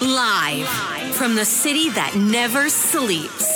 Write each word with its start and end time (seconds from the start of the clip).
Live 0.00 0.68
from 1.14 1.34
the 1.34 1.44
city 1.44 1.90
that 1.90 2.14
never 2.16 2.68
sleeps. 2.68 3.55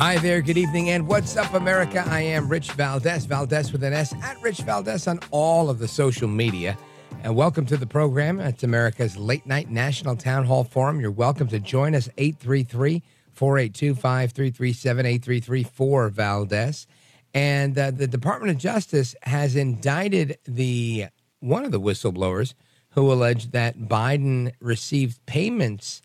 Hi 0.00 0.16
there, 0.16 0.40
good 0.40 0.56
evening, 0.56 0.88
and 0.88 1.06
what's 1.06 1.36
up, 1.36 1.52
America? 1.52 2.02
I 2.06 2.22
am 2.22 2.48
Rich 2.48 2.72
Valdez, 2.72 3.26
Valdez 3.26 3.70
with 3.70 3.84
an 3.84 3.92
S, 3.92 4.14
at 4.22 4.40
Rich 4.40 4.60
Valdez 4.60 5.06
on 5.06 5.20
all 5.30 5.68
of 5.68 5.78
the 5.78 5.86
social 5.86 6.26
media. 6.26 6.78
And 7.22 7.36
welcome 7.36 7.66
to 7.66 7.76
the 7.76 7.86
program. 7.86 8.40
It's 8.40 8.62
America's 8.62 9.18
late 9.18 9.44
night 9.44 9.70
national 9.70 10.16
town 10.16 10.46
hall 10.46 10.64
forum. 10.64 11.00
You're 11.02 11.10
welcome 11.10 11.48
to 11.48 11.60
join 11.60 11.94
us 11.94 12.08
833 12.16 13.02
482 13.34 13.94
5337 13.94 15.04
833 15.04 16.08
Valdez. 16.08 16.86
And 17.34 17.78
uh, 17.78 17.90
the 17.90 18.06
Department 18.06 18.52
of 18.52 18.56
Justice 18.56 19.14
has 19.24 19.54
indicted 19.54 20.38
the 20.46 21.08
one 21.40 21.66
of 21.66 21.72
the 21.72 21.80
whistleblowers 21.80 22.54
who 22.92 23.12
alleged 23.12 23.52
that 23.52 23.80
Biden 23.80 24.52
received 24.60 25.26
payments 25.26 26.00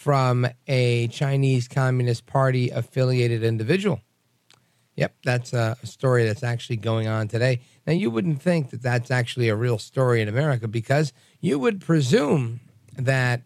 from 0.00 0.46
a 0.66 1.08
Chinese 1.08 1.68
Communist 1.68 2.24
Party 2.24 2.70
affiliated 2.70 3.44
individual. 3.44 4.00
Yep, 4.96 5.14
that's 5.24 5.52
a 5.52 5.76
story 5.84 6.24
that's 6.24 6.42
actually 6.42 6.78
going 6.78 7.06
on 7.06 7.28
today. 7.28 7.60
Now, 7.86 7.92
you 7.92 8.10
wouldn't 8.10 8.40
think 8.40 8.70
that 8.70 8.80
that's 8.80 9.10
actually 9.10 9.50
a 9.50 9.54
real 9.54 9.76
story 9.76 10.22
in 10.22 10.28
America 10.28 10.68
because 10.68 11.12
you 11.42 11.58
would 11.58 11.82
presume 11.82 12.60
that 12.96 13.42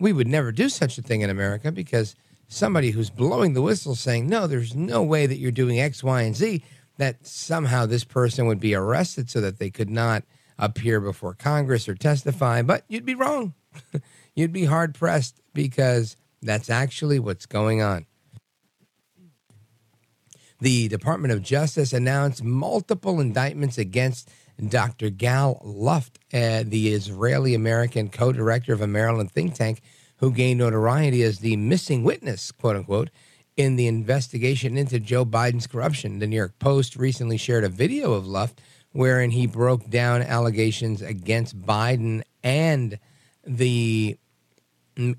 we 0.00 0.12
would 0.12 0.26
never 0.26 0.50
do 0.50 0.68
such 0.68 0.98
a 0.98 1.02
thing 1.02 1.20
in 1.20 1.30
America 1.30 1.70
because 1.70 2.16
somebody 2.48 2.90
who's 2.90 3.08
blowing 3.08 3.52
the 3.52 3.62
whistle 3.62 3.94
saying, 3.94 4.28
no, 4.28 4.48
there's 4.48 4.74
no 4.74 5.04
way 5.04 5.26
that 5.26 5.38
you're 5.38 5.52
doing 5.52 5.78
X, 5.78 6.02
Y, 6.02 6.22
and 6.22 6.34
Z, 6.34 6.60
that 6.96 7.24
somehow 7.24 7.86
this 7.86 8.02
person 8.02 8.46
would 8.48 8.58
be 8.58 8.74
arrested 8.74 9.30
so 9.30 9.40
that 9.40 9.60
they 9.60 9.70
could 9.70 9.90
not 9.90 10.24
appear 10.58 10.98
before 10.98 11.34
Congress 11.34 11.88
or 11.88 11.94
testify. 11.94 12.62
But 12.62 12.84
you'd 12.88 13.06
be 13.06 13.14
wrong. 13.14 13.54
you'd 14.38 14.52
be 14.52 14.66
hard 14.66 14.94
pressed 14.94 15.40
because 15.52 16.16
that's 16.40 16.70
actually 16.70 17.18
what's 17.18 17.44
going 17.44 17.82
on. 17.82 18.06
The 20.60 20.86
Department 20.88 21.32
of 21.32 21.42
Justice 21.42 21.92
announced 21.92 22.42
multiple 22.44 23.20
indictments 23.20 23.78
against 23.78 24.30
Dr. 24.64 25.10
Gal 25.10 25.60
Luft, 25.64 26.20
uh, 26.32 26.62
the 26.64 26.88
Israeli 26.88 27.54
American 27.54 28.08
co 28.08 28.32
director 28.32 28.72
of 28.72 28.80
a 28.80 28.86
Maryland 28.86 29.32
think 29.32 29.54
tank 29.54 29.80
who 30.18 30.32
gained 30.32 30.58
notoriety 30.58 31.22
as 31.22 31.40
the 31.40 31.56
missing 31.56 32.02
witness, 32.04 32.52
quote 32.52 32.76
unquote, 32.76 33.10
in 33.56 33.76
the 33.76 33.86
investigation 33.88 34.76
into 34.76 35.00
Joe 35.00 35.24
Biden's 35.24 35.66
corruption. 35.66 36.20
The 36.20 36.26
New 36.28 36.36
York 36.36 36.58
Post 36.60 36.96
recently 36.96 37.36
shared 37.36 37.64
a 37.64 37.68
video 37.68 38.12
of 38.12 38.26
Luft 38.26 38.60
wherein 38.92 39.30
he 39.30 39.46
broke 39.46 39.88
down 39.90 40.22
allegations 40.22 41.02
against 41.02 41.60
Biden 41.60 42.22
and 42.42 42.98
the 43.44 44.16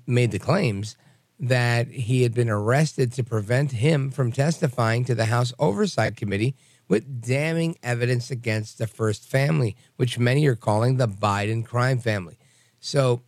made 0.06 0.30
the 0.30 0.38
claims 0.38 0.96
that 1.38 1.88
he 1.88 2.22
had 2.22 2.34
been 2.34 2.50
arrested 2.50 3.12
to 3.12 3.24
prevent 3.24 3.72
him 3.72 4.10
from 4.10 4.30
testifying 4.30 5.04
to 5.06 5.14
the 5.14 5.26
House 5.26 5.54
Oversight 5.58 6.16
Committee 6.16 6.54
with 6.86 7.22
damning 7.22 7.76
evidence 7.82 8.30
against 8.30 8.76
the 8.76 8.86
first 8.86 9.26
family, 9.26 9.74
which 9.96 10.18
many 10.18 10.46
are 10.46 10.56
calling 10.56 10.96
the 10.96 11.08
Biden 11.08 11.64
crime 11.64 11.98
family. 11.98 12.36
So 12.78 13.22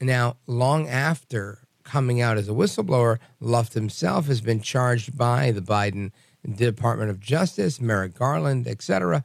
now, 0.00 0.36
long 0.46 0.88
after 0.88 1.66
coming 1.82 2.20
out 2.20 2.36
as 2.36 2.48
a 2.48 2.52
whistleblower, 2.52 3.18
Luft 3.40 3.72
himself 3.72 4.26
has 4.26 4.40
been 4.40 4.60
charged 4.60 5.16
by 5.16 5.50
the 5.50 5.62
Biden 5.62 6.12
Department 6.48 7.10
of 7.10 7.18
Justice, 7.18 7.80
Merrick 7.80 8.14
Garland, 8.14 8.68
etc., 8.68 9.24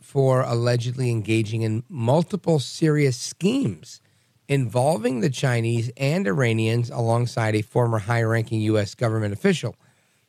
for 0.00 0.42
allegedly 0.42 1.10
engaging 1.10 1.62
in 1.62 1.82
multiple 1.88 2.58
serious 2.58 3.16
schemes 3.16 4.00
involving 4.48 5.20
the 5.20 5.30
Chinese 5.30 5.90
and 5.96 6.26
Iranians 6.26 6.90
alongside 6.90 7.54
a 7.54 7.62
former 7.62 7.98
high 7.98 8.22
ranking 8.22 8.60
U.S. 8.62 8.94
government 8.94 9.34
official. 9.34 9.76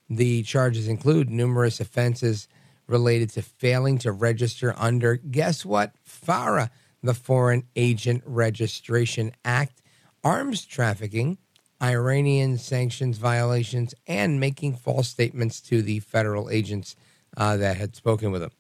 The 0.09 0.43
charges 0.43 0.87
include 0.87 1.29
numerous 1.29 1.79
offenses 1.79 2.47
related 2.87 3.29
to 3.31 3.41
failing 3.41 3.97
to 3.99 4.11
register 4.11 4.73
under, 4.77 5.15
guess 5.15 5.63
what? 5.63 5.93
FARA, 6.03 6.69
the 7.01 7.13
Foreign 7.13 7.63
Agent 7.75 8.23
Registration 8.25 9.31
Act, 9.45 9.81
arms 10.23 10.65
trafficking, 10.65 11.37
Iranian 11.81 12.57
sanctions 12.57 13.17
violations, 13.17 13.93
and 14.05 14.39
making 14.39 14.75
false 14.75 15.07
statements 15.07 15.61
to 15.61 15.81
the 15.81 15.99
federal 15.99 16.49
agents 16.49 16.95
uh, 17.37 17.55
that 17.57 17.77
had 17.77 17.95
spoken 17.95 18.31
with 18.31 18.43
him. 18.43 18.51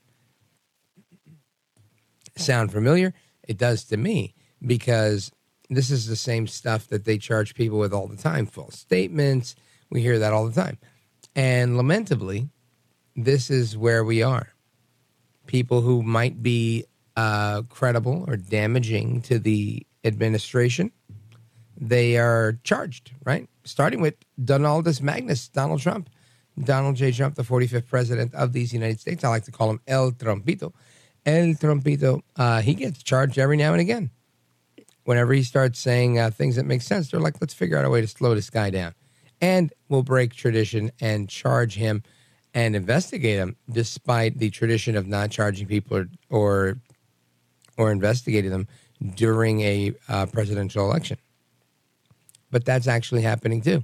Sound 2.37 2.71
familiar? 2.71 3.13
It 3.45 3.57
does 3.57 3.83
to 3.85 3.97
me 3.97 4.35
because 4.65 5.31
this 5.69 5.91
is 5.91 6.07
the 6.07 6.15
same 6.15 6.47
stuff 6.47 6.87
that 6.87 7.05
they 7.05 7.17
charge 7.17 7.53
people 7.53 7.77
with 7.77 7.93
all 7.93 8.07
the 8.07 8.17
time 8.17 8.45
false 8.45 8.77
statements. 8.77 9.55
We 9.89 10.01
hear 10.01 10.19
that 10.19 10.33
all 10.33 10.47
the 10.47 10.59
time. 10.59 10.77
And 11.35 11.77
lamentably, 11.77 12.49
this 13.15 13.49
is 13.49 13.77
where 13.77 14.03
we 14.03 14.23
are. 14.23 14.49
People 15.45 15.81
who 15.81 16.01
might 16.01 16.41
be 16.41 16.85
uh, 17.15 17.63
credible 17.69 18.25
or 18.27 18.35
damaging 18.35 19.21
to 19.23 19.39
the 19.39 19.85
administration, 20.03 20.91
they 21.77 22.17
are 22.17 22.59
charged, 22.63 23.11
right? 23.23 23.47
Starting 23.63 24.01
with 24.01 24.15
Donaldus 24.43 25.01
Magnus, 25.01 25.47
Donald 25.47 25.81
Trump. 25.81 26.09
Donald 26.61 26.97
J. 26.97 27.13
Trump, 27.13 27.35
the 27.35 27.43
45th 27.43 27.87
president 27.87 28.35
of 28.35 28.51
these 28.51 28.73
United 28.73 28.99
States. 28.99 29.23
I 29.23 29.29
like 29.29 29.45
to 29.45 29.51
call 29.51 29.69
him 29.69 29.79
El 29.87 30.11
Trumpito. 30.11 30.73
El 31.25 31.53
Trumpito, 31.53 32.21
uh, 32.35 32.59
he 32.61 32.73
gets 32.73 33.01
charged 33.01 33.37
every 33.37 33.55
now 33.55 33.71
and 33.71 33.79
again 33.79 34.11
whenever 35.03 35.33
he 35.33 35.43
starts 35.43 35.79
saying 35.79 36.19
uh, 36.19 36.29
things 36.29 36.55
that 36.55 36.65
make 36.65 36.81
sense, 36.81 37.09
they're 37.09 37.19
like, 37.19 37.41
let's 37.41 37.53
figure 37.53 37.77
out 37.77 37.85
a 37.85 37.89
way 37.89 38.01
to 38.01 38.07
slow 38.07 38.35
this 38.35 38.49
guy 38.49 38.69
down. 38.69 38.93
And 39.41 39.71
we'll 39.87 40.03
break 40.03 40.33
tradition 40.33 40.91
and 40.99 41.29
charge 41.29 41.75
him 41.75 42.03
and 42.53 42.75
investigate 42.75 43.37
him, 43.37 43.55
despite 43.71 44.37
the 44.37 44.49
tradition 44.49 44.95
of 44.95 45.07
not 45.07 45.31
charging 45.31 45.67
people 45.67 45.97
or 45.97 46.09
or, 46.29 46.77
or 47.77 47.91
investigating 47.91 48.51
them 48.51 48.67
during 49.15 49.61
a 49.61 49.93
uh, 50.07 50.25
presidential 50.25 50.85
election. 50.85 51.17
But 52.51 52.65
that's 52.65 52.87
actually 52.87 53.21
happening 53.21 53.61
too. 53.61 53.83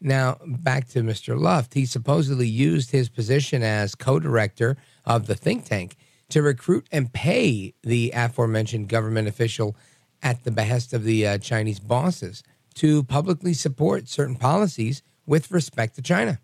Now, 0.00 0.38
back 0.46 0.88
to 0.88 1.00
Mr. 1.00 1.38
Luft. 1.38 1.74
He 1.74 1.86
supposedly 1.86 2.46
used 2.46 2.90
his 2.90 3.08
position 3.08 3.62
as 3.62 3.94
co 3.94 4.18
director 4.18 4.76
of 5.04 5.26
the 5.26 5.34
think 5.34 5.64
tank 5.64 5.96
to 6.28 6.42
recruit 6.42 6.86
and 6.92 7.12
pay 7.12 7.74
the 7.82 8.12
aforementioned 8.14 8.88
government 8.88 9.28
official 9.28 9.76
at 10.22 10.44
the 10.44 10.50
behest 10.50 10.92
of 10.92 11.04
the 11.04 11.26
uh, 11.26 11.38
Chinese 11.38 11.80
bosses 11.80 12.42
to 12.74 13.02
publicly 13.04 13.54
support 13.54 14.08
certain 14.08 14.36
policies 14.36 15.02
with 15.26 15.50
respect 15.50 15.94
to 15.96 16.02
China. 16.02 16.38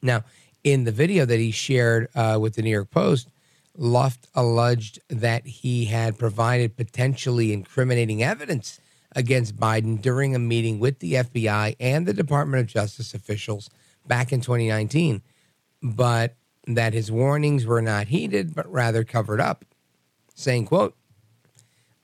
Now, 0.00 0.24
in 0.64 0.84
the 0.84 0.92
video 0.92 1.24
that 1.24 1.38
he 1.38 1.50
shared 1.50 2.08
uh, 2.14 2.38
with 2.40 2.54
the 2.54 2.62
New 2.62 2.70
York 2.70 2.90
Post, 2.90 3.28
Luft 3.76 4.26
alleged 4.34 4.98
that 5.08 5.46
he 5.46 5.86
had 5.86 6.18
provided 6.18 6.76
potentially 6.76 7.52
incriminating 7.52 8.22
evidence 8.22 8.80
against 9.14 9.56
Biden 9.56 10.00
during 10.00 10.34
a 10.34 10.38
meeting 10.38 10.78
with 10.78 10.98
the 10.98 11.14
FBI 11.14 11.76
and 11.78 12.06
the 12.06 12.12
Department 12.12 12.60
of 12.60 12.66
Justice 12.66 13.14
officials 13.14 13.70
back 14.06 14.32
in 14.32 14.40
2019, 14.40 15.22
but 15.82 16.34
that 16.66 16.92
his 16.92 17.10
warnings 17.10 17.64
were 17.64 17.80
not 17.80 18.08
heeded, 18.08 18.54
but 18.54 18.70
rather 18.70 19.04
covered 19.04 19.40
up, 19.40 19.64
saying, 20.34 20.66
quote, 20.66 20.94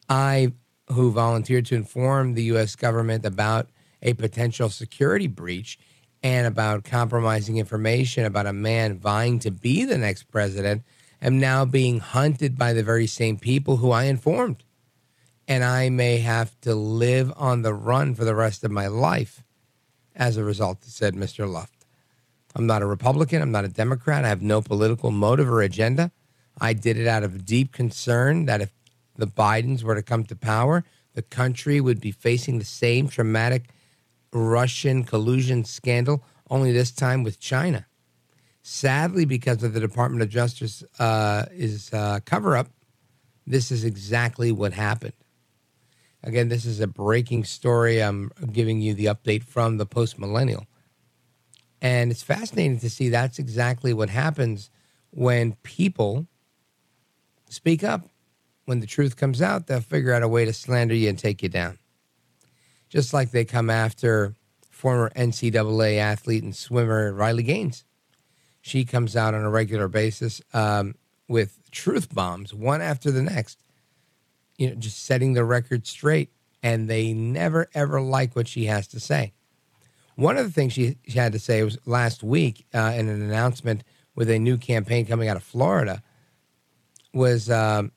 I, 0.08 0.52
who 0.88 1.10
volunteered 1.10 1.66
to 1.66 1.74
inform 1.74 2.34
the 2.34 2.44
U.S. 2.44 2.76
government 2.76 3.24
about 3.24 3.70
a 4.02 4.14
potential 4.14 4.68
security 4.68 5.26
breach 5.26 5.78
and 6.22 6.46
about 6.46 6.84
compromising 6.84 7.58
information 7.58 8.24
about 8.24 8.46
a 8.46 8.52
man 8.52 8.98
vying 8.98 9.38
to 9.40 9.50
be 9.50 9.84
the 9.84 9.98
next 9.98 10.24
president, 10.24 10.82
am 11.20 11.38
now 11.38 11.64
being 11.64 12.00
hunted 12.00 12.56
by 12.56 12.72
the 12.72 12.82
very 12.82 13.06
same 13.06 13.38
people 13.38 13.78
who 13.78 13.90
I 13.90 14.04
informed. 14.04 14.64
And 15.46 15.62
I 15.62 15.90
may 15.90 16.18
have 16.18 16.58
to 16.62 16.74
live 16.74 17.32
on 17.36 17.62
the 17.62 17.74
run 17.74 18.14
for 18.14 18.24
the 18.24 18.34
rest 18.34 18.64
of 18.64 18.70
my 18.70 18.86
life 18.86 19.42
as 20.14 20.36
a 20.36 20.44
result, 20.44 20.84
said 20.84 21.14
Mr. 21.14 21.50
Luft. 21.50 21.84
I'm 22.54 22.66
not 22.66 22.82
a 22.82 22.86
Republican. 22.86 23.42
I'm 23.42 23.52
not 23.52 23.64
a 23.64 23.68
Democrat. 23.68 24.24
I 24.24 24.28
have 24.28 24.42
no 24.42 24.62
political 24.62 25.10
motive 25.10 25.50
or 25.50 25.60
agenda. 25.60 26.12
I 26.58 26.72
did 26.72 26.96
it 26.96 27.06
out 27.06 27.24
of 27.24 27.44
deep 27.44 27.72
concern 27.72 28.46
that 28.46 28.60
if 28.60 28.72
the 29.16 29.26
Bidens 29.26 29.82
were 29.82 29.94
to 29.94 30.02
come 30.02 30.24
to 30.24 30.36
power, 30.36 30.84
the 31.14 31.22
country 31.22 31.80
would 31.80 32.00
be 32.00 32.10
facing 32.10 32.58
the 32.58 32.64
same 32.64 33.08
traumatic 33.08 33.70
Russian 34.32 35.04
collusion 35.04 35.64
scandal, 35.64 36.24
only 36.50 36.72
this 36.72 36.90
time 36.90 37.22
with 37.22 37.38
China. 37.38 37.86
Sadly, 38.62 39.24
because 39.24 39.62
of 39.62 39.74
the 39.74 39.80
Department 39.80 40.22
of 40.22 40.28
Justice 40.28 40.82
uh, 40.98 41.44
is 41.52 41.92
uh, 41.92 42.20
cover 42.24 42.56
up, 42.56 42.68
this 43.46 43.70
is 43.70 43.84
exactly 43.84 44.50
what 44.50 44.72
happened. 44.72 45.12
Again, 46.22 46.48
this 46.48 46.64
is 46.64 46.80
a 46.80 46.86
breaking 46.86 47.44
story. 47.44 48.02
I'm 48.02 48.30
giving 48.50 48.80
you 48.80 48.94
the 48.94 49.04
update 49.06 49.44
from 49.44 49.76
the 49.76 49.84
post 49.84 50.18
millennial. 50.18 50.66
And 51.82 52.10
it's 52.10 52.22
fascinating 52.22 52.80
to 52.80 52.88
see 52.88 53.10
that's 53.10 53.38
exactly 53.38 53.92
what 53.92 54.08
happens 54.08 54.70
when 55.10 55.52
people 55.62 56.26
speak 57.50 57.84
up. 57.84 58.08
When 58.64 58.80
the 58.80 58.86
truth 58.86 59.16
comes 59.16 59.42
out, 59.42 59.66
they'll 59.66 59.80
figure 59.80 60.12
out 60.12 60.22
a 60.22 60.28
way 60.28 60.44
to 60.44 60.52
slander 60.52 60.94
you 60.94 61.08
and 61.08 61.18
take 61.18 61.42
you 61.42 61.48
down. 61.48 61.78
Just 62.88 63.12
like 63.12 63.30
they 63.30 63.44
come 63.44 63.70
after 63.70 64.34
former 64.70 65.10
NCAA 65.16 65.98
athlete 65.98 66.42
and 66.42 66.54
swimmer 66.54 67.12
Riley 67.12 67.42
Gaines. 67.42 67.84
She 68.60 68.84
comes 68.84 69.16
out 69.16 69.34
on 69.34 69.42
a 69.42 69.50
regular 69.50 69.88
basis 69.88 70.40
um, 70.52 70.94
with 71.28 71.70
truth 71.70 72.14
bombs, 72.14 72.54
one 72.54 72.80
after 72.80 73.10
the 73.10 73.22
next, 73.22 73.62
you 74.56 74.68
know, 74.68 74.74
just 74.74 75.04
setting 75.04 75.34
the 75.34 75.44
record 75.44 75.86
straight. 75.86 76.30
And 76.62 76.88
they 76.88 77.12
never, 77.12 77.68
ever 77.74 78.00
like 78.00 78.34
what 78.34 78.48
she 78.48 78.64
has 78.66 78.86
to 78.88 79.00
say. 79.00 79.34
One 80.16 80.38
of 80.38 80.46
the 80.46 80.52
things 80.52 80.72
she, 80.72 80.96
she 81.06 81.18
had 81.18 81.32
to 81.32 81.38
say 81.38 81.62
was 81.62 81.76
last 81.84 82.22
week 82.22 82.66
uh, 82.72 82.94
in 82.96 83.08
an 83.08 83.20
announcement 83.20 83.84
with 84.14 84.30
a 84.30 84.38
new 84.38 84.56
campaign 84.56 85.06
coming 85.06 85.28
out 85.28 85.36
of 85.36 85.42
Florida 85.42 86.02
was 87.12 87.50
um, 87.50 87.92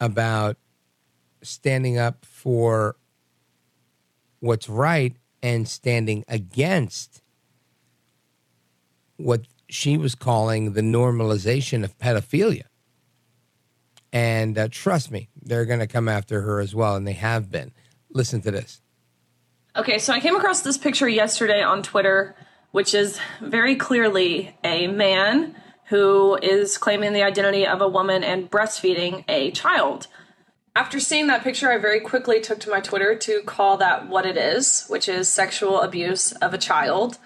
about 0.00 0.56
standing 1.42 1.98
up 1.98 2.24
for 2.24 2.96
what's 4.40 4.68
right 4.68 5.16
and 5.42 5.68
standing 5.68 6.24
against 6.28 7.22
what 9.16 9.42
she 9.68 9.96
was 9.96 10.14
calling 10.14 10.72
the 10.72 10.80
normalization 10.80 11.84
of 11.84 11.96
pedophilia. 11.98 12.64
And 14.12 14.58
uh, 14.58 14.68
trust 14.70 15.10
me, 15.10 15.28
they're 15.40 15.66
going 15.66 15.78
to 15.80 15.86
come 15.86 16.08
after 16.08 16.40
her 16.40 16.60
as 16.60 16.74
well, 16.74 16.96
and 16.96 17.06
they 17.06 17.12
have 17.12 17.50
been. 17.50 17.72
Listen 18.10 18.40
to 18.42 18.50
this. 18.50 18.82
Okay, 19.76 19.98
so 19.98 20.12
I 20.12 20.18
came 20.18 20.34
across 20.34 20.62
this 20.62 20.76
picture 20.76 21.08
yesterday 21.08 21.62
on 21.62 21.82
Twitter, 21.82 22.34
which 22.72 22.92
is 22.92 23.20
very 23.40 23.76
clearly 23.76 24.56
a 24.64 24.88
man 24.88 25.54
who 25.90 26.38
is 26.40 26.78
claiming 26.78 27.12
the 27.12 27.22
identity 27.24 27.66
of 27.66 27.80
a 27.80 27.88
woman 27.88 28.22
and 28.22 28.50
breastfeeding 28.50 29.24
a 29.28 29.50
child. 29.50 30.06
After 30.76 31.00
seeing 31.00 31.26
that 31.26 31.42
picture, 31.42 31.70
I 31.70 31.78
very 31.78 31.98
quickly 31.98 32.40
took 32.40 32.60
to 32.60 32.70
my 32.70 32.80
Twitter 32.80 33.16
to 33.16 33.42
call 33.42 33.76
that 33.78 34.08
what 34.08 34.24
it 34.24 34.36
is, 34.36 34.86
which 34.86 35.08
is 35.08 35.28
sexual 35.28 35.80
abuse 35.80 36.30
of 36.32 36.54
a 36.54 36.58
child. 36.58 37.18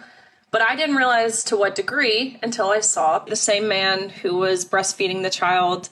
But 0.50 0.62
I 0.62 0.76
didn't 0.76 0.96
realize 0.96 1.44
to 1.44 1.56
what 1.58 1.74
degree 1.74 2.38
until 2.42 2.70
I 2.70 2.80
saw 2.80 3.18
the 3.18 3.36
same 3.36 3.68
man 3.68 4.08
who 4.08 4.38
was 4.38 4.64
breastfeeding 4.64 5.22
the 5.22 5.30
child 5.30 5.90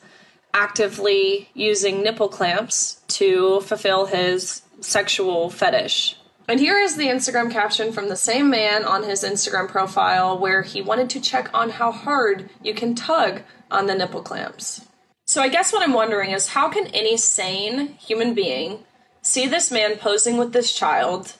actively 0.54 1.50
using 1.52 2.02
nipple 2.02 2.28
clamps 2.28 3.02
to 3.08 3.60
fulfill 3.60 4.06
his 4.06 4.62
sexual 4.80 5.50
fetish. 5.50 6.16
And 6.48 6.58
here 6.58 6.78
is 6.78 6.96
the 6.96 7.06
Instagram 7.06 7.50
caption 7.50 7.92
from 7.92 8.08
the 8.08 8.16
same 8.16 8.50
man 8.50 8.84
on 8.84 9.04
his 9.04 9.22
Instagram 9.22 9.68
profile 9.68 10.36
where 10.38 10.62
he 10.62 10.82
wanted 10.82 11.08
to 11.10 11.20
check 11.20 11.48
on 11.54 11.70
how 11.70 11.92
hard 11.92 12.50
you 12.62 12.74
can 12.74 12.94
tug 12.94 13.42
on 13.70 13.86
the 13.86 13.94
nipple 13.94 14.22
clamps. 14.22 14.86
So 15.24 15.40
I 15.40 15.48
guess 15.48 15.72
what 15.72 15.82
I'm 15.82 15.94
wondering 15.94 16.32
is 16.32 16.48
how 16.48 16.68
can 16.68 16.88
any 16.88 17.16
sane 17.16 17.94
human 17.94 18.34
being 18.34 18.84
see 19.22 19.46
this 19.46 19.70
man 19.70 19.96
posing 19.96 20.36
with 20.36 20.52
this 20.52 20.72
child, 20.72 21.34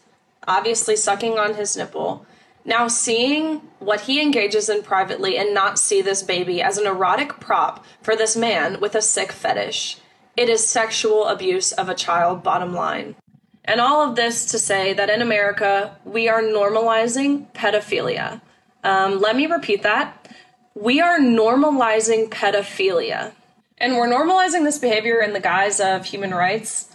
obviously 0.47 0.95
sucking 0.95 1.39
on 1.39 1.55
his 1.55 1.77
nipple, 1.77 2.25
now 2.65 2.87
seeing 2.87 3.57
what 3.81 4.03
he 4.03 4.23
engages 4.23 4.69
in 4.69 4.83
privately 4.83 5.37
and 5.37 5.53
not 5.53 5.81
see 5.81 6.01
this 6.01 6.23
baby 6.23 6.63
as 6.63 6.79
an 6.79 6.87
erotic 6.87 7.41
prop 7.41 7.85
for 8.03 8.15
this 8.15 8.37
man 8.37 8.81
with 8.81 8.95
a 8.95 9.03
sick 9.03 9.33
fetish? 9.33 9.99
It 10.37 10.49
is 10.49 10.67
sexual 10.67 11.27
abuse 11.27 11.73
of 11.73 11.89
a 11.89 11.95
child, 11.95 12.43
bottom 12.45 12.73
line. 12.73 13.17
And 13.65 13.81
all 13.81 14.09
of 14.09 14.17
this 14.17 14.47
to 14.47 14.59
say 14.59 14.93
that 14.93 15.11
in 15.11 15.23
America, 15.23 15.97
we 16.05 16.29
are 16.29 16.43
normalizing 16.43 17.47
pedophilia. 17.53 18.41
Um, 18.83 19.21
let 19.21 19.37
me 19.37 19.47
repeat 19.47 19.83
that. 19.83 20.29
We 20.75 21.01
are 21.01 21.19
normalizing 21.21 22.29
pedophilia. 22.29 23.33
And 23.79 23.97
we're 23.97 24.09
normalizing 24.09 24.65
this 24.65 24.79
behavior 24.79 25.21
in 25.21 25.33
the 25.33 25.41
guise 25.41 25.81
of 25.81 26.07
human 26.07 26.33
rights. 26.33 26.89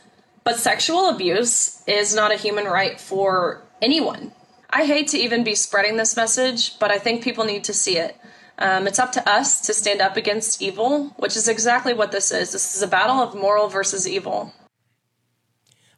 But 0.44 0.58
sexual 0.58 1.10
abuse 1.10 1.84
is 1.88 2.16
not 2.16 2.32
a 2.32 2.38
human 2.38 2.66
right 2.66 3.00
for 3.00 3.62
anyone. 3.82 4.32
I 4.70 4.86
hate 4.86 5.08
to 5.10 5.18
even 5.18 5.44
be 5.44 5.56
spreading 5.56 5.98
this 5.98 6.18
message, 6.18 6.78
but 6.80 6.92
I 6.92 7.00
think 7.00 7.24
people 7.24 7.46
need 7.46 7.64
to 7.66 7.74
see 7.74 7.98
it. 7.98 8.18
Um, 8.58 8.88
it's 8.88 9.00
up 9.00 9.12
to 9.14 9.30
us 9.30 9.62
to 9.62 9.74
stand 9.74 10.02
up 10.02 10.18
against 10.18 10.62
evil, 10.62 11.14
which 11.18 11.38
is 11.38 11.48
exactly 11.48 11.94
what 11.94 12.12
this 12.12 12.32
is. 12.32 12.52
This 12.52 12.76
is 12.76 12.82
a 12.82 12.88
battle 12.88 13.18
of 13.18 13.36
moral 13.36 13.68
versus 13.68 14.08
evil. 14.08 14.54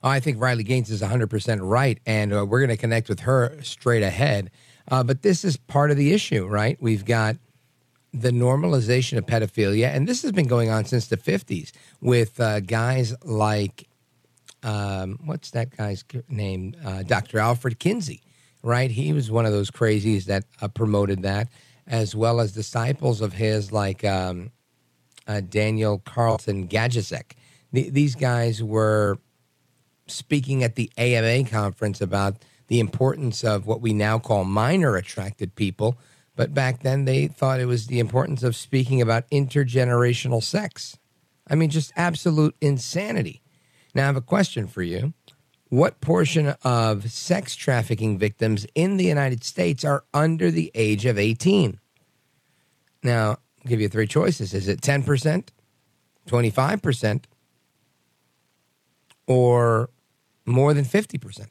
I 0.03 0.19
think 0.19 0.41
Riley 0.41 0.63
Gaines 0.63 0.89
is 0.89 1.01
100% 1.01 1.59
right, 1.61 1.99
and 2.05 2.33
uh, 2.33 2.45
we're 2.45 2.59
going 2.59 2.69
to 2.69 2.77
connect 2.77 3.09
with 3.09 3.21
her 3.21 3.61
straight 3.61 4.03
ahead. 4.03 4.49
Uh, 4.89 5.03
but 5.03 5.21
this 5.21 5.43
is 5.43 5.57
part 5.57 5.91
of 5.91 5.97
the 5.97 6.13
issue, 6.13 6.47
right? 6.47 6.77
We've 6.81 7.05
got 7.05 7.35
the 8.13 8.31
normalization 8.31 9.17
of 9.17 9.25
pedophilia, 9.25 9.93
and 9.93 10.07
this 10.07 10.21
has 10.21 10.31
been 10.31 10.47
going 10.47 10.69
on 10.69 10.85
since 10.85 11.07
the 11.07 11.17
50s 11.17 11.71
with 12.01 12.39
uh, 12.39 12.61
guys 12.61 13.13
like, 13.23 13.87
um, 14.63 15.19
what's 15.25 15.51
that 15.51 15.75
guy's 15.75 16.03
name? 16.29 16.75
Uh, 16.83 17.03
Dr. 17.03 17.39
Alfred 17.39 17.77
Kinsey, 17.79 18.23
right? 18.63 18.89
He 18.89 19.13
was 19.13 19.29
one 19.29 19.45
of 19.45 19.51
those 19.51 19.69
crazies 19.69 20.25
that 20.25 20.45
uh, 20.61 20.69
promoted 20.69 21.21
that, 21.23 21.49
as 21.85 22.15
well 22.15 22.39
as 22.39 22.53
disciples 22.53 23.21
of 23.21 23.33
his 23.33 23.71
like 23.71 24.03
um, 24.05 24.51
uh, 25.27 25.41
Daniel 25.41 25.99
Carleton 25.99 26.67
Gajdusek. 26.67 27.33
The, 27.71 27.89
these 27.89 28.15
guys 28.15 28.63
were 28.63 29.19
speaking 30.11 30.63
at 30.63 30.75
the 30.75 30.91
AMA 30.97 31.49
conference 31.49 32.01
about 32.01 32.37
the 32.67 32.79
importance 32.79 33.43
of 33.43 33.65
what 33.65 33.81
we 33.81 33.93
now 33.93 34.19
call 34.19 34.43
minor 34.43 34.95
attracted 34.95 35.55
people. 35.55 35.97
But 36.35 36.53
back 36.53 36.83
then, 36.83 37.05
they 37.05 37.27
thought 37.27 37.59
it 37.59 37.65
was 37.65 37.87
the 37.87 37.99
importance 37.99 38.43
of 38.43 38.55
speaking 38.55 39.01
about 39.01 39.29
intergenerational 39.29 40.41
sex. 40.41 40.97
I 41.49 41.55
mean, 41.55 41.69
just 41.69 41.91
absolute 41.95 42.55
insanity. 42.61 43.41
Now, 43.93 44.03
I 44.03 44.05
have 44.05 44.15
a 44.15 44.21
question 44.21 44.67
for 44.67 44.83
you. 44.83 45.13
What 45.69 45.99
portion 45.99 46.55
of 46.63 47.11
sex 47.11 47.55
trafficking 47.55 48.17
victims 48.17 48.65
in 48.73 48.97
the 48.97 49.05
United 49.05 49.43
States 49.43 49.83
are 49.83 50.03
under 50.13 50.49
the 50.49 50.71
age 50.73 51.05
of 51.05 51.17
18? 51.17 51.79
Now, 53.03 53.29
I'll 53.29 53.39
give 53.67 53.81
you 53.81 53.89
three 53.89 54.07
choices. 54.07 54.53
Is 54.53 54.67
it 54.67 54.81
10%, 54.81 55.49
25%, 56.27 57.23
or 59.27 59.89
more 60.49 60.73
than 60.73 60.85
50%. 60.85 61.47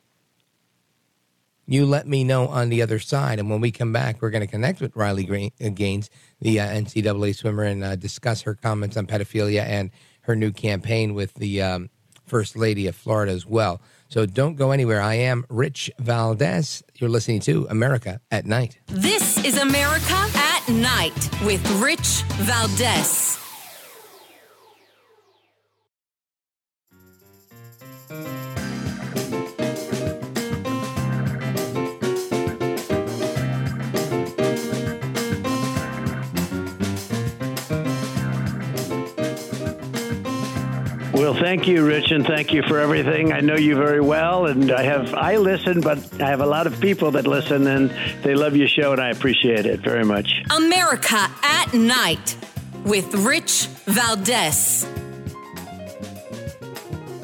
You 1.67 1.85
let 1.85 2.07
me 2.07 2.25
know 2.25 2.49
on 2.49 2.71
the 2.71 2.81
other 2.81 2.99
side. 2.99 3.39
And 3.39 3.51
when 3.51 3.61
we 3.61 3.71
come 3.71 3.93
back, 3.93 4.23
we're 4.23 4.31
going 4.31 4.41
to 4.41 4.51
connect 4.51 4.81
with 4.81 4.97
Riley 4.97 5.53
uh, 5.63 5.69
Gaines, 5.69 6.09
the 6.41 6.61
uh, 6.61 6.67
NCAA 6.67 7.37
swimmer, 7.37 7.65
and 7.65 7.85
uh, 7.85 7.95
discuss 7.95 8.43
her 8.43 8.55
comments 8.55 8.97
on 8.97 9.07
pedophilia 9.07 9.65
and 9.65 9.91
her 10.23 10.35
new 10.35 10.51
campaign 10.51 11.13
with 11.13 11.35
the 11.35 11.61
um, 11.61 11.91
First 12.25 12.57
Lady 12.57 12.87
of 12.87 12.97
Florida 12.97 13.33
as 13.33 13.45
well. 13.47 13.83
So 14.09 14.25
don't 14.25 14.57
go 14.57 14.71
anywhere. 14.71 15.03
I 15.03 15.15
am 15.15 15.45
Rich 15.51 15.91
Valdez. 15.99 16.83
You're 16.97 17.11
listening 17.11 17.41
to 17.41 17.67
America 17.69 18.21
at 18.31 18.47
Night. 18.47 18.79
This 18.87 19.43
is 19.45 19.59
America 19.59 20.27
at 20.35 20.69
Night 20.69 21.43
with 21.45 21.67
Rich 21.83 22.23
Valdez. 22.39 23.39
Well, 41.19 41.35
thank 41.35 41.67
you, 41.67 41.85
Rich, 41.85 42.13
and 42.13 42.25
thank 42.25 42.53
you 42.53 42.63
for 42.63 42.79
everything. 42.79 43.33
I 43.33 43.41
know 43.41 43.57
you 43.57 43.75
very 43.75 44.01
well, 44.01 44.47
and 44.47 44.71
I 44.71 44.85
have 44.85 45.13
I 45.15 45.37
listen, 45.37 45.81
but 45.81 45.99
I 46.23 46.29
have 46.29 46.41
a 46.41 46.47
lot 46.47 46.69
of 46.69 46.81
people 46.81 47.11
that 47.11 47.27
listen, 47.27 47.67
and 47.67 47.91
they 48.23 48.37
love 48.37 48.55
your 48.55 48.69
show, 48.69 48.93
and 48.93 49.01
I 49.01 49.11
appreciate 49.11 49.67
it 49.67 49.81
very 49.81 50.05
much. 50.05 50.45
America 50.57 51.29
at 51.43 51.75
Night 51.75 52.37
with 52.85 53.13
Rich 53.17 53.67
Valdez. 53.87 54.87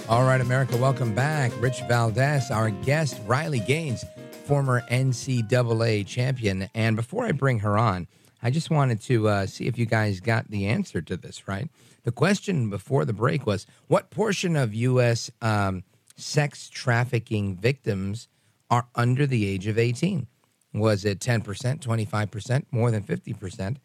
All 0.08 0.24
right, 0.24 0.40
America, 0.40 0.76
welcome 0.76 1.14
back. 1.14 1.52
Rich 1.60 1.82
Valdez, 1.82 2.50
our 2.50 2.70
guest, 2.70 3.20
Riley 3.26 3.60
Gaines, 3.60 4.04
former 4.44 4.80
NCAA 4.90 6.04
champion. 6.04 6.68
And 6.74 6.96
before 6.96 7.26
I 7.26 7.30
bring 7.30 7.60
her 7.60 7.78
on, 7.78 8.08
I 8.42 8.50
just 8.50 8.70
wanted 8.70 9.00
to 9.02 9.28
uh, 9.28 9.46
see 9.46 9.68
if 9.68 9.78
you 9.78 9.86
guys 9.86 10.18
got 10.18 10.50
the 10.50 10.66
answer 10.66 11.00
to 11.00 11.16
this, 11.16 11.46
right? 11.46 11.70
The 12.04 12.12
question 12.12 12.70
before 12.70 13.04
the 13.04 13.12
break 13.12 13.46
was 13.46 13.66
what 13.88 14.11
portion 14.11 14.56
of 14.56 14.75
U.S. 14.75 15.30
Um, 15.40 15.84
sex 16.16 16.68
trafficking 16.68 17.56
victims 17.56 18.28
are 18.70 18.87
under 18.94 19.26
the 19.26 19.46
age 19.46 19.66
of 19.66 19.78
18? 19.78 20.26
Was 20.75 21.04
it 21.04 21.18
10%, 21.20 21.80
25%, 21.80 22.66
more 22.70 22.90
than 22.90 23.02
50%? 23.02 23.76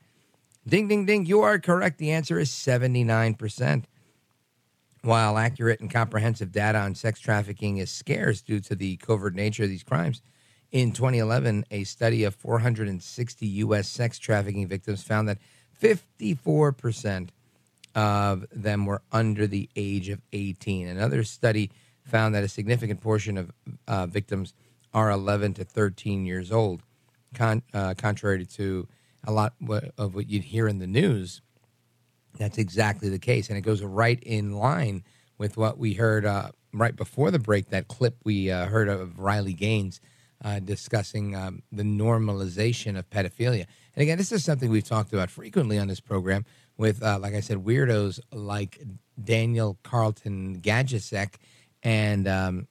Ding, 0.67 0.87
ding, 0.87 1.05
ding. 1.05 1.25
You 1.25 1.41
are 1.41 1.59
correct. 1.59 1.97
The 1.97 2.11
answer 2.11 2.37
is 2.37 2.49
79%. 2.49 3.85
While 5.01 5.37
accurate 5.37 5.79
and 5.79 5.89
comprehensive 5.89 6.51
data 6.51 6.77
on 6.79 6.95
sex 6.95 7.21
trafficking 7.21 7.77
is 7.77 7.89
scarce 7.89 8.41
due 8.41 8.59
to 8.61 8.75
the 8.75 8.97
covert 8.97 9.33
nature 9.33 9.63
of 9.63 9.69
these 9.69 9.83
crimes, 9.83 10.21
in 10.71 10.91
2011, 10.91 11.65
a 11.71 11.85
study 11.85 12.25
of 12.25 12.35
460 12.35 13.45
U.S. 13.45 13.87
sex 13.87 14.19
trafficking 14.19 14.67
victims 14.67 15.01
found 15.01 15.29
that 15.29 15.39
54% 15.81 17.29
of 17.95 18.45
them 18.51 18.85
were 18.85 19.01
under 19.11 19.47
the 19.47 19.69
age 19.75 20.09
of 20.09 20.21
18. 20.33 20.87
Another 20.87 21.23
study 21.23 21.71
found 22.03 22.35
that 22.35 22.43
a 22.43 22.47
significant 22.47 23.01
portion 23.01 23.37
of 23.37 23.51
uh, 23.87 24.05
victims 24.05 24.53
are 24.93 25.11
11 25.11 25.53
to 25.55 25.63
13 25.63 26.25
years 26.25 26.51
old, 26.51 26.83
Con- 27.33 27.61
uh, 27.73 27.93
contrary 27.95 28.45
to 28.45 28.87
a 29.25 29.31
lot 29.31 29.53
of 29.97 30.15
what 30.15 30.29
you'd 30.29 30.45
hear 30.45 30.67
in 30.67 30.79
the 30.79 30.87
news. 30.87 31.41
That's 32.37 32.57
exactly 32.57 33.09
the 33.09 33.19
case, 33.19 33.49
and 33.49 33.57
it 33.57 33.61
goes 33.61 33.83
right 33.83 34.21
in 34.23 34.53
line 34.53 35.03
with 35.37 35.57
what 35.57 35.77
we 35.77 35.93
heard 35.93 36.25
uh, 36.25 36.49
right 36.73 36.95
before 36.95 37.31
the 37.31 37.39
break. 37.39 37.69
That 37.69 37.87
clip 37.87 38.15
we 38.23 38.49
uh, 38.49 38.65
heard 38.67 38.87
of 38.87 39.19
Riley 39.19 39.53
Gaines 39.53 39.99
uh, 40.43 40.59
discussing 40.59 41.35
um, 41.35 41.63
the 41.71 41.83
normalization 41.83 42.97
of 42.97 43.09
pedophilia. 43.09 43.65
And 43.95 44.03
again, 44.03 44.17
this 44.17 44.31
is 44.31 44.43
something 44.43 44.69
we've 44.69 44.87
talked 44.87 45.11
about 45.11 45.29
frequently 45.29 45.77
on 45.77 45.87
this 45.87 45.99
program 45.99 46.45
with, 46.79 47.03
uh, 47.03 47.19
like 47.19 47.35
I 47.35 47.41
said, 47.41 47.57
weirdos 47.57 48.21
like 48.31 48.81
Daniel 49.21 49.77
Carleton 49.83 50.61
Gajdusek 50.61 51.35
and 51.83 52.27
um, 52.27 52.67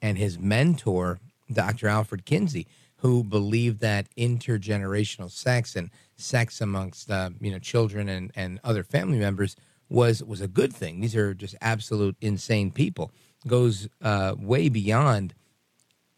and 0.00 0.18
his 0.18 0.38
mentor, 0.38 1.20
Dr. 1.52 1.86
Alfred 1.86 2.24
Kinsey, 2.24 2.66
who 2.96 3.22
believed 3.22 3.80
that 3.80 4.06
intergenerational 4.16 5.30
sex 5.30 5.76
and 5.76 5.90
sex 6.16 6.62
amongst 6.62 7.10
uh, 7.10 7.30
you 7.40 7.52
know 7.52 7.58
children 7.58 8.08
and, 8.08 8.32
and 8.34 8.58
other 8.64 8.82
family 8.82 9.18
members 9.18 9.54
was 9.90 10.24
was 10.24 10.40
a 10.40 10.48
good 10.48 10.72
thing. 10.72 11.00
These 11.00 11.14
are 11.14 11.34
just 11.34 11.54
absolute 11.60 12.16
insane 12.22 12.70
people. 12.70 13.12
Goes 13.46 13.86
uh, 14.00 14.34
way 14.38 14.70
beyond 14.70 15.34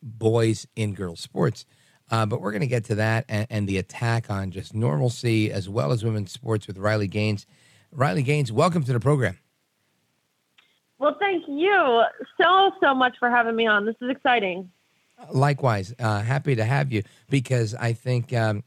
boys 0.00 0.68
in 0.76 0.94
girls 0.94 1.18
sports. 1.18 1.66
Uh, 2.10 2.26
but 2.26 2.40
we're 2.40 2.52
going 2.52 2.60
to 2.60 2.66
get 2.66 2.84
to 2.84 2.94
that 2.96 3.24
and, 3.28 3.46
and, 3.48 3.68
the 3.68 3.78
attack 3.78 4.30
on 4.30 4.50
just 4.50 4.74
normalcy 4.74 5.50
as 5.50 5.68
well 5.68 5.90
as 5.90 6.04
women's 6.04 6.30
sports 6.30 6.66
with 6.66 6.76
Riley 6.76 7.08
Gaines. 7.08 7.46
Riley 7.90 8.22
Gaines, 8.22 8.52
welcome 8.52 8.84
to 8.84 8.92
the 8.92 9.00
program. 9.00 9.38
Well, 10.98 11.16
thank 11.18 11.44
you 11.48 12.02
so, 12.40 12.70
so 12.82 12.94
much 12.94 13.16
for 13.18 13.30
having 13.30 13.56
me 13.56 13.66
on. 13.66 13.86
This 13.86 13.96
is 14.00 14.10
exciting. 14.10 14.70
Likewise, 15.32 15.94
uh, 15.98 16.20
happy 16.20 16.56
to 16.56 16.64
have 16.64 16.92
you 16.92 17.02
because 17.30 17.74
I 17.74 17.92
think 17.92 18.32
um, 18.32 18.64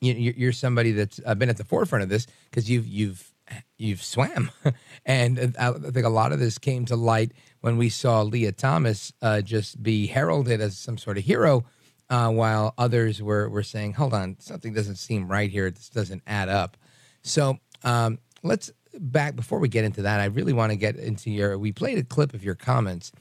you, 0.00 0.48
are 0.48 0.52
somebody 0.52 0.92
that's 0.92 1.18
been 1.20 1.48
at 1.48 1.56
the 1.56 1.64
forefront 1.64 2.02
of 2.02 2.08
this 2.08 2.26
because 2.50 2.70
you've 2.70 2.86
you've 2.86 3.32
you've 3.78 4.02
swam, 4.02 4.50
and 5.06 5.56
uh, 5.58 5.74
I 5.76 5.90
think 5.90 6.06
a 6.06 6.10
lot 6.10 6.32
of 6.32 6.38
this 6.38 6.58
came 6.58 6.84
to 6.86 6.96
light 6.96 7.32
when 7.60 7.76
we 7.76 7.88
saw 7.88 8.22
Lia 8.22 8.52
Thomas 8.52 9.12
uh, 9.22 9.40
just 9.40 9.82
be 9.82 10.06
heralded 10.06 10.60
as 10.60 10.78
some 10.78 10.98
sort 10.98 11.18
of 11.18 11.24
hero 11.24 11.64
uh, 12.10 12.30
while 12.30 12.74
others 12.78 13.22
were, 13.22 13.48
were 13.48 13.62
saying, 13.62 13.94
hold 13.94 14.14
on, 14.14 14.36
something 14.38 14.72
doesn't 14.72 14.96
seem 14.96 15.28
right 15.28 15.50
here. 15.50 15.70
This 15.70 15.88
doesn't 15.88 16.22
add 16.26 16.48
up. 16.48 16.76
So 17.22 17.58
um, 17.82 18.18
let's 18.42 18.70
back 18.98 19.34
before 19.34 19.58
we 19.58 19.68
get 19.68 19.84
into 19.84 20.02
that. 20.02 20.20
I 20.20 20.26
really 20.26 20.52
want 20.52 20.70
to 20.70 20.76
get 20.76 20.96
into 20.96 21.30
your. 21.30 21.58
We 21.58 21.72
played 21.72 21.98
a 21.98 22.04
clip 22.04 22.34
of 22.34 22.44
your 22.44 22.54
comments 22.54 23.12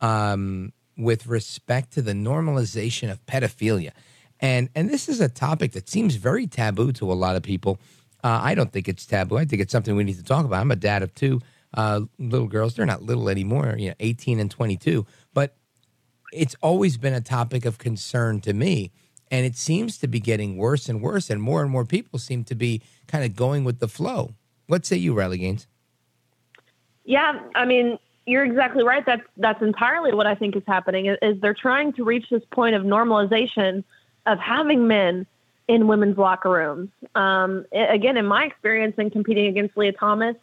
um, 0.00 0.72
with 0.96 1.26
respect 1.26 1.92
to 1.94 2.02
the 2.02 2.12
normalization 2.12 3.10
of 3.10 3.24
pedophilia, 3.26 3.92
and 4.40 4.68
and 4.74 4.90
this 4.90 5.08
is 5.08 5.20
a 5.20 5.28
topic 5.28 5.72
that 5.72 5.88
seems 5.88 6.16
very 6.16 6.46
taboo 6.46 6.92
to 6.92 7.10
a 7.10 7.14
lot 7.14 7.36
of 7.36 7.42
people. 7.42 7.78
Uh, 8.24 8.40
I 8.42 8.54
don't 8.54 8.72
think 8.72 8.88
it's 8.88 9.06
taboo. 9.06 9.36
I 9.36 9.44
think 9.44 9.62
it's 9.62 9.72
something 9.72 9.96
we 9.96 10.04
need 10.04 10.16
to 10.16 10.22
talk 10.22 10.44
about. 10.44 10.60
I'm 10.60 10.70
a 10.70 10.76
dad 10.76 11.02
of 11.02 11.14
two 11.14 11.40
uh, 11.74 12.02
little 12.18 12.46
girls. 12.46 12.74
They're 12.74 12.86
not 12.86 13.02
little 13.02 13.28
anymore, 13.28 13.74
you 13.78 13.88
know, 13.88 13.94
18 13.98 14.38
and 14.38 14.50
22. 14.50 15.06
It's 16.32 16.56
always 16.62 16.96
been 16.96 17.14
a 17.14 17.20
topic 17.20 17.64
of 17.64 17.78
concern 17.78 18.40
to 18.40 18.52
me. 18.52 18.90
And 19.30 19.46
it 19.46 19.56
seems 19.56 19.96
to 19.98 20.08
be 20.08 20.20
getting 20.20 20.58
worse 20.58 20.90
and 20.90 21.00
worse, 21.00 21.30
and 21.30 21.40
more 21.40 21.62
and 21.62 21.70
more 21.70 21.86
people 21.86 22.18
seem 22.18 22.44
to 22.44 22.54
be 22.54 22.82
kind 23.06 23.24
of 23.24 23.34
going 23.34 23.64
with 23.64 23.78
the 23.78 23.88
flow. 23.88 24.34
What 24.66 24.84
say 24.84 24.96
you, 24.96 25.14
Riley 25.14 25.38
Gaines? 25.38 25.66
Yeah, 27.04 27.40
I 27.54 27.64
mean, 27.64 27.98
you're 28.26 28.44
exactly 28.44 28.84
right. 28.84 29.04
That's 29.04 29.22
that's 29.38 29.62
entirely 29.62 30.12
what 30.12 30.26
I 30.26 30.34
think 30.34 30.54
is 30.54 30.62
happening. 30.66 31.06
Is 31.22 31.40
they're 31.40 31.54
trying 31.54 31.94
to 31.94 32.04
reach 32.04 32.26
this 32.30 32.42
point 32.52 32.74
of 32.74 32.82
normalization 32.82 33.84
of 34.26 34.38
having 34.38 34.86
men 34.86 35.26
in 35.66 35.86
women's 35.88 36.18
locker 36.18 36.50
rooms. 36.50 36.90
Um, 37.14 37.64
again, 37.72 38.16
in 38.16 38.26
my 38.26 38.44
experience 38.44 38.94
in 38.98 39.10
competing 39.10 39.46
against 39.46 39.76
Lia 39.76 39.92
Thomas, 39.92 40.36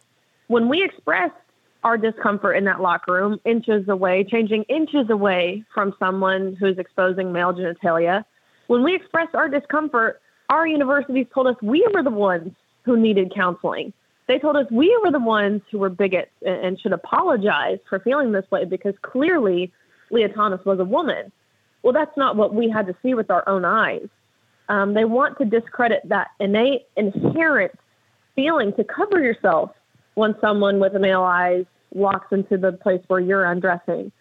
when 0.48 0.68
we 0.68 0.82
expressed 0.82 1.34
our 1.84 1.96
discomfort 1.96 2.56
in 2.56 2.64
that 2.64 2.80
locker 2.80 3.12
room 3.12 3.40
inches 3.44 3.88
away, 3.88 4.24
changing 4.24 4.64
inches 4.64 5.08
away 5.08 5.64
from 5.72 5.94
someone 5.98 6.56
who's 6.60 6.78
exposing 6.78 7.32
male 7.32 7.52
genitalia. 7.52 8.24
When 8.66 8.82
we 8.84 8.94
expressed 8.94 9.34
our 9.34 9.48
discomfort, 9.48 10.20
our 10.50 10.66
universities 10.66 11.26
told 11.32 11.46
us 11.46 11.56
we 11.62 11.86
were 11.94 12.02
the 12.02 12.10
ones 12.10 12.52
who 12.82 12.96
needed 12.96 13.32
counseling. 13.34 13.92
They 14.26 14.38
told 14.38 14.56
us 14.56 14.66
we 14.70 14.96
were 15.02 15.10
the 15.10 15.18
ones 15.18 15.62
who 15.70 15.78
were 15.78 15.90
bigots 15.90 16.30
and, 16.46 16.78
should 16.80 16.92
apologize 16.92 17.78
for 17.88 17.98
feeling 17.98 18.32
this 18.32 18.48
way 18.50 18.64
because 18.64 18.94
clearly 19.02 19.72
Lia 20.10 20.28
Thomas 20.28 20.64
was 20.64 20.78
a 20.78 20.84
woman. 20.84 21.32
Well, 21.82 21.92
that's 21.92 22.16
not 22.16 22.36
what 22.36 22.54
we 22.54 22.68
had 22.68 22.86
to 22.86 22.96
see 23.02 23.14
with 23.14 23.30
our 23.30 23.48
own 23.48 23.64
eyes. 23.64 24.06
Um, 24.68 24.94
they 24.94 25.04
want 25.04 25.38
to 25.38 25.44
discredit 25.44 26.02
that 26.08 26.28
innate, 26.38 26.86
inherent 26.96 27.72
feeling 28.36 28.72
to 28.74 28.84
cover 28.84 29.20
yourself 29.20 29.70
when 30.20 30.36
someone 30.40 30.78
with 30.78 30.94
a 30.94 30.98
male 30.98 31.22
eyes 31.22 31.64
walks 31.92 32.30
into 32.30 32.56
the 32.56 32.72
place 32.72 33.02
where 33.08 33.20
you're 33.20 33.44
undressing. 33.44 34.12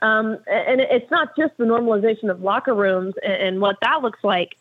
Um, 0.00 0.38
and 0.48 0.80
it's 0.80 1.10
not 1.10 1.36
just 1.36 1.56
the 1.58 1.64
normalization 1.64 2.30
of 2.30 2.40
locker 2.40 2.74
rooms 2.74 3.14
and, 3.22 3.60
what 3.60 3.76
that 3.82 4.02
looks 4.02 4.24
like. 4.24 4.56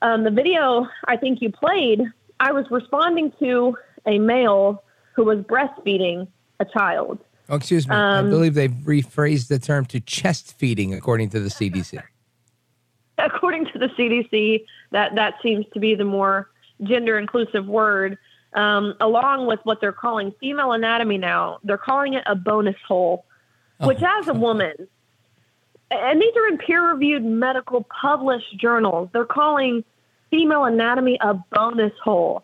Um, 0.00 0.24
the 0.24 0.30
video 0.30 0.86
I 1.06 1.16
think 1.16 1.42
you 1.42 1.50
played, 1.50 2.00
I 2.40 2.52
was 2.52 2.64
responding 2.70 3.32
to 3.40 3.76
a 4.06 4.18
male 4.18 4.82
who 5.14 5.24
was 5.24 5.40
breastfeeding 5.40 6.28
a 6.58 6.64
child. 6.64 7.18
Oh, 7.50 7.56
excuse 7.56 7.86
me. 7.86 7.94
Um, 7.94 8.26
I 8.26 8.30
believe 8.30 8.54
they've 8.54 8.70
rephrased 8.70 9.48
the 9.48 9.58
term 9.58 9.84
to 9.86 10.00
chest 10.00 10.56
feeding, 10.56 10.94
according 10.94 11.30
to 11.30 11.40
the 11.40 11.50
CDC. 11.50 12.02
according 13.18 13.66
to 13.66 13.78
the 13.78 13.88
CDC, 13.88 14.64
that 14.92 15.14
that 15.16 15.34
seems 15.42 15.66
to 15.74 15.80
be 15.80 15.94
the 15.94 16.04
more 16.04 16.48
gender 16.82 17.18
inclusive 17.18 17.66
word 17.66 18.16
um, 18.54 18.94
along 19.00 19.46
with 19.46 19.60
what 19.64 19.80
they're 19.80 19.92
calling 19.92 20.32
female 20.40 20.72
anatomy 20.72 21.18
now. 21.18 21.58
They're 21.64 21.78
calling 21.78 22.14
it 22.14 22.22
a 22.26 22.34
bonus 22.34 22.76
hole, 22.86 23.24
oh. 23.80 23.88
which, 23.88 24.02
as 24.02 24.28
a 24.28 24.34
woman, 24.34 24.74
and 25.90 26.20
these 26.20 26.34
are 26.36 26.48
in 26.48 26.58
peer 26.58 26.90
reviewed 26.90 27.24
medical 27.24 27.86
published 28.00 28.56
journals, 28.58 29.08
they're 29.12 29.24
calling 29.24 29.84
female 30.30 30.64
anatomy 30.64 31.18
a 31.20 31.34
bonus 31.52 31.92
hole. 32.02 32.42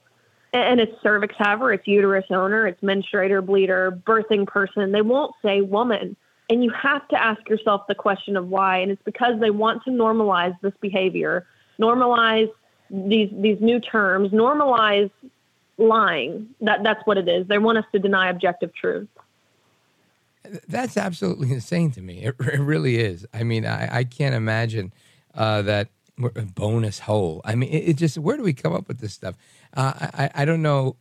And 0.52 0.80
it's 0.80 0.92
cervix 1.02 1.34
haver, 1.38 1.72
it's 1.72 1.86
uterus 1.86 2.24
owner, 2.30 2.66
it's 2.66 2.80
menstruator, 2.82 3.44
bleeder, 3.44 4.00
birthing 4.06 4.46
person. 4.46 4.92
They 4.92 5.02
won't 5.02 5.34
say 5.42 5.60
woman. 5.60 6.16
And 6.48 6.64
you 6.64 6.70
have 6.70 7.06
to 7.08 7.22
ask 7.22 7.46
yourself 7.50 7.82
the 7.86 7.94
question 7.94 8.34
of 8.36 8.48
why. 8.48 8.78
And 8.78 8.90
it's 8.90 9.02
because 9.04 9.38
they 9.40 9.50
want 9.50 9.84
to 9.84 9.90
normalize 9.90 10.58
this 10.62 10.72
behavior, 10.80 11.46
normalize 11.78 12.50
these 12.90 13.28
these 13.32 13.60
new 13.60 13.78
terms, 13.78 14.30
normalize 14.30 15.10
lying. 15.78 16.48
That 16.60 16.82
that's 16.82 17.04
what 17.06 17.18
it 17.18 17.28
is. 17.28 17.46
They 17.46 17.58
want 17.58 17.78
us 17.78 17.84
to 17.92 17.98
deny 17.98 18.28
objective 18.28 18.74
truth. 18.74 19.08
That's 20.68 20.96
absolutely 20.96 21.52
insane 21.52 21.90
to 21.92 22.00
me. 22.00 22.24
It, 22.24 22.36
it 22.40 22.60
really 22.60 22.96
is. 22.96 23.26
I 23.34 23.42
mean, 23.42 23.66
I, 23.66 23.98
I 23.98 24.04
can't 24.04 24.34
imagine 24.34 24.92
uh, 25.34 25.62
that 25.62 25.88
a 26.34 26.42
bonus 26.42 27.00
hole. 27.00 27.42
I 27.44 27.54
mean, 27.54 27.70
it, 27.70 27.90
it, 27.90 27.96
just 27.96 28.18
where 28.18 28.36
do 28.36 28.42
we 28.42 28.52
come 28.52 28.74
up 28.74 28.88
with 28.88 28.98
this 28.98 29.14
stuff? 29.14 29.36
Uh, 29.76 29.92
I 30.14 30.30
I 30.34 30.44
don't 30.44 30.62
know 30.62 30.96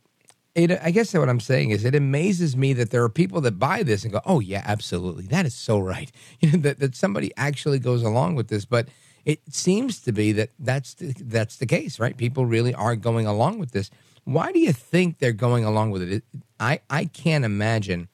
it, 0.58 0.72
I 0.82 0.90
guess 0.90 1.14
what 1.14 1.28
I'm 1.28 1.40
saying 1.40 1.70
is 1.70 1.84
it 1.84 1.94
amazes 1.94 2.56
me 2.56 2.72
that 2.72 2.90
there 2.90 3.02
are 3.04 3.08
people 3.08 3.40
that 3.42 3.58
buy 3.58 3.82
this 3.84 4.02
and 4.02 4.12
go, 4.12 4.20
"Oh 4.26 4.40
yeah, 4.40 4.62
absolutely, 4.64 5.24
that 5.26 5.46
is 5.46 5.54
so 5.54 5.78
right." 5.78 6.10
You 6.40 6.52
know 6.52 6.58
that 6.58 6.78
that 6.80 6.96
somebody 6.96 7.32
actually 7.36 7.78
goes 7.78 8.02
along 8.02 8.34
with 8.34 8.48
this, 8.48 8.64
but 8.64 8.88
it 9.24 9.40
seems 9.50 10.00
to 10.00 10.12
be 10.12 10.32
that 10.32 10.50
that's 10.58 10.94
the, 10.94 11.14
that's 11.20 11.56
the 11.56 11.66
case, 11.66 12.00
right? 12.00 12.16
People 12.16 12.46
really 12.46 12.74
are 12.74 12.96
going 12.96 13.26
along 13.26 13.58
with 13.58 13.72
this. 13.72 13.90
Why 14.28 14.52
do 14.52 14.58
you 14.58 14.74
think 14.74 15.20
they're 15.20 15.32
going 15.32 15.64
along 15.64 15.90
with 15.90 16.02
it? 16.02 16.22
I 16.60 16.80
I 16.90 17.06
can't 17.06 17.46
imagine 17.46 18.08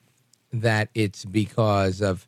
that 0.53 0.87
it's 0.95 1.25
because 1.25 1.99
of 1.99 2.25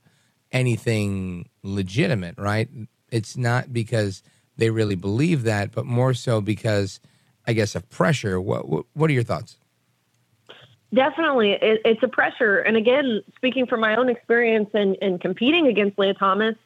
anything 0.51 1.47
legitimate, 1.63 2.35
right? 2.37 2.67
It's 3.13 3.37
not 3.37 3.71
because 3.71 4.23
they 4.57 4.71
really 4.71 4.95
believe 4.95 5.43
that, 5.43 5.71
but 5.71 5.85
more 5.85 6.13
so 6.13 6.41
because, 6.41 6.99
I 7.47 7.53
guess, 7.53 7.75
of 7.75 7.89
pressure. 7.89 8.41
What 8.41 8.67
what, 8.67 8.85
what 8.93 9.09
are 9.09 9.13
your 9.13 9.23
thoughts? 9.23 9.55
Definitely, 10.93 11.53
it, 11.53 11.79
it's 11.85 12.03
a 12.03 12.09
pressure. 12.09 12.59
And 12.59 12.75
again, 12.75 13.21
speaking 13.37 13.67
from 13.67 13.79
my 13.79 13.95
own 13.95 14.09
experience 14.09 14.69
and, 14.73 14.97
and 15.01 15.21
competing 15.21 15.67
against 15.67 15.97
Lia 15.97 16.13
Thomas 16.13 16.57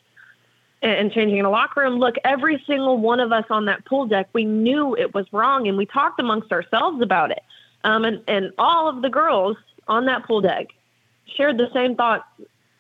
and, 0.82 1.12
changing 1.12 1.38
in 1.38 1.46
a 1.46 1.50
locker 1.50 1.82
room, 1.82 2.00
look, 2.00 2.16
every 2.24 2.64
single 2.66 2.98
one 2.98 3.20
of 3.20 3.32
us 3.32 3.46
on 3.50 3.66
that 3.66 3.86
pool 3.86 4.08
deck, 4.08 4.30
we 4.34 4.46
knew 4.46 4.96
it 4.96 5.14
was 5.14 5.32
wrong, 5.32 5.68
and 5.68 5.78
we 5.78 5.86
talked 5.86 6.20
amongst 6.20 6.52
ourselves 6.52 7.02
about 7.02 7.32
it. 7.32 7.44
Um, 7.84 8.06
and 8.06 8.22
and 8.28 8.52
all 8.58 8.88
of 8.88 9.02
the 9.02 9.10
girls 9.10 9.58
on 9.88 10.06
that 10.06 10.26
pool 10.26 10.42
deck 10.42 10.68
shared 11.26 11.58
the 11.58 11.70
same 11.74 11.96
thoughts 11.96 12.26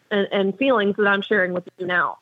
and, 0.10 0.28
and 0.32 0.58
feelings 0.58 0.96
that 0.98 1.08
I'm 1.08 1.22
sharing 1.22 1.54
with 1.54 1.68
you 1.78 1.88
now. 1.88 2.18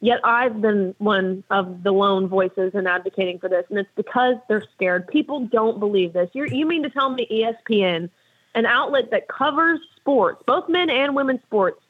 Yet 0.00 0.20
I've 0.24 0.60
been 0.60 0.94
one 0.98 1.44
of 1.50 1.84
the 1.84 1.92
lone 1.92 2.26
voices 2.26 2.74
in 2.74 2.86
advocating 2.86 3.38
for 3.38 3.48
this, 3.48 3.64
and 3.70 3.78
it's 3.78 3.90
because 3.94 4.36
they're 4.48 4.64
scared. 4.74 5.06
People 5.06 5.46
don't 5.46 5.78
believe 5.78 6.12
this. 6.12 6.28
You're, 6.32 6.48
you 6.48 6.66
mean 6.66 6.82
to 6.82 6.90
tell 6.90 7.10
me 7.10 7.26
ESPN, 7.30 8.10
an 8.54 8.66
outlet 8.66 9.10
that 9.12 9.28
covers 9.28 9.78
sports, 9.96 10.42
both 10.44 10.68
men 10.68 10.90
and 10.90 11.14
women's 11.14 11.42
sports, 11.42 11.81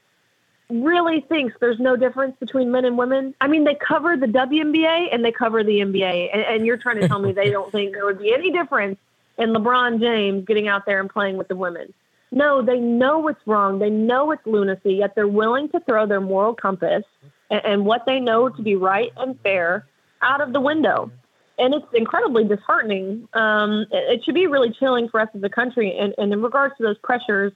really 0.73 1.21
thinks 1.29 1.55
there's 1.61 1.79
no 1.79 1.97
difference 1.97 2.35
between 2.41 2.71
men 2.71 2.85
and 2.85 2.97
women? 2.97 3.35
I 3.41 3.49
mean, 3.49 3.64
they 3.64 3.75
cover 3.75 4.17
the 4.17 4.26
WNBA 4.26 5.09
and 5.12 5.25
they 5.25 5.33
cover 5.33 5.62
the 5.62 5.79
NBA, 5.81 6.31
and, 6.33 6.43
and 6.43 6.67
you're 6.67 6.76
trying 6.76 7.00
to 7.00 7.09
tell 7.09 7.19
me 7.19 7.33
they 7.33 7.50
don't 7.50 7.71
think 7.71 7.93
there 7.93 8.05
would 8.05 8.19
be 8.19 8.33
any 8.33 8.50
difference 8.50 8.99
in 9.38 9.50
LeBron 9.50 10.00
James 10.00 10.45
getting 10.47 10.69
out 10.69 10.87
there 10.87 11.00
and 11.00 11.11
playing 11.11 11.37
with 11.37 11.49
the 11.49 11.57
women. 11.57 11.93
No, 12.31 12.62
they 12.62 12.79
know 12.79 13.19
what's 13.19 13.47
wrong. 13.47 13.79
They 13.79 13.91
know 13.91 14.31
it's 14.31 14.47
lunacy, 14.47 14.95
yet 14.95 15.14
they're 15.14 15.29
willing 15.29 15.69
to 15.71 15.81
throw 15.81 16.07
their 16.07 16.21
moral 16.21 16.55
compass 16.55 17.05
and, 17.50 17.61
and 17.64 17.85
what 17.85 18.07
they 18.07 18.19
know 18.19 18.49
to 18.49 18.62
be 18.62 18.75
right 18.75 19.12
and 19.17 19.38
fair 19.41 19.87
out 20.23 20.41
of 20.41 20.52
the 20.52 20.61
window. 20.61 21.11
And 21.59 21.75
it's 21.75 21.87
incredibly 21.93 22.45
disheartening. 22.45 23.29
Um, 23.35 23.87
it, 23.91 24.14
it, 24.14 24.25
should 24.25 24.35
be 24.35 24.47
really 24.47 24.71
chilling 24.71 25.11
for 25.11 25.21
us 25.21 25.29
as 25.35 25.43
a 25.43 25.50
country. 25.50 25.97
And, 25.99 26.14
and 26.17 26.33
in 26.33 26.41
regards 26.41 26.75
to 26.79 26.83
those 26.83 26.97
pressures, 26.99 27.52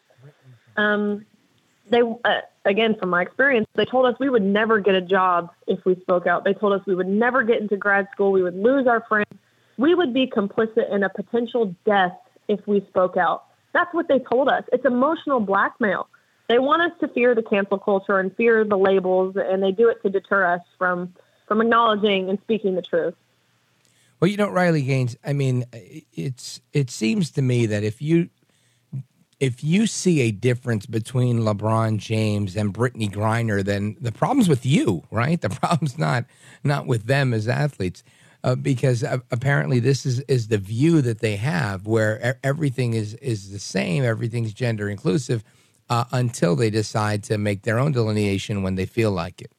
um, 0.77 1.25
they 1.91 2.01
uh, 2.01 2.41
again 2.65 2.97
from 2.99 3.11
my 3.11 3.23
experience, 3.23 3.67
they 3.75 3.85
told 3.85 4.07
us 4.07 4.19
we 4.19 4.31
would 4.31 4.43
never 4.43 4.81
get 4.81 4.95
a 4.95 5.01
job 5.01 5.51
if 5.67 5.85
we 5.85 5.95
spoke 6.01 6.27
out. 6.27 6.45
They 6.45 6.55
told 6.55 6.73
us 6.73 6.87
we 6.87 6.95
would 6.95 7.09
never 7.09 7.43
get 7.43 7.61
into 7.61 7.77
grad 7.77 8.09
school. 8.13 8.33
We 8.33 8.43
would 8.43 8.57
lose 8.57 8.87
our 8.87 9.03
friends. 9.09 9.33
We 9.79 9.95
would 9.95 10.15
be 10.15 10.27
complicit 10.27 10.91
in 10.91 11.03
a 11.03 11.09
potential 11.09 11.75
death 11.85 12.17
if 12.49 12.67
we 12.67 12.81
spoke 12.89 13.17
out. 13.17 13.45
That's 13.73 13.93
what 13.93 14.09
they 14.09 14.19
told 14.19 14.49
us. 14.49 14.65
It's 14.73 14.85
emotional 14.85 15.41
blackmail 15.41 16.09
they 16.49 16.59
want 16.59 16.83
us 16.83 16.99
to 17.01 17.09
fear 17.09 17.35
the 17.35 17.43
cancel 17.43 17.79
culture 17.79 18.19
and 18.19 18.35
fear 18.37 18.65
the 18.65 18.79
labels, 18.79 19.37
and 19.37 19.63
they 19.63 19.73
do 19.73 19.89
it 19.89 20.03
to 20.03 20.11
deter 20.11 20.45
us 20.45 20.61
from 20.79 21.15
from 21.47 21.61
acknowledging 21.61 22.29
and 22.29 22.39
speaking 22.41 22.75
the 22.75 22.83
truth. 22.83 23.15
Well, 24.19 24.31
you 24.31 24.37
know, 24.37 24.49
Riley 24.49 24.83
Gaines. 24.83 25.17
I 25.25 25.33
mean, 25.33 25.65
it's 25.73 26.61
it 26.73 26.91
seems 26.91 27.33
to 27.33 27.43
me 27.43 27.67
that 27.67 27.83
if 27.83 28.01
you 28.01 28.31
if 29.39 29.63
you 29.63 29.87
see 29.87 30.23
a 30.23 30.31
difference 30.31 30.87
between 30.87 31.41
LeBron 31.41 31.99
James 31.99 32.57
and 32.57 32.73
Brittney 32.73 33.11
Griner, 33.11 33.63
then 33.63 33.97
the 34.01 34.13
problem's 34.13 34.49
with 34.49 34.65
you, 34.65 35.03
right? 35.11 35.41
The 35.47 35.51
problem's 35.51 35.99
not 35.99 36.25
not 36.65 36.87
with 36.87 37.07
them 37.07 37.33
as 37.33 37.47
athletes, 37.47 38.03
uh, 38.43 38.55
because 38.55 39.05
uh, 39.05 39.19
apparently 39.31 39.79
this 39.79 40.07
is 40.07 40.21
is 40.21 40.49
the 40.49 40.59
view 40.59 41.03
that 41.03 41.21
they 41.21 41.37
have, 41.37 41.87
where 41.87 42.39
everything 42.43 42.95
is 42.95 43.15
is 43.15 43.53
the 43.53 43.59
same, 43.59 44.05
everything's 44.05 44.53
gender 44.53 44.89
inclusive 44.89 45.45
uh, 45.91 46.05
until 46.13 46.57
they 46.57 46.71
decide 46.71 47.23
to 47.25 47.39
make 47.39 47.63
their 47.63 47.79
own 47.79 47.93
delineation 47.93 48.63
when 48.63 48.75
they 48.75 48.87
feel 48.87 49.11
like 49.11 49.41
it. 49.41 49.53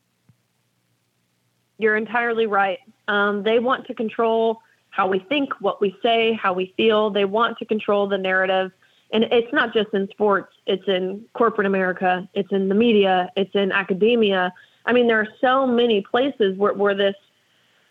You're 1.77 1.95
entirely 1.95 2.47
right. 2.47 2.79
Um, 3.07 3.43
they 3.43 3.59
want 3.59 3.85
to 3.87 3.93
control 3.93 4.61
how 4.89 5.07
we 5.07 5.19
think, 5.19 5.53
what 5.61 5.79
we 5.79 5.95
say, 6.01 6.33
how 6.33 6.53
we 6.53 6.73
feel. 6.75 7.11
They 7.11 7.25
want 7.25 7.59
to 7.59 7.65
control 7.65 8.07
the 8.07 8.17
narrative. 8.17 8.71
And 9.11 9.23
it's 9.25 9.51
not 9.53 9.73
just 9.73 9.93
in 9.93 10.09
sports, 10.09 10.53
it's 10.65 10.87
in 10.87 11.23
corporate 11.33 11.65
America, 11.65 12.27
it's 12.33 12.51
in 12.51 12.67
the 12.67 12.75
media, 12.75 13.31
it's 13.37 13.55
in 13.55 13.71
academia. 13.71 14.53
I 14.85 14.93
mean, 14.93 15.07
there 15.07 15.19
are 15.19 15.27
so 15.39 15.65
many 15.65 16.01
places 16.01 16.57
where, 16.57 16.73
where 16.73 16.93
this 16.93 17.15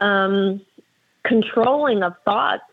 um, 0.01 0.61
controlling 1.25 2.03
of 2.03 2.15
thoughts 2.25 2.65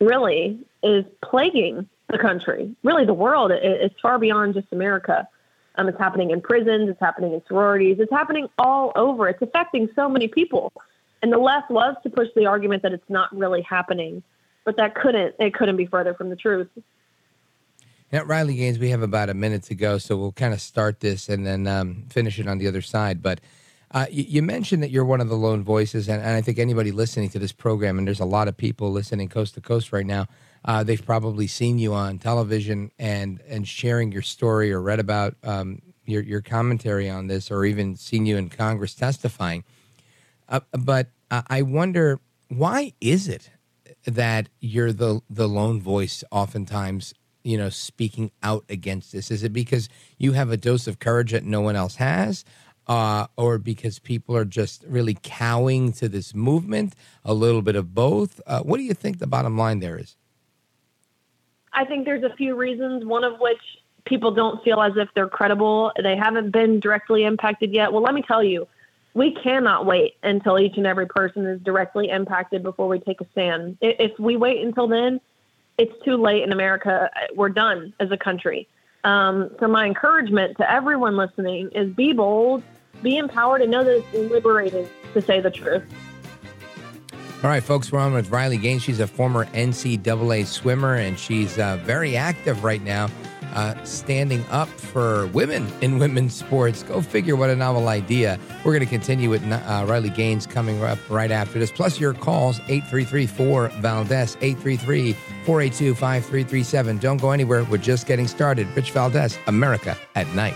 really 0.00 0.58
is 0.82 1.04
plaguing 1.22 1.88
the 2.08 2.18
country, 2.18 2.74
really 2.82 3.04
the 3.04 3.14
world. 3.14 3.50
It, 3.50 3.62
it's 3.62 3.98
far 4.00 4.18
beyond 4.18 4.54
just 4.54 4.68
America. 4.72 5.26
Um, 5.76 5.88
it's 5.88 5.98
happening 5.98 6.30
in 6.30 6.40
prisons, 6.40 6.88
it's 6.88 7.00
happening 7.00 7.32
in 7.32 7.42
sororities, 7.46 7.96
it's 7.98 8.12
happening 8.12 8.48
all 8.58 8.92
over. 8.96 9.28
It's 9.28 9.42
affecting 9.42 9.88
so 9.94 10.08
many 10.08 10.28
people. 10.28 10.72
And 11.22 11.32
the 11.32 11.38
left 11.38 11.70
loves 11.70 11.96
to 12.02 12.10
push 12.10 12.28
the 12.36 12.46
argument 12.46 12.82
that 12.82 12.92
it's 12.92 13.08
not 13.08 13.36
really 13.36 13.62
happening, 13.62 14.22
but 14.64 14.76
that 14.76 14.94
couldn't 14.94 15.34
it 15.38 15.54
couldn't 15.54 15.76
be 15.76 15.86
further 15.86 16.14
from 16.14 16.30
the 16.30 16.36
truth. 16.36 16.68
Now, 18.12 18.22
Riley 18.22 18.54
Gaines, 18.54 18.78
we 18.78 18.90
have 18.90 19.02
about 19.02 19.30
a 19.30 19.34
minute 19.34 19.64
to 19.64 19.74
go, 19.74 19.98
so 19.98 20.16
we'll 20.16 20.32
kind 20.32 20.54
of 20.54 20.60
start 20.60 21.00
this 21.00 21.28
and 21.28 21.44
then 21.44 21.66
um, 21.66 22.04
finish 22.08 22.38
it 22.38 22.46
on 22.46 22.58
the 22.58 22.68
other 22.68 22.80
side. 22.80 23.20
But 23.20 23.40
uh, 23.90 24.06
you, 24.10 24.24
you, 24.28 24.42
mentioned 24.42 24.82
that 24.82 24.90
you're 24.90 25.04
one 25.04 25.20
of 25.20 25.28
the 25.28 25.36
lone 25.36 25.64
voices, 25.64 26.08
and, 26.08 26.22
and, 26.22 26.36
I 26.36 26.40
think 26.40 26.58
anybody 26.58 26.92
listening 26.92 27.30
to 27.30 27.38
this 27.38 27.52
program, 27.52 27.98
and 27.98 28.06
there's 28.06 28.20
a 28.20 28.24
lot 28.24 28.46
of 28.46 28.56
people 28.56 28.92
listening 28.92 29.28
coast 29.28 29.54
to 29.54 29.60
coast 29.60 29.92
right 29.92 30.06
now, 30.06 30.26
uh, 30.64 30.84
they've 30.84 31.04
probably 31.04 31.46
seen 31.46 31.78
you 31.78 31.94
on 31.94 32.18
television 32.18 32.90
and 32.98 33.40
and 33.48 33.66
sharing 33.66 34.12
your 34.12 34.22
story 34.22 34.72
or 34.72 34.80
read 34.80 34.98
about 34.98 35.34
um, 35.44 35.82
your 36.04 36.22
your 36.22 36.42
commentary 36.42 37.08
on 37.08 37.28
this, 37.28 37.50
or 37.50 37.64
even 37.64 37.96
seen 37.96 38.26
you 38.26 38.36
in 38.36 38.48
Congress 38.48 38.94
testifying. 38.94 39.64
Uh, 40.48 40.60
but 40.72 41.08
I 41.30 41.62
wonder 41.62 42.20
why 42.48 42.92
is 43.00 43.28
it 43.28 43.50
that 44.04 44.48
you're 44.60 44.92
the 44.92 45.20
the 45.30 45.48
lone 45.48 45.80
voice 45.80 46.22
oftentimes 46.30 47.14
you 47.46 47.56
know 47.56 47.68
speaking 47.68 48.30
out 48.42 48.64
against 48.68 49.12
this 49.12 49.30
is 49.30 49.42
it 49.42 49.52
because 49.52 49.88
you 50.18 50.32
have 50.32 50.50
a 50.50 50.56
dose 50.56 50.86
of 50.86 50.98
courage 50.98 51.32
that 51.32 51.44
no 51.44 51.60
one 51.60 51.76
else 51.76 51.96
has 51.96 52.44
uh, 52.88 53.26
or 53.36 53.58
because 53.58 53.98
people 53.98 54.36
are 54.36 54.44
just 54.44 54.84
really 54.86 55.18
cowing 55.22 55.92
to 55.92 56.08
this 56.08 56.34
movement 56.34 56.94
a 57.24 57.34
little 57.34 57.62
bit 57.62 57.76
of 57.76 57.94
both 57.94 58.40
uh, 58.46 58.60
what 58.60 58.78
do 58.78 58.82
you 58.82 58.94
think 58.94 59.18
the 59.18 59.26
bottom 59.26 59.56
line 59.56 59.80
there 59.80 59.98
is 59.98 60.16
I 61.76 61.84
think 61.84 62.06
there's 62.06 62.24
a 62.24 62.34
few 62.36 62.56
reasons, 62.56 63.04
one 63.04 63.22
of 63.22 63.38
which 63.38 63.60
people 64.06 64.30
don't 64.32 64.64
feel 64.64 64.80
as 64.80 64.92
if 64.96 65.08
they're 65.14 65.28
credible. 65.28 65.92
They 66.02 66.16
haven't 66.16 66.50
been 66.50 66.80
directly 66.80 67.24
impacted 67.24 67.74
yet. 67.74 67.92
Well, 67.92 68.02
let 68.02 68.14
me 68.14 68.22
tell 68.22 68.42
you, 68.42 68.66
we 69.12 69.34
cannot 69.42 69.84
wait 69.84 70.14
until 70.22 70.58
each 70.58 70.78
and 70.78 70.86
every 70.86 71.06
person 71.06 71.44
is 71.44 71.60
directly 71.60 72.08
impacted 72.08 72.62
before 72.62 72.88
we 72.88 72.98
take 72.98 73.20
a 73.20 73.26
stand. 73.32 73.76
If 73.82 74.18
we 74.18 74.36
wait 74.36 74.64
until 74.64 74.88
then, 74.88 75.20
it's 75.78 75.92
too 76.04 76.16
late 76.16 76.42
in 76.42 76.52
America. 76.52 77.10
We're 77.34 77.48
done 77.48 77.92
as 78.00 78.10
a 78.10 78.16
country. 78.16 78.68
Um, 79.04 79.50
so, 79.60 79.68
my 79.68 79.86
encouragement 79.86 80.56
to 80.56 80.70
everyone 80.70 81.16
listening 81.16 81.70
is 81.72 81.92
be 81.94 82.12
bold, 82.12 82.62
be 83.02 83.16
empowered, 83.18 83.62
and 83.62 83.70
know 83.70 83.84
that 83.84 83.98
it's 83.98 84.32
liberating 84.32 84.88
to 85.14 85.22
say 85.22 85.40
the 85.40 85.50
truth. 85.50 85.84
All 87.42 87.50
right, 87.50 87.62
folks, 87.62 87.92
we're 87.92 88.00
on 88.00 88.14
with 88.14 88.30
Riley 88.30 88.56
Gaines. 88.56 88.82
She's 88.82 88.98
a 88.98 89.06
former 89.06 89.44
NCAA 89.46 90.46
swimmer, 90.46 90.94
and 90.94 91.18
she's 91.18 91.58
uh, 91.58 91.76
very 91.84 92.16
active 92.16 92.64
right 92.64 92.82
now, 92.82 93.08
uh, 93.56 93.82
standing 93.84 94.44
up 94.50 94.68
for 94.68 95.26
women 95.28 95.66
in 95.80 95.98
women's 96.06 96.34
sports. 96.34 96.84
Go 96.84 97.00
figure 97.00 97.34
what 97.34 97.50
a 97.50 97.56
novel 97.56 97.88
idea. 97.88 98.38
We're 98.64 98.72
going 98.72 98.84
to 98.84 98.90
continue 98.90 99.30
with 99.30 99.42
uh, 99.50 99.84
Riley 99.88 100.10
Gaines 100.10 100.46
coming 100.46 100.82
up 100.82 100.98
right 101.10 101.30
after 101.30 101.58
this. 101.58 101.72
Plus, 101.72 101.98
your 101.98 102.14
calls 102.14 102.60
833 102.68 103.26
4 103.26 103.68
Valdez, 103.80 104.36
833 104.40 105.12
482 105.44 105.94
5337. 105.94 106.98
Don't 106.98 107.20
go 107.20 107.30
anywhere. 107.30 107.64
We're 107.64 107.78
just 107.78 108.06
getting 108.06 108.28
started. 108.28 108.68
Rich 108.76 108.92
Valdez, 108.92 109.38
America 109.46 109.96
at 110.14 110.32
Night. 110.34 110.54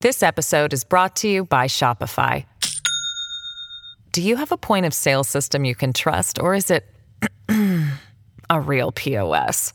This 0.00 0.22
episode 0.22 0.72
is 0.72 0.82
brought 0.82 1.14
to 1.16 1.28
you 1.28 1.44
by 1.44 1.66
Shopify. 1.66 2.46
Do 4.12 4.22
you 4.22 4.36
have 4.36 4.50
a 4.50 4.56
point 4.56 4.86
of 4.86 4.94
sale 4.94 5.24
system 5.24 5.66
you 5.66 5.74
can 5.74 5.92
trust, 5.92 6.40
or 6.40 6.54
is 6.54 6.70
it 6.70 6.86
a 8.50 8.60
real 8.60 8.92
POS? 8.92 9.74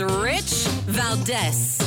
Rich 0.00 0.66
Valdez. 0.86 1.78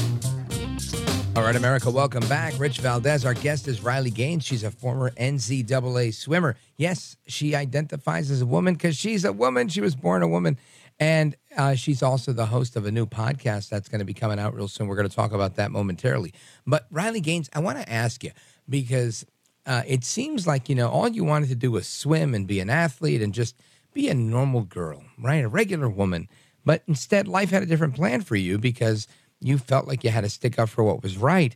All 1.36 1.42
right, 1.42 1.56
America, 1.56 1.90
welcome 1.90 2.28
back. 2.28 2.54
Rich 2.60 2.80
Valdez. 2.80 3.26
Our 3.26 3.34
guest 3.34 3.68
is 3.68 3.82
Riley 3.82 4.12
Gaines. 4.12 4.46
She's 4.46 4.64
a 4.64 4.70
former 4.70 5.10
NCAA 5.12 6.14
swimmer. 6.14 6.56
Yes, 6.78 7.18
she 7.28 7.56
identifies 7.56 8.30
as 8.30 8.42
a 8.42 8.46
woman 8.46 8.76
because 8.76 8.96
she's 8.96 9.26
a 9.26 9.34
woman. 9.34 9.68
She 9.68 9.82
was 9.82 9.96
born 9.96 10.22
a 10.22 10.28
woman. 10.28 10.60
And 11.00 11.36
uh, 11.58 11.74
she's 11.74 12.04
also 12.04 12.34
the 12.34 12.46
host 12.46 12.76
of 12.76 12.86
a 12.86 12.92
new 12.92 13.08
podcast 13.08 13.70
that's 13.70 13.90
going 13.90 14.00
to 14.00 14.06
be 14.06 14.14
coming 14.14 14.38
out 14.38 14.54
real 14.54 14.68
soon. 14.68 14.88
We're 14.88 14.96
going 14.96 15.10
to 15.10 15.16
talk 15.16 15.32
about 15.32 15.56
that 15.56 15.72
momentarily. 15.72 16.34
But 16.68 16.86
Riley 16.92 17.20
Gaines, 17.20 17.50
I 17.54 17.62
want 17.62 17.80
to 17.80 17.92
ask 17.92 18.24
you 18.24 18.32
because 18.70 19.26
uh, 19.66 19.82
it 19.88 20.04
seems 20.04 20.46
like, 20.46 20.70
you 20.70 20.76
know, 20.76 20.90
all 20.90 21.08
you 21.08 21.24
wanted 21.24 21.50
to 21.50 21.56
do 21.56 21.72
was 21.72 21.88
swim 21.88 22.36
and 22.36 22.46
be 22.46 22.60
an 22.60 22.70
athlete 22.70 23.24
and 23.24 23.34
just 23.34 23.56
be 23.94 24.08
a 24.08 24.14
normal 24.14 24.62
girl, 24.62 25.04
right? 25.18 25.44
A 25.44 25.48
regular 25.48 25.90
woman. 25.90 26.28
But 26.66 26.84
instead, 26.88 27.28
life 27.28 27.50
had 27.50 27.64
a 27.64 27.68
different 27.68 27.96
plan 27.96 28.22
for 28.22 28.36
you 28.36 28.58
because 28.58 29.08
you 29.40 29.58
felt 29.58 29.88
like 29.88 30.04
you 30.04 30.10
had 30.10 30.24
to 30.24 30.30
stick 30.30 30.58
up 30.58 30.70
for 30.70 30.84
what 30.84 31.04
was 31.04 31.18
right. 31.18 31.56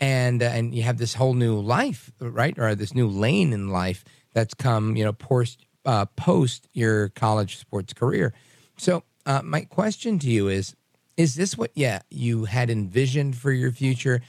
And, 0.00 0.42
uh, 0.42 0.46
and 0.46 0.74
you 0.74 0.82
have 0.82 0.98
this 0.98 1.14
whole 1.14 1.34
new 1.34 1.58
life, 1.58 2.12
right? 2.20 2.56
Or 2.58 2.74
this 2.74 2.94
new 2.94 3.08
lane 3.08 3.52
in 3.52 3.68
life 3.68 4.04
that's 4.32 4.54
come, 4.54 4.96
you 4.96 5.04
know, 5.04 5.12
post, 5.12 5.66
uh, 5.84 6.06
post 6.16 6.68
your 6.72 7.08
college 7.10 7.56
sports 7.56 7.92
career. 7.92 8.32
So, 8.76 9.02
uh, 9.26 9.42
my 9.44 9.62
question 9.62 10.18
to 10.20 10.28
you 10.28 10.48
is 10.48 10.74
Is 11.16 11.34
this 11.34 11.58
what, 11.58 11.72
yeah, 11.74 12.00
you 12.10 12.44
had 12.44 12.70
envisioned 12.70 13.36
for 13.36 13.50
your 13.50 13.72
future? 13.72 14.22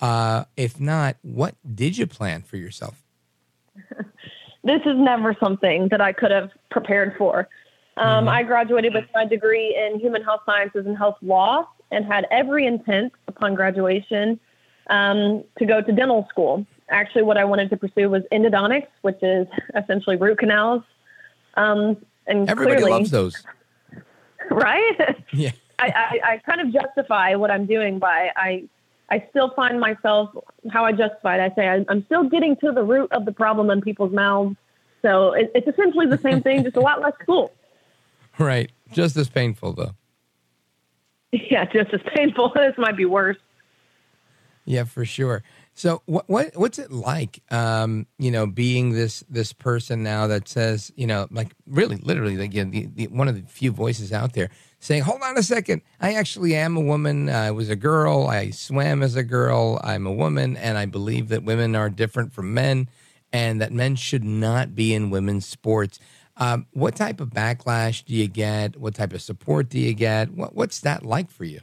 Uh, 0.00 0.44
if 0.56 0.78
not, 0.78 1.16
what 1.22 1.56
did 1.74 1.98
you 1.98 2.06
plan 2.06 2.42
for 2.42 2.56
yourself? 2.56 3.02
this 4.64 4.80
is 4.84 4.96
never 4.96 5.36
something 5.42 5.88
that 5.90 6.00
I 6.00 6.12
could 6.12 6.30
have 6.30 6.50
prepared 6.70 7.14
for. 7.18 7.48
Um, 7.96 8.28
I 8.28 8.42
graduated 8.42 8.92
with 8.92 9.06
my 9.14 9.24
degree 9.24 9.74
in 9.74 9.98
human 9.98 10.22
health 10.22 10.42
sciences 10.44 10.86
and 10.86 10.96
health 10.96 11.16
law 11.22 11.66
and 11.90 12.04
had 12.04 12.26
every 12.30 12.66
intent 12.66 13.12
upon 13.26 13.54
graduation 13.54 14.38
um, 14.90 15.44
to 15.58 15.64
go 15.64 15.80
to 15.80 15.92
dental 15.92 16.26
school. 16.28 16.66
Actually, 16.90 17.22
what 17.22 17.38
I 17.38 17.44
wanted 17.44 17.70
to 17.70 17.76
pursue 17.76 18.10
was 18.10 18.22
endodontics, 18.32 18.88
which 19.02 19.18
is 19.22 19.46
essentially 19.74 20.16
root 20.16 20.38
canals. 20.38 20.82
Um, 21.54 21.96
and 22.26 22.48
Everybody 22.48 22.76
clearly, 22.76 22.92
loves 22.92 23.10
those. 23.10 23.42
right? 24.50 25.16
Yeah. 25.32 25.50
I, 25.78 25.86
I, 25.88 26.32
I 26.32 26.38
kind 26.38 26.62
of 26.62 26.72
justify 26.72 27.34
what 27.34 27.50
I'm 27.50 27.66
doing 27.66 27.98
by 27.98 28.30
I 28.34 28.64
I 29.10 29.26
still 29.28 29.50
find 29.54 29.78
myself 29.78 30.30
how 30.72 30.86
I 30.86 30.92
justify 30.92 31.36
it. 31.36 31.52
I 31.52 31.54
say 31.54 31.68
I, 31.68 31.84
I'm 31.90 32.04
still 32.06 32.24
getting 32.24 32.56
to 32.56 32.72
the 32.72 32.82
root 32.82 33.12
of 33.12 33.26
the 33.26 33.32
problem 33.32 33.68
in 33.68 33.82
people's 33.82 34.12
mouths. 34.12 34.56
So 35.02 35.34
it, 35.34 35.52
it's 35.54 35.68
essentially 35.68 36.06
the 36.06 36.18
same 36.18 36.40
thing, 36.40 36.64
just 36.64 36.76
a 36.76 36.80
lot 36.80 37.02
less 37.02 37.12
cool. 37.26 37.52
Right. 38.38 38.70
Just 38.92 39.16
as 39.16 39.28
painful, 39.28 39.72
though. 39.72 39.92
Yeah, 41.32 41.64
just 41.66 41.92
as 41.92 42.00
painful. 42.14 42.52
this 42.54 42.74
might 42.78 42.96
be 42.96 43.04
worse. 43.04 43.36
Yeah, 44.64 44.84
for 44.84 45.04
sure. 45.04 45.42
So 45.74 46.02
what 46.06 46.28
what 46.28 46.56
what's 46.56 46.78
it 46.78 46.90
like 46.90 47.42
um, 47.50 48.06
you 48.18 48.30
know, 48.30 48.46
being 48.46 48.92
this 48.92 49.22
this 49.28 49.52
person 49.52 50.02
now 50.02 50.26
that 50.26 50.48
says, 50.48 50.90
you 50.96 51.06
know, 51.06 51.28
like 51.30 51.54
really 51.66 51.96
literally 51.96 52.36
like 52.36 52.54
you 52.54 52.64
know, 52.64 52.70
the, 52.70 52.86
the, 52.86 53.06
one 53.08 53.28
of 53.28 53.36
the 53.36 53.46
few 53.46 53.70
voices 53.70 54.12
out 54.12 54.32
there 54.32 54.50
saying, 54.80 55.02
"Hold 55.02 55.20
on 55.22 55.36
a 55.36 55.42
second. 55.42 55.82
I 56.00 56.14
actually 56.14 56.56
am 56.56 56.76
a 56.76 56.80
woman. 56.80 57.28
I 57.28 57.50
was 57.50 57.68
a 57.68 57.76
girl. 57.76 58.26
I 58.26 58.50
swam 58.50 59.02
as 59.02 59.16
a 59.16 59.22
girl. 59.22 59.78
I'm 59.84 60.06
a 60.06 60.12
woman 60.12 60.56
and 60.56 60.78
I 60.78 60.86
believe 60.86 61.28
that 61.28 61.44
women 61.44 61.76
are 61.76 61.90
different 61.90 62.32
from 62.32 62.54
men 62.54 62.88
and 63.32 63.60
that 63.60 63.72
men 63.72 63.96
should 63.96 64.24
not 64.24 64.74
be 64.74 64.94
in 64.94 65.10
women's 65.10 65.46
sports." 65.46 66.00
Um, 66.38 66.66
what 66.72 66.96
type 66.96 67.20
of 67.20 67.30
backlash 67.30 68.04
do 68.04 68.14
you 68.14 68.28
get? 68.28 68.76
What 68.76 68.94
type 68.94 69.12
of 69.12 69.22
support 69.22 69.68
do 69.68 69.78
you 69.78 69.94
get? 69.94 70.32
What, 70.32 70.54
what's 70.54 70.80
that 70.80 71.04
like 71.04 71.30
for 71.30 71.44
you? 71.44 71.60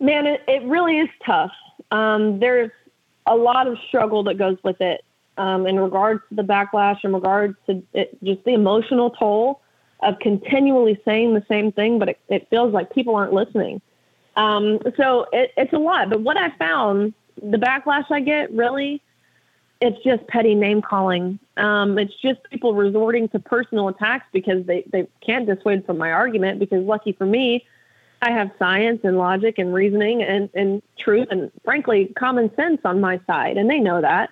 Man, 0.00 0.26
it, 0.26 0.42
it 0.48 0.64
really 0.64 0.98
is 0.98 1.08
tough. 1.24 1.52
Um, 1.92 2.40
there's 2.40 2.70
a 3.26 3.36
lot 3.36 3.68
of 3.68 3.78
struggle 3.86 4.24
that 4.24 4.36
goes 4.36 4.58
with 4.64 4.80
it 4.80 5.04
um, 5.38 5.66
in 5.66 5.78
regards 5.78 6.22
to 6.28 6.34
the 6.34 6.42
backlash, 6.42 7.04
in 7.04 7.12
regards 7.12 7.56
to 7.66 7.82
it, 7.92 8.18
just 8.24 8.42
the 8.44 8.54
emotional 8.54 9.10
toll 9.10 9.60
of 10.00 10.18
continually 10.18 11.00
saying 11.04 11.34
the 11.34 11.44
same 11.48 11.70
thing, 11.70 11.98
but 11.98 12.08
it, 12.08 12.18
it 12.28 12.48
feels 12.50 12.72
like 12.72 12.92
people 12.92 13.14
aren't 13.14 13.32
listening. 13.32 13.80
Um, 14.34 14.80
so 14.96 15.26
it, 15.32 15.52
it's 15.56 15.72
a 15.72 15.78
lot. 15.78 16.10
But 16.10 16.20
what 16.20 16.36
I 16.36 16.50
found, 16.56 17.14
the 17.40 17.58
backlash 17.58 18.10
I 18.10 18.20
get 18.20 18.52
really, 18.52 19.00
it's 19.80 20.02
just 20.02 20.26
petty 20.26 20.54
name 20.54 20.82
calling. 20.82 21.38
Um, 21.56 21.98
it's 21.98 22.14
just 22.22 22.40
people 22.50 22.74
resorting 22.74 23.28
to 23.30 23.38
personal 23.38 23.88
attacks 23.88 24.26
because 24.32 24.64
they, 24.66 24.84
they 24.90 25.06
can't 25.24 25.46
dissuade 25.46 25.84
from 25.84 25.98
my 25.98 26.12
argument. 26.12 26.58
Because 26.58 26.84
lucky 26.84 27.12
for 27.12 27.26
me, 27.26 27.66
I 28.22 28.30
have 28.30 28.50
science 28.58 29.00
and 29.04 29.18
logic 29.18 29.58
and 29.58 29.74
reasoning 29.74 30.22
and, 30.22 30.48
and 30.54 30.82
truth 30.98 31.28
and 31.30 31.50
frankly 31.64 32.12
common 32.16 32.54
sense 32.54 32.80
on 32.84 33.00
my 33.00 33.20
side, 33.26 33.56
and 33.56 33.68
they 33.68 33.80
know 33.80 34.00
that. 34.00 34.30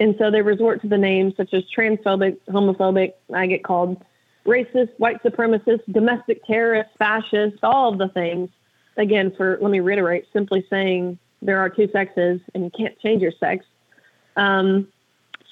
And 0.00 0.14
so 0.18 0.30
they 0.30 0.42
resort 0.42 0.82
to 0.82 0.88
the 0.88 0.98
names 0.98 1.34
such 1.36 1.54
as 1.54 1.64
transphobic, 1.76 2.36
homophobic. 2.48 3.14
I 3.34 3.46
get 3.46 3.64
called 3.64 4.02
racist, 4.46 4.90
white 4.98 5.22
supremacist, 5.22 5.80
domestic 5.92 6.44
terrorist, 6.46 6.90
fascist, 6.98 7.58
all 7.62 7.92
of 7.92 7.98
the 7.98 8.08
things. 8.08 8.50
Again, 8.96 9.32
for 9.36 9.58
let 9.60 9.70
me 9.70 9.80
reiterate, 9.80 10.26
simply 10.32 10.66
saying 10.68 11.18
there 11.40 11.58
are 11.58 11.68
two 11.68 11.88
sexes 11.92 12.40
and 12.54 12.64
you 12.64 12.70
can't 12.70 12.98
change 12.98 13.22
your 13.22 13.32
sex. 13.38 13.64
Um, 14.36 14.88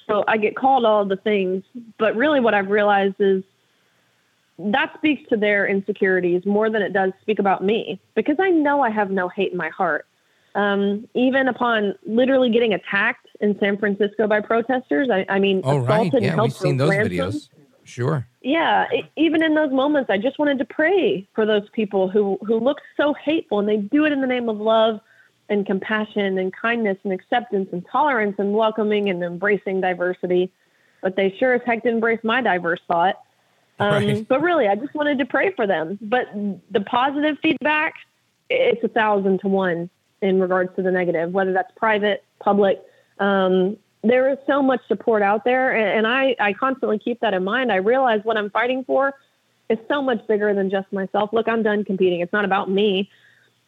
so 0.07 0.23
I 0.27 0.37
get 0.37 0.55
called 0.55 0.85
all 0.85 1.05
the 1.05 1.17
things, 1.17 1.63
but 1.97 2.15
really 2.15 2.39
what 2.39 2.53
I've 2.53 2.69
realized 2.69 3.15
is 3.19 3.43
that 4.57 4.93
speaks 4.97 5.27
to 5.29 5.37
their 5.37 5.67
insecurities 5.67 6.45
more 6.45 6.69
than 6.69 6.81
it 6.81 6.93
does 6.93 7.11
speak 7.21 7.39
about 7.39 7.63
me 7.63 7.99
because 8.15 8.37
I 8.39 8.49
know 8.49 8.81
I 8.81 8.89
have 8.89 9.11
no 9.11 9.27
hate 9.29 9.51
in 9.51 9.57
my 9.57 9.69
heart. 9.69 10.07
Um, 10.55 11.07
even 11.13 11.47
upon 11.47 11.93
literally 12.07 12.49
getting 12.49 12.73
attacked 12.73 13.27
in 13.41 13.57
San 13.59 13.77
Francisco 13.77 14.27
by 14.27 14.41
protesters, 14.41 15.09
I, 15.11 15.25
I 15.29 15.37
mean, 15.37 15.61
Oh, 15.63 15.77
assaulted 15.77 15.87
right. 15.89 16.13
and 16.13 16.25
Yeah, 16.25 16.35
held 16.35 16.49
we've 16.49 16.57
seen 16.57 16.77
those 16.77 16.89
ransom. 16.89 17.11
videos. 17.11 17.49
Sure. 17.83 18.27
Yeah, 18.41 18.87
e- 18.91 19.03
even 19.15 19.43
in 19.43 19.53
those 19.53 19.71
moments, 19.71 20.09
I 20.09 20.17
just 20.17 20.39
wanted 20.39 20.57
to 20.57 20.65
pray 20.65 21.27
for 21.35 21.45
those 21.45 21.69
people 21.73 22.09
who 22.09 22.39
who 22.45 22.59
look 22.59 22.79
so 22.95 23.13
hateful, 23.13 23.59
and 23.59 23.69
they 23.69 23.77
do 23.77 24.05
it 24.05 24.11
in 24.11 24.21
the 24.21 24.27
name 24.27 24.49
of 24.49 24.57
love 24.57 24.99
and 25.49 25.65
compassion 25.65 26.37
and 26.37 26.53
kindness 26.53 26.97
and 27.03 27.13
acceptance 27.13 27.69
and 27.71 27.85
tolerance 27.91 28.35
and 28.37 28.53
welcoming 28.53 29.09
and 29.09 29.23
embracing 29.23 29.81
diversity. 29.81 30.51
But 31.01 31.15
they 31.15 31.35
sure 31.39 31.53
as 31.53 31.61
heck 31.65 31.83
didn't 31.83 31.95
embrace 31.95 32.19
my 32.23 32.41
diverse 32.41 32.81
thought. 32.87 33.21
Um, 33.79 34.05
Right. 34.05 34.27
But 34.27 34.41
really, 34.41 34.67
I 34.67 34.75
just 34.75 34.93
wanted 34.93 35.19
to 35.19 35.25
pray 35.25 35.53
for 35.53 35.67
them. 35.67 35.99
But 36.01 36.27
the 36.71 36.81
positive 36.81 37.37
feedback, 37.41 37.93
it's 38.49 38.83
a 38.83 38.87
thousand 38.87 39.39
to 39.41 39.47
one 39.47 39.89
in 40.21 40.39
regards 40.39 40.75
to 40.75 40.81
the 40.81 40.91
negative, 40.91 41.31
whether 41.31 41.53
that's 41.53 41.71
private, 41.75 42.23
public. 42.39 42.81
Um, 43.19 43.77
there 44.03 44.29
is 44.31 44.37
so 44.47 44.61
much 44.61 44.81
support 44.87 45.21
out 45.21 45.43
there, 45.43 45.75
and, 45.75 45.99
and 45.99 46.07
I, 46.07 46.35
I 46.39 46.53
constantly 46.53 46.97
keep 46.99 47.19
that 47.19 47.33
in 47.33 47.43
mind. 47.43 47.71
I 47.71 47.77
realize 47.77 48.21
what 48.23 48.37
I'm 48.37 48.49
fighting 48.49 48.83
for 48.83 49.13
is 49.69 49.77
so 49.87 50.01
much 50.01 50.25
bigger 50.27 50.53
than 50.53 50.69
just 50.69 50.91
myself. 50.93 51.31
Look, 51.33 51.47
I'm 51.47 51.61
done 51.61 51.83
competing. 51.83 52.21
It's 52.21 52.33
not 52.33 52.45
about 52.45 52.69
me. 52.69 53.09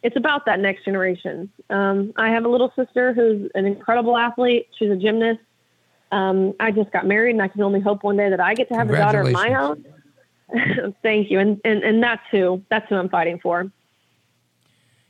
It's 0.02 0.16
about 0.16 0.46
that 0.46 0.60
next 0.60 0.84
generation. 0.84 1.50
Um, 1.68 2.12
I 2.16 2.30
have 2.30 2.44
a 2.44 2.48
little 2.48 2.72
sister 2.74 3.12
who's 3.12 3.50
an 3.54 3.66
incredible 3.66 4.16
athlete. 4.16 4.68
She's 4.78 4.90
a 4.90 4.96
gymnast. 4.96 5.40
Um, 6.12 6.54
I 6.58 6.70
just 6.70 6.90
got 6.90 7.06
married, 7.06 7.32
and 7.32 7.42
I 7.42 7.48
can 7.48 7.62
only 7.62 7.80
hope 7.80 8.02
one 8.02 8.16
day 8.16 8.30
that 8.30 8.40
I 8.40 8.54
get 8.54 8.68
to 8.68 8.74
have 8.74 8.90
a 8.90 8.96
daughter 8.96 9.20
of 9.20 9.32
my 9.32 9.54
own. 9.54 9.84
Thank 11.02 11.30
you, 11.30 11.38
and, 11.38 11.60
and 11.64 11.84
and 11.84 12.02
that's 12.02 12.22
who 12.30 12.62
that's 12.70 12.88
who 12.88 12.96
I'm 12.96 13.08
fighting 13.08 13.38
for. 13.38 13.70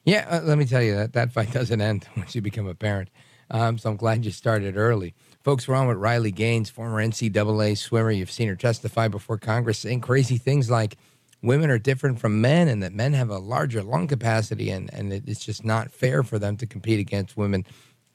Yeah, 0.05 0.27
uh, 0.31 0.41
let 0.43 0.59
me 0.59 0.67
tell 0.67 0.83
you 0.83 0.95
that 0.97 1.13
that 1.15 1.33
fight 1.33 1.53
doesn't 1.53 1.81
end 1.81 2.07
once 2.17 2.35
you 2.35 2.43
become 2.43 2.67
a 2.67 2.75
parent. 2.75 3.09
Um, 3.51 3.79
so 3.79 3.91
I'm 3.91 3.97
glad 3.97 4.25
you 4.25 4.31
started 4.31 4.77
early. 4.77 5.15
Folks, 5.43 5.67
we're 5.67 5.75
on 5.75 5.89
with 5.89 5.97
Riley 5.97 6.31
Gaines, 6.31 6.71
former 6.71 7.03
NCAA 7.03 7.77
swimmer. 7.77 8.11
You've 8.11 8.31
seen 8.31 8.49
her 8.49 8.55
testify 8.55 9.09
before 9.09 9.39
Congress 9.39 9.79
saying 9.79 10.03
crazy 10.03 10.37
things 10.37 10.71
like 10.71 10.97
women 11.43 11.71
are 11.71 11.79
different 11.79 12.19
from 12.19 12.41
men 12.41 12.69
and 12.69 12.83
that 12.83 12.93
men 12.93 13.13
have 13.13 13.31
a 13.31 13.39
larger 13.39 13.83
lung 13.83 14.07
capacity 14.07 14.71
and, 14.71 14.93
and 14.93 15.13
it's 15.13 15.45
just 15.45 15.65
not 15.65 15.91
fair 15.91 16.23
for 16.23 16.39
them 16.39 16.57
to 16.59 16.67
compete 16.67 17.01
against 17.01 17.37
women. 17.37 17.65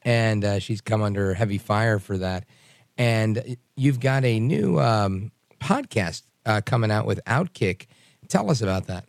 And 0.02 0.44
uh, 0.44 0.58
she's 0.60 0.80
come 0.80 1.02
under 1.02 1.34
heavy 1.34 1.58
fire 1.58 1.98
for 1.98 2.18
that. 2.18 2.44
And 2.96 3.56
you've 3.76 4.00
got 4.00 4.24
a 4.24 4.38
new 4.38 4.78
um, 4.78 5.32
podcast 5.60 6.22
uh, 6.44 6.60
coming 6.64 6.90
out 6.90 7.06
with 7.06 7.20
Outkick. 7.26 7.86
Tell 8.28 8.50
us 8.50 8.62
about 8.62 8.86
that. 8.86 9.04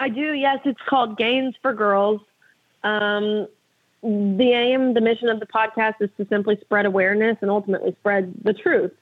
I 0.00 0.08
do, 0.08 0.32
yes. 0.32 0.58
It's 0.64 0.80
called 0.88 1.16
Gaines 1.16 1.54
for 1.62 1.74
Girls. 1.74 2.20
Um, 2.82 3.46
the 4.02 4.52
aim, 4.52 4.94
the 4.94 5.00
mission 5.00 5.28
of 5.28 5.40
the 5.40 5.46
podcast 5.46 5.94
is 6.00 6.10
to 6.16 6.26
simply 6.28 6.58
spread 6.60 6.84
awareness 6.86 7.36
and 7.40 7.50
ultimately 7.50 7.94
spread 8.00 8.34
the 8.42 8.52
truth 8.52 8.92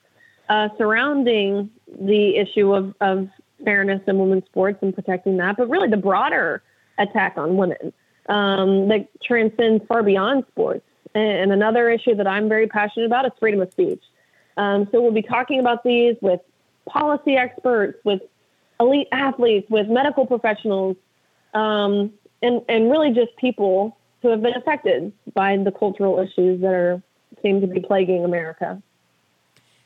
uh, 0.48 0.68
surrounding 0.77 1.70
the 2.01 2.37
issue 2.37 2.75
of, 2.75 2.94
of 3.01 3.29
fairness 3.64 4.01
in 4.07 4.18
women's 4.18 4.44
sports 4.46 4.79
and 4.83 4.94
protecting 4.94 5.37
that, 5.38 5.57
but 5.57 5.68
really 5.68 5.88
the 5.88 5.96
broader 5.96 6.62
attack 6.98 7.35
on 7.37 7.57
women 7.57 7.92
um, 8.29 8.88
that 8.88 9.09
transcends 9.22 9.85
far 9.87 10.03
beyond 10.03 10.44
sports. 10.51 10.85
And, 11.14 11.53
another 11.53 11.90
issue 11.90 12.14
that 12.14 12.27
I'm 12.27 12.48
very 12.48 12.66
passionate 12.66 13.07
about 13.07 13.27
is 13.27 13.33
freedom 13.38 13.61
of 13.61 13.70
speech. 13.72 14.03
Um, 14.57 14.88
so 14.90 15.01
we'll 15.01 15.12
be 15.12 15.22
talking 15.22 15.61
about 15.61 15.85
these 15.85 16.16
with 16.22 16.40
policy 16.87 17.37
experts, 17.37 17.98
with 18.05 18.22
elite 18.81 19.09
athletes, 19.12 19.68
with 19.70 19.88
medical 19.88 20.27
professionals, 20.27 20.96
um, 21.55 22.12
and, 22.42 22.62
and 22.68 22.90
really 22.90 23.12
just 23.12 23.37
people 23.37 23.96
who 24.22 24.29
have 24.29 24.42
been 24.42 24.55
affected 24.55 25.12
by 25.35 25.57
the 25.57 25.70
cultural 25.72 26.18
issues 26.18 26.61
that 26.61 26.72
are 26.72 27.03
seem 27.42 27.61
to 27.61 27.66
be 27.66 27.81
plaguing 27.81 28.25
America. 28.25 28.83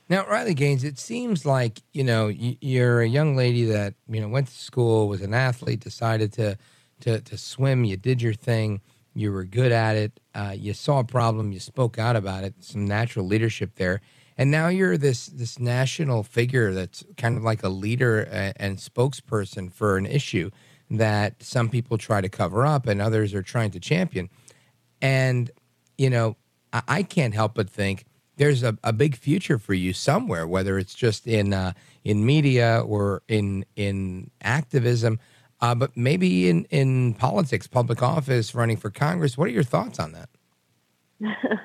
Now, 0.09 0.25
Riley 0.27 0.55
Gaines, 0.55 0.85
it 0.85 0.99
seems 0.99 1.45
like 1.45 1.83
you 1.93 2.05
know 2.05 2.29
you're 2.29 3.01
a 3.01 3.09
young 3.09 3.35
lady 3.37 3.65
that 3.65 3.95
you 4.09 4.21
know 4.21 4.29
went 4.29 4.47
to 4.49 4.55
school, 4.55 5.09
was 5.09 5.21
an 5.21 5.35
athlete, 5.35 5.81
decided 5.81 6.33
to 6.35 6.57
to 7.01 7.21
to 7.21 7.37
swim. 7.37 7.85
You 7.85 7.97
did 7.97 8.23
your 8.23 8.35
thing. 8.35 8.81
You 9.15 9.33
were 9.33 9.45
good 9.45 9.73
at 9.73 9.97
it. 9.97 10.21
Uh, 10.35 10.55
you 10.57 10.75
saw 10.75 11.01
a 11.01 11.05
problem. 11.05 11.51
You 11.51 11.59
spoke 11.59 11.99
out 11.99 12.17
about 12.17 12.45
it. 12.45 12.55
Some 12.61 12.87
natural 12.87 13.27
leadership 13.27 13.75
there, 13.77 14.01
and 14.39 14.51
now 14.51 14.69
you're 14.69 14.97
this 14.97 15.27
this 15.27 15.59
national 15.59 16.23
figure 16.23 16.73
that's 16.73 17.03
kind 17.17 17.37
of 17.37 17.43
like 17.43 17.65
a 17.65 17.69
leader 17.69 18.23
and, 18.23 18.55
and 18.59 18.79
spokesperson 18.79 19.73
for 19.73 19.97
an 19.97 20.07
issue 20.07 20.51
that 20.89 21.43
some 21.43 21.69
people 21.69 21.99
try 21.99 22.21
to 22.21 22.29
cover 22.29 22.65
up 22.65 22.87
and 22.87 23.03
others 23.03 23.35
are 23.35 23.43
trying 23.43 23.73
to 23.73 23.81
champion. 23.81 24.31
And 25.03 25.51
you 25.99 26.11
know, 26.11 26.37
I, 26.73 26.83
I 26.87 27.03
can't 27.03 27.35
help 27.35 27.55
but 27.55 27.69
think 27.69 28.05
there's 28.37 28.63
a, 28.63 28.77
a 28.85 28.93
big 28.93 29.17
future 29.17 29.59
for 29.59 29.75
you 29.75 29.93
somewhere, 29.93 30.47
whether 30.47 30.79
it's 30.79 30.95
just 30.95 31.27
in 31.27 31.53
uh, 31.53 31.73
in 32.05 32.25
media 32.25 32.83
or 32.87 33.23
in 33.29 33.65
in 33.77 34.31
activism, 34.43 35.19
uh, 35.61 35.75
but 35.75 35.97
maybe 35.97 36.49
in 36.49 36.65
in 36.71 37.15
politics, 37.15 37.67
public 37.67 38.03
office, 38.03 38.55
running 38.55 38.77
for 38.77 38.91
Congress. 38.91 39.37
What 39.37 39.49
are 39.49 39.53
your 39.53 39.65
thoughts 39.65 39.99
on 39.99 40.13
that? 40.13 40.29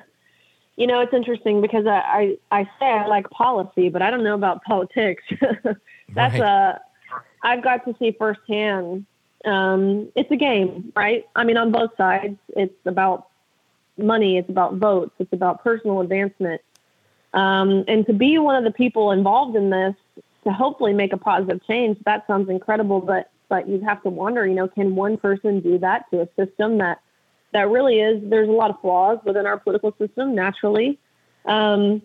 you 0.76 0.86
know, 0.86 1.00
it's 1.00 1.12
interesting 1.12 1.60
because 1.60 1.86
I, 1.86 2.38
I, 2.50 2.60
I 2.60 2.64
say 2.78 2.86
I 2.86 3.06
like 3.06 3.28
policy, 3.30 3.88
but 3.88 4.02
I 4.02 4.10
don't 4.10 4.24
know 4.24 4.34
about 4.34 4.62
politics. 4.64 5.22
That's 6.14 6.38
right. 6.38 6.40
a 6.40 6.80
I've 7.42 7.62
got 7.62 7.84
to 7.86 7.94
see 7.98 8.12
firsthand. 8.18 9.06
Um, 9.44 10.10
it's 10.14 10.30
a 10.30 10.36
game, 10.36 10.92
right? 10.94 11.26
I 11.34 11.44
mean, 11.44 11.56
on 11.56 11.72
both 11.72 11.90
sides, 11.96 12.38
it's 12.50 12.74
about 12.86 13.28
money, 13.98 14.38
it's 14.38 14.48
about 14.48 14.74
votes, 14.74 15.12
it's 15.18 15.32
about 15.32 15.62
personal 15.62 16.00
advancement. 16.00 16.60
Um, 17.34 17.84
and 17.88 18.06
to 18.06 18.12
be 18.12 18.38
one 18.38 18.56
of 18.56 18.64
the 18.64 18.70
people 18.70 19.10
involved 19.10 19.56
in 19.56 19.70
this 19.70 19.94
to 20.44 20.52
hopefully 20.52 20.92
make 20.92 21.12
a 21.12 21.16
positive 21.16 21.64
change, 21.66 21.98
that 22.04 22.26
sounds 22.26 22.48
incredible. 22.50 23.00
But 23.00 23.30
but 23.48 23.68
you 23.68 23.80
have 23.80 24.02
to 24.02 24.08
wonder, 24.08 24.46
you 24.46 24.54
know, 24.54 24.68
can 24.68 24.94
one 24.94 25.18
person 25.18 25.60
do 25.60 25.78
that 25.78 26.10
to 26.10 26.22
a 26.22 26.28
system 26.36 26.78
that 26.78 27.00
that 27.52 27.68
really 27.68 28.00
is? 28.00 28.22
There's 28.28 28.48
a 28.48 28.52
lot 28.52 28.70
of 28.70 28.80
flaws 28.80 29.18
within 29.24 29.46
our 29.46 29.58
political 29.58 29.94
system 29.98 30.34
naturally. 30.34 30.98
Um, 31.44 32.02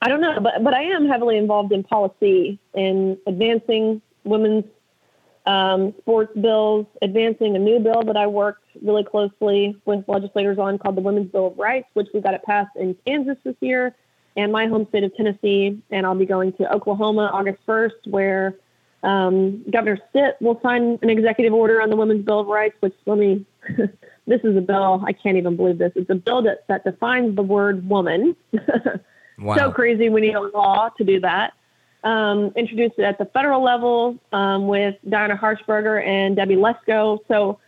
I 0.00 0.08
don't 0.08 0.20
know, 0.20 0.38
but 0.40 0.62
but 0.62 0.74
I 0.74 0.82
am 0.82 1.06
heavily 1.06 1.36
involved 1.36 1.72
in 1.72 1.82
policy 1.82 2.58
in 2.74 3.18
advancing 3.26 4.02
women's 4.24 4.64
um, 5.46 5.94
sports 6.00 6.32
bills, 6.40 6.86
advancing 7.02 7.56
a 7.56 7.58
new 7.58 7.78
bill 7.78 8.02
that 8.02 8.16
I 8.16 8.26
worked 8.26 8.64
really 8.82 9.04
closely 9.04 9.76
with 9.84 10.04
legislators 10.08 10.58
on 10.58 10.78
called 10.78 10.96
the 10.96 11.02
Women's 11.02 11.30
Bill 11.30 11.48
of 11.48 11.58
Rights, 11.58 11.88
which 11.94 12.08
we 12.14 12.20
got 12.20 12.34
it 12.34 12.42
passed 12.44 12.74
in 12.76 12.96
Kansas 13.06 13.36
this 13.44 13.56
year 13.60 13.94
and 14.36 14.50
my 14.50 14.66
home 14.66 14.86
state 14.88 15.04
of 15.04 15.14
Tennessee. 15.16 15.80
And 15.90 16.06
I'll 16.06 16.14
be 16.14 16.26
going 16.26 16.52
to 16.54 16.72
Oklahoma 16.72 17.30
August 17.32 17.58
1st, 17.66 18.06
where 18.06 18.56
um, 19.02 19.62
Governor 19.70 19.98
Stitt 20.10 20.36
will 20.40 20.58
sign 20.62 20.98
an 21.02 21.10
executive 21.10 21.52
order 21.52 21.80
on 21.82 21.90
the 21.90 21.96
Women's 21.96 22.24
Bill 22.24 22.40
of 22.40 22.46
Rights, 22.46 22.76
which 22.80 22.94
let 23.06 23.18
me, 23.18 23.44
this 24.26 24.40
is 24.42 24.56
a 24.56 24.62
bill, 24.62 25.04
I 25.06 25.12
can't 25.12 25.36
even 25.36 25.56
believe 25.56 25.78
this. 25.78 25.92
It's 25.94 26.10
a 26.10 26.14
bill 26.14 26.42
that, 26.42 26.66
that 26.68 26.84
defines 26.84 27.36
the 27.36 27.42
word 27.42 27.88
woman. 27.88 28.34
wow. 29.38 29.56
So 29.56 29.70
crazy 29.70 30.08
we 30.08 30.22
need 30.22 30.34
a 30.34 30.40
law 30.40 30.88
to 30.96 31.04
do 31.04 31.20
that. 31.20 31.52
Um, 32.04 32.52
introduced 32.54 32.98
it 32.98 33.02
at 33.02 33.16
the 33.16 33.24
federal 33.24 33.64
level 33.64 34.18
um, 34.30 34.68
with 34.68 34.94
Diana 35.08 35.36
Harshbarger 35.36 36.06
and 36.06 36.36
Debbie 36.36 36.56
Lesko. 36.56 37.18
So 37.28 37.58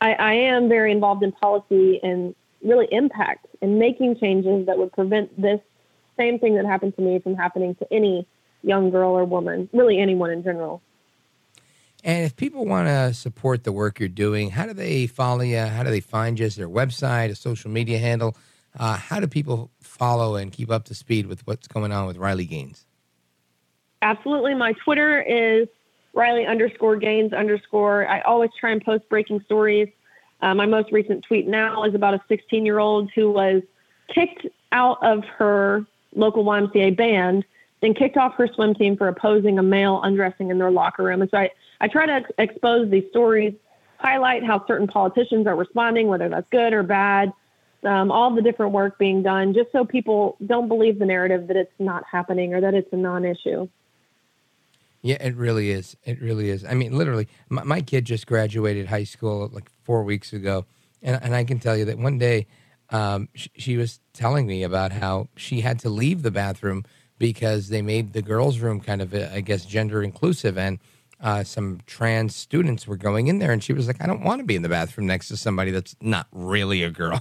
I, 0.00 0.12
I 0.12 0.32
am 0.34 0.68
very 0.68 0.92
involved 0.92 1.22
in 1.22 1.32
policy 1.32 1.98
and 2.02 2.34
really 2.62 2.86
impact 2.90 3.46
and 3.62 3.78
making 3.78 4.18
changes 4.18 4.66
that 4.66 4.76
would 4.76 4.92
prevent 4.92 5.40
this 5.40 5.60
same 6.18 6.38
thing 6.38 6.56
that 6.56 6.66
happened 6.66 6.96
to 6.96 7.02
me 7.02 7.18
from 7.18 7.34
happening 7.34 7.74
to 7.76 7.92
any 7.92 8.26
young 8.62 8.90
girl 8.90 9.12
or 9.12 9.24
woman, 9.24 9.68
really 9.72 9.98
anyone 9.98 10.30
in 10.30 10.42
general. 10.42 10.82
And 12.04 12.24
if 12.24 12.36
people 12.36 12.64
want 12.64 12.88
to 12.88 13.14
support 13.14 13.64
the 13.64 13.72
work 13.72 13.98
you're 13.98 14.08
doing, 14.08 14.50
how 14.50 14.66
do 14.66 14.72
they 14.72 15.06
follow 15.06 15.40
you? 15.40 15.58
How 15.58 15.82
do 15.82 15.90
they 15.90 16.00
find 16.00 16.38
you? 16.38 16.46
Is 16.46 16.56
there 16.56 16.66
a 16.66 16.70
website, 16.70 17.30
a 17.30 17.34
social 17.34 17.70
media 17.70 17.98
handle? 17.98 18.36
Uh, 18.78 18.96
how 18.96 19.18
do 19.18 19.26
people 19.26 19.70
follow 19.80 20.36
and 20.36 20.52
keep 20.52 20.70
up 20.70 20.84
to 20.84 20.94
speed 20.94 21.26
with 21.26 21.46
what's 21.46 21.66
going 21.66 21.90
on 21.90 22.06
with 22.06 22.16
Riley 22.16 22.44
Gaines? 22.44 22.84
Absolutely. 24.02 24.54
My 24.54 24.72
Twitter 24.72 25.20
is 25.20 25.68
Riley 26.14 26.46
underscore 26.46 26.96
Gaines 26.96 27.32
underscore. 27.32 28.08
I 28.08 28.20
always 28.22 28.50
try 28.58 28.70
and 28.70 28.84
post 28.84 29.08
breaking 29.08 29.40
stories. 29.44 29.88
Uh, 30.40 30.54
my 30.54 30.66
most 30.66 30.92
recent 30.92 31.24
tweet 31.24 31.46
now 31.48 31.84
is 31.84 31.94
about 31.94 32.14
a 32.14 32.20
16 32.28 32.64
year 32.64 32.78
old 32.78 33.10
who 33.14 33.30
was 33.30 33.62
kicked 34.08 34.46
out 34.72 35.02
of 35.02 35.24
her 35.24 35.84
local 36.14 36.44
YMCA 36.44 36.96
band, 36.96 37.44
then 37.80 37.94
kicked 37.94 38.16
off 38.16 38.34
her 38.34 38.48
swim 38.48 38.74
team 38.74 38.96
for 38.96 39.08
opposing 39.08 39.58
a 39.58 39.62
male 39.62 40.00
undressing 40.02 40.50
in 40.50 40.58
their 40.58 40.70
locker 40.70 41.02
room. 41.04 41.22
And 41.22 41.30
so 41.30 41.38
I, 41.38 41.50
I 41.80 41.88
try 41.88 42.06
to 42.06 42.12
ex- 42.12 42.30
expose 42.38 42.90
these 42.90 43.04
stories, 43.10 43.54
highlight 43.98 44.44
how 44.44 44.64
certain 44.66 44.86
politicians 44.86 45.46
are 45.46 45.56
responding, 45.56 46.08
whether 46.08 46.28
that's 46.28 46.48
good 46.50 46.72
or 46.72 46.82
bad, 46.82 47.32
um, 47.84 48.10
all 48.10 48.34
the 48.34 48.42
different 48.42 48.72
work 48.72 48.98
being 48.98 49.22
done, 49.22 49.54
just 49.54 49.70
so 49.72 49.84
people 49.84 50.36
don't 50.44 50.68
believe 50.68 50.98
the 50.98 51.06
narrative 51.06 51.46
that 51.48 51.56
it's 51.56 51.72
not 51.78 52.04
happening 52.10 52.54
or 52.54 52.60
that 52.60 52.74
it's 52.74 52.92
a 52.92 52.96
non 52.96 53.24
issue. 53.24 53.68
Yeah, 55.02 55.16
it 55.20 55.36
really 55.36 55.70
is. 55.70 55.96
It 56.04 56.20
really 56.20 56.50
is. 56.50 56.64
I 56.64 56.74
mean, 56.74 56.96
literally, 56.96 57.28
my, 57.48 57.62
my 57.62 57.80
kid 57.80 58.04
just 58.04 58.26
graduated 58.26 58.86
high 58.86 59.04
school 59.04 59.48
like 59.52 59.70
four 59.84 60.02
weeks 60.02 60.32
ago. 60.32 60.66
And, 61.02 61.18
and 61.22 61.34
I 61.34 61.44
can 61.44 61.60
tell 61.60 61.76
you 61.76 61.84
that 61.86 61.98
one 61.98 62.18
day 62.18 62.46
um, 62.90 63.28
she, 63.34 63.76
was 63.76 64.00
telling 64.12 64.46
me 64.46 64.62
about 64.62 64.92
how 64.92 65.28
she 65.36 65.60
had 65.60 65.78
to 65.80 65.88
leave 65.88 66.22
the 66.22 66.30
bathroom 66.30 66.84
because 67.18 67.68
they 67.68 67.82
made 67.82 68.12
the 68.12 68.22
girls' 68.22 68.58
room 68.58 68.80
kind 68.80 69.02
of, 69.02 69.14
uh, 69.14 69.28
I 69.32 69.40
guess, 69.40 69.64
gender 69.64 70.02
inclusive, 70.02 70.56
and 70.56 70.78
uh, 71.20 71.42
some 71.42 71.80
trans 71.86 72.36
students 72.36 72.86
were 72.86 72.96
going 72.96 73.26
in 73.26 73.38
there, 73.38 73.50
and 73.50 73.62
she 73.62 73.72
was 73.72 73.88
like, 73.88 74.00
"I 74.00 74.06
don't 74.06 74.22
want 74.22 74.38
to 74.40 74.44
be 74.44 74.54
in 74.54 74.62
the 74.62 74.68
bathroom 74.68 75.06
next 75.06 75.28
to 75.28 75.36
somebody 75.36 75.72
that's 75.72 75.96
not 76.00 76.28
really 76.30 76.84
a 76.84 76.90
girl." 76.90 77.20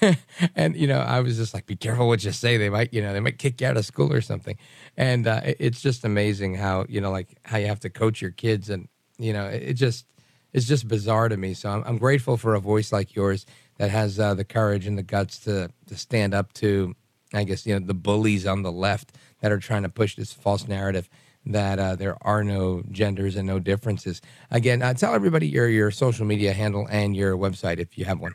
and 0.56 0.74
you 0.76 0.86
know, 0.86 1.00
I 1.00 1.20
was 1.20 1.36
just 1.36 1.52
like, 1.52 1.66
"Be 1.66 1.76
careful 1.76 2.08
what 2.08 2.24
you 2.24 2.32
say; 2.32 2.56
they 2.56 2.70
might, 2.70 2.94
you 2.94 3.02
know, 3.02 3.12
they 3.12 3.20
might 3.20 3.38
kick 3.38 3.60
you 3.60 3.66
out 3.66 3.76
of 3.76 3.84
school 3.84 4.12
or 4.12 4.22
something." 4.22 4.56
And 4.96 5.26
uh, 5.26 5.42
it's 5.44 5.82
just 5.82 6.04
amazing 6.04 6.54
how 6.54 6.86
you 6.88 7.00
know, 7.00 7.10
like 7.10 7.36
how 7.44 7.58
you 7.58 7.66
have 7.66 7.80
to 7.80 7.90
coach 7.90 8.22
your 8.22 8.30
kids, 8.30 8.70
and 8.70 8.88
you 9.18 9.34
know, 9.34 9.46
it 9.46 9.74
just 9.74 10.06
it's 10.54 10.66
just 10.66 10.88
bizarre 10.88 11.28
to 11.28 11.36
me. 11.36 11.52
So 11.52 11.68
I'm, 11.68 11.84
I'm 11.84 11.98
grateful 11.98 12.38
for 12.38 12.54
a 12.54 12.60
voice 12.60 12.92
like 12.92 13.14
yours 13.14 13.44
that 13.76 13.90
has 13.90 14.18
uh, 14.18 14.34
the 14.34 14.44
courage 14.44 14.86
and 14.86 14.96
the 14.96 15.02
guts 15.02 15.38
to 15.40 15.70
to 15.86 15.96
stand 15.96 16.32
up 16.32 16.54
to, 16.54 16.94
I 17.34 17.44
guess 17.44 17.66
you 17.66 17.78
know, 17.78 17.84
the 17.84 17.92
bullies 17.92 18.46
on 18.46 18.62
the 18.62 18.72
left 18.72 19.12
that 19.40 19.52
are 19.52 19.58
trying 19.58 19.82
to 19.82 19.90
push 19.90 20.16
this 20.16 20.32
false 20.32 20.66
narrative 20.66 21.10
that 21.46 21.78
uh, 21.78 21.96
there 21.96 22.16
are 22.22 22.42
no 22.42 22.82
genders 22.90 23.36
and 23.36 23.46
no 23.46 23.58
differences. 23.58 24.20
Again, 24.50 24.82
uh, 24.82 24.94
tell 24.94 25.14
everybody 25.14 25.46
your 25.46 25.68
your 25.68 25.90
social 25.90 26.26
media 26.26 26.52
handle 26.52 26.86
and 26.90 27.16
your 27.16 27.36
website 27.36 27.78
if 27.78 27.98
you 27.98 28.04
have 28.04 28.20
one. 28.20 28.34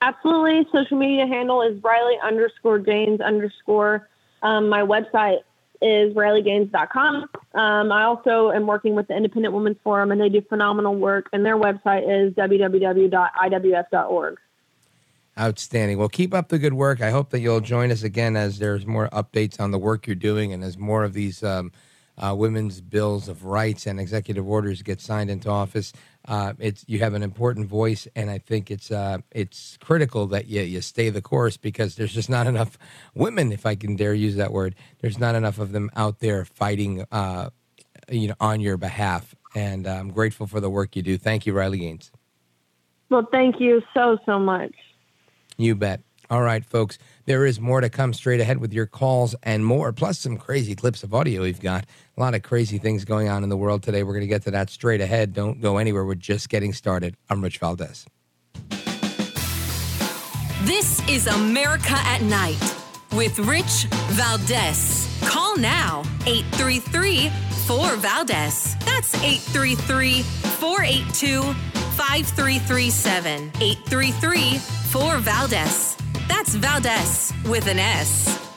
Absolutely, 0.00 0.66
social 0.72 0.96
media 0.96 1.26
handle 1.26 1.62
is 1.62 1.82
Riley 1.82 2.18
underscore 2.22 2.78
Gaines 2.78 3.20
underscore. 3.20 4.08
Um, 4.42 4.68
my 4.68 4.82
website 4.82 5.38
is 5.80 6.14
RileyGaines.com. 6.14 7.28
Um, 7.54 7.92
I 7.92 8.04
also 8.04 8.50
am 8.50 8.66
working 8.66 8.94
with 8.94 9.08
the 9.08 9.16
Independent 9.16 9.54
Women's 9.54 9.78
Forum, 9.82 10.12
and 10.12 10.20
they 10.20 10.28
do 10.28 10.40
phenomenal 10.42 10.94
work. 10.94 11.28
And 11.32 11.44
their 11.44 11.56
website 11.56 12.02
is 12.02 12.32
www.iwf.org. 12.34 14.36
Outstanding. 15.38 15.98
Well, 15.98 16.08
keep 16.08 16.34
up 16.34 16.48
the 16.48 16.58
good 16.58 16.74
work. 16.74 17.00
I 17.00 17.10
hope 17.10 17.30
that 17.30 17.40
you'll 17.40 17.60
join 17.60 17.92
us 17.92 18.02
again 18.02 18.36
as 18.36 18.58
there's 18.58 18.86
more 18.86 19.08
updates 19.10 19.60
on 19.60 19.70
the 19.70 19.78
work 19.78 20.06
you're 20.06 20.16
doing 20.16 20.52
and 20.52 20.64
as 20.64 20.76
more 20.76 21.04
of 21.04 21.12
these 21.12 21.44
um, 21.44 21.70
uh, 22.18 22.34
women's 22.36 22.80
bills 22.80 23.28
of 23.28 23.44
rights 23.44 23.86
and 23.86 24.00
executive 24.00 24.48
orders 24.48 24.82
get 24.82 25.00
signed 25.00 25.30
into 25.30 25.48
office. 25.48 25.92
Uh, 26.26 26.52
it's 26.58 26.84
you 26.88 26.98
have 26.98 27.14
an 27.14 27.22
important 27.22 27.66
voice, 27.66 28.08
and 28.16 28.30
I 28.30 28.38
think 28.38 28.70
it's 28.70 28.90
uh, 28.90 29.18
it's 29.30 29.78
critical 29.80 30.26
that 30.26 30.46
you 30.46 30.62
you 30.62 30.80
stay 30.80 31.10
the 31.10 31.22
course 31.22 31.56
because 31.56 31.94
there's 31.94 32.12
just 32.12 32.28
not 32.28 32.46
enough 32.46 32.76
women, 33.14 33.52
if 33.52 33.64
I 33.64 33.76
can 33.76 33.96
dare 33.96 34.14
use 34.14 34.36
that 34.36 34.52
word. 34.52 34.74
There's 35.00 35.18
not 35.18 35.34
enough 35.34 35.58
of 35.58 35.72
them 35.72 35.90
out 35.94 36.18
there 36.18 36.44
fighting, 36.44 37.04
uh, 37.12 37.50
you 38.10 38.28
know, 38.28 38.34
on 38.40 38.60
your 38.60 38.76
behalf. 38.76 39.34
And 39.54 39.86
I'm 39.86 40.10
grateful 40.10 40.46
for 40.46 40.60
the 40.60 40.68
work 40.68 40.96
you 40.96 41.02
do. 41.02 41.16
Thank 41.16 41.46
you, 41.46 41.52
Riley 41.52 41.78
Gaines. 41.78 42.10
Well, 43.08 43.26
thank 43.30 43.60
you 43.60 43.82
so 43.94 44.18
so 44.26 44.38
much. 44.38 44.74
You 45.58 45.74
bet. 45.74 46.02
All 46.30 46.42
right, 46.42 46.64
folks. 46.64 46.98
There 47.26 47.44
is 47.44 47.58
more 47.58 47.80
to 47.80 47.90
come 47.90 48.12
straight 48.12 48.38
ahead 48.40 48.58
with 48.58 48.72
your 48.72 48.86
calls 48.86 49.34
and 49.42 49.66
more, 49.66 49.92
plus 49.92 50.20
some 50.20 50.36
crazy 50.36 50.76
clips 50.76 51.02
of 51.02 51.12
audio 51.12 51.42
we've 51.42 51.60
got. 51.60 51.84
A 52.16 52.20
lot 52.20 52.34
of 52.34 52.42
crazy 52.42 52.78
things 52.78 53.04
going 53.04 53.28
on 53.28 53.42
in 53.42 53.48
the 53.48 53.56
world 53.56 53.82
today. 53.82 54.04
We're 54.04 54.12
going 54.12 54.20
to 54.20 54.28
get 54.28 54.44
to 54.44 54.52
that 54.52 54.70
straight 54.70 55.00
ahead. 55.00 55.32
Don't 55.34 55.60
go 55.60 55.78
anywhere. 55.78 56.04
We're 56.04 56.14
just 56.14 56.48
getting 56.48 56.72
started. 56.72 57.16
I'm 57.28 57.42
Rich 57.42 57.58
Valdez. 57.58 58.06
This 60.62 61.06
is 61.08 61.26
America 61.26 61.94
at 61.94 62.22
Night 62.22 62.76
with 63.12 63.38
Rich 63.40 63.86
Valdez. 64.10 65.08
Call 65.22 65.56
now 65.56 66.02
833 66.24 67.30
4 67.66 67.96
Valdez. 67.96 68.76
That's 68.84 69.14
833 69.24 70.22
482 70.22 71.77
5337. 71.98 73.50
833 73.60 74.58
4 74.90 75.18
Valdez. 75.18 75.96
That's 76.28 76.54
Valdez 76.54 77.32
with 77.44 77.66
an 77.66 77.78
S. 77.78 78.47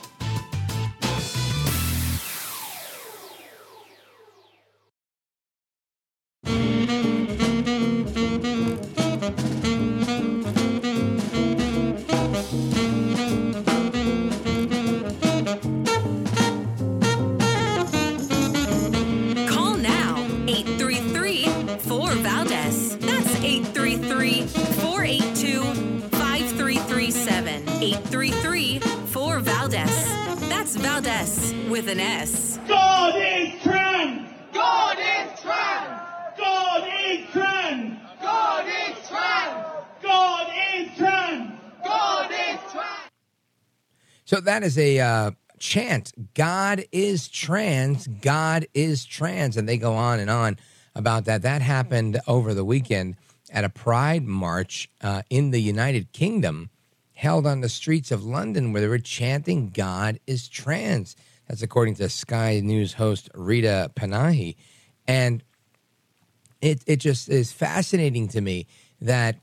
So 44.32 44.40
that 44.40 44.62
is 44.62 44.78
a 44.78 44.98
uh, 44.98 45.30
chant. 45.58 46.14
God 46.32 46.86
is 46.90 47.28
trans. 47.28 48.06
God 48.06 48.66
is 48.72 49.04
trans. 49.04 49.58
And 49.58 49.68
they 49.68 49.76
go 49.76 49.92
on 49.92 50.20
and 50.20 50.30
on 50.30 50.56
about 50.94 51.26
that. 51.26 51.42
That 51.42 51.60
happened 51.60 52.18
over 52.26 52.54
the 52.54 52.64
weekend 52.64 53.16
at 53.50 53.62
a 53.62 53.68
pride 53.68 54.24
march 54.24 54.88
uh, 55.02 55.20
in 55.28 55.50
the 55.50 55.60
United 55.60 56.12
Kingdom 56.12 56.70
held 57.12 57.46
on 57.46 57.60
the 57.60 57.68
streets 57.68 58.10
of 58.10 58.24
London 58.24 58.72
where 58.72 58.80
they 58.80 58.88
were 58.88 58.98
chanting, 58.98 59.68
God 59.68 60.18
is 60.26 60.48
trans. 60.48 61.14
That's 61.46 61.60
according 61.60 61.96
to 61.96 62.08
Sky 62.08 62.58
News 62.60 62.94
host 62.94 63.28
Rita 63.34 63.90
Panahi. 63.94 64.56
And 65.06 65.44
it, 66.62 66.82
it 66.86 66.96
just 67.00 67.28
is 67.28 67.52
fascinating 67.52 68.28
to 68.28 68.40
me 68.40 68.66
that, 69.02 69.36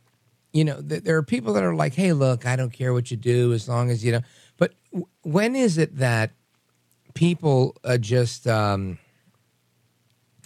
you 0.52 0.66
know, 0.66 0.82
th- 0.82 1.04
there 1.04 1.16
are 1.16 1.22
people 1.22 1.54
that 1.54 1.64
are 1.64 1.76
like, 1.76 1.94
hey, 1.94 2.12
look, 2.14 2.48
I 2.48 2.56
don't 2.56 2.74
care 2.74 2.92
what 2.92 3.12
you 3.12 3.18
do 3.18 3.54
as 3.54 3.70
long 3.70 3.92
as, 3.92 4.04
you 4.04 4.14
know, 4.14 4.22
when 5.22 5.56
is 5.56 5.78
it 5.78 5.98
that 5.98 6.32
people 7.14 7.76
uh, 7.84 7.98
just 7.98 8.48
um, 8.48 8.98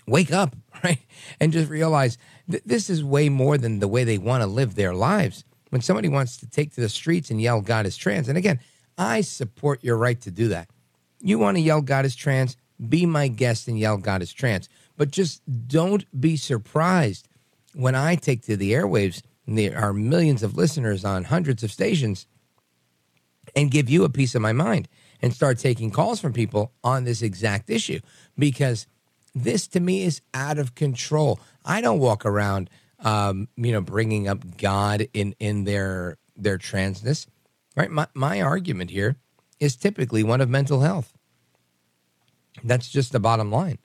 wake 0.08 0.32
up, 0.32 0.56
right? 0.84 1.00
And 1.40 1.52
just 1.54 1.70
realize 1.70 2.18
that 2.48 2.68
this 2.68 2.90
is 2.90 3.04
way 3.04 3.30
more 3.30 3.58
than 3.58 3.80
the 3.80 3.88
way 3.88 4.04
they 4.04 4.18
want 4.18 4.42
to 4.42 4.48
live 4.48 4.76
their 4.76 4.94
lives. 4.94 5.44
When 5.70 5.82
somebody 5.82 6.10
wants 6.10 6.38
to 6.38 6.50
take 6.50 6.74
to 6.76 6.82
the 6.82 6.90
streets 6.90 7.32
and 7.32 7.42
yell, 7.42 7.62
God 7.62 7.86
is 7.86 7.98
trans, 7.98 8.30
and 8.30 8.38
again, 8.38 8.60
I 8.98 9.22
support 9.22 9.84
your 9.84 9.98
right 9.98 10.20
to 10.22 10.30
do 10.30 10.50
that. 10.50 10.70
You 11.20 11.40
want 11.40 11.58
to 11.58 11.62
yell, 11.62 11.82
God 11.82 12.06
is 12.06 12.16
trans, 12.16 12.58
be 12.90 13.06
my 13.06 13.28
guest 13.28 13.68
and 13.68 13.80
yell, 13.80 13.98
God 13.98 14.22
is 14.22 14.32
trans. 14.34 14.70
But 14.98 15.10
just 15.10 15.42
don't 15.68 16.06
be 16.20 16.38
surprised 16.38 17.28
when 17.74 17.96
I 17.96 18.16
take 18.16 18.44
to 18.44 18.56
the 18.56 18.74
airwaves, 18.74 19.24
and 19.48 19.58
there 19.58 19.78
are 19.78 19.94
millions 19.94 20.44
of 20.44 20.56
listeners 20.56 21.04
on 21.04 21.24
hundreds 21.24 21.64
of 21.64 21.72
stations, 21.72 22.28
and 23.56 23.72
give 23.72 23.90
you 23.90 24.04
a 24.04 24.10
piece 24.10 24.36
of 24.36 24.42
my 24.42 24.54
mind 24.54 24.88
and 25.22 25.34
start 25.34 25.58
taking 25.60 25.92
calls 25.92 26.20
from 26.20 26.34
people 26.34 26.72
on 26.84 27.04
this 27.04 27.22
exact 27.22 27.70
issue 27.70 28.00
because 28.38 28.88
this 29.36 29.68
to 29.68 29.80
me 29.80 30.04
is 30.04 30.22
out 30.34 30.58
of 30.58 30.76
control. 30.76 31.40
I 31.66 31.82
don't 31.82 32.00
walk 32.00 32.26
around, 32.26 32.70
um, 33.00 33.48
you 33.56 33.72
know, 33.72 33.82
bringing 33.82 34.28
up 34.28 34.58
God 34.58 35.08
in 35.14 35.36
in 35.40 35.64
their 35.64 36.18
their 36.36 36.58
transness, 36.58 37.28
right? 37.76 37.90
My 37.90 38.08
my 38.14 38.42
argument 38.42 38.92
here 38.92 39.18
is 39.60 39.76
typically 39.76 40.24
one 40.24 40.42
of 40.42 40.50
mental 40.50 40.82
health. 40.82 41.14
That's 42.64 42.90
just 42.90 43.12
the 43.12 43.20
bottom 43.20 43.52
line. 43.52 43.80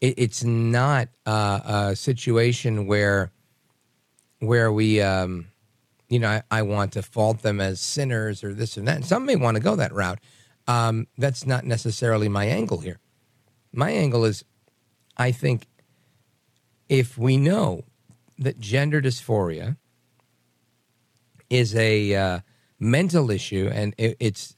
It, 0.00 0.14
it's 0.16 0.44
not 0.44 1.08
uh, 1.26 1.60
a 1.64 1.96
situation 1.96 2.86
where 2.86 3.32
where 4.40 4.72
we, 4.72 5.00
um, 5.00 5.48
you 6.08 6.18
know, 6.18 6.28
I, 6.28 6.42
I 6.50 6.62
want 6.62 6.92
to 6.92 7.02
fault 7.02 7.42
them 7.42 7.60
as 7.60 7.80
sinners 7.80 8.42
or 8.42 8.54
this 8.54 8.76
and 8.76 8.88
that. 8.88 8.96
And 8.96 9.04
some 9.04 9.26
may 9.26 9.36
want 9.36 9.56
to 9.56 9.62
go 9.62 9.76
that 9.76 9.92
route. 9.92 10.18
Um, 10.66 11.06
that's 11.16 11.46
not 11.46 11.64
necessarily 11.64 12.28
my 12.28 12.46
angle 12.46 12.78
here. 12.78 12.98
My 13.72 13.90
angle 13.90 14.24
is, 14.24 14.44
I 15.16 15.32
think, 15.32 15.66
if 16.88 17.18
we 17.18 17.36
know 17.36 17.84
that 18.38 18.58
gender 18.58 19.02
dysphoria 19.02 19.76
is 21.50 21.74
a 21.74 22.14
uh, 22.14 22.40
mental 22.78 23.30
issue 23.30 23.70
and 23.72 23.94
it, 23.98 24.16
it's 24.20 24.56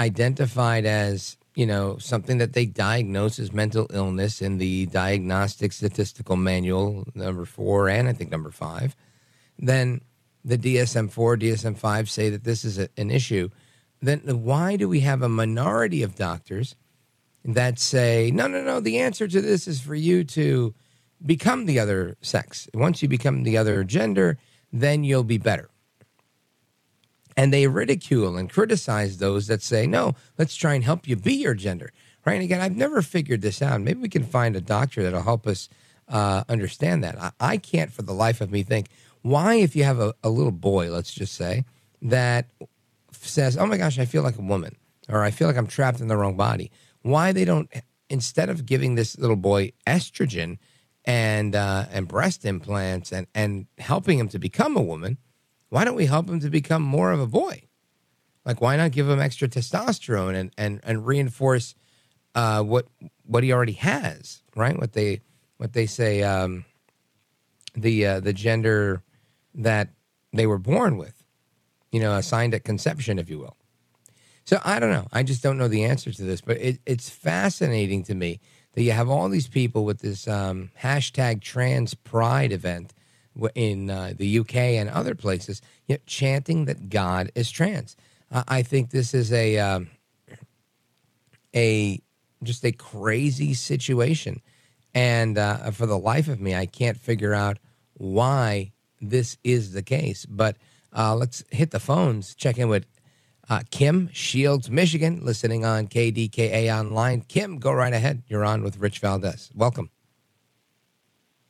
identified 0.00 0.84
as 0.86 1.36
you 1.54 1.66
know 1.66 1.98
something 1.98 2.38
that 2.38 2.52
they 2.52 2.64
diagnose 2.64 3.38
as 3.38 3.52
mental 3.52 3.88
illness 3.92 4.40
in 4.40 4.58
the 4.58 4.86
diagnostic 4.86 5.72
statistical 5.72 6.36
manual 6.36 7.04
number 7.14 7.44
four 7.44 7.88
and 7.88 8.08
i 8.08 8.12
think 8.12 8.30
number 8.30 8.50
five 8.50 8.94
then 9.58 10.00
the 10.48 10.58
dsm-4 10.58 11.40
dsm-5 11.40 12.08
say 12.08 12.30
that 12.30 12.44
this 12.44 12.64
is 12.64 12.78
a, 12.78 12.88
an 12.96 13.10
issue 13.10 13.48
then 14.00 14.20
why 14.44 14.76
do 14.76 14.88
we 14.88 15.00
have 15.00 15.22
a 15.22 15.28
minority 15.28 16.02
of 16.02 16.16
doctors 16.16 16.74
that 17.44 17.78
say 17.78 18.30
no 18.34 18.46
no 18.46 18.62
no 18.62 18.80
the 18.80 18.98
answer 18.98 19.28
to 19.28 19.40
this 19.40 19.68
is 19.68 19.80
for 19.80 19.94
you 19.94 20.24
to 20.24 20.74
become 21.24 21.66
the 21.66 21.78
other 21.78 22.16
sex 22.20 22.68
once 22.74 23.02
you 23.02 23.08
become 23.08 23.42
the 23.44 23.56
other 23.56 23.84
gender 23.84 24.38
then 24.72 25.04
you'll 25.04 25.24
be 25.24 25.38
better 25.38 25.70
and 27.38 27.52
they 27.52 27.68
ridicule 27.68 28.36
and 28.36 28.50
criticize 28.50 29.18
those 29.18 29.46
that 29.46 29.62
say, 29.62 29.86
no, 29.86 30.16
let's 30.38 30.56
try 30.56 30.74
and 30.74 30.82
help 30.82 31.06
you 31.06 31.14
be 31.14 31.34
your 31.34 31.54
gender. 31.54 31.92
Right. 32.26 32.34
And 32.34 32.42
again, 32.42 32.60
I've 32.60 32.74
never 32.74 33.00
figured 33.00 33.42
this 33.42 33.62
out. 33.62 33.80
Maybe 33.80 34.00
we 34.00 34.08
can 34.08 34.24
find 34.24 34.56
a 34.56 34.60
doctor 34.60 35.04
that'll 35.04 35.22
help 35.22 35.46
us 35.46 35.68
uh, 36.08 36.42
understand 36.48 37.04
that. 37.04 37.16
I, 37.16 37.30
I, 37.38 37.56
can't 37.58 37.92
for 37.92 38.02
the 38.02 38.12
life 38.12 38.40
of 38.40 38.50
me 38.50 38.64
think 38.64 38.88
why, 39.28 39.54
if 39.54 39.76
you 39.76 39.84
have 39.84 40.00
a, 40.00 40.14
a 40.22 40.28
little 40.28 40.52
boy, 40.52 40.90
let's 40.90 41.12
just 41.12 41.34
say, 41.34 41.64
that 42.02 42.50
says, 43.12 43.56
oh 43.56 43.66
my 43.66 43.76
gosh, 43.76 43.98
I 43.98 44.04
feel 44.04 44.22
like 44.22 44.38
a 44.38 44.42
woman, 44.42 44.76
or 45.08 45.22
I 45.22 45.30
feel 45.30 45.48
like 45.48 45.56
I'm 45.56 45.66
trapped 45.66 46.00
in 46.00 46.08
the 46.08 46.16
wrong 46.16 46.36
body, 46.36 46.70
why 47.02 47.32
they 47.32 47.44
don't, 47.44 47.70
instead 48.08 48.48
of 48.48 48.66
giving 48.66 48.94
this 48.94 49.18
little 49.18 49.36
boy 49.36 49.72
estrogen 49.86 50.58
and, 51.04 51.54
uh, 51.54 51.86
and 51.90 52.08
breast 52.08 52.44
implants 52.44 53.12
and, 53.12 53.26
and 53.34 53.66
helping 53.78 54.18
him 54.18 54.28
to 54.28 54.38
become 54.38 54.76
a 54.76 54.82
woman, 54.82 55.18
why 55.68 55.84
don't 55.84 55.96
we 55.96 56.06
help 56.06 56.28
him 56.28 56.40
to 56.40 56.50
become 56.50 56.82
more 56.82 57.12
of 57.12 57.20
a 57.20 57.26
boy? 57.26 57.68
Like, 58.44 58.62
why 58.62 58.76
not 58.76 58.92
give 58.92 59.08
him 59.08 59.20
extra 59.20 59.46
testosterone 59.46 60.34
and 60.34 60.50
and 60.56 60.80
and 60.82 61.06
reinforce 61.06 61.74
uh, 62.34 62.62
what 62.62 62.86
what 63.24 63.44
he 63.44 63.52
already 63.52 63.72
has, 63.74 64.42
right? 64.56 64.78
What 64.78 64.94
they 64.94 65.20
what 65.58 65.74
they 65.74 65.84
say 65.84 66.22
um, 66.22 66.64
the 67.74 68.06
uh, 68.06 68.20
the 68.20 68.32
gender 68.32 69.02
that 69.58 69.90
they 70.32 70.46
were 70.46 70.58
born 70.58 70.96
with, 70.96 71.24
you 71.92 72.00
know, 72.00 72.14
assigned 72.16 72.54
at 72.54 72.64
conception, 72.64 73.18
if 73.18 73.28
you 73.28 73.38
will. 73.38 73.56
So 74.44 74.60
I 74.64 74.78
don't 74.78 74.90
know. 74.90 75.08
I 75.12 75.24
just 75.24 75.42
don't 75.42 75.58
know 75.58 75.68
the 75.68 75.84
answer 75.84 76.10
to 76.10 76.22
this, 76.22 76.40
but 76.40 76.56
it, 76.56 76.80
it's 76.86 77.10
fascinating 77.10 78.02
to 78.04 78.14
me 78.14 78.40
that 78.72 78.82
you 78.82 78.92
have 78.92 79.10
all 79.10 79.28
these 79.28 79.48
people 79.48 79.84
with 79.84 79.98
this 79.98 80.26
um, 80.26 80.70
hashtag 80.80 81.42
trans 81.42 81.92
pride 81.92 82.52
event 82.52 82.94
in 83.54 83.90
uh, 83.90 84.14
the 84.16 84.38
UK 84.38 84.56
and 84.56 84.88
other 84.88 85.14
places, 85.14 85.60
yet 85.86 86.06
chanting 86.06 86.64
that 86.64 86.88
God 86.88 87.30
is 87.34 87.50
trans. 87.50 87.96
Uh, 88.30 88.44
I 88.48 88.62
think 88.62 88.90
this 88.90 89.14
is 89.14 89.32
a 89.32 89.58
um, 89.58 89.90
a 91.54 92.00
just 92.42 92.64
a 92.64 92.72
crazy 92.72 93.54
situation, 93.54 94.40
and 94.94 95.36
uh, 95.36 95.70
for 95.72 95.86
the 95.86 95.98
life 95.98 96.28
of 96.28 96.40
me, 96.40 96.54
I 96.54 96.66
can't 96.66 96.96
figure 96.96 97.34
out 97.34 97.58
why 97.94 98.72
this 99.00 99.38
is 99.44 99.72
the 99.72 99.82
case. 99.82 100.26
But 100.26 100.56
uh, 100.96 101.14
let's 101.14 101.44
hit 101.50 101.70
the 101.70 101.80
phones. 101.80 102.34
Check 102.34 102.58
in 102.58 102.68
with 102.68 102.86
uh, 103.50 103.60
Kim 103.70 104.10
Shields, 104.12 104.70
Michigan, 104.70 105.20
listening 105.24 105.64
on 105.64 105.86
KDKA 105.88 106.76
online. 106.78 107.22
Kim, 107.22 107.58
go 107.58 107.72
right 107.72 107.92
ahead. 107.92 108.22
You're 108.28 108.44
on 108.44 108.62
with 108.62 108.78
Rich 108.78 108.98
Valdez. 109.00 109.50
Welcome. 109.54 109.90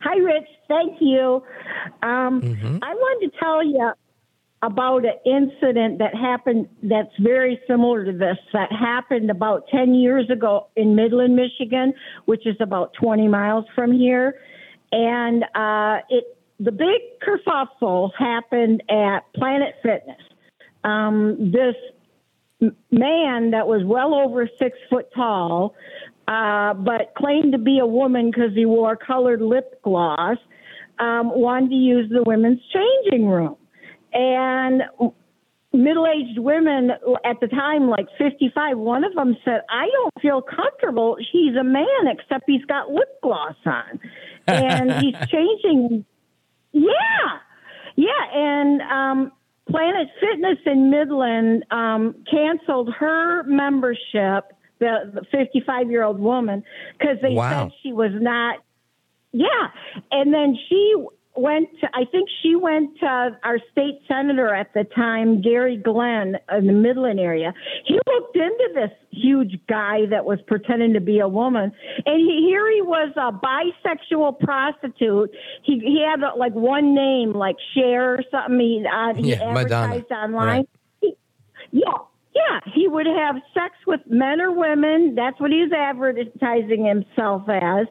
Hi, 0.01 0.17
Rich. 0.17 0.49
Thank 0.69 0.99
you. 1.01 1.43
Um, 2.03 2.41
Mhm. 2.41 2.79
I 2.83 2.95
wanted 2.95 3.33
to 3.33 3.39
tell 3.39 3.65
you 3.65 3.93
about 4.63 5.05
an 5.05 5.15
incident 5.25 5.99
that 5.99 6.15
happened 6.15 6.69
that's 6.83 7.15
very 7.21 7.61
similar 7.67 8.05
to 8.05 8.13
this 8.13 8.39
that 8.53 8.71
happened 8.73 9.31
about 9.31 9.67
10 9.69 9.95
years 9.95 10.29
ago 10.31 10.67
in 10.77 10.95
Midland, 10.95 11.35
Michigan, 11.37 11.95
which 12.27 12.47
is 12.47 12.57
about 12.61 12.93
20 12.95 13.29
miles 13.29 13.65
from 13.75 13.93
here. 13.93 14.41
And 14.93 15.45
uh, 15.55 16.01
it 16.11 16.38
the 16.61 16.73
big 16.73 17.01
kerfuffle 17.25 18.11
happened 18.19 18.83
at 18.91 19.21
Planet 19.35 19.75
Fitness. 19.83 20.21
Um, 20.85 21.53
this 21.53 21.75
man 22.91 23.51
that 23.53 23.67
was 23.67 23.83
well 23.85 24.15
over 24.15 24.49
six 24.59 24.77
foot 24.91 25.07
tall, 25.15 25.75
uh, 26.27 26.75
but 26.75 27.15
claimed 27.17 27.53
to 27.53 27.59
be 27.59 27.79
a 27.79 27.87
woman 27.87 28.31
because 28.31 28.53
he 28.55 28.67
wore 28.67 28.97
colored 28.97 29.41
lip 29.41 29.81
gloss, 29.83 30.39
um, 30.99 31.31
wanted 31.39 31.71
to 31.71 31.77
use 31.77 32.11
the 32.11 32.23
women's 32.25 32.61
changing 32.73 33.29
room. 33.29 33.57
And 34.13 34.83
middle 35.73 36.07
aged 36.07 36.39
women 36.39 36.91
at 37.25 37.41
the 37.41 37.47
time, 37.47 37.89
like 37.89 38.07
55, 38.19 38.79
one 38.79 39.05
of 39.05 39.15
them 39.15 39.37
said, 39.45 39.61
I 39.71 39.89
don't 39.93 40.15
feel 40.21 40.43
comfortable. 40.43 41.17
He's 41.33 41.55
a 41.55 41.65
man, 41.65 41.87
except 42.07 42.45
he's 42.47 42.65
got 42.65 42.91
lip 42.91 43.21
gloss 43.23 43.57
on. 43.65 44.01
And 44.49 44.91
he's 45.05 45.15
changing. 45.29 46.07
Yeah. 46.73 47.39
Yeah. 47.97 48.09
And 48.33 48.83
um, 48.83 49.33
Planet 49.71 50.09
Fitness 50.21 50.59
in 50.67 50.91
Midland 50.91 51.65
um, 51.71 52.15
canceled 52.31 52.93
her 52.99 53.43
membership, 53.45 54.53
the 54.79 55.23
55 55.31 55.91
year 55.91 56.05
old 56.05 56.19
woman, 56.21 56.63
because 56.99 57.17
they 57.23 57.35
Wow. 57.35 57.65
said 57.65 57.73
she 57.83 57.93
was 57.93 58.13
not 58.15 58.59
yeah. 59.33 59.69
And 60.11 60.33
then 60.33 60.57
she 60.69 60.95
went 61.41 61.69
to, 61.81 61.89
I 61.95 62.05
think 62.11 62.29
she 62.43 62.57
went 62.57 62.99
to 63.01 63.39
our 63.43 63.59
state 63.73 64.01
senator 64.09 64.55
at 64.55 64.73
the 64.75 64.85
time, 64.85 65.41
Gary 65.41 65.77
Glenn, 65.77 66.37
in 66.57 66.67
the 66.67 66.73
Midland 66.73 67.21
area. 67.21 67.55
He 67.87 67.95
looked 68.07 68.37
into 68.37 68.69
this 68.75 68.91
huge 69.11 69.59
guy 69.69 70.07
that 70.11 70.25
was 70.25 70.39
pretending 70.47 70.93
to 70.95 71.01
be 71.01 71.21
a 71.21 71.29
woman. 71.29 71.73
And 72.07 72.17
he, 72.21 72.47
here 72.49 72.71
he 72.73 72.83
was 72.83 73.13
a 73.17 73.33
bisexual 73.33 74.41
prostitute. 74.41 75.31
He, 75.63 75.79
he 75.81 76.05
had 76.09 76.21
like 76.37 76.55
one 76.55 76.95
name, 76.95 77.33
like 77.33 77.57
Cher 77.75 78.15
or 78.15 78.25
something. 78.31 78.59
He, 78.61 78.85
uh, 78.87 79.15
he 79.15 79.31
Yeah, 79.31 79.53
Madonna. 79.53 79.95
advertised 79.95 80.13
online. 80.13 80.49
Right. 80.49 80.69
He- 81.01 81.17
yeah. 81.73 81.93
Yeah, 82.35 82.61
he 82.73 82.87
would 82.87 83.07
have 83.07 83.37
sex 83.53 83.75
with 83.85 84.01
men 84.09 84.41
or 84.41 84.53
women. 84.53 85.17
That's 85.17 85.41
what 85.41 85.51
he's 85.51 85.73
advertising 85.73 86.85
himself 86.87 87.43
as. 87.49 87.87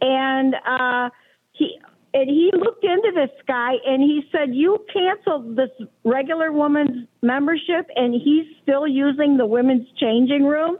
And 0.00 0.54
uh 0.54 1.10
he 1.52 1.80
and 2.14 2.28
he 2.28 2.50
looked 2.54 2.84
into 2.84 3.12
this 3.14 3.30
guy 3.46 3.72
and 3.86 4.02
he 4.02 4.22
said, 4.32 4.54
You 4.54 4.84
canceled 4.92 5.56
this 5.56 5.70
regular 6.04 6.52
woman's 6.52 7.06
membership 7.22 7.86
and 7.96 8.14
he's 8.14 8.46
still 8.62 8.86
using 8.86 9.36
the 9.36 9.46
women's 9.46 9.86
changing 9.98 10.44
room. 10.44 10.78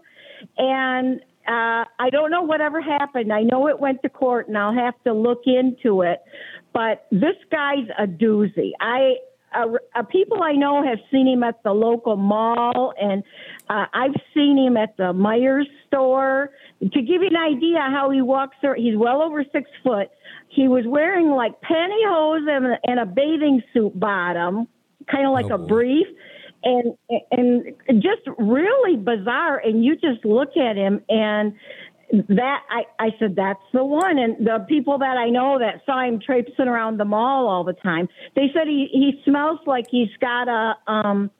And 0.57 1.21
uh, 1.47 1.85
I 1.99 2.11
don't 2.11 2.31
know 2.31 2.43
whatever 2.43 2.81
happened. 2.81 3.33
I 3.33 3.43
know 3.43 3.69
it 3.69 3.79
went 3.79 4.03
to 4.03 4.09
court 4.09 4.49
and 4.49 4.57
I'll 4.57 4.75
have 4.75 4.95
to 5.05 5.13
look 5.13 5.43
into 5.47 6.03
it. 6.03 6.23
But 6.73 7.07
this 7.11 7.37
guy's 7.51 7.89
a 7.99 8.07
doozy. 8.07 8.73
I 8.81 9.17
uh, 9.55 10.03
people 10.11 10.43
I 10.43 10.53
know 10.53 10.83
have 10.83 10.99
seen 11.11 11.27
him 11.27 11.43
at 11.43 11.63
the 11.63 11.73
local 11.73 12.17
mall, 12.17 12.93
and 13.01 13.23
uh, 13.71 13.87
I've 13.95 14.15
seen 14.35 14.59
him 14.59 14.77
at 14.77 14.97
the 14.97 15.15
Meijer's 15.15 15.69
store. 15.87 16.51
To 16.83 16.89
give 16.89 17.23
you 17.23 17.29
an 17.31 17.37
idea 17.37 17.79
how 17.81 18.11
he 18.11 18.21
walks, 18.21 18.57
he's 18.77 18.97
well 18.97 19.23
over 19.23 19.45
six 19.53 19.71
foot. 19.83 20.11
He 20.59 20.67
was 20.67 20.83
wearing 20.89 21.31
like 21.31 21.53
pantyhose 21.61 22.51
and, 22.51 22.77
and 22.83 22.99
a 22.99 23.07
bathing 23.07 23.63
suit 23.73 23.93
bottom, 23.95 24.67
kind 25.09 25.25
of 25.25 25.33
like 25.33 25.47
Oh, 25.53 25.55
a 25.55 25.59
brief, 25.59 26.09
and 26.65 26.95
and 27.31 28.03
just 28.03 28.23
really 28.39 28.97
bizarre. 28.97 29.59
And 29.59 29.85
you 29.85 29.95
just 29.95 30.25
look 30.25 30.57
at 30.57 30.75
him 30.75 31.01
and 31.09 31.55
that 32.29 32.63
I, 32.71 32.87
I 32.99 33.11
said 33.21 33.37
that's 33.37 33.63
the 33.73 33.85
one. 33.85 34.19
And 34.19 34.45
the 34.45 34.67
people 34.69 34.99
that 34.99 35.17
I 35.17 35.31
know 35.31 35.61
that 35.61 35.83
saw 35.87 36.03
him 36.03 36.19
traipsing 36.19 36.67
around 36.67 36.99
the 36.99 37.05
mall 37.05 37.47
all 37.47 37.63
the 37.63 37.75
time 37.75 38.09
they 38.35 38.51
said 38.53 38.67
he 38.67 38.89
he 38.91 39.23
smells 39.25 39.61
like 39.65 39.87
he's 39.89 40.11
got 40.21 40.49
a 40.49 40.75
um 40.91 41.31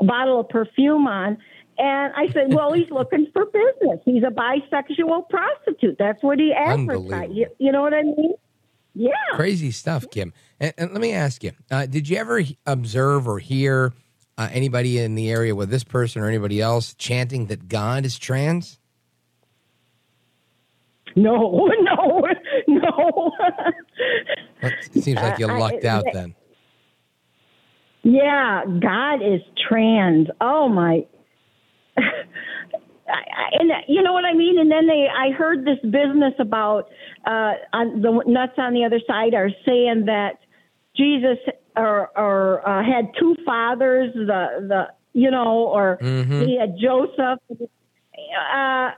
a 0.00 0.04
bottle 0.04 0.40
of 0.40 0.48
perfume 0.48 1.06
on. 1.06 1.38
And 1.78 2.12
I 2.16 2.26
said 2.32 2.52
well 2.52 2.72
he's 2.72 2.90
looking 2.90 3.28
for 3.32 3.44
business. 3.44 4.00
He's 4.04 4.24
a 4.24 4.32
bisexual 4.32 5.28
prostitute. 5.28 5.94
That's 5.96 6.24
what 6.24 6.40
he 6.40 6.52
advertised. 6.52 7.34
You, 7.34 7.46
you 7.60 7.70
know 7.70 7.82
what 7.82 7.94
I 7.94 8.02
mean 8.02 8.34
yeah 8.94 9.10
Crazy 9.32 9.70
stuff, 9.72 10.04
Kim. 10.10 10.32
And, 10.60 10.72
and 10.78 10.92
let 10.92 11.00
me 11.00 11.12
ask 11.12 11.42
you: 11.42 11.52
uh, 11.70 11.86
Did 11.86 12.08
you 12.08 12.16
ever 12.16 12.42
observe 12.66 13.26
or 13.26 13.38
hear 13.40 13.92
uh, 14.38 14.48
anybody 14.52 14.98
in 14.98 15.14
the 15.16 15.28
area 15.30 15.54
with 15.54 15.70
this 15.70 15.82
person 15.84 16.22
or 16.22 16.28
anybody 16.28 16.60
else 16.60 16.94
chanting 16.94 17.46
that 17.46 17.68
God 17.68 18.04
is 18.06 18.18
trans? 18.18 18.78
no 21.16 21.68
no 21.80 22.22
no 22.68 23.32
Well, 24.62 24.72
It 24.94 25.02
seems 25.04 25.20
like 25.20 25.38
you 25.38 25.46
Uh, 25.46 25.52
I- 25.54 25.58
lucked 25.58 25.84
out 25.84 26.04
then. 26.12 26.34
Yeah, 28.02 28.64
God 28.80 29.22
is 29.22 29.40
trans. 29.68 30.28
Oh 30.40 30.68
my. 30.68 31.06
I, 33.08 33.50
and 33.58 33.70
you 33.88 34.02
know 34.02 34.12
what 34.12 34.24
I 34.24 34.32
mean. 34.32 34.58
And 34.58 34.70
then 34.70 34.86
they, 34.86 35.06
I 35.08 35.30
heard 35.32 35.64
this 35.64 35.78
business 35.82 36.34
about 36.38 36.88
uh, 37.26 37.52
on 37.72 38.00
the 38.02 38.22
nuts 38.26 38.54
on 38.58 38.72
the 38.74 38.84
other 38.84 39.00
side 39.06 39.34
are 39.34 39.50
saying 39.66 40.06
that 40.06 40.40
Jesus 40.96 41.38
or 41.76 42.10
or 42.18 42.66
uh, 42.68 42.82
had 42.84 43.10
two 43.18 43.36
fathers. 43.44 44.12
The 44.14 44.66
the 44.68 44.88
you 45.12 45.30
know, 45.30 45.66
or 45.66 45.98
Mhm. 46.00 46.46
he 46.46 46.58
had 46.58 46.76
Joseph. 46.80 47.40
Uh, 47.50 48.90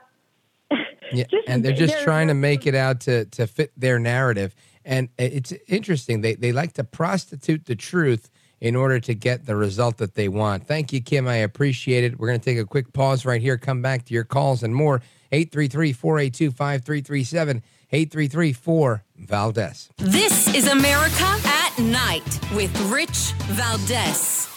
Yeah, 1.13 1.25
just- 1.31 1.49
and 1.49 1.65
they're 1.65 1.73
just 1.73 1.95
they're- 1.95 2.05
trying 2.05 2.29
to 2.29 2.35
make 2.35 2.67
it 2.67 2.75
out 2.75 3.01
to 3.01 3.25
to 3.27 3.47
fit 3.47 3.73
their 3.77 3.99
narrative. 3.99 4.55
And 4.85 5.09
it's 5.19 5.53
interesting. 5.69 6.21
They 6.21 6.35
they 6.35 6.53
like 6.53 6.73
to 6.75 6.85
prostitute 6.85 7.67
the 7.67 7.75
truth 7.77 8.31
in 8.61 8.77
order 8.77 9.01
to 9.01 9.15
get 9.15 9.47
the 9.47 9.57
result 9.57 9.97
that 9.99 10.15
they 10.15 10.29
want. 10.29 10.67
Thank 10.67 10.93
you, 10.93 11.01
Kim. 11.01 11.29
I 11.29 11.37
appreciate 11.37 12.05
it. 12.05 12.19
We're 12.19 12.29
going 12.29 12.41
to 12.41 12.45
take 12.45 12.59
a 12.59 12.65
quick 12.65 12.93
pause 12.93 13.25
right 13.25 13.41
here. 13.41 13.57
Come 13.59 13.83
back 13.83 14.05
to 14.07 14.15
your 14.15 14.25
calls 14.25 14.63
and 14.63 14.75
more. 14.75 15.03
833-482-5337. 15.33 17.63
833-4 17.93 19.03
Valdez. 19.19 19.91
This 19.99 20.53
is 20.55 20.67
America 20.67 21.39
at 21.45 21.79
Night 21.79 22.41
with 22.53 22.75
Rich 22.91 23.35
Valdez. 23.49 24.56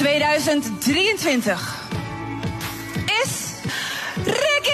2023 0.00 1.52
is 3.22 3.60
Rikkie! 4.16 4.72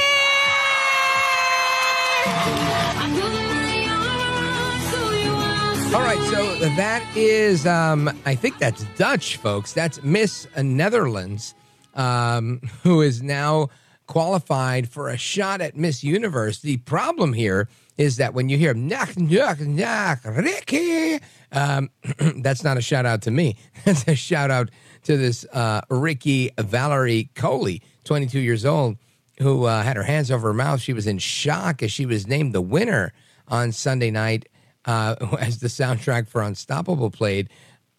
All 5.93 6.01
right, 6.01 6.17
so 6.31 6.55
that 6.77 7.05
is, 7.17 7.67
um, 7.67 8.09
I 8.25 8.37
think 8.37 8.59
that's 8.59 8.85
Dutch, 8.97 9.39
folks. 9.39 9.73
That's 9.73 10.01
Miss 10.05 10.47
Netherlands, 10.57 11.57
um, 11.95 12.61
who 12.85 13.03
is 13.03 13.21
now 13.21 13.71
qualified 14.07 14.89
for 14.89 15.09
a 15.09 15.17
shot 15.17 15.61
at 15.61 15.77
Miss 15.77 16.05
Universe. 16.05 16.61
The 16.61 16.77
problem 16.77 17.33
here 17.33 17.69
is 17.99 18.19
that 18.19 18.33
when 18.33 18.49
you 18.49 18.59
hear 18.59 18.75
knock, 18.75 19.17
knock, 19.17 19.59
knock, 19.59 20.21
Rikkie, 20.25 21.19
um, 21.51 21.91
that's 22.37 22.63
not 22.63 22.77
a 22.77 22.81
shout 22.81 23.07
out 23.07 23.23
to 23.23 23.33
me. 23.33 23.57
That's 23.85 24.07
a 24.07 24.15
shout 24.15 24.51
out 24.51 24.71
to 25.07 25.17
this 25.17 25.45
uh, 25.53 25.81
Rikkie 25.89 26.51
Valerie 26.59 27.31
Kollé, 27.35 27.81
22 28.05 28.39
years 28.41 28.65
old. 28.65 28.97
who 29.41 29.65
uh, 29.65 29.83
had 29.83 29.97
her 29.97 30.03
hands 30.03 30.31
over 30.31 30.49
her 30.49 30.55
mouth. 30.55 30.81
She 30.81 30.93
was 30.93 31.07
in 31.07 31.19
shock 31.19 31.83
as 31.83 31.93
she 31.93 32.07
was 32.07 32.27
named 32.27 32.55
the 32.55 32.61
winner 32.63 33.13
on 33.49 33.73
Sunday 33.73 34.11
night 34.11 34.49
uh, 34.85 35.15
as 35.41 35.59
the 35.59 35.69
soundtrack 35.69 36.29
for 36.29 36.43
Unstoppable 36.43 37.11
played, 37.11 37.49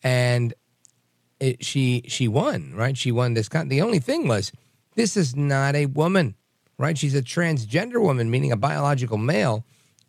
and 0.03 0.53
it, 1.39 1.63
she 1.63 2.03
she 2.07 2.27
won. 2.27 2.73
Right, 2.75 2.97
she 2.97 3.11
won 3.11 3.33
this. 3.35 3.49
Con- 3.49 3.67
the 3.69 3.81
only 3.81 3.99
thing 3.99 4.27
was, 4.27 4.51
this 4.95 5.15
is 5.15 5.35
not 5.35 5.75
a 5.75 5.85
woman. 5.85 6.35
Right, 6.79 6.97
she's 6.97 7.15
a 7.15 7.21
transgender 7.23 8.01
woman, 8.01 8.29
meaning 8.29 8.51
a 8.51 8.57
biological 8.57 9.17
male, 9.17 9.65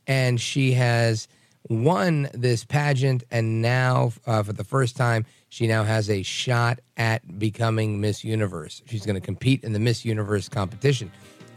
and 0.07 0.41
she 0.41 0.73
has 0.73 1.27
won 1.69 2.29
this 2.35 2.65
pageant, 2.65 3.25
and 3.31 3.63
now 3.63 4.13
uh, 4.27 4.43
for 4.43 4.53
the 4.53 4.65
first 4.65 4.97
time, 4.97 5.25
she 5.49 5.67
now 5.67 5.85
has 5.85 6.11
a 6.11 6.23
shot 6.23 6.81
at 6.97 7.39
becoming 7.39 8.01
Miss 8.01 8.25
Universe. 8.25 8.83
She's 8.87 9.07
going 9.07 9.15
to 9.15 9.21
compete 9.21 9.65
in 9.65 9.73
the 9.73 9.79
Miss 9.79 10.05
Universe 10.05 10.49
competition. 10.49 11.11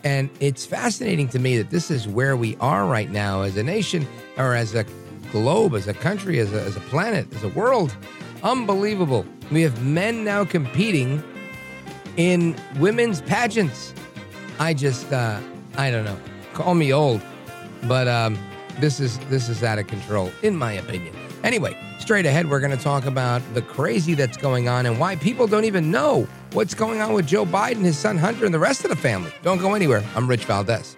And 0.03 0.29
it's 0.39 0.65
fascinating 0.65 1.27
to 1.29 1.39
me 1.39 1.57
that 1.57 1.69
this 1.69 1.91
is 1.91 2.07
where 2.07 2.35
we 2.35 2.55
are 2.57 2.87
right 2.87 3.11
now 3.11 3.41
as 3.41 3.57
a 3.57 3.63
nation 3.63 4.07
or 4.37 4.55
as 4.55 4.73
a 4.73 4.85
globe, 5.31 5.75
as 5.75 5.87
a 5.87 5.93
country, 5.93 6.39
as 6.39 6.51
a, 6.53 6.61
as 6.61 6.75
a 6.75 6.79
planet, 6.81 7.31
as 7.35 7.43
a 7.43 7.49
world. 7.49 7.95
Unbelievable. 8.43 9.25
We 9.51 9.61
have 9.61 9.83
men 9.85 10.23
now 10.23 10.45
competing 10.45 11.23
in 12.17 12.55
women's 12.79 13.21
pageants. 13.21 13.93
I 14.59 14.73
just, 14.73 15.11
uh, 15.11 15.39
I 15.77 15.91
don't 15.91 16.05
know. 16.05 16.17
Call 16.53 16.75
me 16.75 16.91
old, 16.91 17.21
but 17.83 18.07
um, 18.07 18.37
this 18.79 18.99
is 18.99 19.17
this 19.29 19.47
is 19.47 19.63
out 19.63 19.79
of 19.79 19.87
control, 19.87 20.31
in 20.41 20.55
my 20.55 20.73
opinion. 20.73 21.15
Anyway, 21.43 21.75
straight 21.99 22.25
ahead, 22.25 22.49
we're 22.49 22.59
going 22.59 22.75
to 22.75 22.83
talk 22.83 23.05
about 23.05 23.41
the 23.53 23.61
crazy 23.61 24.13
that's 24.13 24.37
going 24.37 24.67
on 24.67 24.85
and 24.85 24.99
why 24.99 25.15
people 25.15 25.47
don't 25.47 25.65
even 25.65 25.89
know 25.89 26.27
what's 26.53 26.73
going 26.73 27.01
on 27.01 27.13
with 27.13 27.25
Joe 27.25 27.45
Biden, 27.45 27.81
his 27.83 27.97
son 27.97 28.17
Hunter, 28.17 28.45
and 28.45 28.53
the 28.53 28.59
rest 28.59 28.83
of 28.83 28.89
the 28.89 28.95
family. 28.95 29.31
Don't 29.41 29.59
go 29.59 29.73
anywhere. 29.73 30.03
I'm 30.15 30.27
Rich 30.27 30.45
Valdez. 30.45 30.97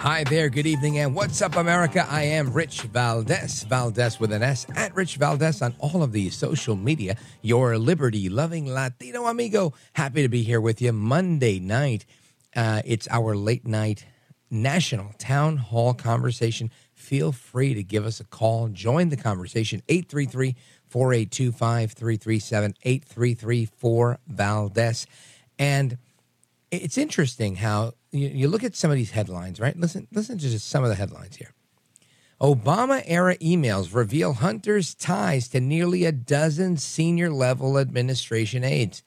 Hi 0.00 0.24
there, 0.24 0.48
good 0.48 0.66
evening, 0.66 0.98
and 1.00 1.14
what's 1.14 1.42
up, 1.42 1.56
America? 1.56 2.06
I 2.08 2.22
am 2.22 2.54
Rich 2.54 2.80
Valdez, 2.84 3.64
Valdez 3.64 4.18
with 4.18 4.32
an 4.32 4.42
S, 4.42 4.64
at 4.74 4.96
Rich 4.96 5.16
Valdez 5.16 5.60
on 5.60 5.74
all 5.78 6.02
of 6.02 6.12
the 6.12 6.30
social 6.30 6.74
media. 6.74 7.18
Your 7.42 7.76
liberty 7.76 8.30
loving 8.30 8.64
Latino 8.64 9.26
amigo. 9.26 9.74
Happy 9.92 10.22
to 10.22 10.28
be 10.30 10.42
here 10.42 10.58
with 10.58 10.80
you 10.80 10.94
Monday 10.94 11.60
night. 11.60 12.06
Uh, 12.56 12.80
it's 12.86 13.08
our 13.10 13.36
late 13.36 13.66
night 13.66 14.06
national 14.50 15.12
town 15.18 15.58
hall 15.58 15.92
conversation. 15.92 16.70
Feel 16.94 17.30
free 17.30 17.74
to 17.74 17.82
give 17.82 18.06
us 18.06 18.20
a 18.20 18.24
call, 18.24 18.68
join 18.68 19.10
the 19.10 19.18
conversation 19.18 19.82
833 19.86 20.56
482 20.88 21.52
5337 21.52 22.74
833 22.84 23.66
4 23.66 24.18
Valdez. 24.28 25.06
And 25.58 25.98
it's 26.70 26.96
interesting 26.96 27.56
how 27.56 27.92
you, 28.12 28.28
you 28.28 28.48
look 28.48 28.64
at 28.64 28.76
some 28.76 28.90
of 28.90 28.96
these 28.96 29.12
headlines, 29.12 29.60
right? 29.60 29.76
Listen, 29.76 30.06
listen 30.12 30.38
to 30.38 30.48
just 30.48 30.68
some 30.68 30.82
of 30.82 30.90
the 30.90 30.96
headlines 30.96 31.36
here. 31.36 31.52
Obama 32.40 33.02
era 33.04 33.36
emails 33.36 33.94
reveal 33.94 34.32
Hunter's 34.32 34.94
ties 34.94 35.48
to 35.48 35.60
nearly 35.60 36.04
a 36.04 36.12
dozen 36.12 36.78
senior 36.78 37.30
level 37.30 37.78
administration 37.78 38.64
aides. 38.64 39.02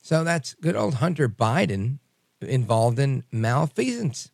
So 0.00 0.22
that's 0.22 0.54
good 0.54 0.76
old 0.76 0.94
Hunter 0.94 1.28
Biden 1.28 1.98
involved 2.40 2.98
in 2.98 3.24
malfeasance. 3.32 4.30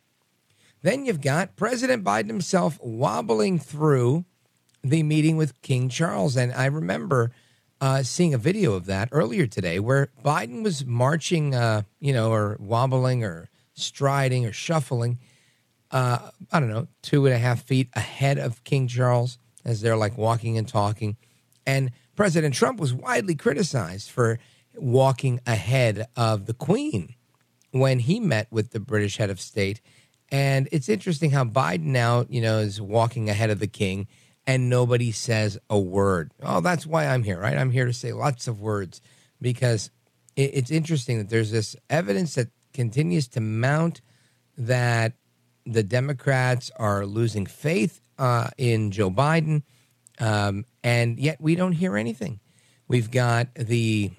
Then 0.82 1.06
you've 1.06 1.22
got 1.22 1.56
President 1.56 2.04
Biden 2.04 2.28
himself 2.28 2.78
wobbling 2.82 3.58
through 3.58 4.24
the 4.84 5.02
meeting 5.02 5.36
with 5.36 5.60
King 5.62 5.88
Charles. 5.88 6.36
And 6.36 6.52
I 6.52 6.66
remember 6.66 7.32
uh, 7.80 8.02
seeing 8.02 8.34
a 8.34 8.38
video 8.38 8.74
of 8.74 8.86
that 8.86 9.08
earlier 9.10 9.46
today 9.46 9.80
where 9.80 10.10
Biden 10.24 10.62
was 10.62 10.84
marching, 10.84 11.54
uh, 11.54 11.82
you 11.98 12.12
know, 12.12 12.30
or 12.30 12.56
wobbling 12.60 13.24
or 13.24 13.48
striding 13.76 14.44
or 14.44 14.52
shuffling, 14.52 15.18
uh, 15.90 16.30
I 16.52 16.60
don't 16.60 16.68
know, 16.68 16.88
two 17.02 17.26
and 17.26 17.34
a 17.34 17.38
half 17.38 17.62
feet 17.62 17.88
ahead 17.94 18.38
of 18.38 18.64
King 18.64 18.88
Charles 18.88 19.38
as 19.64 19.80
they're 19.80 19.96
like 19.96 20.18
walking 20.18 20.58
and 20.58 20.66
talking. 20.66 21.16
And 21.66 21.92
President 22.16 22.54
Trump 22.54 22.80
was 22.80 22.92
widely 22.92 23.34
criticized 23.34 24.10
for 24.10 24.38
walking 24.74 25.40
ahead 25.46 26.06
of 26.16 26.46
the 26.46 26.54
Queen 26.54 27.14
when 27.70 27.98
he 28.00 28.20
met 28.20 28.48
with 28.50 28.70
the 28.70 28.80
British 28.80 29.16
head 29.18 29.30
of 29.30 29.40
state. 29.40 29.80
And 30.30 30.68
it's 30.72 30.88
interesting 30.88 31.30
how 31.30 31.44
Biden 31.44 31.86
now, 31.86 32.26
you 32.28 32.40
know, 32.40 32.58
is 32.58 32.80
walking 32.80 33.28
ahead 33.28 33.50
of 33.50 33.58
the 33.58 33.66
king 33.66 34.08
and 34.46 34.70
nobody 34.70 35.12
says 35.12 35.58
a 35.68 35.78
word. 35.78 36.32
Oh, 36.42 36.60
that's 36.60 36.86
why 36.86 37.06
I'm 37.06 37.22
here, 37.22 37.38
right? 37.38 37.56
I'm 37.56 37.70
here 37.70 37.86
to 37.86 37.92
say 37.92 38.12
lots 38.12 38.48
of 38.48 38.60
words 38.60 39.00
because 39.40 39.90
it's 40.36 40.70
interesting 40.70 41.18
that 41.18 41.30
there's 41.30 41.50
this 41.50 41.76
evidence 41.88 42.34
that 42.34 42.48
continues 42.76 43.26
to 43.26 43.40
mount 43.40 44.02
that 44.56 45.14
the 45.64 45.82
Democrats 45.82 46.70
are 46.76 47.06
losing 47.06 47.46
faith 47.46 48.00
uh, 48.18 48.50
in 48.56 48.92
Joe 48.92 49.10
Biden, 49.10 49.62
um, 50.20 50.64
and 50.84 51.18
yet 51.18 51.40
we 51.40 51.56
don't 51.56 51.72
hear 51.72 51.96
anything. 51.96 52.38
We've 52.86 53.10
got 53.10 53.52
the 53.54 54.12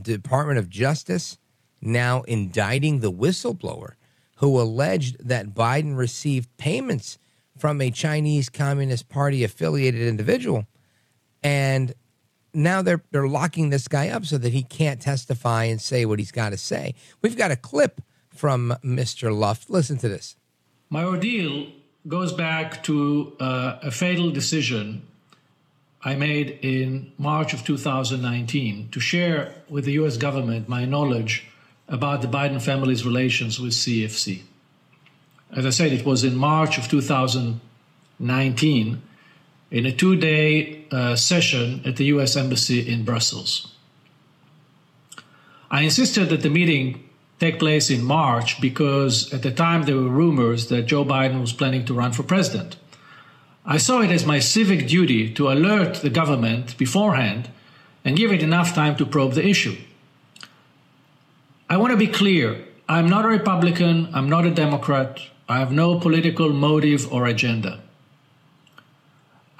Department 0.00 0.58
of 0.58 0.70
Justice 0.70 1.36
now 1.82 2.22
indicting 2.22 3.00
the 3.00 3.12
whistleblower 3.12 3.94
who 4.36 4.60
alleged 4.60 5.16
that 5.28 5.50
Biden 5.50 5.96
received 5.96 6.56
payments 6.56 7.18
from 7.58 7.80
a 7.80 7.90
Chinese 7.90 8.48
Communist 8.48 9.08
Party 9.08 9.44
affiliated 9.44 10.00
individual. 10.00 10.66
And 11.42 11.92
now 12.54 12.82
they're 12.82 13.02
they're 13.10 13.28
locking 13.28 13.70
this 13.70 13.88
guy 13.88 14.08
up 14.08 14.24
so 14.24 14.38
that 14.38 14.52
he 14.52 14.62
can't 14.62 15.00
testify 15.00 15.64
and 15.64 15.80
say 15.80 16.04
what 16.04 16.18
he's 16.18 16.32
got 16.32 16.50
to 16.50 16.56
say. 16.56 16.94
We've 17.22 17.36
got 17.36 17.50
a 17.50 17.56
clip 17.56 18.00
from 18.30 18.76
Mr. 18.84 19.36
Luft. 19.36 19.70
Listen 19.70 19.98
to 19.98 20.08
this. 20.08 20.36
My 20.88 21.04
ordeal 21.04 21.66
goes 22.08 22.32
back 22.32 22.82
to 22.84 23.36
uh, 23.38 23.78
a 23.82 23.90
fatal 23.90 24.30
decision 24.30 25.02
I 26.02 26.14
made 26.14 26.58
in 26.62 27.12
March 27.18 27.52
of 27.52 27.62
2019 27.64 28.88
to 28.90 29.00
share 29.00 29.52
with 29.68 29.84
the 29.84 29.92
US 29.92 30.16
government 30.16 30.66
my 30.68 30.86
knowledge 30.86 31.46
about 31.88 32.22
the 32.22 32.28
Biden 32.28 32.62
family's 32.62 33.04
relations 33.04 33.60
with 33.60 33.72
CEFC. 33.72 34.42
As 35.54 35.66
I 35.66 35.70
said, 35.70 35.92
it 35.92 36.06
was 36.06 36.24
in 36.24 36.36
March 36.36 36.78
of 36.78 36.88
2019 36.88 39.02
in 39.70 39.86
a 39.86 39.92
two 39.92 40.16
day 40.16 40.84
uh, 40.90 41.14
session 41.16 41.82
at 41.84 41.96
the 41.96 42.06
US 42.06 42.36
Embassy 42.36 42.80
in 42.80 43.04
Brussels. 43.04 43.74
I 45.70 45.82
insisted 45.82 46.28
that 46.30 46.42
the 46.42 46.50
meeting 46.50 47.08
take 47.38 47.58
place 47.58 47.90
in 47.90 48.04
March 48.04 48.60
because 48.60 49.32
at 49.32 49.42
the 49.42 49.50
time 49.50 49.84
there 49.84 49.96
were 49.96 50.08
rumors 50.08 50.68
that 50.68 50.82
Joe 50.82 51.04
Biden 51.04 51.40
was 51.40 51.52
planning 51.52 51.84
to 51.86 51.94
run 51.94 52.12
for 52.12 52.22
president. 52.22 52.76
I 53.64 53.78
saw 53.78 54.00
it 54.00 54.10
as 54.10 54.26
my 54.26 54.40
civic 54.40 54.88
duty 54.88 55.32
to 55.34 55.50
alert 55.50 55.96
the 55.96 56.10
government 56.10 56.76
beforehand 56.76 57.50
and 58.04 58.16
give 58.16 58.32
it 58.32 58.42
enough 58.42 58.74
time 58.74 58.96
to 58.96 59.06
probe 59.06 59.34
the 59.34 59.46
issue. 59.46 59.76
I 61.68 61.76
want 61.76 61.92
to 61.92 61.96
be 61.96 62.08
clear. 62.08 62.64
I'm 62.88 63.08
not 63.08 63.24
a 63.24 63.28
Republican. 63.28 64.08
I'm 64.12 64.28
not 64.28 64.44
a 64.44 64.50
Democrat. 64.50 65.20
I 65.48 65.58
have 65.58 65.72
no 65.72 66.00
political 66.00 66.50
motive 66.50 67.12
or 67.12 67.26
agenda. 67.26 67.80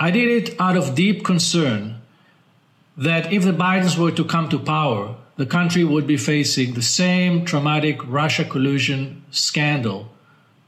I 0.03 0.11
did 0.11 0.28
it 0.28 0.59
out 0.59 0.78
of 0.78 0.94
deep 0.94 1.24
concern 1.26 2.01
that 2.96 3.30
if 3.30 3.44
the 3.44 3.53
Bidens 3.53 3.98
were 3.98 4.11
to 4.12 4.24
come 4.24 4.48
to 4.48 4.59
power, 4.59 5.14
the 5.36 5.44
country 5.44 5.84
would 5.84 6.07
be 6.07 6.16
facing 6.16 6.72
the 6.72 6.82
same 6.82 7.44
traumatic 7.44 8.01
Russia 8.07 8.46
collusion 8.46 9.22
scandal, 9.30 10.11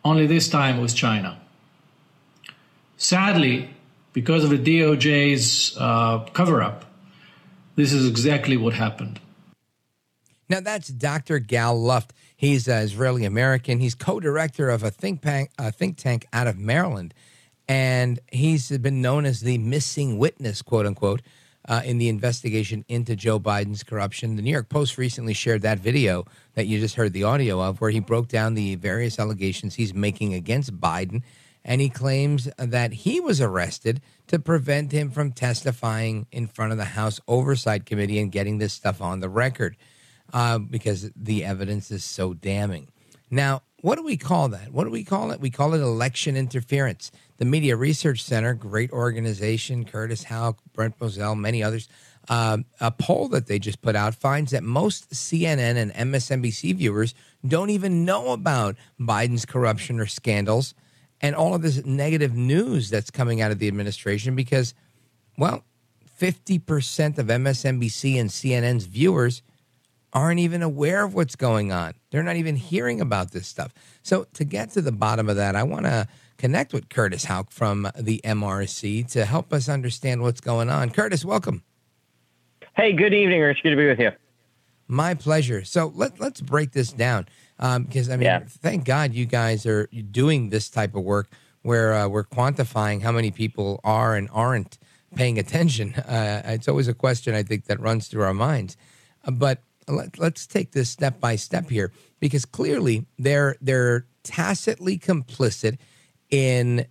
only 0.04 0.26
this 0.26 0.48
time 0.48 0.82
with 0.82 0.94
China. 0.94 1.40
Sadly, 2.98 3.70
because 4.12 4.44
of 4.44 4.50
the 4.50 4.58
DOJ's 4.58 5.76
uh, 5.78 6.20
cover 6.34 6.62
up, 6.62 6.84
this 7.74 7.90
is 7.90 8.06
exactly 8.06 8.58
what 8.58 8.74
happened. 8.74 9.18
Now, 10.50 10.60
that's 10.60 10.88
Dr. 10.88 11.38
Gal 11.38 11.80
Luft. 11.80 12.12
He's 12.36 12.68
an 12.68 12.82
Israeli 12.82 13.24
American. 13.24 13.80
He's 13.80 13.94
co 13.94 14.20
director 14.20 14.68
of 14.68 14.82
a 14.82 14.90
think, 14.90 15.24
a 15.24 15.72
think 15.72 15.96
tank 15.96 16.26
out 16.34 16.46
of 16.46 16.58
Maryland. 16.58 17.14
And 17.68 18.20
he's 18.30 18.76
been 18.78 19.00
known 19.00 19.24
as 19.24 19.40
the 19.40 19.58
missing 19.58 20.18
witness, 20.18 20.62
quote 20.62 20.86
unquote, 20.86 21.22
uh, 21.68 21.82
in 21.84 21.98
the 21.98 22.08
investigation 22.08 22.84
into 22.88 23.14
Joe 23.14 23.38
Biden's 23.38 23.82
corruption. 23.82 24.36
The 24.36 24.42
New 24.42 24.50
York 24.50 24.68
Post 24.68 24.98
recently 24.98 25.34
shared 25.34 25.62
that 25.62 25.78
video 25.78 26.24
that 26.54 26.66
you 26.66 26.80
just 26.80 26.96
heard 26.96 27.12
the 27.12 27.24
audio 27.24 27.60
of, 27.62 27.80
where 27.80 27.90
he 27.90 28.00
broke 28.00 28.28
down 28.28 28.54
the 28.54 28.74
various 28.74 29.18
allegations 29.18 29.74
he's 29.74 29.94
making 29.94 30.34
against 30.34 30.80
Biden. 30.80 31.22
And 31.64 31.80
he 31.80 31.88
claims 31.88 32.48
that 32.58 32.92
he 32.92 33.20
was 33.20 33.40
arrested 33.40 34.00
to 34.26 34.40
prevent 34.40 34.90
him 34.90 35.10
from 35.12 35.30
testifying 35.30 36.26
in 36.32 36.48
front 36.48 36.72
of 36.72 36.78
the 36.78 36.84
House 36.84 37.20
Oversight 37.28 37.86
Committee 37.86 38.18
and 38.18 38.32
getting 38.32 38.58
this 38.58 38.72
stuff 38.72 39.00
on 39.00 39.20
the 39.20 39.28
record 39.28 39.76
uh, 40.32 40.58
because 40.58 41.12
the 41.14 41.44
evidence 41.44 41.92
is 41.92 42.02
so 42.02 42.34
damning. 42.34 42.88
Now, 43.30 43.62
what 43.82 43.96
do 43.96 44.04
we 44.04 44.16
call 44.16 44.48
that? 44.48 44.72
What 44.72 44.84
do 44.84 44.90
we 44.90 45.02
call 45.02 45.32
it? 45.32 45.40
We 45.40 45.50
call 45.50 45.74
it 45.74 45.80
election 45.80 46.36
interference. 46.36 47.10
The 47.38 47.44
Media 47.44 47.76
Research 47.76 48.22
Center, 48.22 48.54
great 48.54 48.92
organization, 48.92 49.84
Curtis 49.84 50.24
Houck, 50.24 50.58
Brent 50.72 50.98
Bozell, 50.98 51.36
many 51.36 51.64
others, 51.64 51.88
uh, 52.28 52.58
a 52.80 52.92
poll 52.92 53.28
that 53.30 53.48
they 53.48 53.58
just 53.58 53.82
put 53.82 53.96
out 53.96 54.14
finds 54.14 54.52
that 54.52 54.62
most 54.62 55.10
CNN 55.10 55.76
and 55.76 55.92
MSNBC 55.92 56.76
viewers 56.76 57.12
don't 57.46 57.70
even 57.70 58.04
know 58.04 58.32
about 58.32 58.76
Biden's 59.00 59.44
corruption 59.44 59.98
or 59.98 60.06
scandals 60.06 60.74
and 61.20 61.34
all 61.34 61.52
of 61.52 61.62
this 61.62 61.84
negative 61.84 62.36
news 62.36 62.88
that's 62.88 63.10
coming 63.10 63.40
out 63.40 63.50
of 63.50 63.58
the 63.58 63.66
administration 63.66 64.36
because, 64.36 64.74
well, 65.36 65.64
50% 66.20 67.18
of 67.18 67.26
MSNBC 67.26 68.20
and 68.20 68.30
CNN's 68.30 68.86
viewers 68.86 69.42
aren't 70.12 70.40
even 70.40 70.62
aware 70.62 71.04
of 71.04 71.14
what's 71.14 71.36
going 71.36 71.72
on. 71.72 71.94
They're 72.10 72.22
not 72.22 72.36
even 72.36 72.56
hearing 72.56 73.00
about 73.00 73.32
this 73.32 73.46
stuff. 73.46 73.72
So, 74.02 74.26
to 74.34 74.44
get 74.44 74.70
to 74.70 74.82
the 74.82 74.92
bottom 74.92 75.28
of 75.28 75.36
that, 75.36 75.56
I 75.56 75.62
want 75.62 75.86
to 75.86 76.06
connect 76.36 76.72
with 76.72 76.88
Curtis 76.88 77.24
Houck 77.24 77.50
from 77.50 77.88
the 77.98 78.20
MRC 78.24 79.10
to 79.12 79.24
help 79.24 79.52
us 79.52 79.68
understand 79.68 80.22
what's 80.22 80.40
going 80.40 80.68
on. 80.68 80.90
Curtis, 80.90 81.24
welcome. 81.24 81.62
Hey, 82.76 82.92
good 82.92 83.14
evening, 83.14 83.40
Rich. 83.40 83.62
Good 83.62 83.70
to 83.70 83.76
be 83.76 83.86
with 83.86 83.98
you. 83.98 84.10
My 84.88 85.14
pleasure. 85.14 85.64
So, 85.64 85.92
let, 85.94 86.20
let's 86.20 86.40
break 86.40 86.72
this 86.72 86.92
down 86.92 87.26
um, 87.58 87.84
because, 87.84 88.10
I 88.10 88.16
mean, 88.16 88.26
yeah. 88.26 88.40
thank 88.46 88.84
God 88.84 89.14
you 89.14 89.24
guys 89.24 89.64
are 89.66 89.86
doing 89.86 90.50
this 90.50 90.68
type 90.68 90.94
of 90.94 91.04
work 91.04 91.30
where 91.62 91.94
uh, 91.94 92.08
we're 92.08 92.24
quantifying 92.24 93.02
how 93.02 93.12
many 93.12 93.30
people 93.30 93.80
are 93.84 94.14
and 94.16 94.28
aren't 94.32 94.78
paying 95.14 95.38
attention. 95.38 95.94
Uh, 96.12 96.42
it's 96.44 96.68
always 96.68 96.88
a 96.88 96.94
question 96.94 97.34
I 97.34 97.42
think 97.42 97.64
that 97.66 97.80
runs 97.80 98.08
through 98.08 98.24
our 98.24 98.34
minds. 98.34 98.76
But 99.24 99.62
let, 99.92 100.18
us 100.20 100.46
take 100.46 100.72
this 100.72 100.90
step 100.90 101.20
by 101.20 101.36
step 101.36 101.68
here 101.68 101.92
because 102.20 102.44
clearly 102.44 103.06
they're 103.18 103.56
they're 103.60 104.06
tacitly 104.22 104.98
complicit 104.98 105.78
in 106.30 106.86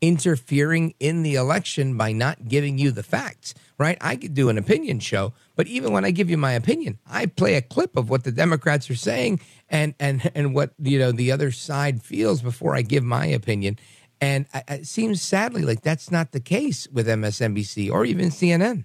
interfering 0.00 0.94
in 1.00 1.22
the 1.22 1.34
election 1.34 1.96
by 1.96 2.12
not 2.12 2.48
giving 2.48 2.78
you 2.78 2.90
the 2.90 3.02
facts 3.02 3.54
right? 3.78 3.98
I 4.00 4.16
could 4.16 4.34
do 4.34 4.48
an 4.48 4.58
opinion 4.58 5.00
show 5.00 5.32
but 5.54 5.66
even 5.66 5.92
when 5.92 6.04
i 6.04 6.10
give 6.10 6.28
you 6.28 6.36
my 6.36 6.52
opinion 6.52 6.98
i 7.06 7.26
play 7.26 7.54
a 7.54 7.62
clip 7.62 7.96
of 7.96 8.10
what 8.10 8.24
the 8.24 8.32
democrats 8.32 8.90
are 8.90 8.96
saying 8.96 9.40
and 9.68 9.94
and 9.98 10.30
and 10.34 10.54
what 10.54 10.72
you 10.78 10.98
know 10.98 11.12
the 11.12 11.32
other 11.32 11.50
side 11.50 12.02
feels 12.02 12.42
before 12.42 12.76
i 12.76 12.82
give 12.82 13.04
my 13.04 13.26
opinion. 13.26 13.78
And 14.18 14.46
it 14.66 14.86
seems 14.86 15.20
sadly 15.20 15.62
like 15.62 15.82
that's 15.82 16.10
not 16.10 16.32
the 16.32 16.40
case 16.40 16.88
with 16.90 17.06
msnbc 17.06 17.90
or 17.90 18.06
even 18.06 18.30
cnn 18.30 18.84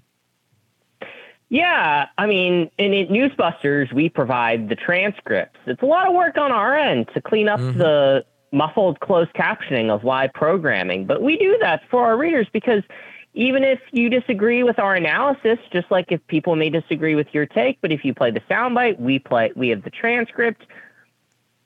yeah, 1.52 2.08
I 2.18 2.28
mean, 2.28 2.72
in 2.78 2.94
it, 2.94 3.10
Newsbusters, 3.10 3.92
we 3.92 4.08
provide 4.08 4.70
the 4.70 4.76
transcripts. 4.76 5.60
It's 5.68 5.82
a 5.82 5.86
lot 5.86 6.08
of 6.08 6.14
work 6.14 6.38
on 6.38 6.50
our 6.50 6.78
end 6.78 7.10
to 7.14 7.20
clean 7.20 7.50
up 7.50 7.60
mm-hmm. 7.60 7.78
the 7.78 8.24
muffled 8.54 9.02
closed 9.02 9.34
captioning 9.34 9.90
of 9.90 10.06
live 10.06 10.32
programming, 10.34 11.06
but 11.06 11.22
we 11.22 11.38
do 11.38 11.58
that 11.60 11.82
for 11.92 12.06
our 12.06 12.16
readers 12.16 12.48
because 12.54 12.84
even 13.34 13.66
if 13.66 13.82
you 13.92 14.10
disagree 14.10 14.64
with 14.64 14.80
our 14.80 14.96
analysis, 14.96 15.60
just 15.74 15.92
like 15.92 16.10
if 16.10 16.26
people 16.28 16.56
may 16.56 16.70
disagree 16.70 17.16
with 17.16 17.28
your 17.34 17.46
take, 17.46 17.82
but 17.82 17.92
if 17.92 18.06
you 18.06 18.14
play 18.14 18.32
the 18.32 18.42
soundbite, 18.50 18.98
we 18.98 19.20
play, 19.20 19.52
we 19.54 19.68
have 19.70 19.84
the 19.84 19.90
transcript. 19.90 20.66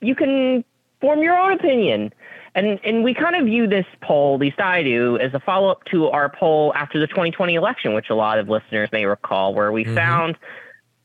You 0.00 0.16
can 0.16 0.64
form 1.00 1.22
your 1.22 1.38
own 1.38 1.52
opinion. 1.52 2.12
And 2.56 2.80
and 2.84 3.04
we 3.04 3.12
kind 3.12 3.36
of 3.36 3.44
view 3.44 3.68
this 3.68 3.86
poll, 4.00 4.34
at 4.34 4.40
least 4.40 4.58
I 4.58 4.82
do, 4.82 5.18
as 5.18 5.34
a 5.34 5.40
follow 5.40 5.68
up 5.68 5.84
to 5.92 6.08
our 6.08 6.30
poll 6.30 6.72
after 6.74 6.98
the 6.98 7.06
2020 7.06 7.54
election, 7.54 7.92
which 7.92 8.08
a 8.08 8.14
lot 8.14 8.38
of 8.38 8.48
listeners 8.48 8.88
may 8.92 9.04
recall, 9.04 9.54
where 9.54 9.70
we 9.70 9.84
mm-hmm. 9.84 9.94
found 9.94 10.38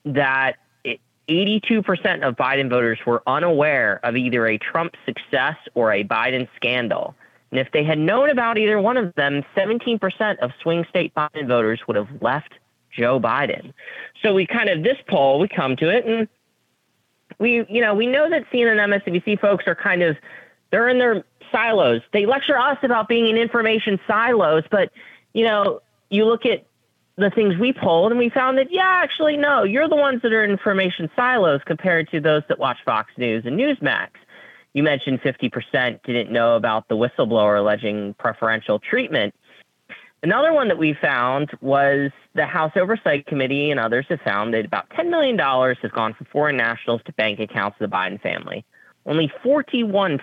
that 0.06 0.56
82% 1.28 2.28
of 2.28 2.36
Biden 2.36 2.70
voters 2.70 3.00
were 3.06 3.22
unaware 3.28 4.00
of 4.04 4.16
either 4.16 4.48
a 4.48 4.58
Trump 4.58 4.96
success 5.06 5.58
or 5.74 5.92
a 5.92 6.04
Biden 6.04 6.48
scandal. 6.56 7.16
And 7.52 7.60
if 7.60 7.72
they 7.72 7.84
had 7.84 8.00
known 8.00 8.30
about 8.30 8.58
either 8.58 8.80
one 8.80 8.98
of 8.98 9.14
them, 9.16 9.44
17% 9.56 10.38
of 10.40 10.52
swing 10.62 10.86
state 10.90 11.14
Biden 11.14 11.48
voters 11.48 11.82
would 11.88 11.98
have 11.98 12.22
left 12.22 12.54
Joe 12.92 13.20
Biden. 13.20 13.74
So 14.22 14.34
we 14.34 14.48
kind 14.48 14.70
of, 14.70 14.84
this 14.84 14.98
poll, 15.08 15.40
we 15.40 15.48
come 15.48 15.76
to 15.78 15.90
it 15.90 16.06
and 16.06 16.28
we, 17.40 17.66
you 17.70 17.82
know, 17.82 17.94
we 17.94 18.08
know 18.08 18.30
that 18.30 18.50
CNN 18.52 18.84
and 18.84 18.94
MSNBC 18.94 19.40
folks 19.40 19.66
are 19.68 19.76
kind 19.76 20.02
of, 20.02 20.18
they're 20.72 20.88
in 20.88 20.98
their 20.98 21.24
silos. 21.52 22.02
They 22.14 22.26
lecture 22.26 22.58
us 22.58 22.78
about 22.84 23.08
being 23.08 23.28
in 23.28 23.38
information 23.38 24.00
silos, 24.08 24.64
but 24.70 24.92
you 25.34 25.46
know, 25.46 25.82
you 26.10 26.26
look 26.26 26.46
at 26.46 26.66
the 27.18 27.30
things 27.30 27.58
we 27.58 27.74
polled 27.74 28.12
and 28.12 28.20
we 28.20 28.30
found 28.30 28.58
that 28.58 28.68
yeah, 28.72 29.02
actually 29.04 29.38
no, 29.38 29.64
you're 29.64 29.90
the 29.90 29.96
ones 29.96 30.22
that 30.24 30.34
are 30.34 30.44
in 30.44 30.52
information 30.52 31.10
silos 31.16 31.62
compared 31.66 32.10
to 32.12 32.20
those 32.20 32.44
that 32.50 32.60
watch 32.60 32.78
Fox 32.86 33.12
News 33.18 33.46
and 33.46 33.60
Newsmax. 33.60 34.10
You 34.74 34.84
mentioned 34.84 35.22
50% 35.22 36.02
didn't 36.04 36.32
know 36.32 36.56
about 36.56 36.88
the 36.88 36.96
whistleblower 36.96 37.60
alleging 37.60 38.16
preferential 38.18 38.80
treatment. 38.80 39.36
Another 40.24 40.54
one 40.54 40.68
that 40.68 40.78
we 40.78 40.94
found 40.94 41.50
was 41.62 42.12
the 42.36 42.46
House 42.46 42.72
Oversight 42.76 43.26
Committee 43.26 43.72
and 43.72 43.80
others 43.80 44.06
have 44.10 44.22
found 44.22 44.54
that 44.54 44.66
about 44.66 44.90
$10 44.92 45.10
million 45.10 45.38
has 45.38 45.92
gone 45.92 46.14
from 46.14 46.28
foreign 46.32 46.58
nationals 46.58 47.02
to 47.06 47.14
bank 47.14 47.40
accounts 47.40 47.78
of 47.82 47.90
the 47.90 47.96
Biden 47.96 48.22
family. 48.22 48.64
Only 49.06 49.32
41% 49.44 50.20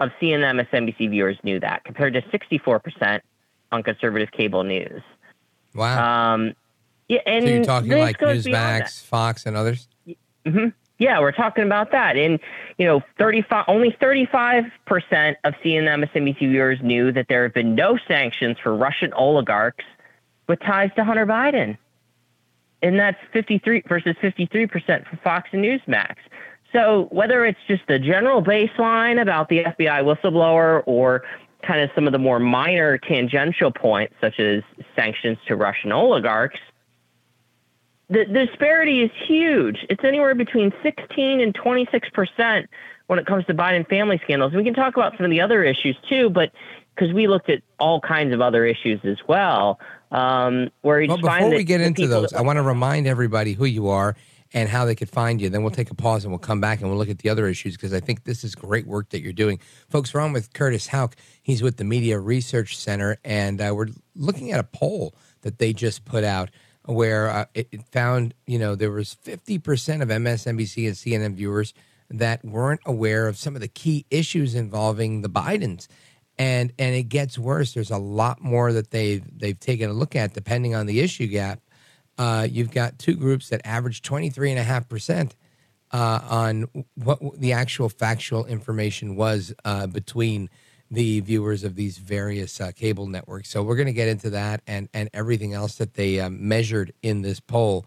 of 0.00 0.10
CNN 0.20 0.64
MSNBC 0.66 1.10
viewers 1.10 1.38
knew 1.42 1.60
that, 1.60 1.84
compared 1.84 2.14
to 2.14 2.22
64% 2.22 3.20
on 3.72 3.82
conservative 3.82 4.30
cable 4.32 4.64
news. 4.64 5.02
Wow. 5.74 6.34
Um, 6.34 6.54
yeah, 7.08 7.20
and 7.26 7.44
so 7.44 7.50
you're 7.50 7.64
talking 7.64 7.90
like 7.90 8.18
Newsmax, 8.18 9.04
Fox, 9.04 9.46
and 9.46 9.56
others. 9.56 9.88
Mm-hmm. 10.46 10.68
Yeah, 10.98 11.20
we're 11.20 11.32
talking 11.32 11.64
about 11.64 11.90
that. 11.90 12.16
And 12.16 12.38
you 12.78 12.86
know, 12.86 13.02
35 13.18 13.64
only 13.68 13.94
35 14.00 14.64
percent 14.86 15.36
of 15.44 15.54
CNN 15.64 16.04
MSNBC 16.04 16.38
viewers 16.38 16.78
knew 16.82 17.12
that 17.12 17.26
there 17.28 17.42
have 17.42 17.52
been 17.52 17.74
no 17.74 17.98
sanctions 18.08 18.58
for 18.62 18.74
Russian 18.74 19.12
oligarchs 19.12 19.84
with 20.48 20.60
ties 20.60 20.90
to 20.96 21.04
Hunter 21.04 21.26
Biden, 21.26 21.76
and 22.80 22.98
that's 22.98 23.18
53 23.32 23.82
versus 23.88 24.16
53 24.20 24.66
percent 24.66 25.06
for 25.06 25.16
Fox 25.16 25.48
and 25.52 25.64
Newsmax. 25.64 26.16
So 26.74 27.06
whether 27.12 27.46
it's 27.46 27.58
just 27.68 27.82
the 27.86 27.98
general 27.98 28.42
baseline 28.42 29.22
about 29.22 29.48
the 29.48 29.62
FBI 29.62 30.02
whistleblower 30.02 30.82
or 30.86 31.22
kind 31.62 31.80
of 31.80 31.88
some 31.94 32.06
of 32.06 32.12
the 32.12 32.18
more 32.18 32.40
minor 32.40 32.98
tangential 32.98 33.70
points, 33.70 34.14
such 34.20 34.40
as 34.40 34.62
sanctions 34.96 35.38
to 35.46 35.56
Russian 35.56 35.92
oligarchs, 35.92 36.58
the, 38.10 38.24
the 38.24 38.46
disparity 38.46 39.02
is 39.02 39.10
huge. 39.26 39.78
It's 39.88 40.04
anywhere 40.04 40.34
between 40.34 40.72
16 40.82 41.40
and 41.40 41.54
26 41.54 42.08
percent 42.10 42.68
when 43.06 43.18
it 43.18 43.26
comes 43.26 43.46
to 43.46 43.54
Biden 43.54 43.88
family 43.88 44.20
scandals. 44.24 44.52
We 44.52 44.64
can 44.64 44.74
talk 44.74 44.96
about 44.96 45.16
some 45.16 45.24
of 45.24 45.30
the 45.30 45.40
other 45.40 45.62
issues 45.62 45.96
too, 46.08 46.28
but 46.28 46.50
because 46.94 47.12
we 47.12 47.28
looked 47.28 47.50
at 47.50 47.62
all 47.78 48.00
kinds 48.00 48.34
of 48.34 48.40
other 48.40 48.64
issues 48.66 49.00
as 49.04 49.18
well. 49.28 49.78
Um, 50.10 50.70
where 50.82 51.04
well, 51.06 51.18
before 51.18 51.50
we 51.50 51.64
get 51.64 51.80
into 51.80 52.06
those, 52.06 52.32
I 52.32 52.42
want 52.42 52.56
to 52.56 52.62
remind 52.62 53.06
everybody 53.06 53.52
who 53.52 53.64
you 53.64 53.88
are 53.88 54.16
and 54.54 54.68
how 54.68 54.84
they 54.84 54.94
could 54.94 55.10
find 55.10 55.40
you. 55.40 55.50
Then 55.50 55.62
we'll 55.62 55.72
take 55.72 55.90
a 55.90 55.94
pause 55.94 56.24
and 56.24 56.32
we'll 56.32 56.38
come 56.38 56.60
back 56.60 56.80
and 56.80 56.88
we'll 56.88 56.98
look 56.98 57.10
at 57.10 57.18
the 57.18 57.28
other 57.28 57.48
issues 57.48 57.76
because 57.76 57.92
I 57.92 58.00
think 58.00 58.22
this 58.22 58.44
is 58.44 58.54
great 58.54 58.86
work 58.86 59.10
that 59.10 59.20
you're 59.20 59.32
doing. 59.32 59.58
Folks, 59.90 60.14
we're 60.14 60.20
on 60.20 60.32
with 60.32 60.52
Curtis 60.54 60.86
Houck. 60.86 61.16
He's 61.42 61.62
with 61.62 61.76
the 61.76 61.84
Media 61.84 62.18
Research 62.18 62.78
Center, 62.78 63.18
and 63.24 63.60
uh, 63.60 63.72
we're 63.74 63.88
looking 64.14 64.52
at 64.52 64.60
a 64.60 64.64
poll 64.64 65.14
that 65.42 65.58
they 65.58 65.72
just 65.72 66.04
put 66.04 66.24
out 66.24 66.50
where 66.86 67.28
uh, 67.28 67.44
it, 67.54 67.68
it 67.72 67.82
found 67.88 68.34
you 68.46 68.58
know 68.58 68.74
there 68.74 68.92
was 68.92 69.16
50% 69.24 70.02
of 70.02 70.08
MSNBC 70.08 70.86
and 70.86 70.96
CNN 70.96 71.34
viewers 71.34 71.74
that 72.10 72.44
weren't 72.44 72.80
aware 72.86 73.26
of 73.26 73.36
some 73.36 73.54
of 73.56 73.60
the 73.60 73.68
key 73.68 74.06
issues 74.10 74.54
involving 74.54 75.22
the 75.22 75.30
Bidens. 75.30 75.88
And 76.36 76.72
and 76.78 76.94
it 76.96 77.04
gets 77.04 77.38
worse. 77.38 77.74
There's 77.74 77.92
a 77.92 77.98
lot 77.98 78.42
more 78.42 78.72
that 78.72 78.90
they've 78.90 79.22
they've 79.36 79.58
taken 79.58 79.88
a 79.88 79.92
look 79.92 80.16
at 80.16 80.34
depending 80.34 80.74
on 80.74 80.86
the 80.86 81.00
issue 81.00 81.28
gap. 81.28 81.60
Uh, 82.18 82.46
you've 82.50 82.70
got 82.70 82.98
two 82.98 83.14
groups 83.14 83.48
that 83.48 83.60
average 83.64 84.02
23.5% 84.02 85.32
uh, 85.90 86.20
on 86.28 86.68
what 86.94 87.20
the 87.38 87.52
actual 87.52 87.88
factual 87.88 88.44
information 88.46 89.16
was 89.16 89.54
uh, 89.64 89.86
between 89.86 90.48
the 90.90 91.20
viewers 91.20 91.64
of 91.64 91.74
these 91.76 91.98
various 91.98 92.60
uh, 92.60 92.70
cable 92.72 93.06
networks. 93.06 93.48
So 93.48 93.62
we're 93.62 93.76
going 93.76 93.86
to 93.86 93.92
get 93.92 94.08
into 94.08 94.30
that 94.30 94.62
and, 94.66 94.88
and 94.94 95.08
everything 95.12 95.54
else 95.54 95.76
that 95.76 95.94
they 95.94 96.20
uh, 96.20 96.30
measured 96.30 96.92
in 97.02 97.22
this 97.22 97.40
poll 97.40 97.86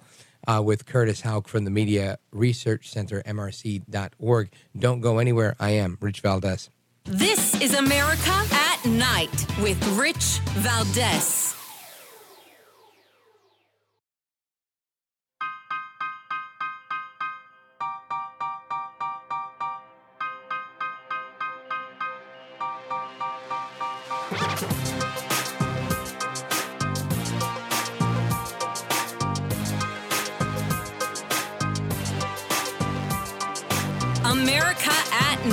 with 0.64 0.86
Curtis 0.86 1.22
Houck 1.22 1.50
from 1.50 1.66
the 1.66 1.72
Media 1.72 2.20
Research 2.32 2.90
Center, 2.90 3.22
MRC.org. 3.24 4.54
Don't 4.78 5.02
go 5.02 5.20
anywhere. 5.20 5.58
I 5.60 5.72
am 5.72 5.98
Rich 6.00 6.22
Valdez. 6.22 6.70
This 7.04 7.60
is 7.62 7.74
America 7.74 8.46
at 8.52 8.86
Night 8.86 9.46
with 9.62 9.82
Rich 9.98 10.40
Valdez. 10.56 11.57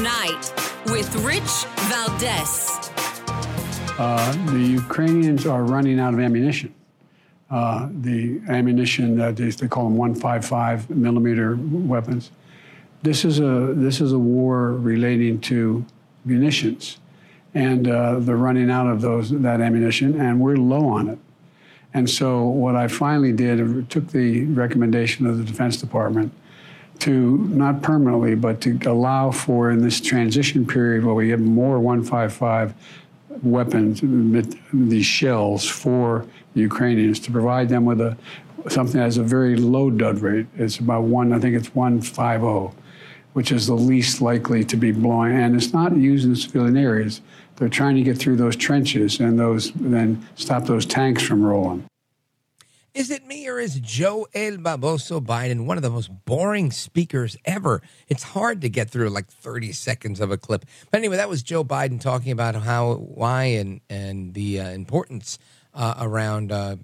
At 0.04 0.12
Night 0.12 0.52
with 0.86 1.14
Rich 1.16 1.64
Valdez. 1.88 2.90
Uh, 3.98 4.32
the 4.52 4.58
Ukrainians 4.58 5.46
are 5.46 5.62
running 5.64 6.00
out 6.00 6.14
of 6.14 6.20
ammunition. 6.20 6.74
Uh, 7.50 7.88
the 8.00 8.40
ammunition 8.48 9.16
that 9.18 9.38
is, 9.38 9.56
they 9.56 9.68
call 9.68 9.84
them 9.84 9.96
155 9.96 10.90
millimeter 10.90 11.56
weapons. 11.60 12.30
This 13.02 13.24
is 13.24 13.38
a 13.38 13.74
this 13.74 14.00
is 14.00 14.12
a 14.12 14.18
war 14.18 14.72
relating 14.72 15.40
to 15.42 15.84
munitions, 16.24 16.98
and 17.52 17.86
uh, 17.86 18.18
they're 18.18 18.36
running 18.36 18.70
out 18.70 18.86
of 18.86 19.02
those 19.02 19.30
that 19.30 19.60
ammunition, 19.60 20.20
and 20.20 20.40
we're 20.40 20.56
low 20.56 20.88
on 20.88 21.08
it. 21.08 21.18
And 21.92 22.08
so 22.10 22.42
what 22.42 22.74
I 22.74 22.88
finally 22.88 23.32
did, 23.32 23.88
took 23.90 24.08
the 24.08 24.46
recommendation 24.46 25.26
of 25.26 25.38
the 25.38 25.44
Defense 25.44 25.76
Department 25.76 26.32
to 27.00 27.38
not 27.48 27.82
permanently, 27.82 28.34
but 28.34 28.60
to 28.62 28.78
allow 28.86 29.30
for 29.30 29.70
in 29.70 29.82
this 29.82 30.00
transition 30.00 30.66
period 30.66 31.04
where 31.04 31.14
we 31.14 31.30
have 31.30 31.40
more 31.40 31.78
155 31.78 32.74
weapons, 33.42 34.00
these 34.72 35.06
shells 35.06 35.68
for 35.68 36.26
the 36.54 36.60
Ukrainians, 36.60 37.18
to 37.20 37.30
provide 37.30 37.68
them 37.68 37.84
with 37.84 38.00
a 38.00 38.16
something 38.68 38.98
that 38.98 39.04
has 39.04 39.18
a 39.18 39.22
very 39.22 39.56
low 39.56 39.90
dud 39.90 40.20
rate. 40.20 40.46
It's 40.56 40.78
about 40.78 41.02
one, 41.04 41.32
I 41.32 41.38
think 41.38 41.56
it's 41.56 41.74
150, 41.74 42.74
which 43.34 43.52
is 43.52 43.66
the 43.66 43.74
least 43.74 44.20
likely 44.20 44.64
to 44.64 44.76
be 44.76 44.92
blowing. 44.92 45.36
And 45.36 45.54
it's 45.54 45.72
not 45.72 45.96
used 45.96 46.26
in 46.26 46.34
civilian 46.36 46.76
areas. 46.76 47.20
They're 47.56 47.68
trying 47.68 47.96
to 47.96 48.02
get 48.02 48.18
through 48.18 48.36
those 48.36 48.56
trenches 48.56 49.20
and 49.20 49.38
those 49.38 49.72
then 49.72 50.26
stop 50.34 50.64
those 50.64 50.86
tanks 50.86 51.22
from 51.22 51.44
rolling. 51.44 51.84
Is 52.94 53.10
it 53.10 53.26
me 53.26 53.48
or 53.48 53.58
is 53.58 53.80
Joe 53.80 54.28
El 54.34 54.58
Baboso 54.58 55.20
Biden 55.20 55.66
one 55.66 55.76
of 55.76 55.82
the 55.82 55.90
most 55.90 56.24
boring 56.24 56.70
speakers 56.70 57.36
ever? 57.44 57.82
It's 58.06 58.22
hard 58.22 58.60
to 58.60 58.68
get 58.68 58.88
through 58.88 59.10
like 59.10 59.26
30 59.26 59.72
seconds 59.72 60.20
of 60.20 60.30
a 60.30 60.36
clip. 60.36 60.64
But 60.92 60.98
anyway, 60.98 61.16
that 61.16 61.28
was 61.28 61.42
Joe 61.42 61.64
Biden 61.64 62.00
talking 62.00 62.30
about 62.30 62.54
how, 62.54 62.94
why, 62.94 63.46
and, 63.46 63.80
and 63.90 64.32
the 64.32 64.60
uh, 64.60 64.68
importance 64.68 65.40
uh, 65.74 65.94
around 65.98 66.52
uh, 66.52 66.76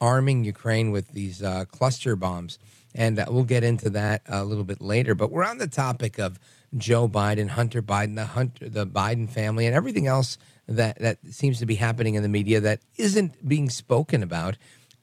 arming 0.00 0.44
Ukraine 0.44 0.92
with 0.92 1.08
these 1.08 1.42
uh, 1.42 1.64
cluster 1.64 2.14
bombs. 2.14 2.60
And 2.94 3.18
uh, 3.18 3.26
we'll 3.28 3.42
get 3.42 3.64
into 3.64 3.90
that 3.90 4.22
a 4.28 4.44
little 4.44 4.62
bit 4.62 4.80
later. 4.80 5.16
But 5.16 5.32
we're 5.32 5.44
on 5.44 5.58
the 5.58 5.66
topic 5.66 6.20
of 6.20 6.38
Joe 6.76 7.08
Biden, 7.08 7.48
Hunter 7.48 7.82
Biden, 7.82 8.14
the 8.14 8.26
Hunter, 8.26 8.68
the 8.68 8.86
Biden 8.86 9.28
family, 9.28 9.66
and 9.66 9.74
everything 9.74 10.06
else 10.06 10.38
that, 10.68 10.98
that 11.00 11.18
seems 11.30 11.58
to 11.58 11.66
be 11.66 11.76
happening 11.76 12.14
in 12.14 12.22
the 12.22 12.28
media 12.28 12.60
that 12.60 12.80
isn't 12.96 13.48
being 13.48 13.70
spoken 13.70 14.22
about. 14.22 14.56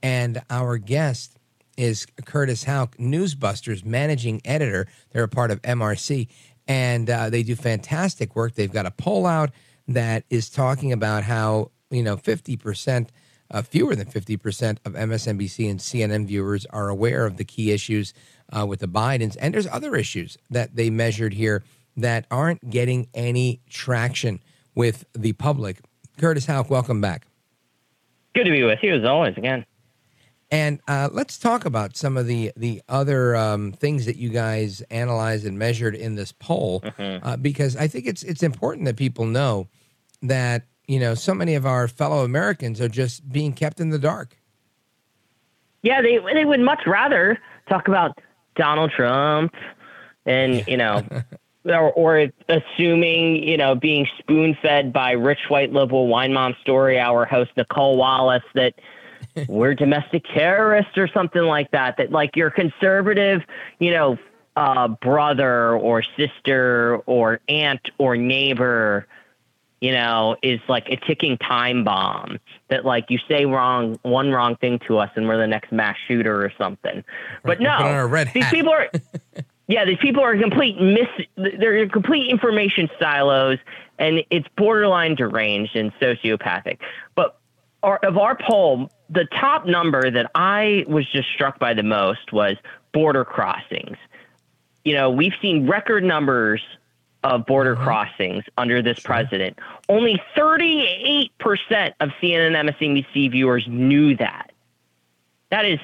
And 0.06 0.44
our 0.52 0.78
guest 0.78 1.40
is 1.78 2.06
Curtis 2.26 2.66
Houck, 2.66 2.96
Newsbusters 2.98 3.84
managing 3.84 4.40
editor. 4.46 4.86
They're 5.10 5.24
a 5.24 5.28
part 5.28 5.50
of 5.50 5.60
MRC, 5.64 6.28
and 6.68 7.10
uh, 7.10 7.32
they 7.32 7.42
do 7.42 7.56
fantastic 7.56 8.36
work. 8.36 8.54
They've 8.54 8.72
got 8.72 8.86
a 8.86 8.92
poll 8.92 9.26
out 9.26 9.50
that 9.88 10.24
is 10.30 10.52
talking 10.52 10.94
about 10.94 11.24
how 11.24 11.72
you 11.90 12.04
know 12.04 12.18
fifty 12.18 12.56
percent, 12.56 13.12
uh, 13.50 13.64
fewer 13.64 13.96
than 13.96 14.06
fifty 14.06 14.38
percent 14.38 14.80
of 14.86 14.94
MSNBC 14.94 15.72
and 15.72 15.80
CNN 15.80 16.28
viewers 16.28 16.68
are 16.68 16.88
aware 16.90 17.26
of 17.26 17.38
the 17.38 17.44
key 17.44 17.72
issues 17.72 18.14
uh, 18.56 18.64
with 18.64 18.82
the 18.82 18.88
Bidens, 18.88 19.36
and 19.40 19.56
there's 19.56 19.68
other 19.72 19.96
issues 19.96 20.38
that 20.52 20.76
they 20.76 20.92
measured 20.92 21.34
here 21.34 21.64
that 21.98 22.28
aren't 22.30 22.70
getting 22.70 23.08
any 23.16 23.60
traction 23.72 24.40
with 24.76 25.04
the 25.14 25.34
public. 25.34 25.80
Curtis 26.20 26.46
Houck, 26.46 26.70
welcome 26.70 27.02
back. 27.02 27.26
Good 28.36 28.44
to 28.44 28.52
be 28.52 28.62
with 28.62 28.84
you 28.84 28.94
as 28.94 29.04
always. 29.04 29.36
Again. 29.36 29.66
And 30.52 30.80
uh, 30.88 31.10
let's 31.12 31.40
talk 31.40 31.66
about 31.66 31.98
some 31.98 32.18
of 32.18 32.28
the 32.28 32.52
the 32.56 32.82
other 32.88 33.36
um, 33.36 33.72
things 33.72 34.06
that 34.06 34.16
you 34.16 34.30
guys 34.30 34.82
analyzed 34.92 35.46
and 35.46 35.58
measured 35.58 35.96
in 35.96 36.16
this 36.16 36.32
poll, 36.32 36.82
Mm-hmm. 36.82 37.26
uh, 37.28 37.38
because 37.38 37.76
I 37.76 37.88
think 37.88 38.06
it's 38.06 38.24
it's 38.24 38.44
important 38.44 38.86
that 38.86 38.96
people 38.96 39.26
know 39.26 39.68
that 40.22 40.68
you 40.88 41.00
know 41.00 41.16
so 41.16 41.34
many 41.34 41.56
of 41.56 41.66
our 41.66 41.88
fellow 41.88 42.24
Americans 42.24 42.80
are 42.80 42.88
just 42.90 43.28
being 43.32 43.54
kept 43.54 43.80
in 43.80 43.90
the 43.90 44.00
dark. 44.00 44.38
Yeah, 45.82 46.02
they 46.02 46.20
they 46.34 46.46
would 46.46 46.60
much 46.60 46.82
rather 46.86 47.40
talk 47.68 47.88
about 47.88 48.20
Donald 48.56 48.92
Trump 48.92 49.54
and 50.28 50.66
you 50.68 50.78
know, 50.78 51.04
or, 51.66 51.92
or 51.94 52.28
assuming 52.50 53.44
you 53.44 53.58
know 53.58 53.74
being 53.76 54.08
spoon 54.20 54.56
fed 54.62 54.94
by 54.94 55.12
rich 55.12 55.50
white 55.50 55.74
liberal 55.74 56.08
wine 56.08 56.34
mom 56.34 56.56
story 56.62 57.00
hour 57.00 57.26
host 57.26 57.52
Nicolle 57.58 57.98
Wallace 57.98 58.44
that 58.54 58.76
we're 59.48 59.74
domestic 59.74 60.24
terrorists 60.34 60.98
or 60.98 61.08
something 61.08 61.44
like 61.44 61.72
that. 61.72 61.98
That 61.98 62.12
like 62.12 62.36
your 62.36 62.50
conservative, 62.50 63.42
you 63.80 63.92
know, 63.92 64.18
uh, 64.56 64.88
brother 64.88 65.74
or 65.74 66.04
sister 66.18 67.02
or 67.06 67.40
aunt 67.50 67.82
or 67.98 68.16
neighbor, 68.16 69.08
you 69.82 69.92
know, 69.92 70.38
is 70.42 70.60
like 70.68 70.88
a 70.90 70.98
ticking 70.98 71.38
time 71.38 71.84
bomb. 71.84 72.40
That 72.70 72.86
like 72.86 73.10
you 73.10 73.20
say 73.28 73.46
wrong 73.46 74.00
one 74.04 74.32
wrong 74.32 74.56
thing 74.56 74.80
to 74.88 74.98
us 74.98 75.12
and 75.16 75.28
we're 75.28 75.38
the 75.38 75.48
next 75.48 75.72
mass 75.72 75.98
shooter 76.08 76.44
or 76.44 76.52
something. 76.58 77.04
But 77.44 77.60
no, 77.60 77.76
put 77.78 77.86
on 77.86 77.96
a 77.96 78.08
red 78.08 78.32
these 78.34 78.50
people 78.50 78.72
are. 78.72 78.90
Yeah, 79.68 79.84
these 79.86 79.98
people 79.98 80.24
are 80.24 80.38
complete 80.38 80.80
mis. 80.80 81.08
They're 81.36 81.90
complete 81.90 82.30
information 82.30 82.88
silos, 83.00 83.58
and 83.98 84.24
it's 84.30 84.48
borderline 84.56 85.16
deranged 85.16 85.76
and 85.76 85.92
sociopathic. 85.96 86.78
But 87.16 87.40
our, 87.82 87.98
of 87.98 88.18
our 88.18 88.38
poll, 88.38 88.92
the 89.10 89.26
top 89.26 89.66
number 89.66 90.10
that 90.10 90.32
I 90.36 90.86
was 90.88 91.10
just 91.12 91.30
struck 91.34 91.60
by 91.60 91.74
the 91.74 91.84
most 91.84 92.34
was 92.34 92.58
border 92.94 93.26
crossings. 93.26 93.98
You 94.84 94.94
know, 94.94 95.10
we've 95.10 95.34
seen 95.42 95.68
record 95.68 96.04
numbers 96.04 96.62
of 97.24 97.46
border 97.46 97.74
uh-huh. 97.74 97.84
crossings 97.84 98.44
under 98.58 98.82
this 98.82 99.00
president. 99.00 99.58
Only 99.90 100.22
38% 100.38 101.30
of 102.00 102.10
CNN 102.22 102.56
and 102.56 102.70
MSNBC 102.70 103.32
viewers 103.32 103.66
knew 103.68 104.16
that. 104.18 104.52
That 105.50 105.66
is 105.66 105.80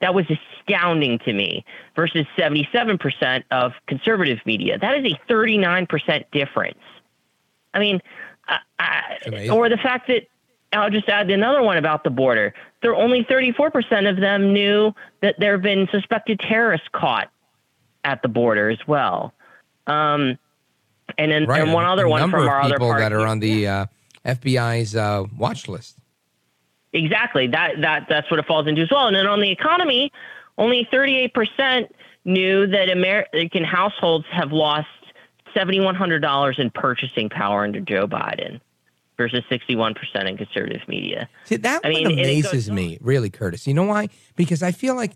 that 0.00 0.14
was 0.14 0.26
astounding 0.28 1.18
to 1.20 1.32
me 1.32 1.64
versus 1.96 2.26
77% 2.36 3.44
of 3.50 3.72
conservative 3.86 4.38
media. 4.44 4.78
That 4.78 4.98
is 4.98 5.12
a 5.12 5.32
39% 5.32 6.24
difference. 6.30 6.78
I 7.72 7.78
mean, 7.78 8.02
I, 8.46 8.58
I, 8.78 9.48
or 9.48 9.68
the 9.68 9.78
fact 9.78 10.08
that 10.08 10.26
I'll 10.74 10.90
just 10.90 11.08
add 11.08 11.30
another 11.30 11.62
one 11.62 11.76
about 11.76 12.04
the 12.04 12.10
border. 12.10 12.54
There 12.82 12.94
only 12.94 13.24
34% 13.24 14.08
of 14.08 14.16
them 14.16 14.52
knew 14.52 14.94
that 15.20 15.36
there 15.38 15.52
have 15.52 15.62
been 15.62 15.88
suspected 15.90 16.40
terrorists 16.40 16.88
caught 16.92 17.30
at 18.04 18.22
the 18.22 18.28
border 18.28 18.68
as 18.68 18.78
well. 18.86 19.32
Um, 19.86 20.38
and 21.18 21.30
then 21.30 21.46
Right, 21.46 21.62
and 21.62 21.72
one 21.72 21.84
other 21.84 22.06
a 22.06 22.10
one 22.10 22.30
from 22.30 22.48
our 22.48 22.60
other 22.60 22.74
people 22.74 22.94
that 22.94 23.12
are 23.12 23.26
on 23.26 23.40
the 23.40 23.66
uh, 23.66 23.86
FBI's 24.24 24.96
uh, 24.96 25.24
watch 25.36 25.68
list. 25.68 25.96
Exactly. 26.92 27.48
That 27.48 27.80
that 27.80 28.06
that's 28.08 28.30
what 28.30 28.38
it 28.38 28.46
falls 28.46 28.66
into 28.66 28.82
as 28.82 28.90
well. 28.90 29.06
And 29.06 29.16
then 29.16 29.26
on 29.26 29.40
the 29.40 29.50
economy, 29.50 30.12
only 30.58 30.88
38% 30.92 31.88
knew 32.24 32.66
that 32.68 32.88
American 32.88 33.64
households 33.64 34.24
have 34.30 34.52
lost 34.52 34.86
$7,100 35.54 36.58
in 36.58 36.70
purchasing 36.70 37.28
power 37.28 37.64
under 37.64 37.80
Joe 37.80 38.06
Biden. 38.06 38.60
Versus 39.16 39.44
61% 39.50 39.96
in 40.28 40.36
conservative 40.36 40.86
media. 40.88 41.28
See, 41.44 41.56
that 41.56 41.82
I 41.84 41.88
mean, 41.88 42.06
it 42.06 42.10
goes 42.10 42.18
amazes 42.18 42.70
me, 42.70 42.98
really, 43.00 43.30
Curtis. 43.30 43.66
You 43.66 43.74
know 43.74 43.84
why? 43.84 44.08
Because 44.36 44.62
I 44.62 44.72
feel 44.72 44.94
like 44.94 45.12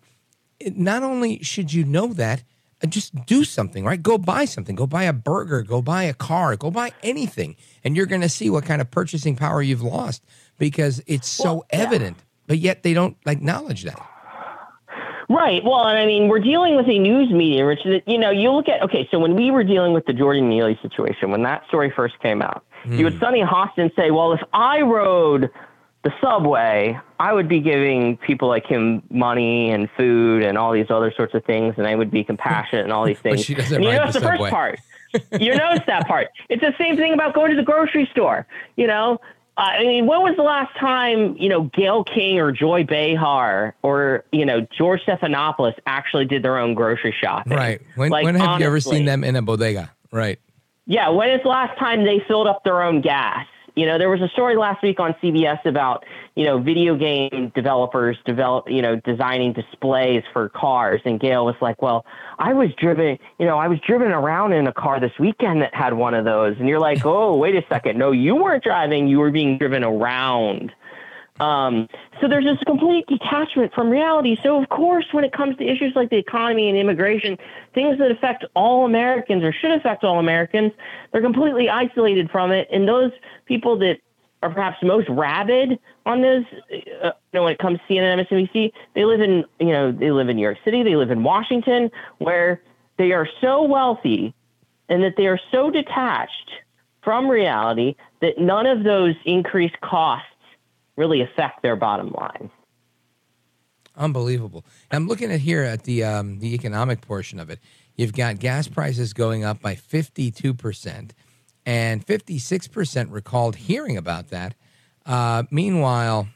it, 0.60 0.76
not 0.76 1.02
only 1.02 1.42
should 1.42 1.72
you 1.72 1.84
know 1.84 2.08
that, 2.14 2.44
uh, 2.82 2.86
just 2.86 3.14
do 3.26 3.44
something, 3.44 3.84
right? 3.84 4.02
Go 4.02 4.18
buy 4.18 4.44
something. 4.44 4.76
Go 4.76 4.86
buy 4.86 5.04
a 5.04 5.12
burger. 5.12 5.62
Go 5.62 5.82
buy 5.82 6.04
a 6.04 6.14
car. 6.14 6.56
Go 6.56 6.70
buy 6.70 6.92
anything, 7.02 7.56
and 7.82 7.96
you're 7.96 8.06
going 8.06 8.20
to 8.20 8.28
see 8.28 8.50
what 8.50 8.64
kind 8.64 8.80
of 8.80 8.90
purchasing 8.90 9.36
power 9.36 9.62
you've 9.62 9.82
lost 9.82 10.24
because 10.58 11.02
it's 11.06 11.28
so 11.28 11.64
evident. 11.70 12.18
But 12.46 12.58
yet 12.58 12.82
they 12.82 12.94
don't 12.94 13.16
acknowledge 13.26 13.82
that. 13.84 14.00
Right. 15.28 15.62
Well, 15.62 15.86
and 15.86 15.98
I 15.98 16.06
mean, 16.06 16.28
we're 16.28 16.38
dealing 16.40 16.74
with 16.76 16.86
a 16.88 16.98
news 16.98 17.30
media, 17.30 17.66
which 17.66 17.84
is, 17.84 18.00
you 18.06 18.16
know, 18.18 18.30
you 18.30 18.50
look 18.50 18.68
at, 18.68 18.82
okay, 18.82 19.06
so 19.10 19.18
when 19.18 19.36
we 19.36 19.50
were 19.50 19.62
dealing 19.62 19.92
with 19.92 20.06
the 20.06 20.14
Jordan 20.14 20.48
Neely 20.48 20.78
situation, 20.80 21.30
when 21.30 21.42
that 21.42 21.66
story 21.68 21.92
first 21.94 22.18
came 22.20 22.40
out, 22.40 22.64
you 22.84 22.90
Hmm. 22.98 23.04
had 23.12 23.20
Sunny 23.20 23.42
Hostin 23.42 23.94
say, 23.94 24.10
well, 24.10 24.32
if 24.32 24.40
I 24.54 24.80
rode 24.80 25.50
the 26.04 26.12
subway, 26.22 26.98
I 27.20 27.32
would 27.34 27.48
be 27.48 27.60
giving 27.60 28.16
people 28.18 28.48
like 28.48 28.64
him 28.66 29.02
money 29.10 29.70
and 29.70 29.90
food 29.98 30.42
and 30.44 30.56
all 30.56 30.72
these 30.72 30.90
other 30.90 31.12
sorts 31.14 31.34
of 31.34 31.44
things, 31.44 31.74
and 31.76 31.86
I 31.86 31.94
would 31.94 32.10
be 32.10 32.24
compassionate 32.24 32.84
and 32.84 32.92
all 32.92 33.04
these 33.04 33.18
But 33.22 33.32
things. 33.32 33.44
she 33.44 33.54
doesn't 33.54 33.74
and 33.74 33.84
you 33.84 33.92
notice 33.92 34.14
the 34.14 34.20
the, 34.20 34.26
first 34.26 34.42
part. 34.50 34.78
you 35.40 35.54
notice 35.54 35.82
that 35.86 36.06
part. 36.06 36.28
It's 36.48 36.62
the 36.62 36.74
same 36.78 36.96
thing 36.96 37.12
about 37.12 37.34
going 37.34 37.50
to 37.50 37.56
the 37.56 37.62
grocery 37.62 38.08
store. 38.12 38.46
You 38.76 38.86
know, 38.86 39.18
I 39.58 39.82
mean, 39.82 40.06
when 40.06 40.22
was 40.22 40.36
the 40.36 40.44
last 40.44 40.74
time 40.78 41.36
you 41.36 41.48
know 41.48 41.64
Gayle 41.64 42.04
King 42.04 42.38
or 42.38 42.52
Joy 42.52 42.84
Behar 42.84 43.74
or 43.82 44.24
you 44.32 44.46
know 44.46 44.66
George 44.76 45.00
Stephanopoulos 45.02 45.74
actually 45.86 46.26
did 46.26 46.42
their 46.44 46.58
own 46.58 46.74
grocery 46.74 47.14
shopping? 47.20 47.52
Right. 47.52 47.82
When, 47.96 48.10
Like, 48.10 48.24
when 48.24 48.36
have 48.36 48.60
you 48.60 48.66
ever 48.66 48.80
seen 48.80 49.04
them 49.04 49.24
in 49.24 49.34
a 49.36 49.42
bodega? 49.42 49.90
Right. 50.12 50.38
Yeah, 50.86 51.10
when 51.10 51.28
is 51.30 51.42
the 51.42 51.48
last 51.48 51.78
time 51.78 52.04
they 52.04 52.20
filled 52.26 52.46
up 52.46 52.64
their 52.64 52.82
own 52.82 53.02
gas? 53.02 53.46
You 53.78 53.86
know, 53.86 53.96
there 53.96 54.10
was 54.10 54.20
a 54.20 54.28
story 54.30 54.56
last 54.56 54.82
week 54.82 54.98
on 54.98 55.14
CBS 55.22 55.64
about, 55.64 56.04
you 56.34 56.44
know, 56.44 56.58
video 56.58 56.96
game 56.96 57.52
developers 57.54 58.18
develop, 58.26 58.68
you 58.68 58.82
know, 58.82 58.96
designing 58.96 59.52
displays 59.52 60.24
for 60.32 60.48
cars. 60.48 61.00
And 61.04 61.20
Gayle 61.20 61.46
was 61.46 61.54
like, 61.60 61.80
well, 61.80 62.04
I 62.40 62.54
was 62.54 62.70
driven, 62.76 63.16
you 63.38 63.46
know, 63.46 63.56
I 63.56 63.68
was 63.68 63.78
driven 63.86 64.10
around 64.10 64.52
in 64.52 64.66
a 64.66 64.72
car 64.72 64.98
this 64.98 65.12
weekend 65.20 65.62
that 65.62 65.72
had 65.76 65.94
one 65.94 66.14
of 66.14 66.24
those. 66.24 66.56
And 66.58 66.68
you're 66.68 66.80
like, 66.80 67.02
oh, 67.06 67.36
wait 67.36 67.54
a 67.54 67.62
second. 67.68 67.96
No, 67.96 68.10
you 68.10 68.34
weren't 68.34 68.64
driving. 68.64 69.06
You 69.06 69.20
were 69.20 69.30
being 69.30 69.58
driven 69.58 69.84
around. 69.84 70.72
Um, 71.40 71.88
so 72.20 72.28
there's 72.28 72.44
this 72.44 72.58
complete 72.66 73.06
detachment 73.06 73.72
from 73.72 73.90
reality. 73.90 74.36
So 74.42 74.60
of 74.60 74.68
course, 74.68 75.06
when 75.12 75.24
it 75.24 75.32
comes 75.32 75.56
to 75.58 75.64
issues 75.64 75.94
like 75.94 76.10
the 76.10 76.16
economy 76.16 76.68
and 76.68 76.76
immigration, 76.76 77.38
things 77.74 77.98
that 77.98 78.10
affect 78.10 78.44
all 78.54 78.84
Americans 78.84 79.44
or 79.44 79.52
should 79.52 79.72
affect 79.72 80.04
all 80.04 80.18
Americans, 80.18 80.72
they're 81.12 81.22
completely 81.22 81.68
isolated 81.68 82.30
from 82.30 82.50
it. 82.50 82.68
And 82.72 82.88
those 82.88 83.12
people 83.46 83.78
that 83.78 84.00
are 84.42 84.50
perhaps 84.50 84.78
most 84.82 85.08
rabid 85.08 85.78
on 86.06 86.22
those, 86.22 86.44
uh, 86.72 86.72
you 86.72 87.12
know, 87.34 87.44
when 87.44 87.52
it 87.52 87.58
comes 87.58 87.78
to 87.86 87.94
CNN, 87.94 88.24
MSNBC, 88.26 88.72
they 88.94 89.04
live 89.04 89.20
in, 89.20 89.44
you 89.58 89.72
know, 89.72 89.92
they 89.92 90.10
live 90.10 90.28
in 90.28 90.36
New 90.36 90.42
York 90.42 90.58
City, 90.64 90.82
they 90.82 90.96
live 90.96 91.10
in 91.10 91.22
Washington, 91.22 91.90
where 92.18 92.62
they 92.98 93.12
are 93.12 93.28
so 93.40 93.62
wealthy 93.62 94.34
and 94.88 95.02
that 95.02 95.14
they 95.16 95.26
are 95.26 95.40
so 95.50 95.70
detached 95.70 96.50
from 97.02 97.28
reality 97.28 97.94
that 98.20 98.38
none 98.38 98.66
of 98.66 98.84
those 98.84 99.14
increased 99.24 99.80
costs 99.80 100.26
really 100.98 101.22
affect 101.22 101.62
their 101.62 101.76
bottom 101.76 102.10
line. 102.10 102.50
Unbelievable. 103.96 104.64
I'm 104.90 105.08
looking 105.08 105.32
at 105.32 105.40
here 105.40 105.62
at 105.62 105.84
the 105.84 106.04
um, 106.04 106.40
the 106.40 106.54
economic 106.54 107.00
portion 107.00 107.40
of 107.40 107.48
it. 107.50 107.58
You've 107.96 108.12
got 108.12 108.38
gas 108.38 108.68
prices 108.68 109.12
going 109.12 109.44
up 109.44 109.60
by 109.60 109.74
52 109.74 110.54
percent, 110.54 111.14
and 111.64 112.04
56 112.04 112.68
percent 112.68 113.10
recalled 113.10 113.56
hearing 113.56 113.96
about 113.96 114.28
that. 114.28 114.54
Uh, 115.06 115.44
meanwhile, 115.50 116.28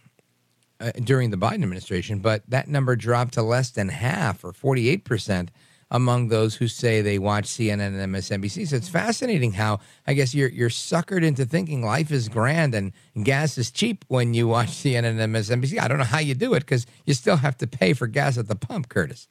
uh, 0.80 0.90
during 1.04 1.30
the 1.30 1.36
Biden 1.36 1.62
administration, 1.62 2.18
but 2.18 2.42
that 2.48 2.68
number 2.68 2.96
dropped 2.96 3.34
to 3.34 3.42
less 3.42 3.70
than 3.70 3.90
half, 3.90 4.44
or 4.44 4.52
48 4.52 5.04
percent, 5.04 5.50
among 5.92 6.28
those 6.28 6.56
who 6.56 6.66
say 6.66 7.02
they 7.02 7.18
watch 7.18 7.44
CNN 7.44 7.80
and 7.80 8.14
MSNBC. 8.14 8.66
So 8.66 8.76
it's 8.76 8.88
fascinating 8.88 9.52
how 9.52 9.78
I 10.06 10.14
guess 10.14 10.34
you're 10.34 10.48
you're 10.48 10.70
suckered 10.70 11.22
into 11.22 11.44
thinking 11.44 11.84
life 11.84 12.10
is 12.10 12.28
grand 12.28 12.74
and 12.74 12.92
gas 13.22 13.58
is 13.58 13.70
cheap 13.70 14.04
when 14.08 14.34
you 14.34 14.48
watch 14.48 14.68
CNN 14.68 15.20
and 15.20 15.34
MSNBC. 15.34 15.78
I 15.78 15.86
don't 15.86 15.98
know 15.98 16.04
how 16.04 16.18
you 16.18 16.34
do 16.34 16.54
it 16.54 16.60
because 16.60 16.86
you 17.04 17.14
still 17.14 17.36
have 17.36 17.56
to 17.58 17.66
pay 17.66 17.92
for 17.92 18.06
gas 18.06 18.38
at 18.38 18.48
the 18.48 18.56
pump, 18.56 18.88
Curtis. 18.88 19.28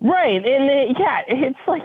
Right. 0.00 0.44
And 0.44 0.70
uh, 0.70 0.98
yeah, 0.98 1.22
it's 1.28 1.58
like 1.68 1.82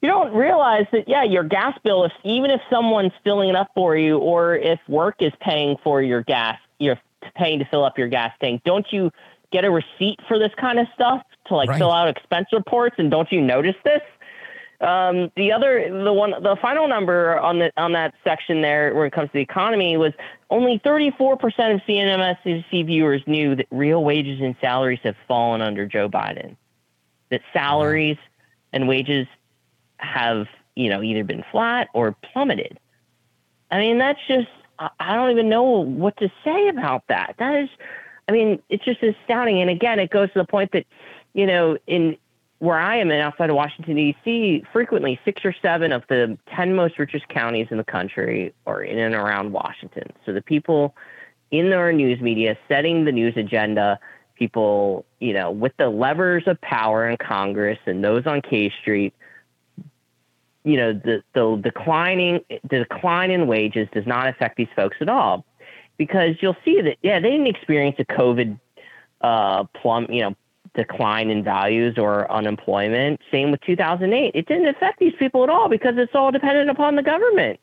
you 0.00 0.08
don't 0.08 0.32
realize 0.32 0.86
that, 0.92 1.08
yeah, 1.08 1.24
your 1.24 1.42
gas 1.42 1.76
bill, 1.82 2.04
if 2.04 2.12
even 2.22 2.52
if 2.52 2.60
someone's 2.70 3.12
filling 3.24 3.48
it 3.48 3.56
up 3.56 3.70
for 3.74 3.96
you 3.96 4.18
or 4.18 4.54
if 4.54 4.78
work 4.88 5.16
is 5.18 5.32
paying 5.40 5.76
for 5.82 6.00
your 6.00 6.22
gas, 6.22 6.58
you're 6.78 7.00
paying 7.34 7.58
to 7.58 7.64
fill 7.64 7.84
up 7.84 7.98
your 7.98 8.08
gas 8.08 8.32
tank, 8.40 8.62
don't 8.64 8.86
you 8.92 9.10
get 9.54 9.64
a 9.64 9.70
receipt 9.70 10.18
for 10.26 10.36
this 10.36 10.50
kind 10.60 10.80
of 10.80 10.88
stuff 10.94 11.22
to 11.46 11.54
like 11.54 11.68
Right. 11.68 11.78
fill 11.78 11.92
out 11.92 12.08
expense 12.08 12.48
reports 12.52 12.96
and 12.98 13.08
don't 13.08 13.30
you 13.30 13.40
notice 13.40 13.76
this? 13.84 14.02
Um, 14.80 15.30
the 15.36 15.52
other, 15.52 15.88
the 16.02 16.12
one, 16.12 16.32
the 16.42 16.56
final 16.60 16.88
number 16.88 17.38
on 17.38 17.60
the 17.60 17.72
on 17.76 17.92
that 17.92 18.12
section 18.24 18.60
there, 18.60 18.92
when 18.94 19.06
it 19.06 19.12
comes 19.12 19.28
to 19.28 19.34
the 19.34 19.40
economy, 19.40 19.96
was 19.96 20.12
only 20.50 20.80
34% 20.80 21.34
of 21.72 21.80
CNN 21.88 22.84
viewers 22.84 23.22
knew 23.28 23.54
that 23.54 23.66
real 23.70 24.02
wages 24.02 24.40
and 24.40 24.56
salaries 24.60 24.98
have 25.04 25.14
fallen 25.28 25.62
under 25.62 25.86
Joe 25.86 26.08
Biden. 26.08 26.56
That 27.30 27.40
salaries 27.52 28.18
and 28.72 28.88
wages 28.88 29.28
have, 29.98 30.48
you 30.74 30.90
know, 30.90 31.00
either 31.00 31.22
been 31.22 31.44
flat 31.52 31.88
or 31.94 32.16
plummeted. 32.32 32.78
I 33.70 33.78
mean, 33.78 33.98
that's 33.98 34.20
just, 34.26 34.48
I 34.78 35.14
don't 35.14 35.30
even 35.30 35.48
know 35.48 35.62
what 35.62 36.16
to 36.18 36.30
say 36.44 36.68
about 36.68 37.04
that. 37.08 37.36
That 37.38 37.54
is, 37.60 37.68
I 38.28 38.32
mean, 38.32 38.62
it's 38.68 38.84
just 38.84 39.02
astounding. 39.02 39.60
And 39.60 39.70
again, 39.70 39.98
it 39.98 40.10
goes 40.10 40.32
to 40.32 40.38
the 40.38 40.44
point 40.44 40.72
that, 40.72 40.86
you 41.34 41.46
know, 41.46 41.76
in 41.86 42.16
where 42.58 42.78
I 42.78 42.96
am 42.96 43.10
in 43.10 43.20
outside 43.20 43.50
of 43.50 43.56
Washington, 43.56 43.96
D.C., 43.96 44.64
frequently 44.72 45.20
six 45.24 45.44
or 45.44 45.54
seven 45.60 45.92
of 45.92 46.02
the 46.08 46.38
10 46.56 46.74
most 46.74 46.98
richest 46.98 47.28
counties 47.28 47.66
in 47.70 47.76
the 47.76 47.84
country 47.84 48.54
are 48.66 48.82
in 48.82 48.98
and 48.98 49.14
around 49.14 49.52
Washington. 49.52 50.10
So 50.24 50.32
the 50.32 50.40
people 50.40 50.94
in 51.50 51.72
our 51.72 51.92
news 51.92 52.20
media 52.20 52.56
setting 52.68 53.04
the 53.04 53.12
news 53.12 53.36
agenda, 53.36 53.98
people, 54.36 55.04
you 55.20 55.32
know, 55.34 55.50
with 55.50 55.72
the 55.78 55.88
levers 55.88 56.44
of 56.46 56.60
power 56.62 57.08
in 57.08 57.16
Congress 57.18 57.78
and 57.86 58.02
those 58.02 58.26
on 58.26 58.40
K 58.40 58.72
Street, 58.80 59.14
you 60.64 60.78
know, 60.78 60.94
the, 60.94 61.22
the 61.34 61.60
declining 61.62 62.40
the 62.48 62.78
decline 62.78 63.30
in 63.30 63.46
wages 63.46 63.86
does 63.92 64.06
not 64.06 64.28
affect 64.28 64.56
these 64.56 64.68
folks 64.74 64.96
at 65.00 65.08
all. 65.08 65.44
Because 65.96 66.36
you'll 66.40 66.56
see 66.64 66.80
that, 66.80 66.96
yeah, 67.02 67.20
they 67.20 67.30
didn't 67.30 67.46
experience 67.46 67.96
a 67.98 68.04
COVID 68.04 68.58
uh, 69.20 69.64
plum, 69.80 70.06
you 70.10 70.22
know, 70.22 70.34
decline 70.74 71.30
in 71.30 71.44
values 71.44 71.96
or 71.98 72.30
unemployment. 72.30 73.20
Same 73.30 73.50
with 73.50 73.60
2008. 73.62 74.32
It 74.34 74.46
didn't 74.46 74.66
affect 74.66 74.98
these 74.98 75.14
people 75.18 75.44
at 75.44 75.50
all 75.50 75.68
because 75.68 75.94
it's 75.96 76.14
all 76.14 76.32
dependent 76.32 76.68
upon 76.68 76.96
the 76.96 77.02
government. 77.02 77.60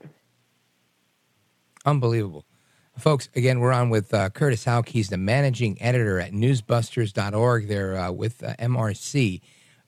Unbelievable. 1.86 2.46
Folks, 2.98 3.30
again, 3.36 3.60
we're 3.60 3.72
on 3.72 3.90
with 3.90 4.14
uh, 4.14 4.30
Curtis 4.30 4.66
Houck. 4.66 4.90
He's 4.90 5.10
the 5.10 5.18
managing 5.18 5.82
editor 5.82 6.20
at 6.20 6.32
newsbusters.org. 6.32 7.68
They're 7.68 7.98
uh, 7.98 8.12
with 8.12 8.44
uh, 8.44 8.54
MRC. 8.60 9.42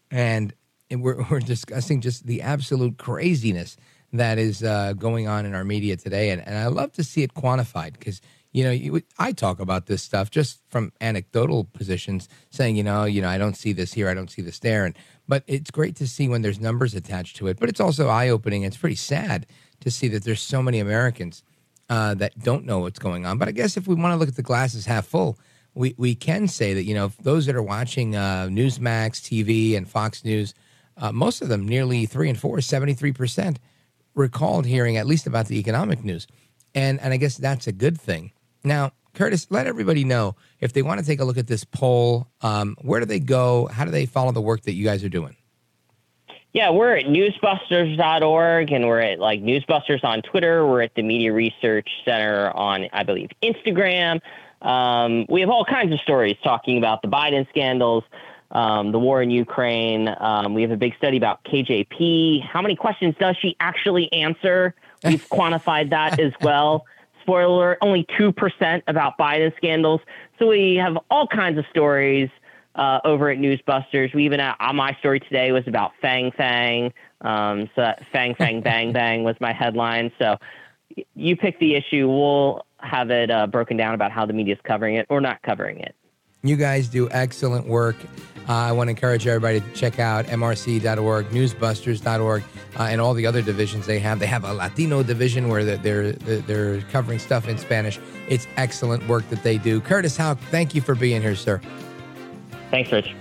And 0.10 0.54
we're, 0.90 1.24
we're 1.30 1.40
discussing 1.40 2.02
just 2.02 2.26
the 2.26 2.42
absolute 2.42 2.98
craziness 2.98 3.78
that 4.14 4.38
is 4.38 4.64
uh, 4.64 4.94
going 4.94 5.28
on 5.28 5.46
in 5.46 5.54
our 5.54 5.64
media 5.64 5.98
today. 5.98 6.30
And, 6.30 6.46
and 6.48 6.58
I 6.58 6.68
love 6.68 6.94
to 6.94 7.04
see 7.04 7.24
it 7.24 7.34
quantified 7.34 7.94
because, 7.94 8.22
you 8.52 8.64
know, 8.64 8.72
you, 8.72 9.02
I 9.18 9.32
talk 9.32 9.60
about 9.60 9.88
this 9.88 10.04
stuff 10.04 10.30
just 10.30 10.62
from 10.70 10.94
anecdotal 11.02 11.66
positions, 11.66 12.30
saying, 12.52 12.76
you 12.76 12.84
know, 12.84 13.06
you 13.06 13.22
know, 13.22 13.30
I 13.30 13.38
don't 13.38 13.58
see 13.58 13.74
this 13.74 13.94
here, 13.94 14.08
I 14.08 14.14
don't 14.14 14.30
see 14.30 14.44
this 14.44 14.60
there. 14.60 14.86
And 14.86 14.96
but 15.28 15.44
it's 15.48 15.72
great 15.72 15.96
to 15.98 16.08
see 16.08 16.28
when 16.28 16.42
there's 16.42 16.60
numbers 16.60 16.94
attached 16.94 17.38
to 17.38 17.48
it. 17.48 17.60
But 17.60 17.70
it's 17.70 17.80
also 17.80 18.08
eye 18.08 18.30
opening. 18.30 18.64
It's 18.64 18.78
pretty 18.78 18.96
sad 18.96 19.48
to 19.80 19.90
see 19.90 20.08
that 20.10 20.24
there's 20.24 20.42
so 20.42 20.62
many 20.62 20.80
Americans 20.80 21.44
uh, 21.90 22.14
that 22.16 22.38
don't 22.40 22.66
know 22.66 22.80
what's 22.80 23.00
going 23.00 23.26
on. 23.26 23.38
But 23.38 23.48
I 23.48 23.52
guess 23.52 23.78
if 23.78 23.88
we 23.88 23.96
want 23.96 24.14
to 24.14 24.18
look 24.18 24.30
at 24.30 24.36
the 24.36 24.42
glasses 24.44 24.86
half 24.86 25.06
full, 25.06 25.40
we, 25.74 25.96
we 25.98 26.14
can 26.14 26.48
say 26.48 26.74
that, 26.74 26.84
you 26.84 26.94
know, 26.94 27.12
those 27.22 27.46
that 27.48 27.56
are 27.56 27.64
watching 27.64 28.16
uh, 28.16 28.48
Newsmax 28.50 29.22
TV 29.22 29.76
and 29.76 29.90
Fox 29.90 30.24
News, 30.24 30.54
uh, 30.98 31.12
most 31.12 31.42
of 31.42 31.50
them, 31.50 31.68
nearly 31.68 32.06
three 32.06 32.30
and 32.30 32.40
four, 32.40 32.58
73%, 32.58 33.58
recalled 34.16 34.66
hearing 34.66 34.98
at 34.98 35.06
least 35.06 35.28
about 35.28 35.48
the 35.48 35.60
economic 35.60 36.04
news. 36.04 36.28
And, 36.76 37.00
and 37.02 37.14
I 37.14 37.18
guess 37.18 37.38
that's 37.38 37.68
a 37.68 37.72
good 37.72 38.00
thing. 38.00 38.32
Now, 38.64 38.92
Curtis, 39.14 39.48
let 39.50 39.68
everybody 39.68 40.04
know 40.04 40.36
if 40.60 40.74
they 40.74 40.82
want 40.82 41.00
to 41.00 41.06
take 41.06 41.20
a 41.20 41.26
look 41.26 41.38
at 41.38 41.48
this 41.48 41.64
poll, 41.64 42.28
um, 42.42 42.76
where 42.82 43.00
do 43.00 43.06
they 43.06 43.20
go? 43.20 43.68
How 43.68 43.86
do 43.86 43.92
they 43.92 44.06
follow 44.06 44.32
the 44.32 44.42
work 44.42 44.62
that 44.64 44.74
you 44.74 44.84
guys 44.84 45.04
are 45.04 45.10
doing? 45.10 45.36
Yeah, 46.54 46.70
we're 46.70 46.98
at 46.98 47.06
newsbusters.org 47.06 48.72
and 48.72 48.88
we're 48.88 49.00
at 49.00 49.20
like 49.20 49.42
Newsbusters 49.42 50.04
on 50.04 50.22
Twitter. 50.22 50.66
We're 50.68 50.84
at 50.84 50.94
the 50.96 51.02
Media 51.02 51.34
Research 51.34 51.90
Center 52.06 52.52
on, 52.52 52.88
I 52.94 53.04
believe, 53.04 53.30
Instagram. 53.42 54.22
Um, 54.62 55.26
we 55.30 55.42
have 55.42 55.50
all 55.50 55.66
kinds 55.66 55.92
of 55.92 56.00
stories 56.02 56.38
talking 56.44 56.78
about 56.78 57.02
the 57.02 57.08
Biden 57.08 57.50
scandals, 57.50 58.04
um, 58.54 58.92
the 58.92 59.00
war 59.00 59.22
in 59.22 59.30
Ukraine. 59.30 60.16
Um, 60.20 60.54
we 60.54 60.62
have 60.62 60.72
a 60.72 60.78
big 60.78 60.96
study 60.98 61.18
about 61.18 61.44
KJP. 61.44 62.48
How 62.48 62.62
many 62.62 62.76
questions 62.76 63.16
does 63.20 63.36
she 63.42 63.56
actually 63.60 64.12
answer 64.14 64.74
We've 65.04 65.28
quantified 65.30 65.90
that 65.92 66.20
as 66.20 66.34
well. 66.42 66.86
Spoiler 67.22 67.72
alert, 67.72 67.78
only 67.82 68.06
2% 68.20 68.84
about 68.88 69.18
Biden 69.18 69.56
scandals. 69.58 70.02
So 70.40 70.48
we 70.48 70.76
have 70.76 70.98
all 71.10 71.28
kinds 71.28 71.58
of 71.58 71.66
stories 71.70 72.30
uh, 72.76 73.00
over 73.06 73.30
at 73.30 73.38
Newsbusters. 73.38 74.14
We 74.14 74.26
even 74.26 74.40
uh, 74.40 74.56
my 74.74 74.96
story 75.00 75.20
today 75.20 75.52
was 75.52 75.64
about 75.68 75.92
Fang 76.02 76.32
Fang. 76.32 76.94
Um, 77.22 77.70
so 77.76 77.94
Fang 78.12 78.36
Fang 78.36 78.62
Bang 78.64 78.92
Bang 78.92 79.24
was 79.24 79.36
my 79.40 79.54
headline. 79.54 80.12
So 80.20 80.38
you 81.16 81.38
pick 81.38 81.60
the 81.60 81.76
issue. 81.76 82.10
We'll 82.10 82.66
have 82.80 83.10
it 83.10 83.32
uh, 83.32 83.48
broken 83.48 83.78
down 83.78 83.94
about 83.94 84.12
how 84.12 84.26
the 84.26 84.34
media 84.34 84.56
is 84.56 84.62
covering 84.64 84.96
it 84.96 85.06
or 85.10 85.22
not 85.22 85.42
covering 85.44 85.80
it. 85.80 85.96
You 86.46 86.58
guys 86.58 86.90
do 86.90 87.10
excellent 87.10 87.66
work. 87.68 87.96
Uh, 88.50 88.54
I 88.54 88.74
want 88.74 88.90
to 88.90 88.90
encourage 88.90 89.26
everybody 89.26 89.62
to 89.62 89.72
check 89.72 89.98
out 89.98 90.26
mrc.org, 90.26 91.30
newsbusters.org, 91.30 92.44
uh, 92.78 92.84
and 92.84 93.00
all 93.00 93.14
the 93.14 93.26
other 93.26 93.42
divisions 93.42 93.86
they 93.86 94.00
have. 94.00 94.20
They 94.20 94.26
have 94.26 94.44
a 94.44 94.54
Latino 94.54 95.04
division 95.04 95.48
where 95.48 95.64
they're, 95.64 96.12
they're, 96.12 96.42
they're 96.42 96.82
covering 96.92 97.20
stuff 97.20 97.48
in 97.48 97.58
Spanish. 97.58 97.98
It's 98.28 98.46
excellent 98.58 99.08
work 99.08 99.30
that 99.30 99.42
they 99.42 99.58
do. 99.58 99.80
Curtis 99.80 100.18
Houck, 100.18 100.38
thank 100.52 100.76
you 100.76 100.82
for 100.82 100.96
being 100.96 101.22
here, 101.22 101.38
sir. 101.38 101.62
Thanks, 102.72 102.92
Rich. 102.92 103.16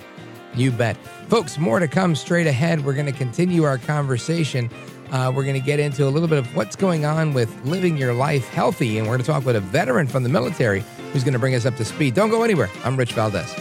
You 0.54 0.72
bet. 0.72 0.96
Folks, 1.28 1.58
more 1.58 1.78
to 1.78 1.86
come 1.86 2.16
straight 2.16 2.48
ahead. 2.48 2.84
We're 2.84 2.94
going 2.94 3.06
to 3.06 3.12
continue 3.12 3.62
our 3.62 3.78
conversation. 3.78 4.68
Uh, 5.12 5.30
we're 5.34 5.44
going 5.44 5.54
to 5.54 5.60
get 5.60 5.78
into 5.78 6.06
a 6.06 6.08
little 6.08 6.28
bit 6.28 6.38
of 6.38 6.56
what's 6.56 6.74
going 6.74 7.04
on 7.04 7.34
with 7.34 7.54
living 7.64 7.96
your 7.98 8.14
life 8.14 8.48
healthy, 8.48 8.98
and 8.98 9.06
we're 9.06 9.12
going 9.12 9.24
to 9.24 9.30
talk 9.30 9.44
with 9.44 9.56
a 9.56 9.60
veteran 9.60 10.06
from 10.06 10.22
the 10.22 10.28
military 10.28 10.82
who's 11.12 11.22
going 11.22 11.34
to 11.34 11.38
bring 11.38 11.54
us 11.54 11.66
up 11.66 11.76
to 11.76 11.84
speed. 11.84 12.14
Don't 12.14 12.30
go 12.30 12.42
anywhere. 12.42 12.70
I'm 12.82 12.96
Rich 12.96 13.12
Valdez. 13.12 13.54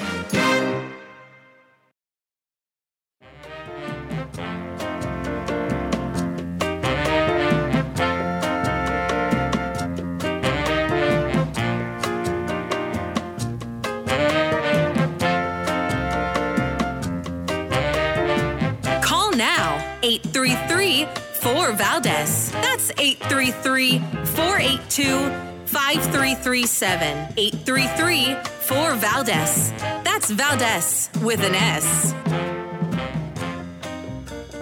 5337. 26.81 27.33
833 27.37 28.35
4 28.43 28.95
Valdez. 28.95 29.71
That's 30.03 30.31
Valdez 30.31 31.09
with 31.21 31.43
an 31.43 31.53
S. 31.53 32.13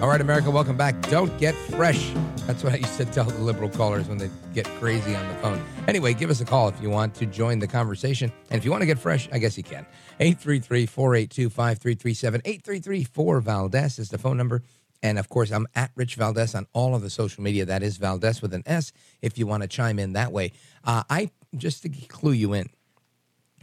All 0.02 0.08
right, 0.08 0.20
America, 0.20 0.50
welcome 0.50 0.76
back. 0.76 1.00
Don't 1.08 1.34
get 1.38 1.54
fresh. 1.54 2.12
That's 2.46 2.62
what 2.62 2.74
I 2.74 2.76
used 2.76 2.98
to 2.98 3.06
tell 3.06 3.24
the 3.24 3.38
liberal 3.38 3.70
callers 3.70 4.06
when 4.06 4.18
they 4.18 4.28
get 4.52 4.66
crazy 4.66 5.14
on 5.14 5.26
the 5.28 5.34
phone. 5.36 5.62
Anyway, 5.88 6.12
give 6.12 6.28
us 6.28 6.42
a 6.42 6.44
call 6.44 6.68
if 6.68 6.78
you 6.82 6.90
want 6.90 7.14
to 7.14 7.26
join 7.26 7.58
the 7.58 7.66
conversation. 7.66 8.30
And 8.50 8.58
if 8.58 8.66
you 8.66 8.70
want 8.70 8.82
to 8.82 8.86
get 8.86 8.98
fresh, 8.98 9.26
I 9.32 9.38
guess 9.38 9.56
you 9.56 9.64
can. 9.64 9.86
833 10.18 10.84
482 10.86 11.48
5337. 11.48 12.42
833 12.44 13.04
4 13.04 13.40
Valdez 13.40 13.98
is 13.98 14.10
the 14.10 14.18
phone 14.18 14.36
number. 14.36 14.62
And 15.02 15.18
of 15.18 15.30
course, 15.30 15.50
I'm 15.50 15.66
at 15.74 15.90
Rich 15.96 16.16
Valdez 16.16 16.54
on 16.54 16.66
all 16.74 16.94
of 16.94 17.00
the 17.00 17.08
social 17.08 17.42
media. 17.42 17.64
That 17.64 17.82
is 17.82 17.96
Valdez 17.96 18.42
with 18.42 18.52
an 18.52 18.62
S 18.66 18.92
if 19.22 19.38
you 19.38 19.46
want 19.46 19.62
to 19.62 19.68
chime 19.68 19.98
in 19.98 20.12
that 20.12 20.32
way. 20.32 20.52
Uh, 20.84 21.02
I 21.08 21.30
just 21.56 21.82
to 21.82 21.88
clue 21.88 22.32
you 22.32 22.52
in, 22.52 22.68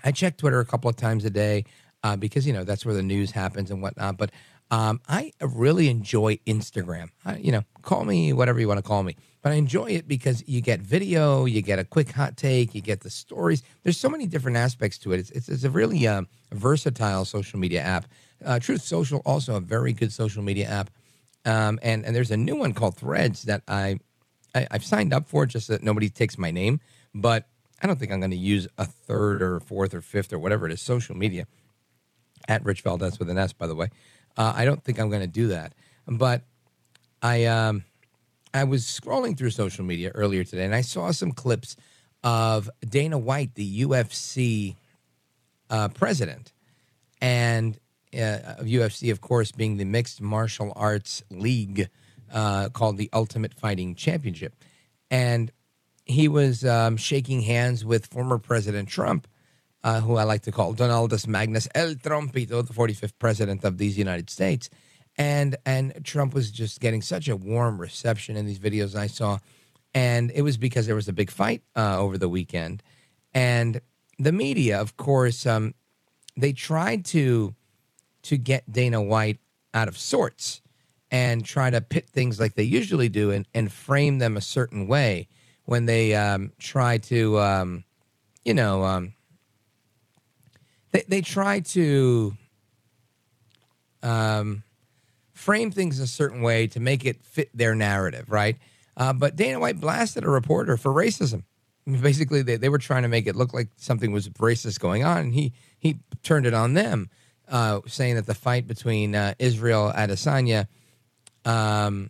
I 0.03 0.11
check 0.11 0.37
Twitter 0.37 0.59
a 0.59 0.65
couple 0.65 0.89
of 0.89 0.95
times 0.95 1.25
a 1.25 1.29
day 1.29 1.65
uh, 2.03 2.15
because, 2.15 2.45
you 2.45 2.53
know, 2.53 2.63
that's 2.63 2.85
where 2.85 2.95
the 2.95 3.03
news 3.03 3.31
happens 3.31 3.71
and 3.71 3.81
whatnot. 3.81 4.17
But 4.17 4.31
um, 4.69 5.01
I 5.07 5.31
really 5.41 5.89
enjoy 5.89 6.37
Instagram. 6.45 7.09
I, 7.25 7.37
you 7.37 7.51
know, 7.51 7.63
call 7.81 8.03
me 8.03 8.33
whatever 8.33 8.59
you 8.59 8.67
want 8.67 8.79
to 8.79 8.83
call 8.83 9.03
me, 9.03 9.15
but 9.41 9.51
I 9.51 9.55
enjoy 9.55 9.87
it 9.87 10.07
because 10.07 10.43
you 10.47 10.61
get 10.61 10.81
video, 10.81 11.45
you 11.45 11.61
get 11.61 11.79
a 11.79 11.85
quick 11.85 12.11
hot 12.11 12.35
take, 12.35 12.75
you 12.75 12.81
get 12.81 13.01
the 13.01 13.09
stories. 13.09 13.63
There's 13.83 13.97
so 13.97 14.09
many 14.09 14.27
different 14.27 14.57
aspects 14.57 14.97
to 14.99 15.13
it. 15.13 15.19
It's, 15.19 15.31
it's, 15.31 15.49
it's 15.49 15.63
a 15.63 15.69
really 15.69 16.05
um, 16.07 16.27
versatile 16.51 17.23
social 17.23 17.59
media 17.59 17.81
app. 17.81 18.07
Uh, 18.45 18.59
Truth 18.59 18.81
Social, 18.81 19.21
also 19.25 19.55
a 19.55 19.61
very 19.61 19.93
good 19.93 20.11
social 20.11 20.43
media 20.43 20.67
app. 20.67 20.89
Um, 21.45 21.79
and, 21.81 22.05
and 22.05 22.13
there's 22.15 22.31
a 22.31 22.37
new 22.37 22.57
one 22.57 22.73
called 22.73 22.97
Threads 22.97 23.43
that 23.43 23.63
I, 23.67 23.99
I, 24.53 24.67
I've 24.69 24.83
signed 24.83 25.13
up 25.13 25.27
for 25.27 25.45
just 25.45 25.69
that 25.69 25.81
nobody 25.81 26.09
takes 26.09 26.37
my 26.37 26.51
name, 26.51 26.81
but 27.15 27.47
I 27.81 27.87
don't 27.87 27.99
think 27.99 28.11
I'm 28.11 28.19
going 28.19 28.31
to 28.31 28.37
use 28.37 28.67
a 28.77 28.85
third 28.85 29.41
or 29.41 29.59
fourth 29.59 29.93
or 29.93 30.01
fifth 30.01 30.33
or 30.33 30.39
whatever 30.39 30.65
it 30.65 30.71
is 30.71 30.81
social 30.81 31.15
media 31.15 31.45
at 32.47 32.65
Rich 32.65 32.81
Valdez 32.81 33.19
with 33.19 33.29
an 33.29 33.37
S, 33.37 33.53
by 33.53 33.67
the 33.67 33.75
way. 33.75 33.89
Uh, 34.35 34.53
I 34.55 34.65
don't 34.65 34.83
think 34.83 34.99
I'm 34.99 35.09
going 35.09 35.21
to 35.21 35.27
do 35.27 35.47
that. 35.47 35.73
But 36.07 36.43
I 37.21 37.45
um, 37.45 37.83
I 38.53 38.63
was 38.63 38.83
scrolling 38.85 39.37
through 39.37 39.49
social 39.51 39.83
media 39.83 40.11
earlier 40.13 40.43
today, 40.43 40.65
and 40.65 40.75
I 40.75 40.81
saw 40.81 41.11
some 41.11 41.31
clips 41.31 41.75
of 42.23 42.69
Dana 42.87 43.17
White, 43.17 43.55
the 43.55 43.81
UFC 43.83 44.75
uh, 45.69 45.89
president, 45.89 46.53
and 47.21 47.77
uh, 48.13 48.57
of 48.57 48.65
UFC, 48.65 49.11
of 49.11 49.21
course, 49.21 49.51
being 49.51 49.77
the 49.77 49.85
mixed 49.85 50.21
martial 50.21 50.71
arts 50.75 51.23
league 51.29 51.89
uh, 52.31 52.69
called 52.69 52.97
the 52.97 53.09
Ultimate 53.13 53.53
Fighting 53.53 53.95
Championship, 53.95 54.55
and 55.11 55.51
he 56.07 56.27
was 56.27 56.65
um, 56.65 56.97
shaking 56.97 57.41
hands 57.41 57.83
with 57.83 58.07
former 58.07 58.37
President 58.37 58.89
Trump 58.89 59.27
uh, 59.83 60.01
who 60.01 60.17
I 60.17 60.23
like 60.23 60.41
to 60.41 60.51
call 60.51 60.73
Donaldus 60.73 61.27
Magnus 61.27 61.67
El 61.73 61.95
Trumpito, 61.95 62.65
the 62.65 62.73
45th 62.73 63.13
president 63.19 63.63
of 63.63 63.77
these 63.77 63.97
United 63.97 64.29
States. 64.29 64.69
And 65.17 65.55
and 65.65 66.03
Trump 66.03 66.33
was 66.33 66.51
just 66.51 66.79
getting 66.79 67.01
such 67.01 67.27
a 67.27 67.35
warm 67.35 67.79
reception 67.79 68.35
in 68.35 68.45
these 68.45 68.59
videos 68.59 68.95
I 68.95 69.07
saw. 69.07 69.39
And 69.93 70.29
it 70.35 70.41
was 70.41 70.57
because 70.57 70.85
there 70.85 70.95
was 70.95 71.07
a 71.07 71.13
big 71.13 71.31
fight 71.31 71.63
uh, 71.75 71.97
over 71.99 72.17
the 72.17 72.29
weekend. 72.29 72.83
And 73.33 73.81
the 74.19 74.31
media, 74.31 74.79
of 74.79 74.97
course, 74.97 75.45
um, 75.45 75.73
they 76.35 76.53
tried 76.53 77.05
to 77.05 77.55
to 78.23 78.37
get 78.37 78.71
Dana 78.71 79.01
White 79.01 79.39
out 79.73 79.87
of 79.87 79.97
sorts 79.97 80.61
and 81.09 81.45
try 81.45 81.69
to 81.69 81.79
pit 81.79 82.09
things 82.09 82.39
like 82.39 82.55
they 82.55 82.63
usually 82.63 83.07
do 83.07 83.31
and, 83.31 83.47
and 83.53 83.71
frame 83.71 84.19
them 84.19 84.35
a 84.35 84.41
certain 84.41 84.85
way 84.85 85.29
when 85.67 85.85
they 85.85 86.15
um, 86.15 86.53
try 86.59 86.97
to, 86.97 87.37
um, 87.39 87.83
you 88.45 88.53
know, 88.53 88.85
um, 88.85 89.13
they, 90.91 91.03
they 91.09 91.21
try 91.21 91.59
to 91.59 92.33
um, 94.01 94.63
frame 95.33 95.69
things 95.69 95.99
a 95.99 96.07
certain 96.07 96.41
way 96.41 96.67
to 96.67 96.79
make 96.79 97.05
it 97.05 97.21
fit 97.25 97.49
their 97.53 97.75
narrative, 97.75 98.31
right? 98.31 98.55
Uh, 98.95 99.11
but 99.11 99.35
Dana 99.35 99.59
White 99.59 99.81
blasted 99.81 100.23
a 100.23 100.29
reporter 100.29 100.77
for 100.77 100.93
racism. 100.93 101.43
Basically, 101.85 102.41
they, 102.41 102.55
they 102.55 102.69
were 102.69 102.77
trying 102.77 103.03
to 103.03 103.09
make 103.09 103.27
it 103.27 103.35
look 103.35 103.53
like 103.53 103.67
something 103.75 104.13
was 104.13 104.29
racist 104.29 104.79
going 104.79 105.03
on, 105.03 105.17
and 105.17 105.33
he 105.33 105.51
he 105.77 105.99
turned 106.23 106.45
it 106.45 106.53
on 106.53 106.75
them, 106.75 107.09
uh, 107.49 107.81
saying 107.87 108.15
that 108.15 108.25
the 108.25 108.33
fight 108.33 108.67
between 108.67 109.15
uh, 109.15 109.33
Israel 109.37 109.91
Adesanya 109.93 110.67
um, 111.43 112.09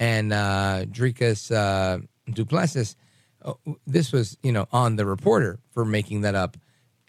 and 0.00 0.32
uh, 0.32 0.84
uh, 1.50 1.98
Duplessis, 2.34 2.96
uh, 3.42 3.54
this 3.86 4.12
was 4.12 4.36
you 4.42 4.52
know 4.52 4.66
on 4.72 4.96
the 4.96 5.06
reporter 5.06 5.58
for 5.72 5.84
making 5.84 6.22
that 6.22 6.34
up 6.34 6.56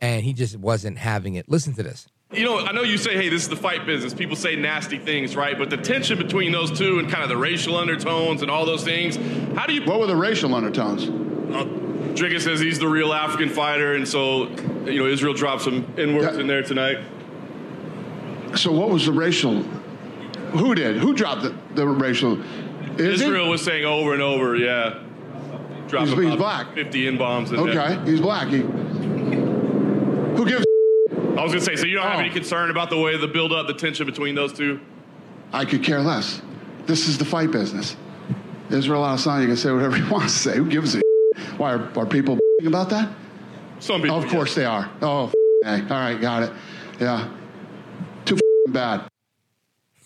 and 0.01 0.24
he 0.24 0.34
just 0.34 0.57
wasn't 0.57 0.97
having 0.97 1.36
it. 1.36 1.49
Listen 1.49 1.74
to 1.76 1.84
this. 1.84 2.07
You 2.32 2.45
know, 2.45 2.59
I 2.59 2.72
know 2.72 2.84
you 2.84 2.97
say, 2.97 3.15
hey, 3.15 3.30
this 3.30 3.41
is 3.41 3.49
the 3.49 3.55
fight 3.55 3.88
business. 3.88 4.13
People 4.13 4.36
say 4.36 4.55
nasty 4.55 4.99
things, 4.99 5.36
right? 5.36 5.57
But 5.57 5.72
the 5.72 5.78
tension 5.78 6.17
between 6.17 6.51
those 6.51 6.78
two 6.78 6.99
and 6.99 7.09
kind 7.09 7.24
of 7.24 7.30
the 7.30 7.38
racial 7.38 7.76
undertones 7.76 8.43
and 8.43 8.51
all 8.51 8.65
those 8.65 8.84
things, 8.84 9.15
how 9.57 9.65
do 9.65 9.74
you. 9.74 9.84
What 9.84 9.99
were 9.99 10.05
the 10.05 10.15
racial 10.15 10.53
undertones? 10.53 11.05
Uh, 11.05 11.63
Dricus 12.13 12.41
says 12.41 12.59
he's 12.59 12.78
the 12.78 12.88
real 12.88 13.13
African 13.13 13.49
fighter, 13.49 13.95
and 13.95 14.07
so, 14.07 14.47
you 14.86 14.99
know, 14.99 15.07
Israel 15.07 15.34
dropped 15.34 15.63
some 15.63 15.91
N 15.97 16.15
words 16.15 16.38
in 16.38 16.45
there 16.45 16.61
tonight. 16.61 16.99
So, 18.55 18.72
what 18.72 18.89
was 18.89 19.07
the 19.07 19.11
racial? 19.11 19.63
Who 19.63 20.76
did? 20.76 20.97
Who 20.97 21.15
dropped 21.15 21.43
the, 21.43 21.55
the 21.74 21.88
racial? 21.88 22.39
Is 22.99 23.22
Israel 23.22 23.45
he? 23.45 23.51
was 23.51 23.63
saying 23.63 23.86
over 23.86 24.13
and 24.13 24.22
over, 24.22 24.55
yeah. 24.55 24.99
Drop 25.89 26.05
He's- 26.07 26.19
he's 26.19 26.35
black. 26.35 26.73
50 26.75 27.07
N 27.07 27.17
bombs 27.17 27.51
Okay, 27.51 27.97
he's 28.05 28.21
black. 28.21 28.47
He, 28.49 28.57
who 28.59 30.45
gives? 30.45 30.65
I 31.11 31.43
was 31.43 31.51
going 31.51 31.59
to 31.59 31.61
say, 31.61 31.75
so 31.75 31.85
you 31.85 31.95
don't 31.95 32.05
have 32.07 32.17
Oh. 32.17 32.21
any 32.21 32.29
concern 32.29 32.69
about 32.69 32.89
the 32.89 32.97
way 32.97 33.17
the 33.17 33.27
build 33.27 33.51
up, 33.53 33.67
the 33.67 33.73
tension 33.73 34.05
between 34.05 34.35
those 34.35 34.53
two? 34.53 34.79
I 35.51 35.65
could 35.65 35.83
care 35.83 36.01
less. 36.01 36.41
This 36.85 37.07
is 37.07 37.17
the 37.17 37.25
fight 37.25 37.51
business. 37.51 37.95
Israel 38.69 39.01
Adesanya 39.01 39.47
can 39.47 39.57
say 39.57 39.71
whatever 39.71 39.95
he 39.95 40.03
wants 40.11 40.33
to 40.33 40.39
say. 40.51 40.57
Who 40.57 40.65
gives 40.69 40.95
a? 40.95 41.01
Why 41.57 41.73
are, 41.73 41.89
are 41.97 42.05
people 42.05 42.37
about 42.65 42.89
that? 42.91 43.09
Some 43.79 44.01
people. 44.01 44.17
of 44.17 44.27
course 44.27 44.53
they 44.55 44.65
are. 44.65 44.89
Oh, 45.01 45.31
hey. 45.63 45.81
all 45.81 45.87
right, 45.87 46.19
got 46.19 46.43
it. 46.43 46.51
Yeah, 46.99 47.27
too 48.25 48.37
bad. 48.67 49.09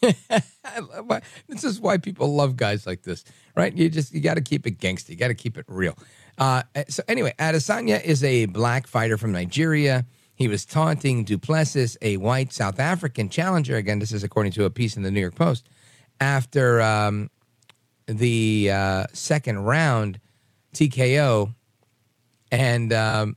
This 1.47 1.63
is 1.63 1.79
why 1.79 1.97
people 1.97 2.33
love 2.33 2.55
guys 2.57 2.87
like 2.87 3.03
this, 3.03 3.23
right? 3.55 3.75
You 3.75 3.89
just 3.89 4.13
you 4.13 4.21
got 4.21 4.35
to 4.35 4.41
keep 4.41 4.65
it 4.65 4.79
gangster. 4.79 5.11
You 5.11 5.17
got 5.17 5.27
to 5.27 5.33
keep 5.35 5.57
it 5.57 5.65
real. 5.67 5.97
Uh, 6.37 6.63
so 6.87 7.03
anyway, 7.07 7.33
Adesanya 7.37 8.03
is 8.03 8.23
a 8.23 8.45
black 8.47 8.87
fighter 8.87 9.17
from 9.17 9.31
Nigeria. 9.31 10.05
He 10.35 10.47
was 10.47 10.65
taunting 10.65 11.23
Duplessis, 11.23 11.95
a 12.01 12.17
white 12.17 12.51
South 12.51 12.79
African 12.79 13.29
challenger. 13.29 13.75
Again, 13.75 13.99
this 13.99 14.11
is 14.11 14.23
according 14.23 14.51
to 14.53 14.65
a 14.65 14.69
piece 14.69 14.97
in 14.97 15.03
the 15.03 15.11
New 15.11 15.21
York 15.21 15.35
Post. 15.35 15.69
After 16.19 16.81
um, 16.81 17.29
the 18.07 18.71
uh, 18.71 19.05
second 19.13 19.59
round 19.59 20.19
TKO 20.73 21.53
and 22.51 22.93
um, 22.93 23.35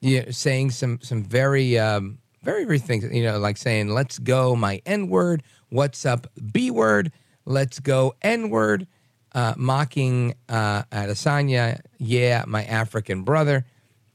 you 0.00 0.22
know, 0.22 0.30
saying 0.30 0.70
some 0.70 1.00
some 1.02 1.22
very 1.24 1.78
um, 1.78 2.18
very 2.42 2.64
very 2.64 2.78
things. 2.78 3.04
You 3.12 3.24
know, 3.24 3.38
like 3.38 3.56
saying 3.56 3.88
"Let's 3.88 4.18
go, 4.18 4.56
my 4.56 4.80
N 4.86 5.08
word." 5.08 5.42
What's 5.70 6.06
up, 6.06 6.26
B 6.52 6.70
word? 6.70 7.12
Let's 7.44 7.78
go, 7.78 8.14
N 8.22 8.48
word. 8.48 8.86
Uh, 9.32 9.52
mocking 9.58 10.34
uh, 10.48 10.84
Adesanya. 10.84 11.80
Yeah, 11.98 12.44
my 12.46 12.64
African 12.64 13.22
brother. 13.22 13.66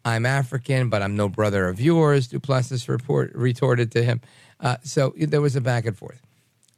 I'm 0.04 0.26
African, 0.26 0.89
but 0.89 1.04
I'm 1.04 1.16
no 1.16 1.30
brother 1.30 1.68
of 1.68 1.80
yours. 1.80 2.28
Duplessis 2.28 2.89
report 2.89 3.32
retorted 3.36 3.91
to 3.91 4.04
him. 4.04 4.22
Uh, 4.60 4.78
so 4.84 5.14
there 5.16 5.41
was 5.41 5.56
a 5.56 5.62
back 5.62 5.86
and 5.86 5.95
forth, 5.95 6.22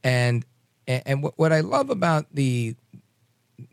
and 0.03 0.45
and 0.85 1.23
what, 1.23 1.37
what 1.37 1.53
I 1.53 1.61
love 1.61 1.89
about 1.89 2.25
the 2.33 2.75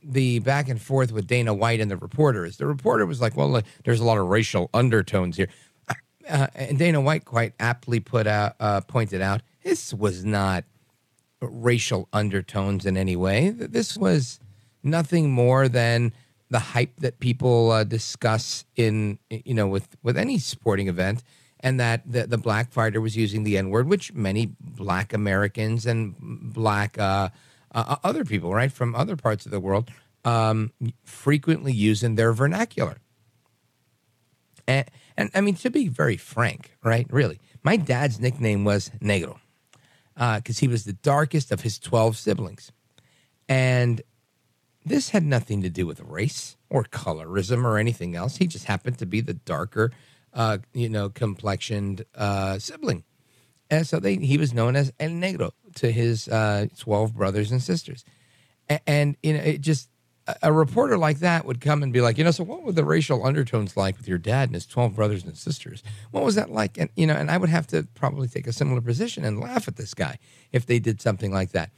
the 0.05 0.39
back 0.39 0.69
and 0.69 0.81
forth 0.81 1.11
with 1.11 1.27
Dana 1.27 1.53
White 1.53 1.81
and 1.81 1.91
the 1.91 1.97
reporter 1.97 2.45
is 2.45 2.59
the 2.59 2.67
reporter 2.67 3.05
was 3.07 3.21
like, 3.21 3.37
well, 3.37 3.61
there's 3.85 4.01
a 4.01 4.05
lot 4.05 4.19
of 4.19 4.29
racial 4.29 4.71
undertones 4.73 5.37
here. 5.37 5.49
Uh, 6.31 6.47
and 6.55 6.79
Dana 6.79 7.01
White 7.01 7.25
quite 7.25 7.53
aptly 7.59 7.99
put 7.99 8.29
out, 8.29 8.55
uh, 8.61 8.81
pointed 8.83 9.21
out 9.21 9.43
this 9.65 9.93
was 9.93 10.25
not 10.25 10.65
racial 11.49 12.09
undertones 12.12 12.86
in 12.86 12.97
any 12.97 13.16
way. 13.16 13.51
This 13.51 13.97
was 13.97 14.40
nothing 14.82 15.30
more 15.30 15.68
than 15.68 16.12
the 16.51 16.59
hype 16.59 16.97
that 16.99 17.18
people 17.18 17.70
uh, 17.70 17.84
discuss 17.84 18.64
in 18.76 19.18
you 19.30 19.55
know 19.55 19.66
with 19.66 19.97
with 20.03 20.16
any 20.16 20.38
sporting 20.38 20.88
event, 20.88 21.22
and 21.61 21.80
that 21.80 22.03
the, 22.11 22.26
the 22.26 22.38
black 22.38 22.70
fighter 22.72 23.01
was 23.01 23.16
using 23.16 23.43
the 23.43 23.57
N 23.57 23.70
word, 23.70 23.88
which 23.88 24.12
many 24.12 24.55
black 24.61 25.12
Americans 25.12 25.86
and 25.86 26.14
black 26.18 26.99
uh, 26.99 27.30
uh, 27.74 27.97
other 28.05 28.24
people, 28.24 28.53
right, 28.53 28.70
from 28.70 28.95
other 28.95 29.16
parts 29.16 29.47
of 29.47 29.53
the 29.53 29.61
world, 29.61 29.90
um, 30.24 30.72
frequently 31.05 31.72
use 31.72 32.03
in 32.03 32.16
their 32.16 32.32
vernacular. 32.32 32.99
And, 34.68 34.86
and 35.16 35.30
I 35.34 35.40
mean, 35.40 35.55
to 35.57 35.70
be 35.70 35.88
very 35.88 36.16
frank, 36.16 36.76
right, 36.84 37.07
really, 37.11 37.40
my 37.62 37.76
dad's 37.76 38.20
nickname 38.20 38.64
was 38.64 38.90
Negro 39.01 39.38
because 40.15 40.59
uh, 40.59 40.61
he 40.61 40.69
was 40.69 40.85
the 40.85 40.93
darkest 40.93 41.53
of 41.53 41.63
his 41.63 41.79
12 41.79 42.17
siblings. 42.17 42.73
And 43.49 44.03
this 44.85 45.11
had 45.11 45.25
nothing 45.25 45.63
to 45.63 45.71
do 45.71 45.87
with 45.87 46.01
race 46.01 46.57
or 46.69 46.85
colorism 46.85 47.65
or 47.65 47.79
anything 47.79 48.17
else. 48.17 48.37
He 48.37 48.47
just 48.47 48.65
happened 48.65 48.99
to 48.99 49.07
be 49.07 49.21
the 49.21 49.35
darker, 49.35 49.93
uh, 50.33 50.59
you 50.73 50.89
know, 50.89 51.09
complexioned 51.09 52.05
uh, 52.15 52.59
sibling. 52.59 53.05
And 53.71 53.87
so 53.87 54.01
they, 54.01 54.17
he 54.17 54.39
was 54.39 54.53
known 54.53 54.77
as 54.77 54.93
El 55.01 55.11
Negro 55.11 55.53
to 55.77 55.91
his 55.91 56.29
uh, 56.29 56.67
12 56.79 57.15
brothers 57.15 57.51
and 57.51 57.63
sisters. 57.63 58.05
And, 58.69 58.81
and, 58.87 59.17
you 59.23 59.33
know, 59.35 59.41
it 59.41 59.61
just, 59.61 59.89
a 60.43 60.53
reporter 60.53 60.97
like 60.97 61.18
that 61.18 61.45
would 61.45 61.61
come 61.61 61.83
and 61.83 61.93
be 61.93 62.01
like, 62.01 62.16
you 62.16 62.25
know, 62.25 62.31
so 62.31 62.45
what 62.45 62.62
were 62.62 62.73
the 62.73 62.85
racial 62.85 63.27
undertones 63.27 63.77
like 63.77 63.97
with 63.97 64.07
your 64.07 64.18
dad 64.18 64.49
and 64.49 64.55
his 64.55 64.66
12 64.66 64.95
brothers 64.95 65.25
and 65.25 65.37
sisters? 65.37 65.83
What 66.11 66.25
was 66.25 66.37
that 66.37 66.51
like? 66.51 66.79
And, 66.79 66.91
you 66.97 67.07
know, 67.07 67.14
and 67.14 67.31
I 67.31 67.37
would 67.37 67.49
have 67.49 67.66
to 67.68 67.89
probably 67.95 68.29
take 68.29 68.47
a 68.47 68.53
similar 68.53 68.81
position 68.81 69.25
and 69.25 69.41
laugh 69.41 69.66
at 69.66 69.77
this 69.77 69.95
guy 69.95 70.18
if 70.53 70.66
they 70.66 70.79
did 70.79 71.01
something 71.01 71.33
like 71.33 71.51
that. 71.53 71.70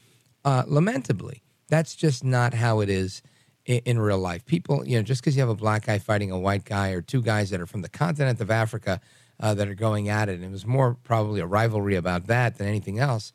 Uh, 0.45 0.65
lamentably, 0.67 1.43
that's 1.69 1.95
just 1.95 2.23
not 2.23 2.53
how 2.53 2.81
it 2.81 2.91
is 2.91 3.23
in, 3.65 3.81
in 3.87 3.99
real 3.99 4.19
life. 4.19 4.45
People, 4.45 4.87
you 4.87 4.97
know, 4.97 5.03
just 5.03 5.23
because 5.23 5.37
you 5.37 5.41
have 5.41 5.49
a 5.49 5.55
black 5.55 5.87
guy 5.87 5.99
fighting 5.99 6.31
a 6.31 6.39
white 6.39 6.65
guy 6.65 6.91
or 6.91 7.01
two 7.01 7.23
guys 7.23 7.51
that 7.51 7.61
are 7.61 7.67
from 7.67 7.81
the 7.81 7.89
continent 7.89 8.41
of 8.41 8.51
Africa 8.51 9.01
uh, 9.41 9.55
that 9.55 9.69
are 9.69 9.75
going 9.75 10.09
at 10.09 10.29
it. 10.29 10.35
And 10.35 10.45
it 10.45 10.51
was 10.51 10.67
more 10.67 10.97
probably 11.03 11.41
a 11.41 11.47
rivalry 11.47 11.97
about 11.97 12.27
that 12.27 12.59
than 12.59 12.69
anything 12.69 12.99
else, 12.99 13.33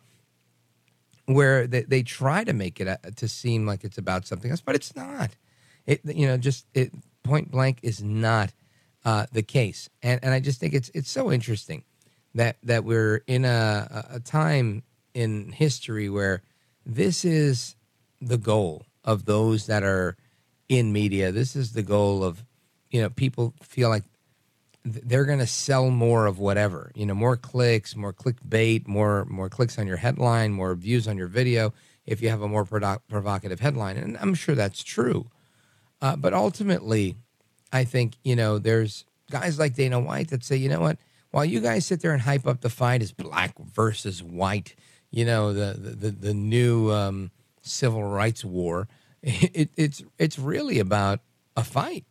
where 1.29 1.67
they, 1.67 1.83
they 1.83 2.01
try 2.01 2.43
to 2.43 2.53
make 2.53 2.81
it 2.81 2.87
a, 2.87 2.93
uh, 3.05 3.11
to 3.15 3.27
seem 3.27 3.65
like 3.65 3.83
it's 3.83 3.99
about 3.99 4.25
something 4.25 4.49
else, 4.49 4.61
but 4.61 4.75
it's 4.75 4.95
not. 4.95 5.35
It 5.85 6.01
you 6.03 6.27
know 6.27 6.37
just 6.37 6.65
it 6.73 6.91
point 7.23 7.51
blank 7.51 7.79
is 7.83 8.01
not 8.01 8.51
uh, 9.05 9.27
the 9.31 9.43
case, 9.43 9.89
and 10.01 10.19
and 10.23 10.33
I 10.33 10.39
just 10.39 10.59
think 10.59 10.73
it's 10.73 10.89
it's 10.93 11.09
so 11.09 11.31
interesting 11.31 11.83
that 12.33 12.57
that 12.63 12.83
we're 12.83 13.21
in 13.27 13.45
a 13.45 14.07
a 14.11 14.19
time 14.19 14.83
in 15.13 15.51
history 15.51 16.09
where 16.09 16.41
this 16.85 17.23
is 17.23 17.75
the 18.19 18.37
goal 18.37 18.85
of 19.03 19.25
those 19.25 19.67
that 19.67 19.83
are 19.83 20.17
in 20.67 20.91
media. 20.91 21.31
This 21.31 21.55
is 21.55 21.73
the 21.73 21.83
goal 21.83 22.23
of 22.23 22.43
you 22.89 23.01
know 23.01 23.09
people 23.09 23.53
feel 23.61 23.89
like 23.89 24.03
they're 24.85 25.25
going 25.25 25.39
to 25.39 25.47
sell 25.47 25.89
more 25.89 26.25
of 26.25 26.39
whatever 26.39 26.91
you 26.95 27.05
know 27.05 27.13
more 27.13 27.35
clicks 27.35 27.95
more 27.95 28.13
clickbait 28.13 28.87
more 28.87 29.25
more 29.25 29.49
clicks 29.49 29.77
on 29.77 29.85
your 29.85 29.97
headline 29.97 30.51
more 30.51 30.73
views 30.75 31.07
on 31.07 31.17
your 31.17 31.27
video 31.27 31.73
if 32.05 32.21
you 32.21 32.29
have 32.29 32.41
a 32.41 32.47
more 32.47 32.65
provocative 32.65 33.59
headline 33.59 33.97
and 33.97 34.17
i'm 34.17 34.33
sure 34.33 34.55
that's 34.55 34.83
true. 34.83 35.29
Uh, 36.01 36.15
but 36.15 36.33
ultimately 36.33 37.15
i 37.73 37.83
think 37.83 38.15
you 38.23 38.35
know 38.35 38.57
there's 38.57 39.05
guys 39.29 39.59
like 39.59 39.75
dana 39.75 39.99
white 39.99 40.29
that 40.29 40.43
say 40.43 40.55
you 40.55 40.69
know 40.69 40.79
what? 40.79 40.97
While 41.31 41.45
you 41.45 41.59
guys 41.59 41.85
sit 41.85 42.01
there 42.01 42.13
and 42.13 42.23
hype 42.23 42.47
up 42.47 42.61
the 42.61 42.71
fight 42.71 43.03
as 43.03 43.11
black 43.11 43.53
versus 43.59 44.23
white 44.23 44.75
you 45.11 45.25
know 45.25 45.53
the 45.53 45.77
the, 45.77 45.89
the, 45.89 46.11
the 46.11 46.33
new 46.33 46.91
um, 46.91 47.31
civil 47.61 48.03
rights 48.03 48.45
war 48.45 48.87
it, 49.21 49.69
it's 49.75 50.03
it's 50.17 50.39
really 50.39 50.79
about 50.79 51.19
a 51.57 51.63
fight 51.63 52.05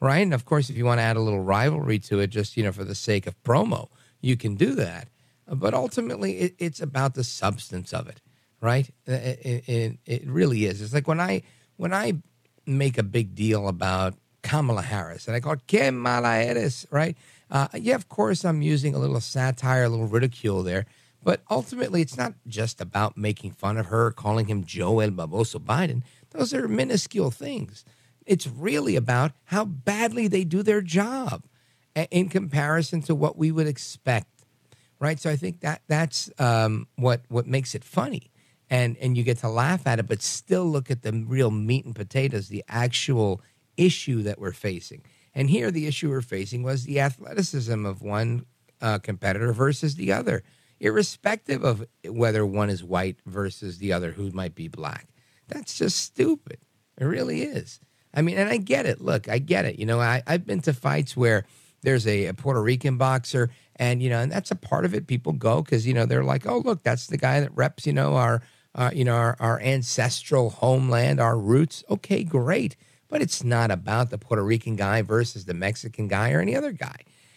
right? 0.00 0.18
And 0.18 0.34
of 0.34 0.44
course, 0.44 0.70
if 0.70 0.76
you 0.76 0.84
want 0.84 0.98
to 0.98 1.02
add 1.02 1.16
a 1.16 1.20
little 1.20 1.42
rivalry 1.42 1.98
to 2.00 2.20
it, 2.20 2.28
just 2.28 2.56
you 2.56 2.62
know, 2.62 2.72
for 2.72 2.84
the 2.84 2.94
sake 2.94 3.26
of 3.26 3.40
promo, 3.42 3.88
you 4.20 4.36
can 4.36 4.54
do 4.54 4.74
that. 4.74 5.08
But 5.46 5.74
ultimately, 5.74 6.38
it, 6.38 6.54
it's 6.58 6.80
about 6.80 7.14
the 7.14 7.24
substance 7.24 7.92
of 7.92 8.08
it, 8.08 8.20
right? 8.60 8.88
It, 9.06 9.66
it, 9.66 9.98
it, 10.06 10.26
really 10.26 10.64
is. 10.64 10.80
It's 10.80 10.94
like 10.94 11.08
when 11.08 11.20
I 11.20 11.42
when 11.76 11.92
I 11.92 12.14
make 12.66 12.98
a 12.98 13.02
big 13.02 13.34
deal 13.34 13.66
about 13.66 14.14
Kamala 14.42 14.82
Harris 14.82 15.26
and 15.26 15.36
I 15.36 15.40
call 15.40 15.56
Kamala 15.66 16.28
Harris, 16.28 16.86
right? 16.90 17.16
Uh, 17.50 17.66
yeah, 17.74 17.96
of 17.96 18.08
course, 18.08 18.44
I'm 18.44 18.62
using 18.62 18.94
a 18.94 18.98
little 18.98 19.20
satire, 19.20 19.84
a 19.84 19.88
little 19.88 20.06
ridicule 20.06 20.62
there. 20.62 20.86
But 21.22 21.42
ultimately, 21.50 22.00
it's 22.00 22.16
not 22.16 22.34
just 22.46 22.80
about 22.80 23.16
making 23.16 23.50
fun 23.50 23.76
of 23.76 23.86
her, 23.86 24.10
calling 24.10 24.46
him 24.46 24.64
Joe 24.64 25.00
El 25.00 25.10
Baboso 25.10 25.58
Biden. 25.58 26.02
Those 26.30 26.54
are 26.54 26.66
minuscule 26.68 27.30
things. 27.30 27.84
It's 28.30 28.46
really 28.46 28.94
about 28.94 29.32
how 29.46 29.64
badly 29.64 30.28
they 30.28 30.44
do 30.44 30.62
their 30.62 30.82
job 30.82 31.42
in 32.12 32.28
comparison 32.28 33.02
to 33.02 33.14
what 33.16 33.36
we 33.36 33.50
would 33.50 33.66
expect, 33.66 34.44
right? 35.00 35.18
So 35.18 35.28
I 35.28 35.34
think 35.34 35.62
that 35.62 35.82
that's 35.88 36.30
um, 36.38 36.86
what 36.94 37.22
what 37.26 37.48
makes 37.48 37.74
it 37.74 37.82
funny, 37.82 38.30
and 38.70 38.96
and 38.98 39.16
you 39.16 39.24
get 39.24 39.38
to 39.38 39.48
laugh 39.48 39.84
at 39.84 39.98
it, 39.98 40.06
but 40.06 40.22
still 40.22 40.64
look 40.64 40.92
at 40.92 41.02
the 41.02 41.12
real 41.12 41.50
meat 41.50 41.84
and 41.84 41.92
potatoes, 41.92 42.46
the 42.46 42.62
actual 42.68 43.42
issue 43.76 44.22
that 44.22 44.38
we're 44.38 44.52
facing. 44.52 45.02
And 45.34 45.50
here, 45.50 45.72
the 45.72 45.88
issue 45.88 46.10
we're 46.10 46.22
facing 46.22 46.62
was 46.62 46.84
the 46.84 47.00
athleticism 47.00 47.84
of 47.84 48.00
one 48.00 48.46
uh, 48.80 48.98
competitor 48.98 49.52
versus 49.52 49.96
the 49.96 50.12
other, 50.12 50.44
irrespective 50.78 51.64
of 51.64 51.84
whether 52.08 52.46
one 52.46 52.70
is 52.70 52.84
white 52.84 53.18
versus 53.26 53.78
the 53.78 53.92
other 53.92 54.12
who 54.12 54.30
might 54.30 54.54
be 54.54 54.68
black. 54.68 55.08
That's 55.48 55.76
just 55.76 55.98
stupid. 55.98 56.58
It 56.96 57.06
really 57.06 57.42
is. 57.42 57.80
I 58.12 58.22
mean, 58.22 58.36
and 58.38 58.48
I 58.48 58.56
get 58.56 58.86
it. 58.86 59.00
Look, 59.00 59.28
I 59.28 59.38
get 59.38 59.64
it. 59.64 59.78
You 59.78 59.86
know, 59.86 60.00
I, 60.00 60.22
I've 60.26 60.46
been 60.46 60.60
to 60.62 60.72
fights 60.72 61.16
where 61.16 61.44
there's 61.82 62.06
a, 62.06 62.26
a 62.26 62.34
Puerto 62.34 62.62
Rican 62.62 62.96
boxer, 62.96 63.50
and 63.76 64.02
you 64.02 64.10
know, 64.10 64.20
and 64.20 64.30
that's 64.30 64.50
a 64.50 64.56
part 64.56 64.84
of 64.84 64.94
it. 64.94 65.06
People 65.06 65.32
go 65.32 65.62
because 65.62 65.86
you 65.86 65.94
know 65.94 66.06
they're 66.06 66.24
like, 66.24 66.46
oh, 66.46 66.58
look, 66.58 66.82
that's 66.82 67.06
the 67.06 67.16
guy 67.16 67.40
that 67.40 67.54
reps, 67.54 67.86
you 67.86 67.92
know, 67.92 68.16
our, 68.16 68.42
uh, 68.74 68.90
you 68.92 69.04
know, 69.04 69.14
our, 69.14 69.36
our 69.40 69.60
ancestral 69.60 70.50
homeland, 70.50 71.20
our 71.20 71.38
roots. 71.38 71.84
Okay, 71.88 72.24
great, 72.24 72.76
but 73.08 73.22
it's 73.22 73.42
not 73.44 73.70
about 73.70 74.10
the 74.10 74.18
Puerto 74.18 74.44
Rican 74.44 74.76
guy 74.76 75.02
versus 75.02 75.44
the 75.44 75.54
Mexican 75.54 76.08
guy 76.08 76.32
or 76.32 76.40
any 76.40 76.56
other 76.56 76.72
guy. 76.72 76.96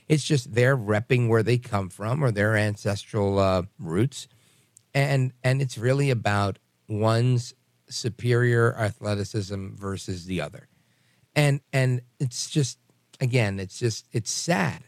It's 0.09 0.23
just 0.23 0.53
they're 0.53 0.77
repping 0.77 1.29
where 1.29 1.43
they 1.43 1.57
come 1.57 1.89
from 1.89 2.23
or 2.23 2.31
their 2.31 2.57
ancestral 2.57 3.39
uh, 3.39 3.63
roots, 3.79 4.27
and 4.93 5.31
and 5.43 5.61
it's 5.61 5.77
really 5.77 6.09
about 6.09 6.59
one's 6.89 7.53
superior 7.89 8.75
athleticism 8.77 9.75
versus 9.75 10.25
the 10.25 10.41
other. 10.41 10.67
And 11.35 11.61
and 11.71 12.01
it's 12.19 12.49
just 12.49 12.77
again, 13.19 13.59
it's 13.59 13.79
just 13.79 14.07
it's 14.11 14.31
sad 14.31 14.83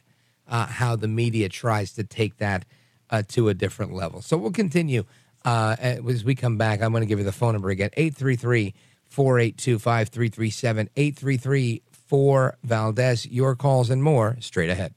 uh, 0.48 0.68
how 0.68 0.96
the 0.96 1.08
media 1.08 1.50
tries 1.50 1.94
to 1.94 2.04
take 2.04 2.38
that 2.38 2.66
uh, 3.10 3.24
to 3.30 3.50
a 3.50 3.54
different 3.54 3.94
level. 3.94 4.22
So 4.22 4.38
we'll 4.38 4.52
continue 4.52 5.06
uh, 5.44 5.76
as 5.80 6.24
we 6.24 6.36
come 6.36 6.58
back. 6.58 6.82
I'm 6.82 6.92
going 6.92 7.02
to 7.02 7.08
give 7.08 7.20
you 7.20 7.26
the 7.26 7.32
phone 7.32 7.54
number 7.54 7.70
again 7.70 7.90
833 7.94 8.74
482 9.10 9.80
5337 9.80 10.90
833 10.96 11.82
4 12.08 12.58
Valdez. 12.64 13.26
Your 13.26 13.56
calls 13.56 13.90
and 13.90 14.04
more 14.04 14.38
straight 14.40 14.70
ahead. 14.70 14.94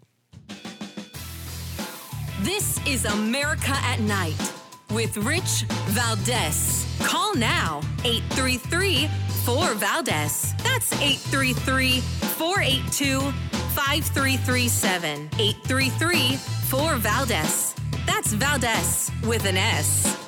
This 2.41 2.79
is 2.87 3.05
America 3.05 3.73
at 3.73 4.01
Night 4.01 4.58
with 4.91 5.17
Rich 5.19 5.65
Valdez. 5.89 6.87
Call 7.01 7.35
now 7.35 7.81
833 8.05 9.09
4 9.45 9.75
Valdez. 9.75 10.55
That's 10.63 10.93
833 10.93 12.01
482 12.01 13.21
5337. 13.75 15.31
833 15.39 16.37
4 16.37 16.97
Valdez. 16.97 17.75
That's 18.07 18.33
Valdez 18.33 19.11
with 19.25 19.45
an 19.45 19.57
S. 19.57 20.28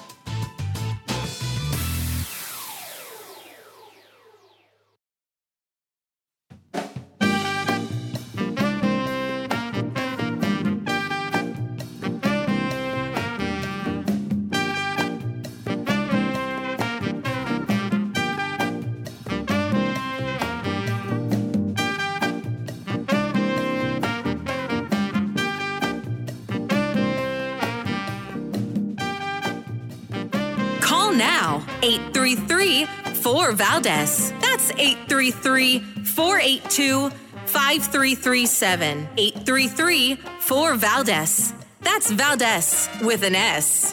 4 33.50 33.56
Valdez. 33.56 34.32
That's 34.40 34.70
833 34.70 35.80
482 36.04 37.10
5337. 37.46 39.08
833 39.16 40.14
4 40.14 40.74
Valdez. 40.76 41.52
That's 41.80 42.12
Valdez 42.12 42.88
with 43.02 43.24
an 43.24 43.34
S. 43.34 43.92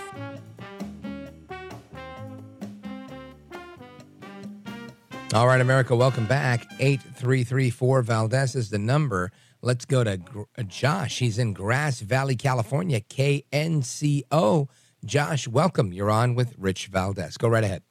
All 5.33 5.47
right, 5.47 5.59
America, 5.59 5.95
welcome 5.95 6.27
back. 6.27 6.67
8334 6.79 8.03
Valdez 8.03 8.53
is 8.53 8.69
the 8.69 8.77
number. 8.77 9.31
Let's 9.63 9.85
go 9.85 10.03
to 10.03 10.21
uh, 10.55 10.63
Josh. 10.67 11.17
He's 11.17 11.39
in 11.39 11.53
Grass 11.53 12.01
Valley, 12.01 12.35
California, 12.35 13.01
KNCO. 13.01 14.69
Josh, 15.03 15.47
welcome. 15.47 15.91
You're 15.93 16.11
on 16.11 16.35
with 16.35 16.53
Rich 16.59 16.87
Valdez. 16.87 17.37
Go 17.37 17.47
right 17.47 17.63
ahead. 17.63 17.81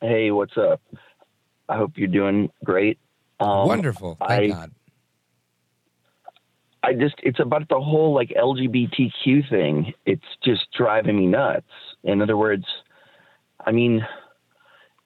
Hey, 0.00 0.30
what's 0.30 0.56
up? 0.56 0.80
I 1.68 1.76
hope 1.76 1.92
you're 1.96 2.08
doing 2.08 2.50
great. 2.62 2.98
Um, 3.40 3.66
Wonderful. 3.66 4.16
Thank 4.26 4.54
I, 4.54 4.56
God. 4.56 4.70
I 6.82 6.92
just, 6.92 7.14
it's 7.22 7.40
about 7.40 7.68
the 7.68 7.80
whole 7.80 8.14
like 8.14 8.28
LGBTQ 8.28 9.48
thing. 9.48 9.94
It's 10.04 10.22
just 10.44 10.66
driving 10.76 11.16
me 11.16 11.26
nuts. 11.26 11.66
In 12.02 12.20
other 12.20 12.36
words, 12.36 12.66
I 13.64 13.72
mean, 13.72 14.06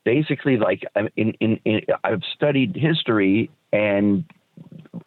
basically, 0.05 0.57
like, 0.57 0.83
I'm 0.97 1.09
in, 1.17 1.35
in, 1.41 1.61
in 1.65 1.81
I've 2.03 2.23
studied 2.35 2.75
history 2.75 3.51
and 3.73 4.25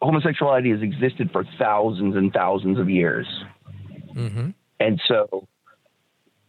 homosexuality 0.00 0.70
has 0.70 0.80
existed 0.80 1.30
for 1.30 1.44
thousands 1.58 2.16
and 2.16 2.32
thousands 2.32 2.78
of 2.78 2.88
years. 2.88 3.26
Mm-hmm. 4.14 4.50
And 4.80 5.00
so, 5.06 5.46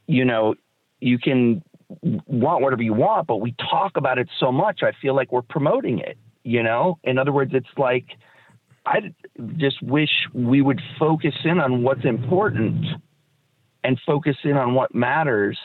you 0.07 0.23
know, 0.23 0.55
you 0.99 1.19
can 1.19 1.63
want 2.01 2.61
whatever 2.61 2.81
you 2.81 2.93
want, 2.93 3.27
but 3.27 3.37
we 3.37 3.55
talk 3.69 3.97
about 3.97 4.17
it 4.17 4.29
so 4.39 4.51
much. 4.51 4.81
I 4.83 4.91
feel 5.01 5.15
like 5.15 5.31
we're 5.31 5.41
promoting 5.41 5.99
it, 5.99 6.17
you 6.43 6.63
know? 6.63 6.99
In 7.03 7.17
other 7.17 7.31
words, 7.31 7.51
it's 7.53 7.67
like, 7.77 8.05
I 8.85 9.13
just 9.57 9.81
wish 9.81 10.09
we 10.33 10.61
would 10.61 10.81
focus 10.99 11.35
in 11.43 11.59
on 11.59 11.83
what's 11.83 12.03
important 12.05 12.85
and 13.83 13.99
focus 14.05 14.35
in 14.43 14.57
on 14.57 14.73
what 14.73 14.93
matters. 14.93 15.57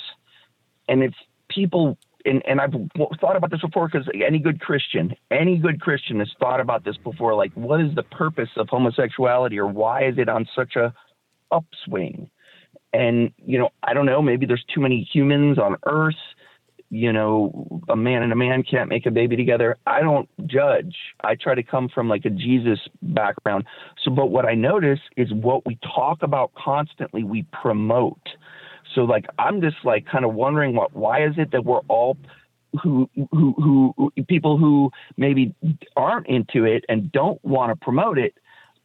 And 0.88 1.02
if 1.02 1.12
people, 1.48 1.98
and, 2.24 2.42
and 2.46 2.60
I've 2.60 2.74
thought 3.20 3.36
about 3.36 3.50
this 3.50 3.60
before 3.60 3.88
because 3.88 4.08
any 4.26 4.38
good 4.38 4.60
Christian, 4.60 5.14
any 5.30 5.58
good 5.58 5.80
Christian 5.80 6.20
has 6.20 6.30
thought 6.38 6.60
about 6.60 6.84
this 6.84 6.96
before. 6.96 7.34
Like, 7.34 7.52
what 7.54 7.80
is 7.80 7.94
the 7.94 8.02
purpose 8.02 8.50
of 8.56 8.68
homosexuality 8.68 9.58
or 9.58 9.66
why 9.66 10.04
is 10.06 10.18
it 10.18 10.28
on 10.28 10.46
such 10.54 10.76
a 10.76 10.94
upswing? 11.50 12.30
And, 12.92 13.32
you 13.44 13.58
know, 13.58 13.70
I 13.82 13.94
don't 13.94 14.06
know, 14.06 14.22
maybe 14.22 14.46
there's 14.46 14.64
too 14.74 14.80
many 14.80 15.08
humans 15.12 15.58
on 15.58 15.76
earth. 15.86 16.14
You 16.90 17.12
know, 17.12 17.82
a 17.90 17.96
man 17.96 18.22
and 18.22 18.32
a 18.32 18.36
man 18.36 18.62
can't 18.62 18.88
make 18.88 19.04
a 19.04 19.10
baby 19.10 19.36
together. 19.36 19.76
I 19.86 20.00
don't 20.00 20.26
judge. 20.46 20.96
I 21.22 21.34
try 21.34 21.54
to 21.54 21.62
come 21.62 21.90
from 21.90 22.08
like 22.08 22.24
a 22.24 22.30
Jesus 22.30 22.78
background. 23.02 23.66
So, 24.02 24.10
but 24.10 24.30
what 24.30 24.46
I 24.46 24.54
notice 24.54 25.00
is 25.14 25.30
what 25.34 25.66
we 25.66 25.78
talk 25.94 26.22
about 26.22 26.50
constantly, 26.54 27.24
we 27.24 27.44
promote. 27.52 28.22
So, 28.94 29.02
like, 29.02 29.26
I'm 29.38 29.60
just 29.60 29.76
like 29.84 30.06
kind 30.06 30.24
of 30.24 30.32
wondering 30.32 30.74
what, 30.74 30.96
why 30.96 31.26
is 31.26 31.34
it 31.36 31.50
that 31.52 31.66
we're 31.66 31.80
all 31.88 32.16
who, 32.82 33.08
who, 33.32 33.92
who, 33.94 34.10
people 34.26 34.56
who 34.56 34.90
maybe 35.18 35.54
aren't 35.94 36.26
into 36.26 36.64
it 36.64 36.84
and 36.88 37.12
don't 37.12 37.42
want 37.44 37.70
to 37.70 37.84
promote 37.84 38.18
it 38.18 38.34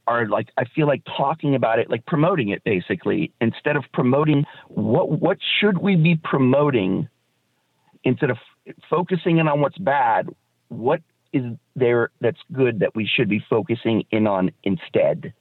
are 0.07 0.27
like 0.27 0.49
I 0.57 0.65
feel 0.65 0.87
like 0.87 1.03
talking 1.17 1.55
about 1.55 1.79
it, 1.79 1.89
like 1.89 2.05
promoting 2.05 2.49
it 2.49 2.63
basically, 2.63 3.31
instead 3.41 3.75
of 3.75 3.83
promoting 3.93 4.45
what 4.67 5.09
what 5.19 5.37
should 5.59 5.77
we 5.77 5.95
be 5.95 6.19
promoting 6.23 7.07
instead 8.03 8.29
of 8.29 8.37
f- 8.67 8.75
focusing 8.89 9.37
in 9.37 9.47
on 9.47 9.61
what's 9.61 9.77
bad, 9.77 10.29
what 10.69 11.01
is 11.31 11.43
there 11.75 12.11
that's 12.21 12.39
good 12.51 12.79
that 12.79 12.95
we 12.95 13.07
should 13.07 13.29
be 13.29 13.43
focusing 13.49 14.03
in 14.11 14.27
on 14.27 14.51
instead? 14.63 15.33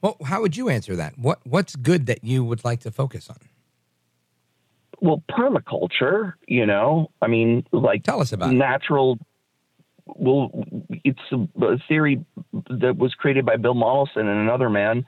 Well, 0.00 0.16
how 0.24 0.40
would 0.42 0.56
you 0.56 0.68
answer 0.68 0.94
that? 0.96 1.18
What 1.18 1.40
What's 1.44 1.76
good 1.76 2.06
that 2.06 2.22
you 2.22 2.44
would 2.44 2.64
like 2.64 2.80
to 2.80 2.90
focus 2.90 3.28
on? 3.30 3.38
Well, 5.00 5.22
permaculture, 5.30 6.34
you 6.46 6.66
know, 6.66 7.10
I 7.22 7.28
mean, 7.28 7.64
like 7.72 8.02
tell 8.04 8.20
us 8.20 8.32
about 8.32 8.52
natural. 8.52 9.18
Well, 10.06 10.50
it's 11.04 11.20
a, 11.32 11.78
theory 11.88 12.24
that 12.52 12.96
was 12.96 13.14
created 13.14 13.44
by 13.44 13.56
Bill 13.56 13.74
Mollison 13.74 14.26
and 14.28 14.40
another 14.40 14.70
man 14.70 15.04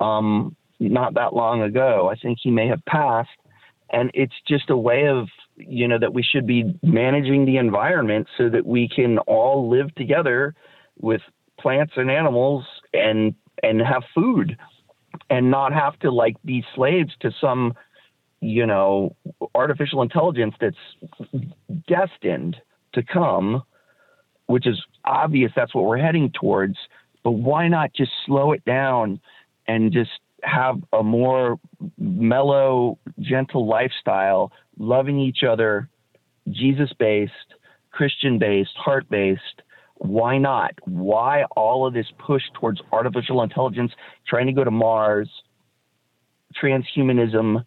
um, 0.00 0.56
not 0.78 1.14
that 1.14 1.34
long 1.34 1.62
ago. 1.62 2.10
I 2.10 2.16
think 2.16 2.38
he 2.42 2.50
may 2.50 2.66
have 2.68 2.84
passed, 2.86 3.28
and 3.90 4.10
it's 4.14 4.34
just 4.48 4.70
a 4.70 4.76
way 4.76 5.06
of 5.06 5.28
you 5.56 5.86
know 5.86 5.98
that 5.98 6.14
we 6.14 6.22
should 6.22 6.46
be 6.46 6.78
managing 6.82 7.44
the 7.44 7.58
environment 7.58 8.26
so 8.38 8.48
that 8.48 8.66
we 8.66 8.88
can 8.88 9.18
all 9.18 9.68
live 9.68 9.94
together 9.94 10.54
with 10.98 11.20
plants 11.58 11.92
and 11.96 12.10
animals 12.10 12.64
and 12.94 13.34
and 13.62 13.80
have 13.80 14.02
food 14.14 14.56
and 15.28 15.50
not 15.50 15.72
have 15.72 15.98
to 16.00 16.10
like 16.10 16.36
be 16.44 16.64
slaves 16.74 17.12
to 17.20 17.30
some 17.40 17.74
you 18.40 18.66
know 18.66 19.14
artificial 19.54 20.02
intelligence 20.02 20.54
that's 20.60 20.76
destined 21.86 22.56
to 22.94 23.02
come 23.02 23.62
which 24.50 24.66
is 24.66 24.80
obvious 25.04 25.52
that's 25.54 25.74
what 25.74 25.84
we're 25.84 25.98
heading 25.98 26.30
towards 26.38 26.76
but 27.22 27.32
why 27.32 27.68
not 27.68 27.92
just 27.94 28.10
slow 28.26 28.52
it 28.52 28.64
down 28.64 29.20
and 29.66 29.92
just 29.92 30.10
have 30.42 30.76
a 30.92 31.02
more 31.02 31.58
mellow 31.98 32.98
gentle 33.20 33.66
lifestyle 33.66 34.52
loving 34.78 35.18
each 35.18 35.42
other 35.42 35.88
jesus 36.50 36.90
based 36.98 37.32
christian 37.90 38.38
based 38.38 38.76
heart 38.76 39.08
based 39.08 39.62
why 40.02 40.38
not? 40.38 40.72
Why 40.86 41.44
all 41.58 41.86
of 41.86 41.92
this 41.92 42.06
push 42.18 42.40
towards 42.58 42.80
artificial 42.90 43.42
intelligence 43.42 43.92
trying 44.26 44.46
to 44.46 44.52
go 44.54 44.64
to 44.64 44.70
mars 44.70 45.28
transhumanism 46.60 47.66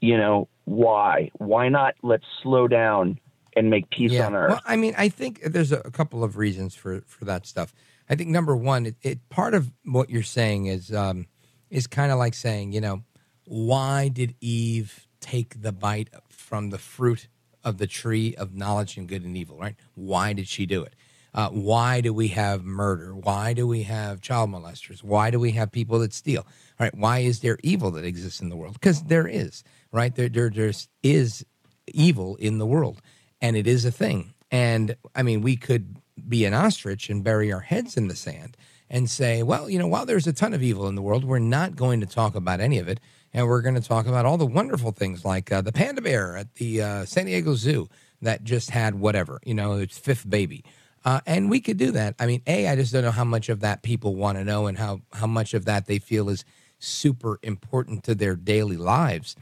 you 0.00 0.16
know 0.16 0.48
why? 0.64 1.30
Why 1.38 1.68
not 1.68 1.94
let's 2.02 2.24
slow 2.42 2.68
down 2.68 3.18
and 3.58 3.70
make 3.70 3.90
peace 3.90 4.18
on 4.20 4.34
earth 4.34 4.50
Well, 4.50 4.60
I 4.64 4.76
mean, 4.76 4.94
I 4.96 5.08
think 5.08 5.42
there's 5.42 5.72
a, 5.72 5.80
a 5.80 5.90
couple 5.90 6.22
of 6.24 6.36
reasons 6.36 6.74
for 6.74 7.02
for 7.06 7.24
that 7.24 7.46
stuff. 7.46 7.74
I 8.08 8.14
think 8.14 8.30
number 8.30 8.56
one, 8.56 8.86
it, 8.86 8.96
it 9.02 9.28
part 9.28 9.54
of 9.54 9.70
what 9.84 10.08
you're 10.08 10.22
saying 10.22 10.66
is 10.66 10.92
um, 10.92 11.26
is 11.70 11.86
kind 11.86 12.10
of 12.12 12.18
like 12.18 12.34
saying, 12.34 12.72
you 12.72 12.80
know, 12.80 13.02
why 13.44 14.08
did 14.08 14.34
Eve 14.40 15.06
take 15.20 15.60
the 15.60 15.72
bite 15.72 16.10
from 16.28 16.70
the 16.70 16.78
fruit 16.78 17.28
of 17.64 17.78
the 17.78 17.86
tree 17.86 18.34
of 18.36 18.54
knowledge 18.54 18.96
and 18.96 19.08
good 19.08 19.24
and 19.24 19.36
evil? 19.36 19.58
Right? 19.58 19.76
Why 19.94 20.32
did 20.32 20.48
she 20.48 20.64
do 20.64 20.82
it? 20.82 20.94
Uh, 21.34 21.50
why 21.50 22.00
do 22.00 22.12
we 22.12 22.28
have 22.28 22.64
murder? 22.64 23.14
Why 23.14 23.52
do 23.52 23.66
we 23.66 23.82
have 23.82 24.22
child 24.22 24.50
molesters? 24.50 25.04
Why 25.04 25.30
do 25.30 25.38
we 25.38 25.52
have 25.52 25.70
people 25.70 25.98
that 25.98 26.14
steal? 26.14 26.40
All 26.40 26.84
right. 26.86 26.94
Why 26.94 27.18
is 27.18 27.40
there 27.40 27.58
evil 27.62 27.90
that 27.92 28.04
exists 28.04 28.40
in 28.40 28.48
the 28.48 28.56
world? 28.56 28.72
Because 28.74 29.02
there 29.02 29.28
is. 29.28 29.62
Right. 29.92 30.14
There, 30.14 30.28
there 30.28 30.48
there's 30.48 30.88
is 31.02 31.44
evil 31.92 32.36
in 32.36 32.58
the 32.58 32.66
world, 32.66 33.00
and 33.40 33.56
it 33.56 33.66
is 33.66 33.84
a 33.84 33.90
thing. 33.90 34.34
And 34.50 34.96
I 35.14 35.22
mean, 35.22 35.42
we 35.42 35.56
could 35.56 35.96
be 36.28 36.44
an 36.44 36.54
ostrich 36.54 37.10
and 37.10 37.22
bury 37.22 37.52
our 37.52 37.60
heads 37.60 37.96
in 37.96 38.08
the 38.08 38.16
sand 38.16 38.56
and 38.90 39.08
say, 39.08 39.42
well, 39.42 39.68
you 39.68 39.78
know, 39.78 39.86
while 39.86 40.06
there's 40.06 40.26
a 40.26 40.32
ton 40.32 40.54
of 40.54 40.62
evil 40.62 40.88
in 40.88 40.94
the 40.94 41.02
world, 41.02 41.24
we're 41.24 41.38
not 41.38 41.76
going 41.76 42.00
to 42.00 42.06
talk 42.06 42.34
about 42.34 42.60
any 42.60 42.78
of 42.78 42.88
it. 42.88 43.00
And 43.34 43.46
we're 43.46 43.60
going 43.60 43.74
to 43.74 43.86
talk 43.86 44.06
about 44.06 44.24
all 44.24 44.38
the 44.38 44.46
wonderful 44.46 44.90
things 44.90 45.24
like 45.24 45.52
uh, 45.52 45.60
the 45.60 45.72
panda 45.72 46.00
bear 46.00 46.36
at 46.36 46.54
the 46.54 46.80
uh, 46.80 47.04
San 47.04 47.26
Diego 47.26 47.54
Zoo 47.54 47.88
that 48.22 48.42
just 48.42 48.70
had 48.70 48.94
whatever, 48.94 49.38
you 49.44 49.52
know, 49.54 49.74
its 49.74 49.98
fifth 49.98 50.28
baby. 50.28 50.64
Uh, 51.04 51.20
and 51.26 51.50
we 51.50 51.60
could 51.60 51.76
do 51.76 51.90
that. 51.92 52.14
I 52.18 52.26
mean, 52.26 52.42
A, 52.46 52.68
I 52.68 52.74
just 52.74 52.92
don't 52.92 53.04
know 53.04 53.10
how 53.10 53.24
much 53.24 53.50
of 53.50 53.60
that 53.60 53.82
people 53.82 54.14
want 54.14 54.38
to 54.38 54.44
know 54.44 54.66
and 54.66 54.78
how, 54.78 55.02
how 55.12 55.26
much 55.26 55.52
of 55.52 55.66
that 55.66 55.86
they 55.86 55.98
feel 55.98 56.30
is 56.30 56.44
super 56.78 57.38
important 57.42 58.02
to 58.04 58.14
their 58.14 58.34
daily 58.34 58.76
lives. 58.76 59.36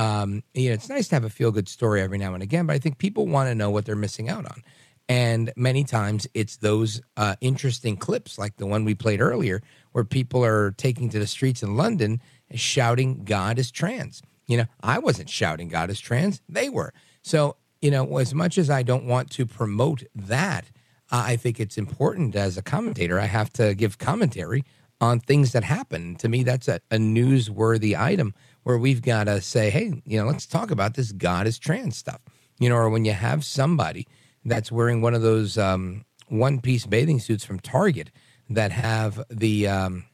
Um, 0.00 0.42
you 0.54 0.70
know, 0.70 0.74
it's 0.74 0.88
nice 0.88 1.08
to 1.08 1.16
have 1.16 1.24
a 1.24 1.28
feel 1.28 1.50
good 1.50 1.68
story 1.68 2.00
every 2.00 2.16
now 2.16 2.32
and 2.32 2.42
again, 2.42 2.64
but 2.64 2.72
I 2.72 2.78
think 2.78 2.96
people 2.96 3.26
want 3.26 3.50
to 3.50 3.54
know 3.54 3.68
what 3.68 3.84
they're 3.84 3.94
missing 3.94 4.30
out 4.30 4.46
on. 4.46 4.62
And 5.10 5.52
many 5.56 5.84
times 5.84 6.26
it's 6.32 6.56
those 6.56 7.02
uh, 7.18 7.36
interesting 7.42 7.98
clips 7.98 8.38
like 8.38 8.56
the 8.56 8.64
one 8.64 8.86
we 8.86 8.94
played 8.94 9.20
earlier, 9.20 9.60
where 9.92 10.04
people 10.04 10.42
are 10.42 10.70
taking 10.70 11.10
to 11.10 11.18
the 11.18 11.26
streets 11.26 11.62
in 11.62 11.76
London 11.76 12.22
shouting, 12.54 13.24
God 13.24 13.58
is 13.58 13.70
trans. 13.70 14.22
You 14.46 14.56
know, 14.56 14.64
I 14.82 15.00
wasn't 15.00 15.28
shouting 15.28 15.68
God 15.68 15.90
is 15.90 16.00
trans, 16.00 16.40
they 16.48 16.70
were. 16.70 16.94
So, 17.20 17.56
you 17.82 17.90
know, 17.90 18.16
as 18.16 18.32
much 18.32 18.56
as 18.56 18.70
I 18.70 18.82
don't 18.82 19.04
want 19.04 19.30
to 19.32 19.44
promote 19.44 20.04
that, 20.14 20.70
uh, 21.12 21.24
I 21.26 21.36
think 21.36 21.60
it's 21.60 21.76
important 21.76 22.34
as 22.34 22.56
a 22.56 22.62
commentator, 22.62 23.20
I 23.20 23.26
have 23.26 23.52
to 23.54 23.74
give 23.74 23.98
commentary 23.98 24.64
on 24.98 25.20
things 25.20 25.52
that 25.52 25.64
happen. 25.64 26.16
To 26.16 26.28
me, 26.28 26.42
that's 26.42 26.68
a, 26.68 26.80
a 26.90 26.96
newsworthy 26.96 27.98
item 27.98 28.34
where 28.70 28.78
we've 28.78 29.02
got 29.02 29.24
to 29.24 29.40
say, 29.40 29.68
hey, 29.70 30.00
you 30.04 30.18
know, 30.18 30.26
let's 30.26 30.46
talk 30.46 30.70
about 30.70 30.94
this 30.94 31.12
God 31.12 31.46
is 31.46 31.58
trans 31.58 31.96
stuff. 31.96 32.20
You 32.60 32.68
know, 32.68 32.76
or 32.76 32.88
when 32.88 33.04
you 33.04 33.12
have 33.12 33.44
somebody 33.44 34.06
that's 34.44 34.70
wearing 34.70 35.02
one 35.02 35.14
of 35.14 35.22
those 35.22 35.58
um, 35.58 36.04
one 36.28 36.60
piece 36.60 36.86
bathing 36.86 37.18
suits 37.18 37.44
from 37.44 37.58
Target 37.58 38.10
that 38.48 38.70
have 38.70 39.24
the 39.28 39.66
um, 39.66 40.04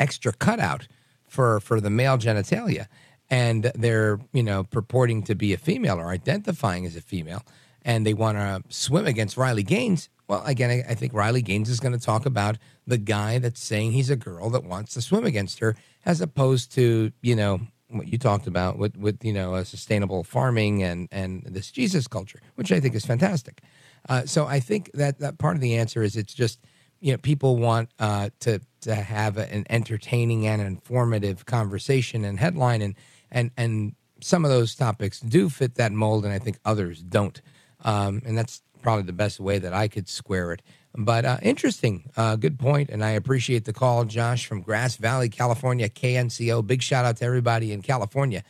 extra 0.00 0.32
cutout 0.32 0.88
for, 1.26 1.60
for 1.60 1.80
the 1.80 1.90
male 1.90 2.16
genitalia. 2.16 2.86
and 3.30 3.70
they're 3.74 4.18
you 4.32 4.42
know 4.42 4.64
purporting 4.64 5.22
to 5.24 5.34
be 5.34 5.52
a 5.52 5.58
female 5.58 5.98
or 5.98 6.08
identifying 6.08 6.86
as 6.86 6.96
a 6.96 7.00
female, 7.00 7.42
and 7.82 8.06
they 8.06 8.14
want 8.14 8.38
to 8.38 8.62
swim 8.68 9.06
against 9.06 9.36
Riley 9.36 9.62
Gaines. 9.62 10.08
Well, 10.28 10.42
again, 10.44 10.70
I, 10.70 10.90
I 10.90 10.94
think 10.94 11.14
Riley 11.14 11.42
Gaines 11.42 11.70
is 11.70 11.80
going 11.80 11.98
to 11.98 12.04
talk 12.04 12.26
about 12.26 12.58
the 12.86 12.98
guy 12.98 13.38
that's 13.38 13.62
saying 13.62 13.92
he's 13.92 14.10
a 14.10 14.16
girl 14.16 14.50
that 14.50 14.64
wants 14.64 14.94
to 14.94 15.00
swim 15.00 15.24
against 15.24 15.58
her, 15.60 15.74
as 16.04 16.20
opposed 16.20 16.72
to 16.74 17.10
you 17.22 17.34
know 17.34 17.60
what 17.90 18.08
you 18.08 18.18
talked 18.18 18.46
about 18.46 18.78
with 18.78 18.96
with 18.96 19.24
you 19.24 19.32
know 19.32 19.54
a 19.54 19.64
sustainable 19.64 20.22
farming 20.22 20.82
and 20.82 21.08
and 21.10 21.42
this 21.46 21.70
Jesus 21.70 22.06
culture, 22.06 22.40
which 22.56 22.70
I 22.70 22.80
think 22.80 22.94
is 22.94 23.06
fantastic. 23.06 23.62
Uh, 24.08 24.26
so 24.26 24.46
I 24.46 24.60
think 24.60 24.90
that 24.94 25.18
that 25.20 25.38
part 25.38 25.56
of 25.56 25.62
the 25.62 25.76
answer 25.76 26.02
is 26.02 26.16
it's 26.16 26.34
just 26.34 26.60
you 27.00 27.12
know 27.12 27.18
people 27.18 27.56
want 27.56 27.90
uh, 27.98 28.28
to 28.40 28.60
to 28.82 28.94
have 28.94 29.38
an 29.38 29.64
entertaining 29.70 30.46
and 30.46 30.60
informative 30.60 31.46
conversation 31.46 32.24
and 32.24 32.38
headline 32.38 32.82
and 32.82 32.94
and 33.30 33.50
and 33.56 33.94
some 34.20 34.44
of 34.44 34.50
those 34.50 34.74
topics 34.74 35.20
do 35.20 35.48
fit 35.48 35.76
that 35.76 35.92
mold 35.92 36.24
and 36.24 36.34
I 36.34 36.38
think 36.38 36.58
others 36.64 37.02
don't. 37.02 37.40
Um, 37.84 38.22
and 38.26 38.36
that's 38.36 38.62
probably 38.88 39.02
the 39.04 39.12
best 39.12 39.38
way 39.38 39.58
that 39.58 39.74
I 39.74 39.86
could 39.86 40.08
square 40.08 40.50
it. 40.50 40.62
But 40.96 41.26
uh, 41.26 41.36
interesting, 41.42 42.10
uh, 42.16 42.36
good 42.36 42.58
point, 42.58 42.88
and 42.88 43.04
I 43.04 43.10
appreciate 43.10 43.66
the 43.66 43.74
call, 43.74 44.06
Josh 44.06 44.46
from 44.46 44.62
Grass 44.62 44.96
Valley, 44.96 45.28
California, 45.28 45.90
KNCO. 45.90 46.66
Big 46.66 46.80
shout 46.80 47.04
out 47.04 47.18
to 47.18 47.26
everybody 47.26 47.70
in 47.70 47.82
California. 47.82 48.42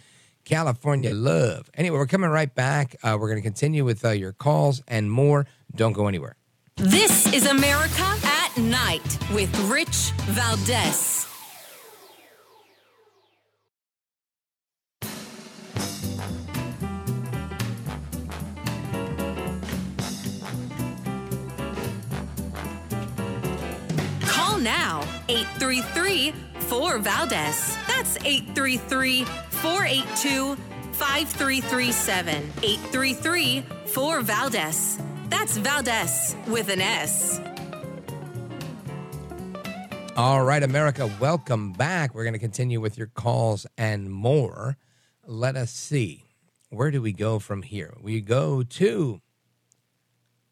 California 0.44 1.12
love. 1.12 1.69
Anyway, 1.74 1.98
we're 1.98 2.06
coming 2.06 2.31
right 2.31 2.55
back. 2.55 2.94
Uh, 3.02 3.16
we're 3.19 3.27
going 3.27 3.43
to 3.43 3.43
continue 3.43 3.85
with 3.85 4.05
uh, 4.05 4.10
your 4.10 4.32
calls 4.32 4.81
and 4.86 5.10
more. 5.10 5.44
Don't 5.74 5.93
go 5.93 6.06
anywhere. 6.06 6.36
This 6.77 7.27
is 7.35 7.44
America 7.44 8.15
at 8.23 8.56
Night 8.59 9.19
with 9.32 9.52
Rich 9.69 10.12
Valdez. 10.28 11.27
Now 24.60 25.02
833 25.28 26.32
4 26.68 26.98
Valdez. 26.98 27.76
That's 27.86 28.16
833 28.24 29.24
482 29.24 30.56
5337. 30.93 32.52
833 32.62 33.64
4 33.86 34.20
Valdez. 34.20 34.98
That's 35.28 35.56
Valdez 35.59 36.35
with 36.48 36.68
an 36.70 36.80
S. 36.80 37.40
All 40.16 40.43
right, 40.43 40.64
America, 40.64 41.09
welcome 41.20 41.72
back. 41.72 42.12
We're 42.12 42.24
going 42.24 42.32
to 42.32 42.40
continue 42.40 42.80
with 42.80 42.98
your 42.98 43.06
calls 43.06 43.66
and 43.76 44.10
more. 44.10 44.76
Let 45.24 45.55
us 45.55 45.70
see. 45.70 46.24
Where 46.70 46.90
do 46.90 47.01
we 47.01 47.12
go 47.12 47.39
from 47.39 47.62
here? 47.62 47.97
We 48.02 48.20
go 48.20 48.64
to 48.64 49.20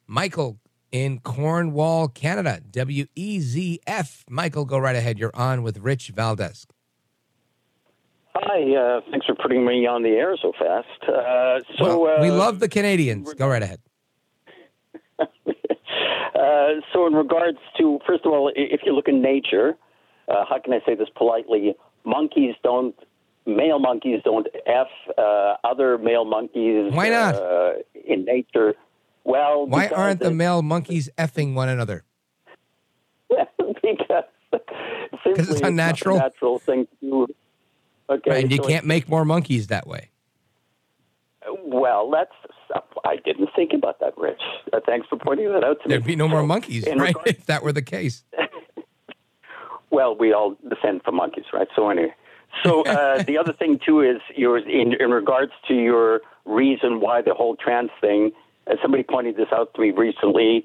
Michael 0.07 0.59
in 0.93 1.21
Cornwall, 1.21 2.09
Canada. 2.09 2.61
W 2.71 3.07
E 3.15 3.41
Z 3.41 3.81
F. 3.87 4.25
Michael, 4.29 4.65
go 4.65 4.79
right 4.79 4.97
ahead. 4.97 5.19
You're 5.19 5.35
on 5.35 5.63
with 5.63 5.79
Rich 5.79 6.13
Valdez. 6.15 6.67
Hi, 8.35 8.75
uh, 8.77 9.01
thanks 9.11 9.27
for 9.27 9.35
putting 9.35 9.65
me 9.65 9.87
on 9.87 10.03
the 10.03 10.11
air 10.11 10.37
so 10.41 10.53
fast. 10.59 10.87
Uh, 11.09 11.61
so 11.79 12.01
Well, 12.03 12.21
we 12.21 12.29
uh, 12.29 12.35
love 12.35 12.61
the 12.61 12.69
Canadians. 12.69 13.33
Go 13.35 13.49
right 13.49 13.63
ahead. 13.63 13.81
Uh, 16.37 16.81
so, 16.93 17.07
in 17.07 17.15
regards 17.15 17.57
to, 17.79 17.99
first 18.07 18.27
of 18.27 18.33
all, 18.33 18.53
if 18.55 18.81
you 18.85 18.95
look 18.95 19.09
in 19.09 19.23
nature, 19.23 19.75
uh, 20.29 20.45
how 20.47 20.59
can 20.63 20.75
I 20.75 20.81
say 20.85 20.95
this 20.95 21.09
politely? 21.17 21.75
Monkeys 22.05 22.55
don't, 22.63 22.95
male 23.47 23.79
monkeys 23.79 24.21
don't 24.23 24.47
F 24.67 24.89
uh, 25.17 25.55
other 25.65 25.97
male 25.97 26.27
monkeys. 26.27 26.93
Why 26.93 27.09
not? 27.09 27.37
Uh, 27.37 27.73
in 28.07 28.27
nature. 28.27 28.75
Well, 29.27 29.67
Why 29.67 29.89
aren't 29.89 30.21
the 30.21 30.31
male 30.31 30.63
monkeys 30.63 31.11
effing 31.19 31.55
one 31.55 31.69
another? 31.69 32.05
because 33.29 34.25
Because 35.25 35.51
it's 35.51 35.61
unnatural. 35.61 36.17
a 36.17 36.21
natural 36.21 36.59
thing 36.61 36.87
to 36.87 36.97
do. 37.01 37.27
Okay, 38.09 38.31
Right, 38.31 38.43
and 38.45 38.53
you 38.53 38.59
so 38.59 38.69
can't 38.69 38.87
make 38.87 39.09
more 39.09 39.25
monkeys 39.25 39.67
that 39.67 39.89
way. 39.89 40.11
Well, 41.65 42.09
that's. 42.11 42.31
I 43.05 43.17
didn't 43.17 43.49
think 43.57 43.73
about 43.73 43.99
that, 44.01 44.17
Rich. 44.17 44.41
Uh, 44.73 44.79
thanks 44.87 45.09
for 45.09 45.17
pointing 45.19 45.53
that 45.53 45.65
out 45.65 45.81
to 45.83 45.89
me. 45.89 45.95
There'd 45.95 46.05
be 46.05 46.15
no 46.17 46.29
more 46.29 46.45
monkeys, 46.45 46.85
in 46.85 46.99
right? 46.99 47.09
regard- 47.09 47.27
if 47.27 47.47
that 47.47 47.63
were 47.65 47.73
the 47.73 47.83
case. 47.83 48.23
Well, 49.91 50.17
we 50.17 50.33
all 50.33 50.57
descend 50.69 51.03
from 51.05 51.15
monkeys, 51.15 51.45
right? 51.53 51.69
So 51.77 51.89
anyway, 51.89 52.13
so 52.65 52.83
uh, 52.85 53.23
the 53.23 53.39
other 53.39 53.53
thing 53.53 53.79
too 53.87 54.01
is 54.03 54.21
your 54.35 54.59
in 54.59 54.95
in 55.01 55.11
regards 55.11 55.53
to 55.69 55.75
your 55.75 56.23
reason 56.45 57.01
why 57.01 57.23
the 57.23 57.35
whole 57.35 57.55
trans 57.57 57.91
thing. 58.01 58.33
Uh, 58.67 58.75
somebody 58.83 59.03
pointed 59.03 59.37
this 59.37 59.49
out 59.53 59.73
to 59.75 59.81
me 59.81 59.91
recently, 59.91 60.65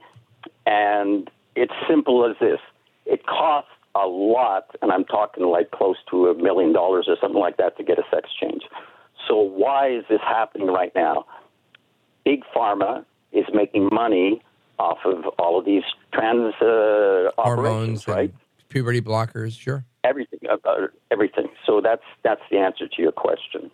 and 0.65 1.29
it's 1.55 1.73
simple 1.89 2.29
as 2.29 2.35
this: 2.39 2.59
it 3.05 3.25
costs 3.25 3.71
a 3.95 4.07
lot, 4.07 4.75
and 4.81 4.91
I'm 4.91 5.05
talking 5.05 5.45
like 5.45 5.71
close 5.71 5.97
to 6.11 6.27
a 6.27 6.35
million 6.35 6.73
dollars 6.73 7.05
or 7.07 7.17
something 7.21 7.39
like 7.39 7.57
that 7.57 7.77
to 7.77 7.83
get 7.83 7.99
a 7.99 8.03
sex 8.13 8.29
change. 8.39 8.63
So 9.27 9.35
why 9.37 9.89
is 9.89 10.03
this 10.09 10.21
happening 10.21 10.67
right 10.67 10.91
now? 10.95 11.25
Big 12.25 12.43
pharma 12.55 13.05
is 13.31 13.45
making 13.53 13.89
money 13.91 14.41
off 14.79 14.99
of 15.05 15.25
all 15.37 15.59
of 15.59 15.65
these 15.65 15.83
trans 16.13 16.53
uh, 16.61 17.31
Hormones 17.37 18.07
right? 18.07 18.33
puberty 18.69 19.01
blockers, 19.01 19.59
sure. 19.59 19.85
everything, 20.03 20.39
uh, 20.49 20.57
uh, 20.67 20.87
everything. 21.11 21.47
So 21.65 21.81
that's 21.81 22.03
that's 22.23 22.41
the 22.49 22.57
answer 22.57 22.87
to 22.87 23.01
your 23.01 23.11
question. 23.11 23.69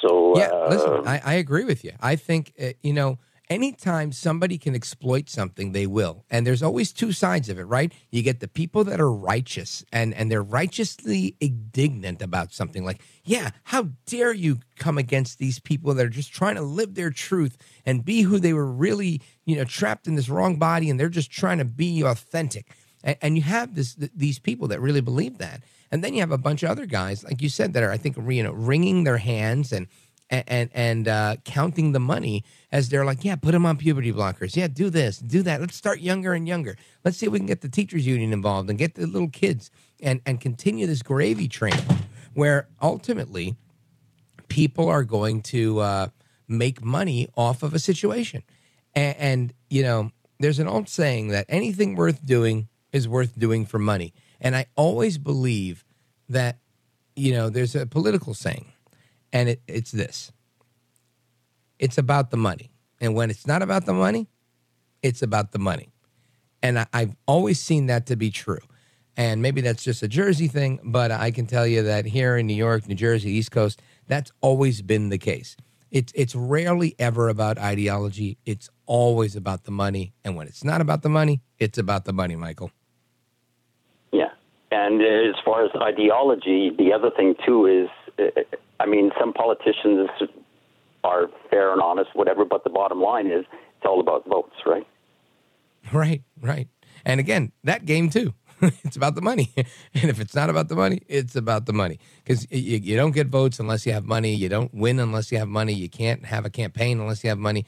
So 0.00 0.38
Yeah, 0.38 0.46
uh, 0.46 0.68
listen, 0.70 1.06
I, 1.06 1.20
I 1.24 1.34
agree 1.34 1.64
with 1.64 1.84
you. 1.84 1.92
I 2.00 2.16
think, 2.16 2.52
uh, 2.60 2.72
you 2.82 2.92
know, 2.92 3.18
anytime 3.52 4.12
somebody 4.12 4.56
can 4.56 4.74
exploit 4.74 5.28
something, 5.28 5.72
they 5.72 5.86
will. 5.86 6.24
And 6.30 6.46
there's 6.46 6.62
always 6.62 6.92
two 6.92 7.12
sides 7.12 7.48
of 7.48 7.58
it, 7.58 7.64
right? 7.64 7.92
You 8.10 8.22
get 8.22 8.40
the 8.40 8.48
people 8.48 8.84
that 8.84 9.00
are 9.00 9.12
righteous 9.12 9.84
and, 9.92 10.14
and 10.14 10.30
they're 10.30 10.42
righteously 10.42 11.36
indignant 11.40 12.22
about 12.22 12.52
something 12.52 12.84
like, 12.84 13.02
yeah, 13.24 13.50
how 13.64 13.90
dare 14.06 14.32
you 14.32 14.60
come 14.76 14.98
against 14.98 15.38
these 15.38 15.58
people 15.58 15.94
that 15.94 16.06
are 16.06 16.10
just 16.10 16.32
trying 16.32 16.56
to 16.56 16.62
live 16.62 16.94
their 16.94 17.10
truth 17.10 17.56
and 17.84 18.04
be 18.04 18.22
who 18.22 18.38
they 18.38 18.54
were 18.54 18.66
really, 18.66 19.20
you 19.44 19.56
know, 19.56 19.64
trapped 19.64 20.06
in 20.06 20.14
this 20.14 20.28
wrong 20.28 20.56
body 20.56 20.88
and 20.88 20.98
they're 20.98 21.08
just 21.08 21.30
trying 21.30 21.58
to 21.58 21.64
be 21.64 22.02
authentic. 22.02 22.66
And, 23.04 23.16
and 23.20 23.36
you 23.36 23.42
have 23.42 23.74
this 23.74 23.94
th- 23.94 24.12
these 24.16 24.38
people 24.38 24.68
that 24.68 24.80
really 24.80 25.02
believe 25.02 25.38
that. 25.38 25.62
And 25.90 26.02
then 26.02 26.14
you 26.14 26.20
have 26.20 26.32
a 26.32 26.38
bunch 26.38 26.62
of 26.62 26.70
other 26.70 26.86
guys, 26.86 27.22
like 27.22 27.42
you 27.42 27.50
said, 27.50 27.74
that 27.74 27.82
are, 27.82 27.92
I 27.92 27.98
think, 27.98 28.16
you 28.16 28.42
know, 28.42 28.52
wringing 28.52 29.04
their 29.04 29.18
hands 29.18 29.72
and 29.72 29.88
and 30.32 30.70
and 30.72 31.08
uh, 31.08 31.36
counting 31.44 31.92
the 31.92 32.00
money 32.00 32.44
as 32.70 32.88
they're 32.88 33.04
like, 33.04 33.24
yeah, 33.24 33.36
put 33.36 33.52
them 33.52 33.66
on 33.66 33.76
puberty 33.76 34.12
blockers. 34.12 34.56
Yeah, 34.56 34.68
do 34.68 34.90
this, 34.90 35.18
do 35.18 35.42
that. 35.42 35.60
Let's 35.60 35.76
start 35.76 36.00
younger 36.00 36.32
and 36.32 36.48
younger. 36.48 36.76
Let's 37.04 37.18
see 37.18 37.26
if 37.26 37.32
we 37.32 37.38
can 37.38 37.46
get 37.46 37.60
the 37.60 37.68
teachers 37.68 38.06
union 38.06 38.32
involved 38.32 38.70
and 38.70 38.78
get 38.78 38.94
the 38.94 39.06
little 39.06 39.28
kids 39.28 39.70
and 40.00 40.20
and 40.24 40.40
continue 40.40 40.86
this 40.86 41.02
gravy 41.02 41.48
train, 41.48 41.80
where 42.34 42.68
ultimately 42.80 43.56
people 44.48 44.88
are 44.88 45.04
going 45.04 45.42
to 45.42 45.80
uh, 45.80 46.08
make 46.48 46.82
money 46.82 47.28
off 47.36 47.62
of 47.62 47.74
a 47.74 47.78
situation. 47.78 48.42
And, 48.94 49.16
and 49.18 49.54
you 49.70 49.82
know, 49.82 50.10
there's 50.40 50.58
an 50.58 50.68
old 50.68 50.88
saying 50.88 51.28
that 51.28 51.46
anything 51.48 51.94
worth 51.94 52.24
doing 52.24 52.68
is 52.92 53.08
worth 53.08 53.38
doing 53.38 53.64
for 53.64 53.78
money. 53.78 54.12
And 54.40 54.56
I 54.56 54.66
always 54.76 55.18
believe 55.18 55.84
that 56.28 56.58
you 57.14 57.32
know, 57.32 57.50
there's 57.50 57.74
a 57.74 57.86
political 57.86 58.32
saying 58.32 58.71
and 59.32 59.48
it, 59.48 59.62
it's 59.66 59.90
this. 59.90 60.32
It's 61.78 61.98
about 61.98 62.30
the 62.30 62.36
money. 62.36 62.70
And 63.00 63.14
when 63.14 63.30
it's 63.30 63.46
not 63.46 63.62
about 63.62 63.86
the 63.86 63.92
money 63.92 64.28
it's 65.02 65.22
about 65.22 65.52
the 65.52 65.58
money. 65.58 65.92
And 66.62 66.78
I, 66.78 66.86
i've 66.92 67.16
always 67.26 67.60
seen 67.60 67.86
that 67.86 68.06
to 68.06 68.16
be 68.16 68.30
true. 68.30 68.60
And 69.14 69.42
maybe 69.42 69.60
that's 69.60 69.82
just 69.82 70.02
a 70.02 70.08
jersey 70.08 70.48
thing 70.48 70.80
but 70.82 71.10
i 71.10 71.30
can 71.30 71.46
tell 71.46 71.66
you 71.66 71.82
that 71.82 72.06
here 72.06 72.36
in 72.38 72.46
new 72.46 72.54
york 72.54 72.88
new 72.88 72.94
jersey 72.94 73.30
east 73.30 73.50
coast 73.50 73.82
that's 74.06 74.32
always 74.40 74.80
been 74.82 75.10
the 75.10 75.18
case. 75.18 75.56
It's, 75.90 76.12
it's 76.16 76.34
rarely 76.34 76.94
ever 76.98 77.28
about 77.28 77.58
ideology. 77.58 78.38
It's 78.46 78.70
always 78.86 79.36
about 79.36 79.64
the 79.64 79.70
money. 79.70 80.14
And 80.24 80.34
when 80.36 80.48
it's 80.48 80.64
not 80.64 80.80
about 80.80 81.02
the 81.02 81.10
money 81.10 81.42
it's 81.58 81.78
about 81.78 82.04
the 82.06 82.12
money 82.12 82.36
michael. 82.36 82.70
Yeah. 84.12 84.30
And 84.70 85.02
as 85.02 85.34
far 85.44 85.64
as 85.64 85.70
ideology, 85.76 86.70
the 86.70 86.92
other 86.94 87.10
thing 87.10 87.34
too 87.44 87.66
is, 87.66 87.90
I 88.82 88.86
mean, 88.86 89.12
some 89.18 89.32
politicians 89.32 90.10
are 91.04 91.28
fair 91.50 91.72
and 91.72 91.80
honest, 91.80 92.10
whatever. 92.14 92.44
But 92.44 92.64
the 92.64 92.70
bottom 92.70 93.00
line 93.00 93.28
is, 93.28 93.44
it's 93.76 93.86
all 93.86 94.00
about 94.00 94.26
votes, 94.28 94.56
right? 94.66 94.86
Right, 95.92 96.22
right. 96.40 96.68
And 97.04 97.20
again, 97.20 97.52
that 97.62 97.84
game 97.84 98.10
too. 98.10 98.34
it's 98.84 98.96
about 98.96 99.14
the 99.14 99.22
money. 99.22 99.52
And 99.94 100.10
if 100.10 100.20
it's 100.20 100.34
not 100.34 100.50
about 100.50 100.68
the 100.68 100.74
money, 100.74 101.00
it's 101.06 101.36
about 101.36 101.66
the 101.66 101.72
money. 101.72 102.00
Because 102.24 102.50
you, 102.50 102.78
you 102.78 102.96
don't 102.96 103.12
get 103.12 103.28
votes 103.28 103.60
unless 103.60 103.86
you 103.86 103.92
have 103.92 104.04
money. 104.04 104.34
You 104.34 104.48
don't 104.48 104.74
win 104.74 104.98
unless 104.98 105.30
you 105.30 105.38
have 105.38 105.48
money. 105.48 105.72
You 105.74 105.88
can't 105.88 106.24
have 106.24 106.44
a 106.44 106.50
campaign 106.50 106.98
unless 106.98 107.22
you 107.22 107.30
have 107.30 107.38
money. 107.38 107.66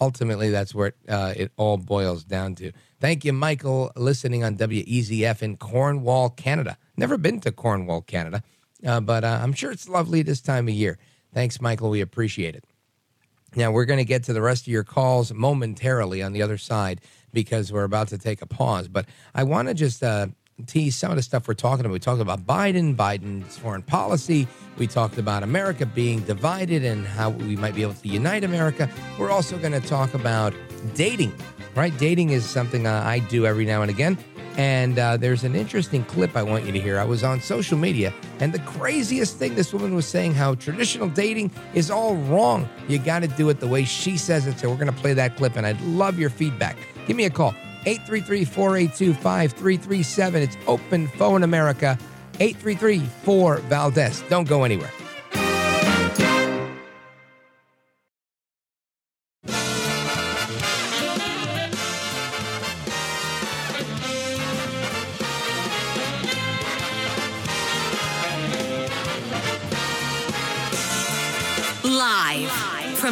Ultimately, 0.00 0.50
that's 0.50 0.74
where 0.74 0.88
it, 0.88 0.96
uh, 1.08 1.34
it 1.36 1.52
all 1.56 1.76
boils 1.76 2.24
down 2.24 2.54
to. 2.56 2.72
Thank 3.00 3.24
you, 3.24 3.32
Michael, 3.32 3.90
listening 3.96 4.44
on 4.44 4.56
WEZF 4.56 5.42
in 5.42 5.56
Cornwall, 5.56 6.30
Canada. 6.30 6.76
Never 6.96 7.18
been 7.18 7.40
to 7.40 7.50
Cornwall, 7.50 8.02
Canada. 8.02 8.42
Uh, 8.84 9.00
but 9.00 9.24
uh, 9.24 9.38
I'm 9.42 9.52
sure 9.52 9.70
it's 9.70 9.88
lovely 9.88 10.22
this 10.22 10.40
time 10.40 10.68
of 10.68 10.74
year. 10.74 10.98
Thanks, 11.32 11.60
Michael. 11.60 11.90
We 11.90 12.00
appreciate 12.00 12.54
it. 12.54 12.64
Now, 13.54 13.70
we're 13.70 13.84
going 13.84 13.98
to 13.98 14.04
get 14.04 14.24
to 14.24 14.32
the 14.32 14.42
rest 14.42 14.62
of 14.62 14.68
your 14.68 14.84
calls 14.84 15.32
momentarily 15.32 16.22
on 16.22 16.32
the 16.32 16.42
other 16.42 16.58
side 16.58 17.00
because 17.32 17.72
we're 17.72 17.84
about 17.84 18.08
to 18.08 18.18
take 18.18 18.42
a 18.42 18.46
pause. 18.46 18.88
But 18.88 19.06
I 19.34 19.44
want 19.44 19.68
to 19.68 19.74
just 19.74 20.02
uh, 20.02 20.28
tease 20.66 20.96
some 20.96 21.10
of 21.10 21.16
the 21.16 21.22
stuff 21.22 21.46
we're 21.48 21.54
talking 21.54 21.84
about. 21.84 21.92
We 21.92 21.98
talked 21.98 22.20
about 22.20 22.46
Biden, 22.46 22.96
Biden's 22.96 23.58
foreign 23.58 23.82
policy. 23.82 24.48
We 24.78 24.86
talked 24.86 25.18
about 25.18 25.42
America 25.42 25.84
being 25.84 26.20
divided 26.20 26.84
and 26.84 27.06
how 27.06 27.30
we 27.30 27.56
might 27.56 27.74
be 27.74 27.82
able 27.82 27.94
to 27.94 28.08
unite 28.08 28.44
America. 28.44 28.88
We're 29.18 29.30
also 29.30 29.58
going 29.58 29.78
to 29.78 29.86
talk 29.86 30.14
about 30.14 30.54
dating, 30.94 31.34
right? 31.74 31.96
Dating 31.98 32.30
is 32.30 32.44
something 32.48 32.86
uh, 32.86 33.02
I 33.04 33.18
do 33.18 33.44
every 33.46 33.66
now 33.66 33.82
and 33.82 33.90
again. 33.90 34.16
And 34.56 34.98
uh, 34.98 35.16
there's 35.16 35.44
an 35.44 35.54
interesting 35.54 36.04
clip 36.04 36.36
I 36.36 36.42
want 36.42 36.66
you 36.66 36.72
to 36.72 36.80
hear. 36.80 36.98
I 36.98 37.04
was 37.04 37.24
on 37.24 37.40
social 37.40 37.78
media, 37.78 38.12
and 38.38 38.52
the 38.52 38.58
craziest 38.60 39.38
thing 39.38 39.54
this 39.54 39.72
woman 39.72 39.94
was 39.94 40.06
saying 40.06 40.34
how 40.34 40.54
traditional 40.56 41.08
dating 41.08 41.50
is 41.74 41.90
all 41.90 42.16
wrong. 42.16 42.68
You 42.88 42.98
got 42.98 43.20
to 43.20 43.28
do 43.28 43.48
it 43.48 43.60
the 43.60 43.66
way 43.66 43.84
she 43.84 44.18
says 44.18 44.46
it. 44.46 44.58
So 44.58 44.68
we're 44.68 44.76
going 44.76 44.92
to 44.92 45.00
play 45.00 45.14
that 45.14 45.36
clip, 45.36 45.56
and 45.56 45.66
I'd 45.66 45.80
love 45.82 46.18
your 46.18 46.30
feedback. 46.30 46.76
Give 47.06 47.16
me 47.16 47.24
a 47.24 47.30
call 47.30 47.54
833 47.86 48.44
482 48.44 49.14
5337. 49.14 50.42
It's 50.42 50.56
Open 50.66 51.08
Phone 51.08 51.42
America 51.42 51.98
833 52.40 53.00
4 53.24 53.56
Valdez. 53.56 54.22
Don't 54.28 54.48
go 54.48 54.64
anywhere. 54.64 54.90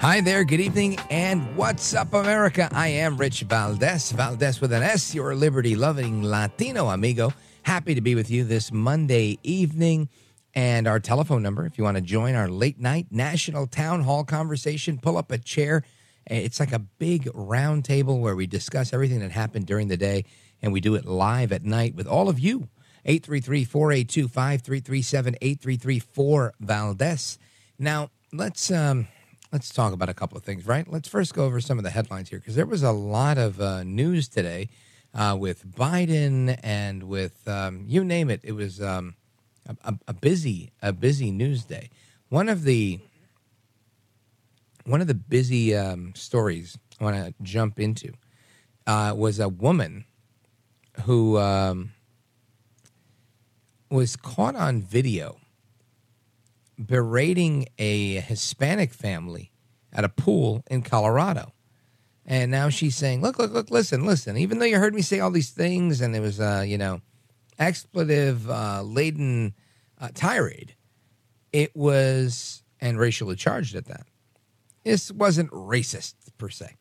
Hi 0.00 0.20
there, 0.20 0.44
good 0.44 0.60
evening, 0.60 0.96
and 1.10 1.56
what's 1.56 1.92
up, 1.92 2.14
America? 2.14 2.68
I 2.70 2.86
am 2.86 3.16
Rich 3.16 3.42
Valdez, 3.42 4.12
Valdez 4.12 4.60
with 4.60 4.72
an 4.72 4.84
S, 4.84 5.12
your 5.12 5.34
liberty 5.34 5.74
loving 5.74 6.22
Latino 6.22 6.86
amigo. 6.88 7.32
Happy 7.64 7.96
to 7.96 8.00
be 8.00 8.14
with 8.14 8.30
you 8.30 8.44
this 8.44 8.70
Monday 8.70 9.40
evening. 9.42 10.08
And 10.54 10.86
our 10.86 11.00
telephone 11.00 11.42
number, 11.42 11.66
if 11.66 11.76
you 11.76 11.82
want 11.82 11.96
to 11.96 12.00
join 12.00 12.36
our 12.36 12.48
late 12.48 12.78
night 12.78 13.08
national 13.10 13.66
town 13.66 14.02
hall 14.02 14.22
conversation, 14.22 14.98
pull 14.98 15.16
up 15.16 15.32
a 15.32 15.38
chair. 15.38 15.82
It's 16.26 16.60
like 16.60 16.72
a 16.72 16.78
big 16.78 17.28
round 17.34 17.84
table 17.84 18.20
where 18.20 18.36
we 18.36 18.46
discuss 18.46 18.92
everything 18.92 19.18
that 19.18 19.32
happened 19.32 19.66
during 19.66 19.88
the 19.88 19.96
day, 19.96 20.24
and 20.62 20.72
we 20.72 20.80
do 20.80 20.94
it 20.94 21.06
live 21.06 21.50
at 21.50 21.64
night 21.64 21.96
with 21.96 22.06
all 22.06 22.28
of 22.28 22.38
you. 22.38 22.68
833 23.04 23.64
482 23.64 24.28
5337 24.28 25.34
833 25.42 25.98
4 25.98 26.54
Valdez. 26.60 27.38
Now, 27.80 28.10
let's. 28.32 28.70
um 28.70 29.08
let's 29.52 29.72
talk 29.72 29.92
about 29.92 30.08
a 30.08 30.14
couple 30.14 30.36
of 30.36 30.44
things, 30.44 30.66
right? 30.66 30.86
Let's 30.90 31.08
first 31.08 31.34
go 31.34 31.44
over 31.44 31.60
some 31.60 31.78
of 31.78 31.84
the 31.84 31.90
headlines 31.90 32.28
here 32.28 32.38
because 32.38 32.54
there 32.54 32.66
was 32.66 32.82
a 32.82 32.92
lot 32.92 33.38
of 33.38 33.60
uh, 33.60 33.82
news 33.82 34.28
today 34.28 34.68
uh, 35.14 35.36
with 35.38 35.66
Biden 35.66 36.58
and 36.62 37.04
with 37.04 37.46
um, 37.48 37.84
you 37.86 38.04
name 38.04 38.30
it. 38.30 38.40
It 38.44 38.52
was 38.52 38.82
um, 38.82 39.14
a, 39.66 39.94
a, 40.06 40.14
busy, 40.14 40.72
a 40.82 40.92
busy 40.92 41.30
news 41.30 41.64
day. 41.64 41.90
One 42.28 42.48
of 42.48 42.64
the 42.64 43.00
one 44.84 45.00
of 45.02 45.06
the 45.06 45.14
busy 45.14 45.76
um, 45.76 46.14
stories 46.14 46.78
I 47.00 47.04
want 47.04 47.16
to 47.16 47.34
jump 47.42 47.78
into 47.78 48.12
uh, 48.86 49.12
was 49.14 49.38
a 49.38 49.48
woman 49.48 50.06
who 51.02 51.38
um, 51.38 51.92
was 53.90 54.16
caught 54.16 54.56
on 54.56 54.80
video 54.80 55.36
berating 56.84 57.66
a 57.78 58.20
Hispanic 58.20 58.92
family 58.92 59.50
at 59.92 60.04
a 60.04 60.08
pool 60.08 60.62
in 60.70 60.82
Colorado. 60.82 61.52
And 62.24 62.50
now 62.50 62.68
she's 62.68 62.94
saying, 62.94 63.22
look, 63.22 63.38
look, 63.38 63.52
look, 63.52 63.70
listen, 63.70 64.04
listen. 64.04 64.36
Even 64.36 64.58
though 64.58 64.66
you 64.66 64.78
heard 64.78 64.94
me 64.94 65.02
say 65.02 65.18
all 65.18 65.30
these 65.30 65.50
things 65.50 66.00
and 66.00 66.14
it 66.14 66.20
was, 66.20 66.38
uh, 66.40 66.62
you 66.66 66.76
know, 66.76 67.00
expletive 67.58 68.48
uh, 68.50 68.82
laden 68.82 69.54
uh, 69.98 70.08
tirade, 70.14 70.74
it 71.52 71.74
was, 71.74 72.62
and 72.80 72.98
racially 72.98 73.34
charged 73.34 73.74
at 73.74 73.86
that. 73.86 74.06
This 74.84 75.10
wasn't 75.10 75.50
racist 75.50 76.14
per 76.36 76.50
se. 76.50 76.76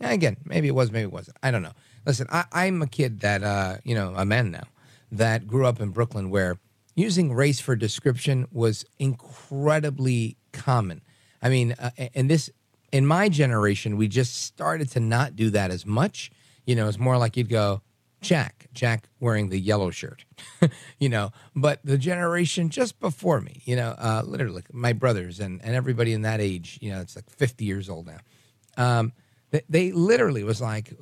Again, 0.00 0.36
maybe 0.44 0.68
it 0.68 0.74
was, 0.74 0.92
maybe 0.92 1.04
it 1.04 1.12
wasn't. 1.12 1.38
I 1.42 1.50
don't 1.50 1.62
know. 1.62 1.72
Listen, 2.06 2.26
I, 2.30 2.44
I'm 2.52 2.82
a 2.82 2.86
kid 2.86 3.20
that, 3.20 3.42
uh, 3.42 3.78
you 3.84 3.94
know, 3.94 4.14
a 4.16 4.24
man 4.24 4.50
now, 4.50 4.64
that 5.10 5.46
grew 5.46 5.66
up 5.66 5.80
in 5.80 5.90
Brooklyn 5.90 6.30
where 6.30 6.58
using 6.94 7.32
race 7.32 7.60
for 7.60 7.76
description 7.76 8.46
was 8.52 8.84
incredibly 8.98 10.36
common. 10.52 11.02
I 11.42 11.48
mean, 11.48 11.74
uh, 11.78 11.90
and 12.14 12.30
this 12.30 12.50
in 12.92 13.06
my 13.06 13.28
generation, 13.28 13.96
we 13.96 14.08
just 14.08 14.44
started 14.44 14.90
to 14.92 15.00
not 15.00 15.34
do 15.34 15.50
that 15.50 15.70
as 15.70 15.84
much. 15.84 16.30
You 16.64 16.76
know, 16.76 16.88
it's 16.88 16.98
more 16.98 17.18
like 17.18 17.36
you'd 17.36 17.48
go, 17.48 17.82
Jack, 18.20 18.68
Jack 18.72 19.08
wearing 19.20 19.50
the 19.50 19.58
yellow 19.58 19.90
shirt, 19.90 20.24
you 20.98 21.08
know. 21.08 21.30
But 21.54 21.80
the 21.84 21.98
generation 21.98 22.70
just 22.70 23.00
before 23.00 23.40
me, 23.40 23.62
you 23.64 23.76
know, 23.76 23.94
uh, 23.98 24.22
literally 24.24 24.62
my 24.72 24.92
brothers 24.92 25.40
and, 25.40 25.60
and 25.62 25.74
everybody 25.74 26.12
in 26.12 26.22
that 26.22 26.40
age, 26.40 26.78
you 26.80 26.90
know, 26.90 27.00
it's 27.00 27.16
like 27.16 27.28
50 27.28 27.64
years 27.64 27.90
old 27.90 28.06
now. 28.06 28.18
Um, 28.76 29.12
they, 29.50 29.62
they 29.68 29.92
literally 29.92 30.44
was 30.44 30.60
like, 30.60 30.94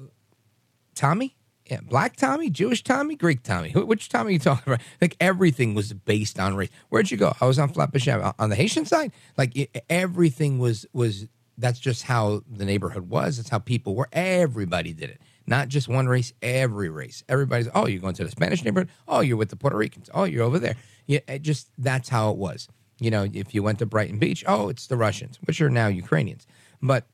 Tommy, 0.94 1.36
yeah, 1.72 1.80
black 1.80 2.16
Tommy, 2.16 2.50
Jewish 2.50 2.84
Tommy, 2.84 3.16
Greek 3.16 3.42
Tommy. 3.42 3.70
Which 3.72 4.10
Tommy 4.10 4.28
are 4.28 4.32
you 4.32 4.38
talking 4.38 4.74
about? 4.74 4.84
Like 5.00 5.16
everything 5.20 5.72
was 5.72 5.94
based 5.94 6.38
on 6.38 6.54
race. 6.54 6.68
Where'd 6.90 7.10
you 7.10 7.16
go? 7.16 7.34
I 7.40 7.46
was 7.46 7.58
on 7.58 7.70
Flatbush 7.70 8.06
Avenue. 8.08 8.32
On 8.38 8.50
the 8.50 8.56
Haitian 8.56 8.84
side, 8.84 9.10
like 9.38 9.56
it, 9.56 9.84
everything 9.88 10.58
was 10.58 10.84
was. 10.92 11.26
That's 11.56 11.78
just 11.78 12.02
how 12.02 12.42
the 12.50 12.66
neighborhood 12.66 13.08
was. 13.08 13.38
That's 13.38 13.48
how 13.48 13.58
people 13.58 13.94
were. 13.94 14.08
Everybody 14.12 14.92
did 14.92 15.08
it. 15.08 15.22
Not 15.46 15.68
just 15.68 15.88
one 15.88 16.06
race. 16.08 16.34
Every 16.42 16.90
race. 16.90 17.24
Everybody's. 17.26 17.68
Oh, 17.74 17.86
you're 17.86 18.02
going 18.02 18.14
to 18.14 18.24
the 18.24 18.30
Spanish 18.30 18.62
neighborhood. 18.64 18.90
Oh, 19.08 19.20
you're 19.20 19.38
with 19.38 19.48
the 19.48 19.56
Puerto 19.56 19.76
Ricans. 19.76 20.10
Oh, 20.12 20.24
you're 20.24 20.44
over 20.44 20.58
there. 20.58 20.76
Yeah, 21.06 21.20
just 21.38 21.70
that's 21.78 22.10
how 22.10 22.30
it 22.32 22.36
was. 22.36 22.68
You 23.00 23.10
know, 23.10 23.26
if 23.32 23.54
you 23.54 23.62
went 23.62 23.78
to 23.78 23.86
Brighton 23.86 24.18
Beach, 24.18 24.44
oh, 24.46 24.68
it's 24.68 24.88
the 24.88 24.98
Russians, 24.98 25.38
which 25.44 25.58
are 25.62 25.70
now 25.70 25.86
Ukrainians. 25.86 26.46
But 26.82 27.06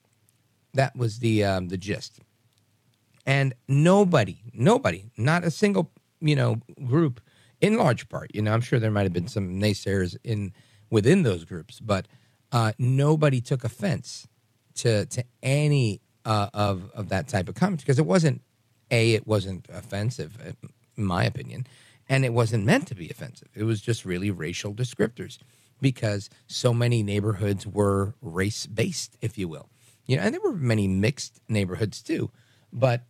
that 0.74 0.96
was 0.96 1.20
the 1.20 1.44
um, 1.44 1.68
the 1.68 1.78
gist 1.78 2.18
and 3.28 3.52
nobody, 3.68 4.38
nobody, 4.54 5.04
not 5.18 5.44
a 5.44 5.50
single, 5.50 5.92
you 6.18 6.34
know, 6.34 6.62
group, 6.86 7.20
in 7.60 7.76
large 7.76 8.08
part, 8.08 8.34
you 8.34 8.40
know, 8.40 8.54
I'm 8.54 8.62
sure 8.62 8.78
there 8.78 8.90
might 8.90 9.02
have 9.02 9.12
been 9.12 9.28
some 9.28 9.60
naysayers 9.60 10.16
in 10.24 10.54
within 10.90 11.24
those 11.24 11.44
groups, 11.44 11.78
but 11.78 12.08
uh, 12.52 12.72
nobody 12.78 13.42
took 13.42 13.64
offense 13.64 14.26
to 14.76 15.04
to 15.06 15.22
any 15.42 16.00
uh, 16.24 16.48
of 16.54 16.90
of 16.94 17.10
that 17.10 17.28
type 17.28 17.50
of 17.50 17.54
comment 17.54 17.80
because 17.80 17.98
it 17.98 18.06
wasn't 18.06 18.40
a, 18.90 19.12
it 19.12 19.26
wasn't 19.26 19.68
offensive, 19.68 20.38
in 20.96 21.04
my 21.04 21.24
opinion, 21.24 21.66
and 22.08 22.24
it 22.24 22.32
wasn't 22.32 22.64
meant 22.64 22.88
to 22.88 22.94
be 22.94 23.10
offensive. 23.10 23.48
It 23.54 23.64
was 23.64 23.82
just 23.82 24.06
really 24.06 24.30
racial 24.30 24.72
descriptors 24.72 25.36
because 25.82 26.30
so 26.46 26.72
many 26.72 27.02
neighborhoods 27.02 27.66
were 27.66 28.14
race 28.22 28.64
based, 28.64 29.18
if 29.20 29.36
you 29.36 29.48
will. 29.48 29.68
You 30.06 30.16
know, 30.16 30.22
and 30.22 30.32
there 30.32 30.40
were 30.40 30.54
many 30.54 30.88
mixed 30.88 31.42
neighborhoods 31.46 32.00
too, 32.00 32.30
but 32.72 33.02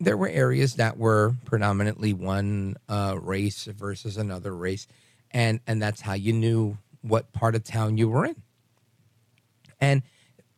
there 0.00 0.16
were 0.16 0.28
areas 0.28 0.74
that 0.74 0.98
were 0.98 1.34
predominantly 1.44 2.12
one 2.12 2.76
uh, 2.88 3.16
race 3.20 3.64
versus 3.64 4.16
another 4.16 4.54
race, 4.54 4.86
and 5.30 5.60
and 5.66 5.80
that's 5.80 6.00
how 6.00 6.14
you 6.14 6.32
knew 6.32 6.78
what 7.02 7.32
part 7.32 7.54
of 7.54 7.64
town 7.64 7.98
you 7.98 8.08
were 8.08 8.26
in. 8.26 8.42
And 9.80 10.02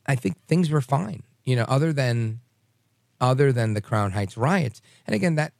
I 0.06 0.14
think 0.14 0.36
things 0.46 0.70
were 0.70 0.80
fine, 0.80 1.22
you 1.44 1.56
know, 1.56 1.64
other 1.68 1.92
than 1.92 2.40
other 3.20 3.52
than 3.52 3.74
the 3.74 3.80
Crown 3.80 4.12
Heights 4.12 4.36
riots. 4.36 4.80
And 5.06 5.14
again, 5.14 5.34
that 5.36 5.52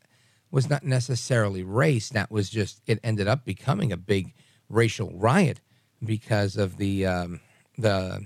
was 0.50 0.70
not 0.70 0.84
necessarily 0.84 1.62
race. 1.62 2.08
That 2.10 2.30
was 2.30 2.48
just 2.50 2.80
it 2.86 3.00
ended 3.02 3.28
up 3.28 3.44
becoming 3.44 3.92
a 3.92 3.96
big 3.96 4.32
racial 4.68 5.10
riot 5.14 5.60
because 6.04 6.56
of 6.56 6.76
the 6.76 7.06
um, 7.06 7.40
the 7.78 8.24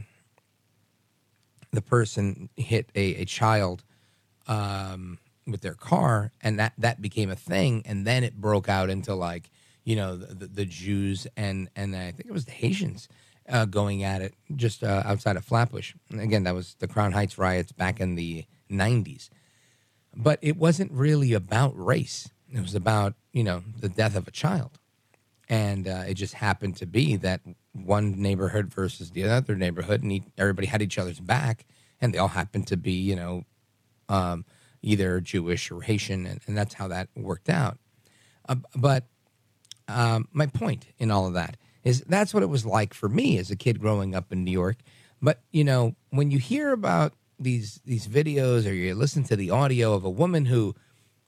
the 1.72 1.82
person 1.82 2.51
hit 2.56 2.90
a, 2.94 3.14
a 3.16 3.24
child 3.24 3.85
um, 4.48 5.18
with 5.51 5.60
their 5.60 5.74
car 5.74 6.32
and 6.40 6.59
that 6.59 6.72
that 6.78 7.01
became 7.01 7.31
a 7.31 7.36
thing 7.36 7.82
and 7.85 8.06
then 8.06 8.24
it 8.24 8.40
broke 8.40 8.68
out 8.68 8.90
into 8.90 9.14
like 9.14 9.51
you 9.85 9.97
know, 9.97 10.16
the, 10.16 10.35
the, 10.35 10.47
the 10.47 10.64
Jews 10.64 11.27
and 11.36 11.68
and 11.74 11.97
I 11.97 12.12
think 12.12 12.27
it 12.27 12.32
was 12.32 12.44
the 12.44 12.52
Haitians 12.52 13.09
uh, 13.48 13.64
going 13.64 14.05
at 14.05 14.22
it 14.22 14.35
just 14.55 14.82
uh, 14.85 15.02
outside 15.05 15.36
of 15.36 15.44
Flatbush. 15.44 15.94
And 16.10 16.20
again, 16.20 16.44
that 16.44 16.55
was 16.55 16.77
the 16.78 16.89
Crown 16.89 17.12
Heights 17.12 17.39
riots 17.39 17.72
back 17.72 18.01
in 18.01 18.14
the 18.14 18.44
'90s. 18.70 19.31
But 20.14 20.39
it 20.43 20.56
wasn't 20.56 20.93
really 20.93 21.32
about 21.32 21.72
race. 21.77 22.31
It 22.52 22.60
was 22.60 22.74
about 22.74 23.14
you 23.32 23.44
know 23.44 23.62
the 23.78 23.89
death 23.89 24.16
of 24.16 24.28
a 24.28 24.32
child, 24.32 24.78
and 25.48 25.89
uh, 25.89 26.05
it 26.06 26.14
just 26.14 26.35
happened 26.35 26.77
to 26.77 26.86
be 26.86 27.16
that 27.16 27.40
one 27.72 28.20
neighborhood 28.20 28.72
versus 28.72 29.10
the 29.10 29.24
other 29.24 29.55
neighborhood, 29.55 30.02
and 30.02 30.12
he, 30.12 30.24
everybody 30.36 30.66
had 30.66 30.82
each 30.82 30.98
other's 30.98 31.20
back, 31.20 31.64
and 32.01 32.12
they 32.12 32.18
all 32.18 32.28
happened 32.28 32.66
to 32.68 32.77
be 32.77 32.93
you 32.93 33.16
know 33.16 33.44
um, 34.09 34.44
either 34.82 35.20
Jewish 35.20 35.70
or 35.70 35.82
Haitian, 35.82 36.27
and, 36.27 36.40
and 36.47 36.57
that's 36.57 36.74
how 36.74 36.89
that 36.89 37.09
worked 37.15 37.48
out. 37.48 37.78
Uh, 38.48 38.57
but 38.74 39.05
um, 39.89 40.28
my 40.32 40.47
point 40.47 40.86
in 40.98 41.11
all 41.11 41.27
of 41.27 41.35
that 41.35 41.57
is 41.85 42.02
that's 42.02 42.35
what 42.35 42.43
it 42.43 42.48
was 42.48 42.66
like 42.66 42.94
for 42.94 43.09
me 43.09 43.39
as 43.39 43.51
a 43.51 43.57
kid 43.57 43.81
growing 43.81 44.15
up 44.15 44.32
in 44.32 44.44
New 44.44 44.51
York. 44.51 44.78
But 45.23 45.40
you 45.51 45.65
know, 45.65 45.94
when 46.11 46.31
you 46.31 46.39
hear 46.39 46.73
about 46.73 47.15
these 47.39 47.81
these 47.85 48.07
videos 48.07 48.69
or 48.69 48.73
you 48.73 48.94
listen 48.94 49.24
to 49.24 49.36
the 49.36 49.51
audio 49.51 49.94
of 49.94 50.05
a 50.05 50.11
woman 50.11 50.44
who 50.47 50.74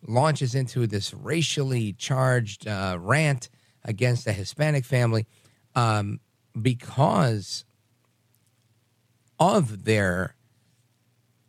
launches 0.06 0.54
into 0.54 0.86
this 0.86 1.14
racially 1.14 1.92
charged 1.92 2.66
uh, 2.66 2.96
rant 3.00 3.48
against 3.84 4.26
a 4.26 4.32
Hispanic 4.32 4.84
family 4.84 5.26
um, 5.74 6.20
because 6.60 7.64
of 9.38 9.84
their 9.84 10.36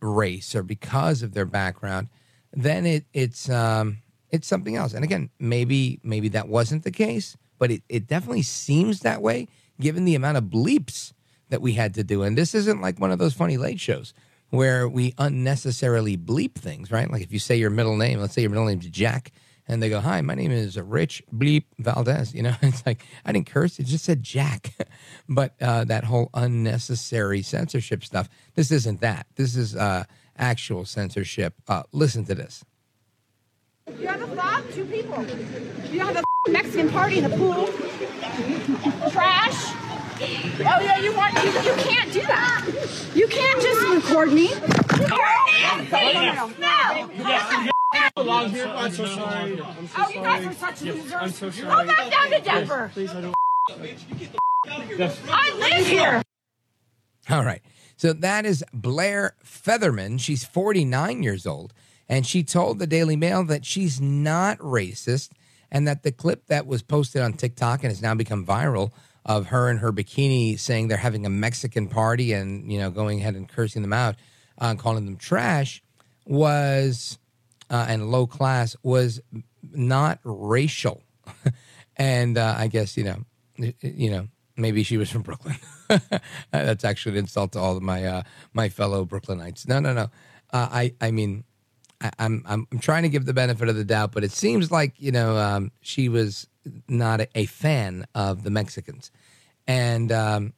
race 0.04 0.54
or 0.54 0.64
because 0.64 1.24
of 1.24 1.34
their 1.34 1.46
background, 1.46 2.10
then 2.52 2.86
it, 2.86 3.06
it's 3.14 3.50
um, 3.50 3.98
it's 4.30 4.48
something 4.48 4.76
else. 4.76 4.94
And 4.94 5.04
again, 5.04 5.30
maybe 5.40 6.00
maybe 6.04 6.28
that 6.30 6.48
wasn't 6.48 6.84
the 6.84 6.92
case, 6.92 7.38
but 7.58 7.72
it, 7.72 7.84
it 7.90 8.08
definitely 8.08 8.44
seems 8.44 9.00
that 9.00 9.22
way 9.22 9.48
given 9.80 10.06
the 10.06 10.16
amount 10.16 10.38
of 10.38 10.46
bleeps 10.46 11.14
that 11.50 11.62
we 11.62 11.74
had 11.74 11.94
to 11.96 12.04
do. 12.04 12.24
And 12.24 12.38
this 12.38 12.54
isn't 12.54 12.82
like 12.82 13.00
one 13.00 13.12
of 13.12 13.20
those 13.20 13.34
funny 13.34 13.58
late 13.58 13.80
shows 13.80 14.14
where 14.50 14.88
we 14.88 15.14
unnecessarily 15.18 16.16
bleep 16.16 16.54
things, 16.54 16.92
right? 16.92 17.10
Like 17.10 17.24
if 17.24 17.32
you 17.32 17.40
say 17.40 17.56
your 17.56 17.72
middle 17.72 17.98
name, 17.98 18.20
let's 18.20 18.34
say 18.34 18.42
your 18.42 18.52
middle 18.52 18.66
name's 18.66 18.88
Jack, 18.88 19.32
and 19.68 19.82
they 19.82 19.90
go, 19.90 20.00
"Hi, 20.00 20.22
my 20.22 20.36
name 20.36 20.52
is 20.52 20.78
Rich 20.80 21.24
Bleep 21.34 21.66
Valdez." 21.80 22.34
You 22.34 22.44
know, 22.44 22.56
it's 22.62 22.86
like 22.86 23.06
I 23.26 23.32
didn't 23.32 23.48
curse; 23.48 23.80
it 23.80 23.86
just 23.86 24.06
said 24.06 24.24
Jack. 24.24 24.74
but 25.30 25.54
uh, 25.62 25.84
that 25.86 26.04
whole 26.04 26.30
unnecessary 26.34 27.42
censorship 27.42 28.04
stuff. 28.04 28.30
This 28.56 28.72
isn't 28.72 29.02
that. 29.02 29.28
This 29.36 29.56
is 29.56 29.76
uh, 29.76 30.06
actual 30.38 30.86
censorship. 30.86 31.54
Uh, 31.68 31.84
listen 31.92 32.26
to 32.26 32.36
this. 32.36 32.64
You 34.00 34.08
have 34.08 34.22
a 34.22 34.28
thought? 34.36 34.64
Two 34.72 34.86
people. 34.86 35.26
You 35.92 36.00
have 36.00 36.16
a 36.16 36.24
Mexican 36.50 36.90
party 36.90 37.20
in 37.20 37.30
the 37.30 37.38
pool. 37.38 37.68
Trash. 39.12 39.74
Oh 40.22 40.80
yeah, 40.80 41.00
you 41.00 41.14
want 41.16 41.34
you, 41.44 41.50
you 41.52 41.76
can't 41.84 42.12
do 42.14 42.22
that. 42.22 42.66
You 43.14 43.28
can't 43.28 43.62
just 43.62 43.82
record 43.90 44.32
me. 44.32 44.52
No. 45.10 46.52
No. 46.60 47.73
Along 48.16 48.50
here. 48.50 48.68
I'm 48.68 48.92
so 48.92 49.06
sorry. 49.06 49.62
I'm 49.62 49.88
so 49.88 49.94
Oh, 49.98 50.10
you 50.10 50.22
guys 50.22 50.46
are 50.46 50.54
such 50.54 50.82
Yep, 50.82 50.96
losers. 50.96 51.14
I'm 51.14 51.32
so 51.32 51.50
Go 51.50 51.86
back 51.86 52.12
down 52.12 52.30
to 52.32 52.40
Denver. 52.42 52.92
Please, 52.94 53.12
I 53.12 53.22
don't. 53.22 53.34
I 55.30 55.56
live 55.58 55.88
here. 55.88 56.22
All 57.30 57.44
right. 57.44 57.62
So 57.96 58.14
that 58.14 58.46
is 58.46 58.64
Blair 58.74 59.36
Featherman. 59.46 60.20
She's 60.20 60.44
49 60.44 61.24
years 61.24 61.46
old, 61.48 61.74
and 62.10 62.26
she 62.26 62.44
told 62.44 62.80
the 62.80 62.88
Daily 62.88 63.16
Mail 63.16 63.44
that 63.46 63.66
she's 63.66 64.02
not 64.02 64.58
racist 64.60 65.30
and 65.72 65.88
that 65.88 66.04
the 66.04 66.12
clip 66.12 66.48
that 66.48 66.68
was 66.68 66.82
posted 66.84 67.22
on 67.22 67.34
TikTok 67.34 67.84
and 67.84 67.92
has 67.92 68.02
now 68.02 68.14
become 68.14 68.46
viral 68.46 68.92
of 69.26 69.48
her 69.48 69.70
in 69.70 69.78
her 69.78 69.92
bikini 69.92 70.60
saying 70.60 70.88
they're 70.88 70.98
having 70.98 71.26
a 71.26 71.30
Mexican 71.30 71.88
party 71.88 72.34
and, 72.34 72.72
you 72.72 72.78
know, 72.78 72.92
going 72.92 73.20
ahead 73.20 73.36
and 73.36 73.50
cursing 73.50 73.82
them 73.82 73.94
out, 73.94 74.16
uh, 74.60 74.76
calling 74.76 75.06
them 75.06 75.18
trash 75.18 75.82
was, 76.26 77.18
uh, 77.74 77.88
and 77.90 78.12
low 78.12 78.28
class 78.28 78.78
was 78.84 79.20
not 79.72 80.20
racial. 80.24 81.02
and 81.98 82.38
uh, 82.38 82.54
I 82.56 82.68
guess, 82.68 82.96
you 82.96 83.04
know, 83.04 83.26
you 83.82 84.12
know, 84.12 84.28
maybe 84.56 84.84
she 84.84 84.96
was 84.96 85.10
from 85.10 85.22
Brooklyn. 85.24 85.56
That's 86.52 86.86
actually 86.86 87.14
an 87.14 87.24
insult 87.24 87.54
to 87.54 87.60
all 87.60 87.76
of 87.76 87.82
my 87.82 88.06
uh, 88.06 88.24
my 88.54 88.70
fellow 88.70 89.06
Brooklynites. 89.06 89.68
No, 89.68 89.80
no, 89.80 89.92
no. 89.92 90.04
Uh, 90.54 90.70
I 90.72 90.94
I 91.02 91.10
mean, 91.10 91.46
I, 92.00 92.12
I'm 92.20 92.44
I'm 92.48 92.68
I'm 92.72 92.78
trying 92.78 93.04
to 93.04 93.10
give 93.10 93.26
the 93.26 93.34
benefit 93.34 93.68
of 93.68 93.76
the 93.76 93.84
doubt, 93.84 94.12
but 94.12 94.24
it 94.24 94.32
seems 94.32 94.72
like 94.72 94.94
you 94.98 95.12
know 95.12 95.36
um, 95.38 95.72
she 95.82 96.10
was 96.10 96.48
not 96.88 97.22
a, 97.22 97.28
a 97.34 97.48
fan 97.48 98.06
of 98.14 98.44
the 98.44 98.52
Mexicans. 98.52 99.10
And 99.66 100.12
um, 100.12 100.54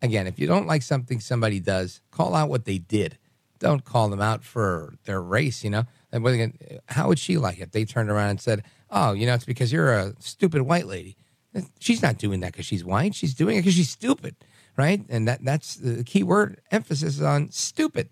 again, 0.00 0.28
if 0.28 0.38
you 0.38 0.46
don't 0.46 0.68
like 0.68 0.82
something 0.82 1.18
somebody 1.18 1.58
does, 1.58 2.00
call 2.12 2.36
out 2.36 2.48
what 2.50 2.66
they 2.66 2.78
did. 2.78 3.18
Don't 3.58 3.84
call 3.84 4.08
them 4.08 4.20
out 4.20 4.44
for 4.44 4.94
their 5.04 5.20
race. 5.22 5.64
You 5.64 5.70
know, 5.70 5.84
how 6.88 7.08
would 7.08 7.18
she 7.18 7.38
like 7.38 7.58
it? 7.58 7.72
They 7.72 7.84
turned 7.84 8.10
around 8.10 8.30
and 8.30 8.40
said, 8.40 8.62
"Oh, 8.90 9.12
you 9.12 9.26
know, 9.26 9.34
it's 9.34 9.44
because 9.44 9.72
you're 9.72 9.92
a 9.92 10.14
stupid 10.18 10.62
white 10.62 10.86
lady." 10.86 11.16
She's 11.78 12.02
not 12.02 12.18
doing 12.18 12.40
that 12.40 12.52
because 12.52 12.66
she's 12.66 12.84
white. 12.84 13.14
She's 13.14 13.34
doing 13.34 13.56
it 13.56 13.60
because 13.60 13.74
she's 13.74 13.88
stupid, 13.88 14.36
right? 14.76 15.04
And 15.08 15.26
that 15.26 15.44
that's 15.44 15.76
the 15.76 16.04
key 16.04 16.22
word 16.22 16.60
emphasis 16.70 17.14
is 17.14 17.22
on 17.22 17.50
stupid. 17.50 18.10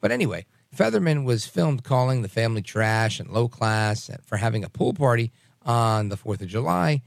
But 0.00 0.12
anyway, 0.12 0.46
Featherman 0.74 1.24
was 1.24 1.46
filmed 1.46 1.82
calling 1.82 2.22
the 2.22 2.28
family 2.28 2.62
trash 2.62 3.18
and 3.18 3.30
low 3.30 3.48
class 3.48 4.10
for 4.24 4.36
having 4.36 4.62
a 4.62 4.68
pool 4.68 4.94
party 4.94 5.32
on 5.62 6.08
the 6.08 6.16
4th 6.16 6.40
of 6.40 6.48
July 6.48 7.02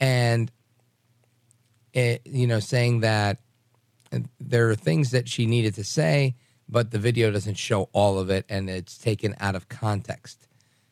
and 0.00 0.50
it, 1.92 2.22
you 2.24 2.46
know 2.46 2.60
saying 2.60 3.00
that 3.00 3.38
there 4.40 4.70
are 4.70 4.74
things 4.74 5.10
that 5.10 5.28
she 5.28 5.46
needed 5.46 5.74
to 5.74 5.84
say 5.84 6.34
but 6.70 6.92
the 6.92 6.98
video 6.98 7.30
doesn't 7.30 7.56
show 7.56 7.88
all 7.92 8.18
of 8.18 8.30
it 8.30 8.44
and 8.48 8.70
it's 8.70 8.96
taken 8.96 9.34
out 9.40 9.54
of 9.54 9.68
context. 9.68 10.46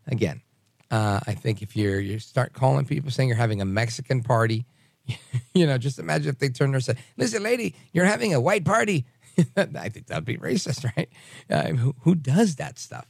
Again, 0.06 0.42
uh, 0.90 1.20
I 1.26 1.34
think 1.34 1.62
if 1.62 1.76
you're 1.76 2.00
you 2.00 2.18
start 2.18 2.52
calling 2.52 2.84
people 2.84 3.10
saying 3.10 3.28
you're 3.28 3.36
having 3.36 3.60
a 3.60 3.66
Mexican 3.66 4.22
party, 4.22 4.66
you 5.54 5.66
know, 5.66 5.78
just 5.78 5.98
imagine 5.98 6.30
if 6.30 6.38
they 6.38 6.48
turned 6.48 6.74
and 6.74 6.82
said, 6.82 6.98
"Listen, 7.16 7.42
lady, 7.42 7.74
you're 7.92 8.06
having 8.06 8.34
a 8.34 8.40
white 8.40 8.64
party." 8.64 9.06
I 9.56 9.88
think 9.88 10.06
that'd 10.06 10.24
be 10.24 10.36
racist, 10.36 10.90
right? 10.96 11.08
Uh, 11.48 11.74
who, 11.76 11.94
who 12.00 12.14
does 12.14 12.56
that 12.56 12.78
stuff? 12.78 13.06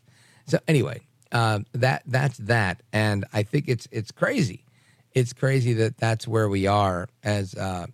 So 0.47 0.59
anyway, 0.67 1.01
um, 1.33 1.67
that 1.73 2.03
that's 2.07 2.39
that, 2.39 2.83
and 2.93 3.25
I 3.33 3.43
think 3.45 3.69
it's 3.69 3.87
it's 3.91 4.11
crazy. 4.11 4.65
It's 5.13 5.33
crazy 5.33 5.73
that 5.75 5.97
that's 5.99 6.29
where 6.29 6.49
we 6.49 6.67
are 6.67 7.09
as 7.23 7.55
uh, 7.55 7.87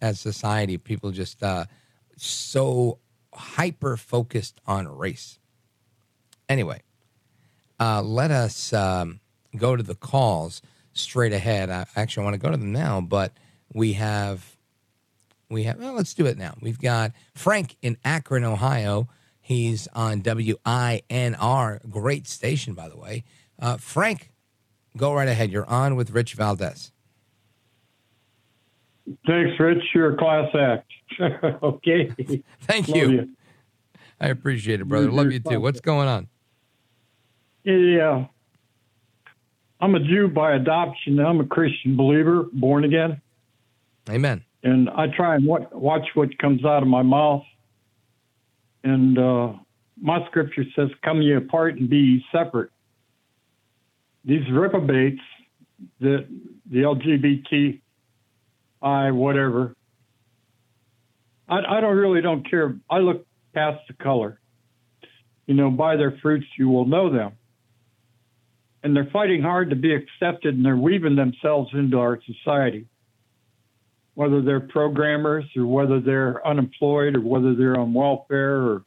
as 0.00 0.20
society. 0.20 0.78
People 0.78 1.10
just 1.10 1.42
uh, 1.42 1.64
so 2.16 2.98
hyper 3.38 3.96
focused 3.96 4.60
on 4.66 4.88
race. 4.88 5.38
Anyway, 6.48 6.82
uh, 7.78 8.02
let 8.02 8.30
us 8.30 8.72
um, 8.72 9.20
go 9.56 9.76
to 9.76 9.82
the 9.82 9.94
calls 9.94 10.62
straight 10.92 11.32
ahead. 11.32 11.70
I 11.70 11.86
actually 11.96 12.24
want 12.24 12.34
to 12.34 12.40
go 12.40 12.50
to 12.50 12.56
them 12.56 12.72
now, 12.72 13.00
but 13.00 13.32
we 13.72 13.94
have 13.94 14.56
we 15.50 15.64
have 15.64 15.78
well, 15.78 15.94
let's 15.94 16.14
do 16.14 16.26
it 16.26 16.36
now. 16.36 16.54
We've 16.60 16.78
got 16.78 17.12
Frank 17.34 17.76
in 17.82 17.96
Akron, 18.04 18.44
Ohio. 18.44 19.08
He's 19.40 19.88
on 19.94 20.20
WNIR, 20.20 21.90
great 21.90 22.26
station, 22.26 22.74
by 22.74 22.88
the 22.88 22.98
way. 22.98 23.24
Uh, 23.58 23.78
Frank, 23.78 24.30
go 24.96 25.14
right 25.14 25.28
ahead. 25.28 25.50
You're 25.50 25.68
on 25.68 25.96
with 25.96 26.10
Rich 26.10 26.34
Valdez. 26.34 26.92
Thanks, 29.26 29.58
Rich. 29.58 29.82
You're 29.94 30.14
a 30.14 30.16
class 30.16 30.48
act. 30.54 30.90
okay. 31.62 32.10
Thank 32.62 32.88
Love 32.88 32.96
you. 32.96 33.28
I 34.20 34.28
appreciate 34.28 34.80
it, 34.80 34.84
brother. 34.84 35.06
You're- 35.06 35.16
Love 35.16 35.32
you're 35.32 35.40
too. 35.40 35.60
What's 35.60 35.80
going 35.80 36.08
on? 36.08 36.28
Yeah. 37.64 38.26
I'm 39.80 39.94
a 39.94 40.00
Jew 40.00 40.28
by 40.28 40.54
adoption. 40.54 41.20
I'm 41.20 41.40
a 41.40 41.46
Christian 41.46 41.96
believer, 41.96 42.46
born 42.52 42.84
again. 42.84 43.20
Amen. 44.10 44.44
And 44.64 44.90
I 44.90 45.06
try 45.06 45.36
and 45.36 45.46
wa- 45.46 45.66
watch 45.72 46.06
what 46.14 46.36
comes 46.38 46.64
out 46.64 46.82
of 46.82 46.88
my 46.88 47.02
mouth. 47.02 47.44
And 48.82 49.18
uh, 49.18 49.52
my 50.00 50.26
scripture 50.26 50.64
says, 50.74 50.88
Come 51.04 51.22
ye 51.22 51.34
apart 51.34 51.76
and 51.78 51.88
be 51.88 51.96
ye 51.98 52.24
separate. 52.32 52.70
These 54.24 54.50
reprobates, 54.50 55.20
the, 56.00 56.26
the 56.70 56.80
LGBTI, 58.82 59.14
whatever, 59.14 59.74
I, 61.48 61.78
I 61.78 61.80
don't 61.80 61.96
really 61.96 62.20
don't 62.20 62.48
care. 62.48 62.76
I 62.90 62.98
look 62.98 63.26
past 63.54 63.80
the 63.88 63.94
color. 63.94 64.40
You 65.46 65.54
know, 65.54 65.70
by 65.70 65.96
their 65.96 66.18
fruits 66.20 66.46
you 66.58 66.68
will 66.68 66.84
know 66.84 67.10
them. 67.10 67.32
And 68.82 68.94
they're 68.94 69.08
fighting 69.12 69.42
hard 69.42 69.70
to 69.70 69.76
be 69.76 69.94
accepted 69.94 70.54
and 70.54 70.64
they're 70.64 70.76
weaving 70.76 71.16
themselves 71.16 71.70
into 71.72 71.98
our 71.98 72.20
society. 72.24 72.86
Whether 74.14 74.42
they're 74.42 74.60
programmers 74.60 75.44
or 75.56 75.66
whether 75.66 76.00
they're 76.00 76.46
unemployed 76.46 77.16
or 77.16 77.20
whether 77.20 77.54
they're 77.54 77.78
on 77.78 77.94
welfare 77.94 78.56
or, 78.56 78.84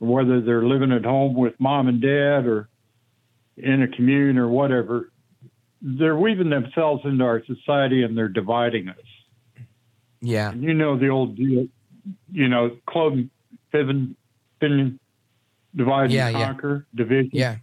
or 0.00 0.08
whether 0.08 0.40
they're 0.40 0.64
living 0.64 0.92
at 0.92 1.04
home 1.04 1.34
with 1.34 1.54
mom 1.58 1.88
and 1.88 2.02
dad 2.02 2.46
or 2.46 2.68
in 3.56 3.82
a 3.82 3.88
commune 3.88 4.38
or 4.38 4.48
whatever, 4.48 5.10
they're 5.80 6.16
weaving 6.16 6.50
themselves 6.50 7.02
into 7.04 7.24
our 7.24 7.42
society 7.44 8.02
and 8.02 8.16
they're 8.16 8.28
dividing 8.28 8.88
us. 8.88 8.96
Yeah. 10.20 10.50
And 10.50 10.62
you 10.62 10.74
know 10.74 10.98
the 10.98 11.08
old 11.08 11.36
deal, 11.36 11.66
you 12.32 12.48
know, 12.48 12.76
Claude 12.86 13.28
Piven, 13.72 14.14
Piven 14.60 14.98
divide 15.74 16.10
Yeah, 16.10 16.28
and 16.28 16.38
yeah. 16.38 16.46
conquer, 16.46 16.86
division. 16.94 17.30
Yeah, 17.32 17.56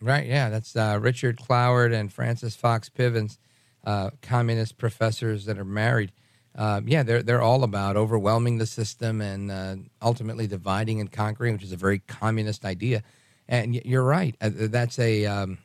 right. 0.00 0.26
Yeah, 0.26 0.48
that's 0.48 0.74
uh, 0.74 0.98
Richard 1.00 1.38
Cloward 1.38 1.92
and 1.94 2.12
Frances 2.12 2.56
Fox 2.56 2.88
Pivens, 2.88 3.38
uh, 3.84 4.10
communist 4.22 4.78
professors 4.78 5.44
that 5.44 5.58
are 5.58 5.64
married. 5.64 6.12
Uh, 6.56 6.80
yeah, 6.84 7.02
they're 7.04 7.22
they're 7.22 7.42
all 7.42 7.62
about 7.62 7.96
overwhelming 7.96 8.58
the 8.58 8.66
system 8.66 9.20
and 9.20 9.50
uh, 9.52 9.76
ultimately 10.02 10.46
dividing 10.48 11.00
and 11.00 11.12
conquering, 11.12 11.52
which 11.52 11.62
is 11.62 11.72
a 11.72 11.76
very 11.76 12.00
communist 12.00 12.64
idea. 12.64 13.02
And 13.48 13.74
you're 13.74 14.04
right. 14.04 14.36
Uh, 14.40 14.50
that's 14.52 14.98
a 14.98 15.26
um, 15.26 15.58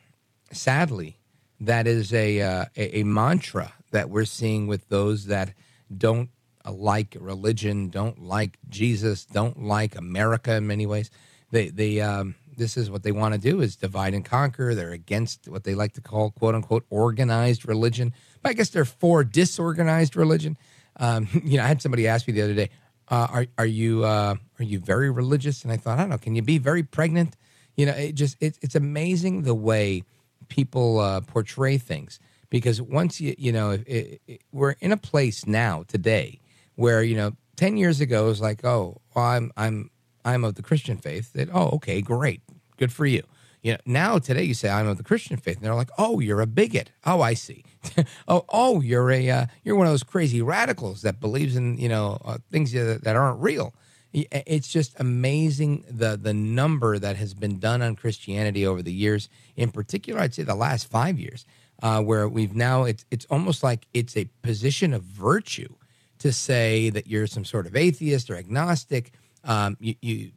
sadly 0.51 1.19
that 1.59 1.87
is 1.87 2.13
a, 2.13 2.41
uh, 2.41 2.65
a 2.75 2.99
a 2.99 3.03
mantra 3.03 3.73
that 3.91 4.09
we're 4.09 4.25
seeing 4.25 4.67
with 4.67 4.89
those 4.89 5.25
that 5.25 5.53
don't 5.95 6.29
like 6.71 7.15
religion, 7.19 7.89
don't 7.89 8.21
like 8.21 8.57
Jesus, 8.69 9.25
don't 9.25 9.63
like 9.63 9.95
America 9.95 10.55
in 10.55 10.67
many 10.67 10.85
ways. 10.85 11.09
They 11.51 11.69
they 11.69 12.01
um, 12.01 12.35
this 12.57 12.77
is 12.77 12.89
what 12.89 13.03
they 13.03 13.11
want 13.11 13.33
to 13.33 13.39
do 13.39 13.61
is 13.61 13.75
divide 13.75 14.13
and 14.13 14.25
conquer. 14.25 14.73
They're 14.73 14.91
against 14.91 15.47
what 15.47 15.63
they 15.63 15.75
like 15.75 15.93
to 15.93 16.01
call 16.01 16.31
quote 16.31 16.55
unquote 16.55 16.85
organized 16.89 17.67
religion, 17.67 18.13
but 18.41 18.49
I 18.49 18.53
guess 18.53 18.69
they're 18.69 18.85
for 18.85 19.23
disorganized 19.23 20.15
religion. 20.15 20.57
Um, 20.97 21.27
you 21.43 21.57
know, 21.57 21.63
I 21.63 21.67
had 21.67 21.81
somebody 21.81 22.07
ask 22.07 22.27
me 22.27 22.33
the 22.33 22.41
other 22.41 22.53
day, 22.53 22.69
uh, 23.09 23.27
"Are 23.29 23.45
are 23.57 23.65
you 23.65 24.03
uh, 24.03 24.35
are 24.59 24.63
you 24.63 24.79
very 24.79 25.09
religious?" 25.09 25.63
And 25.63 25.71
I 25.71 25.77
thought, 25.77 25.99
I 25.99 26.01
don't 26.01 26.09
know, 26.09 26.17
can 26.17 26.35
you 26.35 26.41
be 26.41 26.57
very 26.57 26.83
pregnant? 26.83 27.35
You 27.75 27.87
know, 27.87 27.93
it 27.93 28.15
just 28.15 28.37
it, 28.41 28.57
it's 28.61 28.75
amazing 28.75 29.43
the 29.43 29.55
way 29.55 30.03
people 30.47 30.99
uh, 30.99 31.21
portray 31.21 31.77
things 31.77 32.19
because 32.49 32.81
once 32.81 33.19
you 33.19 33.35
you 33.37 33.51
know 33.51 33.71
it, 33.71 34.21
it, 34.27 34.41
we're 34.51 34.75
in 34.79 34.91
a 34.91 34.97
place 34.97 35.45
now 35.45 35.83
today 35.87 36.39
where 36.75 37.03
you 37.03 37.15
know 37.15 37.31
10 37.57 37.77
years 37.77 38.01
ago 38.01 38.25
it 38.25 38.29
was 38.29 38.41
like 38.41 38.63
oh 38.65 39.01
well, 39.15 39.25
i'm 39.25 39.51
i'm 39.57 39.89
i'm 40.23 40.43
of 40.43 40.55
the 40.55 40.63
christian 40.63 40.97
faith 40.97 41.33
that 41.33 41.49
oh 41.53 41.69
okay 41.69 42.01
great 42.01 42.41
good 42.77 42.91
for 42.91 43.05
you. 43.05 43.23
You 43.61 43.73
know 43.73 43.77
now 43.85 44.19
today 44.19 44.43
you 44.43 44.53
say 44.53 44.69
i'm 44.69 44.87
of 44.87 44.97
the 44.97 45.03
christian 45.03 45.37
faith 45.37 45.57
and 45.57 45.65
they're 45.65 45.75
like 45.75 45.91
oh 45.97 46.19
you're 46.19 46.41
a 46.41 46.47
bigot. 46.47 46.91
Oh 47.05 47.21
i 47.21 47.33
see. 47.33 47.63
Oh 48.27 48.45
oh 48.49 48.81
you're 48.81 49.11
a 49.11 49.29
uh, 49.29 49.45
you're 49.63 49.75
one 49.75 49.87
of 49.87 49.93
those 49.93 50.03
crazy 50.03 50.41
radicals 50.41 51.01
that 51.03 51.19
believes 51.19 51.55
in 51.55 51.77
you 51.77 51.89
know 51.89 52.19
uh, 52.25 52.37
things 52.51 52.71
that, 52.71 53.03
that 53.03 53.15
aren't 53.15 53.41
real. 53.41 53.73
It's 54.13 54.69
just 54.69 54.97
amazing 54.99 55.83
the 55.89 56.17
the 56.17 56.33
number 56.33 56.97
that 56.97 57.17
has 57.17 57.33
been 57.33 57.59
done 57.59 57.81
on 57.81 57.95
Christianity 57.95 58.65
over 58.65 58.81
the 58.81 58.93
years. 58.93 59.29
In 59.55 59.71
particular, 59.71 60.21
I'd 60.21 60.33
say 60.33 60.43
the 60.43 60.55
last 60.55 60.89
five 60.89 61.19
years, 61.19 61.45
uh, 61.83 62.01
where 62.01 62.27
we've 62.27 62.55
now 62.55 62.85
it's 62.85 63.05
it's 63.11 63.25
almost 63.29 63.61
like 63.61 63.87
it's 63.93 64.15
a 64.15 64.25
position 64.41 64.93
of 64.93 65.03
virtue 65.03 65.75
to 66.19 66.31
say 66.31 66.89
that 66.89 67.07
you're 67.07 67.27
some 67.27 67.45
sort 67.45 67.67
of 67.67 67.75
atheist 67.75 68.29
or 68.29 68.35
agnostic. 68.35 69.11
Um, 69.43 69.77
you, 69.79 69.95
you 70.01 70.31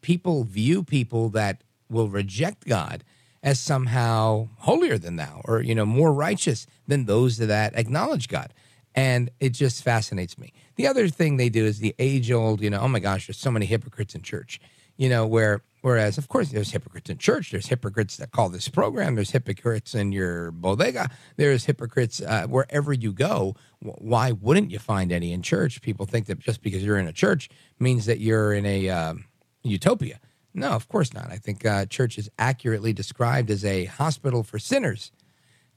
people 0.00 0.44
view 0.44 0.82
people 0.82 1.28
that 1.30 1.62
will 1.88 2.08
reject 2.08 2.66
God 2.66 3.04
as 3.42 3.58
somehow 3.58 4.48
holier 4.58 4.98
than 4.98 5.16
thou, 5.16 5.42
or 5.44 5.60
you 5.60 5.74
know 5.74 5.86
more 5.86 6.12
righteous 6.12 6.66
than 6.86 7.06
those 7.06 7.38
that 7.38 7.74
acknowledge 7.76 8.28
God 8.28 8.52
and 8.94 9.30
it 9.40 9.50
just 9.50 9.82
fascinates 9.82 10.38
me. 10.38 10.52
The 10.76 10.86
other 10.86 11.08
thing 11.08 11.36
they 11.36 11.48
do 11.48 11.64
is 11.64 11.78
the 11.78 11.94
age 11.98 12.30
old, 12.30 12.60
you 12.60 12.70
know, 12.70 12.80
oh 12.80 12.88
my 12.88 12.98
gosh, 12.98 13.26
there's 13.26 13.38
so 13.38 13.50
many 13.50 13.66
hypocrites 13.66 14.14
in 14.14 14.22
church, 14.22 14.60
you 14.96 15.08
know, 15.08 15.26
where 15.26 15.62
whereas 15.82 16.16
of 16.18 16.28
course 16.28 16.50
there's 16.50 16.70
hypocrites 16.70 17.10
in 17.10 17.18
church, 17.18 17.50
there's 17.50 17.66
hypocrites 17.66 18.16
that 18.16 18.30
call 18.32 18.48
this 18.48 18.68
program, 18.68 19.14
there's 19.14 19.30
hypocrites 19.30 19.94
in 19.94 20.10
your 20.10 20.50
bodega, 20.50 21.10
there's 21.36 21.66
hypocrites 21.66 22.22
uh, 22.22 22.46
wherever 22.46 22.92
you 22.92 23.12
go. 23.12 23.54
Why 23.80 24.32
wouldn't 24.32 24.70
you 24.70 24.78
find 24.78 25.12
any 25.12 25.32
in 25.32 25.42
church? 25.42 25.82
People 25.82 26.06
think 26.06 26.26
that 26.26 26.38
just 26.38 26.62
because 26.62 26.82
you're 26.82 26.98
in 26.98 27.08
a 27.08 27.12
church 27.12 27.50
means 27.78 28.06
that 28.06 28.20
you're 28.20 28.54
in 28.54 28.64
a 28.64 28.88
um, 28.88 29.26
utopia. 29.62 30.18
No, 30.54 30.70
of 30.70 30.88
course 30.88 31.12
not. 31.12 31.30
I 31.30 31.36
think 31.36 31.64
uh, 31.64 31.86
church 31.86 32.18
is 32.18 32.30
accurately 32.38 32.92
described 32.92 33.50
as 33.50 33.64
a 33.64 33.86
hospital 33.86 34.42
for 34.42 34.58
sinners. 34.58 35.12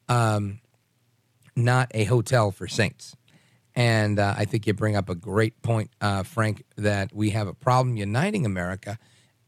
Um, 0.09 0.59
not 1.55 1.89
a 1.93 2.03
hotel 2.05 2.51
for 2.51 2.67
saints. 2.67 3.15
And 3.75 4.19
uh, 4.19 4.35
I 4.37 4.45
think 4.45 4.67
you 4.67 4.73
bring 4.73 4.95
up 4.95 5.09
a 5.09 5.15
great 5.15 5.61
point, 5.61 5.91
uh, 5.99 6.23
Frank, 6.23 6.63
that 6.77 7.13
we 7.13 7.31
have 7.31 7.47
a 7.47 7.53
problem 7.53 7.97
uniting 7.97 8.45
America, 8.45 8.97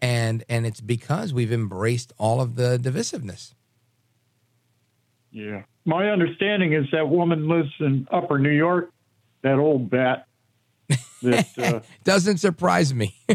and 0.02 0.44
and 0.50 0.66
it's 0.66 0.82
because 0.82 1.34
we've 1.34 1.52
embraced 1.52 2.14
all 2.18 2.42
of 2.42 2.56
the 2.56 2.78
divisiveness. 2.78 3.54
Yeah. 5.32 5.64
My 5.86 6.10
understanding 6.10 6.74
is 6.74 6.86
that 6.92 7.10
woman 7.10 7.48
lives 7.48 7.72
in 7.80 8.08
Upper 8.12 8.40
New 8.40 8.52
York. 8.52 8.92
That 9.44 9.60
old 9.60 9.90
bat. 9.90 10.28
That 11.22 11.48
uh, 11.58 11.80
Doesn't 12.04 12.38
surprise 12.38 12.94
me. 12.94 13.16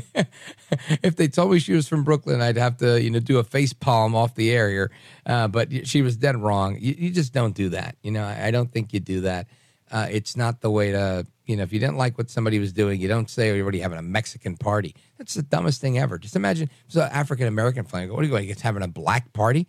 if 1.03 1.17
they 1.17 1.29
told 1.29 1.53
me 1.53 1.59
she 1.59 1.73
was 1.73 1.89
from 1.89 2.05
Brooklyn, 2.05 2.41
I'd 2.41 2.57
have 2.57 2.77
to 2.79 3.01
you 3.01 3.11
know 3.11 3.21
do 3.21 3.39
a 3.39 3.45
face 3.45 3.73
palm 3.73 4.15
off 4.15 4.35
the 4.35 4.51
air 4.51 4.71
here. 4.71 4.91
Uh, 5.27 5.49
but 5.49 5.87
she 5.87 6.03
was 6.03 6.17
dead 6.17 6.37
wrong. 6.37 6.77
You, 6.81 6.95
you 6.99 7.11
just 7.11 7.33
don't 7.33 7.55
do 7.55 7.71
that. 7.71 7.97
You 8.03 8.11
know, 8.11 8.25
I, 8.25 8.47
I 8.47 8.51
don't 8.51 8.71
think 8.71 8.93
you 8.93 9.01
do 9.01 9.23
that. 9.23 9.47
Uh, 9.93 10.09
it's 10.11 10.37
not 10.37 10.63
the 10.63 10.71
way 10.71 10.91
to, 10.91 11.27
you 11.45 11.55
know, 11.55 11.63
if 11.63 11.73
you 11.73 11.79
didn't 11.79 11.99
like 11.99 12.17
what 12.17 12.31
somebody 12.31 12.59
was 12.59 12.73
doing, 12.73 12.99
you 12.99 13.09
don't 13.09 13.29
say, 13.29 13.51
oh, 13.51 13.55
you're 13.55 13.63
already 13.63 13.81
having 13.81 13.99
a 13.99 14.03
Mexican 14.03 14.57
party. 14.57 14.97
That's 15.19 15.35
the 15.35 15.43
dumbest 15.43 15.83
thing 15.83 15.99
ever. 15.99 16.19
Just 16.19 16.35
imagine 16.35 16.71
it's 16.87 16.97
an 16.97 17.03
African 17.13 17.47
American 17.47 17.85
flag. 17.85 18.11
What 18.11 18.21
are 18.21 18.25
you 18.25 18.31
going? 18.31 18.49
It's 18.49 18.63
having 18.63 18.83
a 18.83 18.89
black 18.89 19.33
party? 19.35 19.69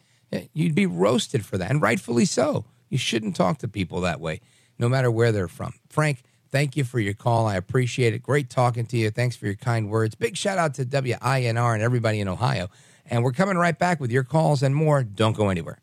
You'd 0.53 0.73
be 0.73 0.85
roasted 0.85 1.45
for 1.45 1.57
that, 1.59 1.69
and 1.69 1.81
rightfully 1.81 2.25
so. 2.25 2.65
You 2.89 2.97
shouldn't 2.97 3.35
talk 3.35 3.59
to 3.59 3.67
people 3.67 4.01
that 4.01 4.19
way, 4.19 4.39
no 4.79 4.89
matter 4.89 5.11
where 5.11 5.31
they're 5.31 5.47
from. 5.47 5.73
Frank, 5.89 6.23
thank 6.51 6.75
you 6.75 6.83
for 6.83 6.99
your 6.99 7.13
call. 7.13 7.45
I 7.45 7.55
appreciate 7.55 8.13
it. 8.13 8.23
Great 8.23 8.49
talking 8.49 8.85
to 8.87 8.97
you. 8.97 9.11
Thanks 9.11 9.35
for 9.35 9.45
your 9.45 9.55
kind 9.55 9.89
words. 9.89 10.15
Big 10.15 10.37
shout 10.37 10.57
out 10.57 10.73
to 10.75 10.85
WNIR 10.85 11.73
and 11.73 11.83
everybody 11.83 12.19
in 12.19 12.27
Ohio. 12.27 12.69
And 13.05 13.23
we're 13.23 13.33
coming 13.33 13.57
right 13.57 13.77
back 13.77 13.99
with 13.99 14.11
your 14.11 14.23
calls 14.23 14.63
and 14.63 14.73
more. 14.73 15.03
Don't 15.03 15.35
go 15.35 15.49
anywhere. 15.49 15.82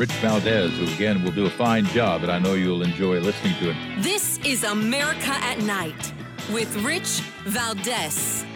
Rich 0.00 0.12
Valdez, 0.12 0.74
who 0.78 0.86
again 0.94 1.22
will 1.22 1.30
do 1.30 1.44
a 1.44 1.50
fine 1.50 1.84
job, 1.84 2.22
and 2.22 2.32
I 2.32 2.38
know 2.38 2.54
you'll 2.54 2.82
enjoy 2.82 3.20
listening 3.20 3.52
to 3.56 3.70
him. 3.70 4.02
This 4.02 4.38
is 4.38 4.64
America 4.64 5.26
at 5.26 5.58
Night 5.58 6.14
with 6.54 6.74
Rich 6.76 7.20
Valdez. 7.44 8.46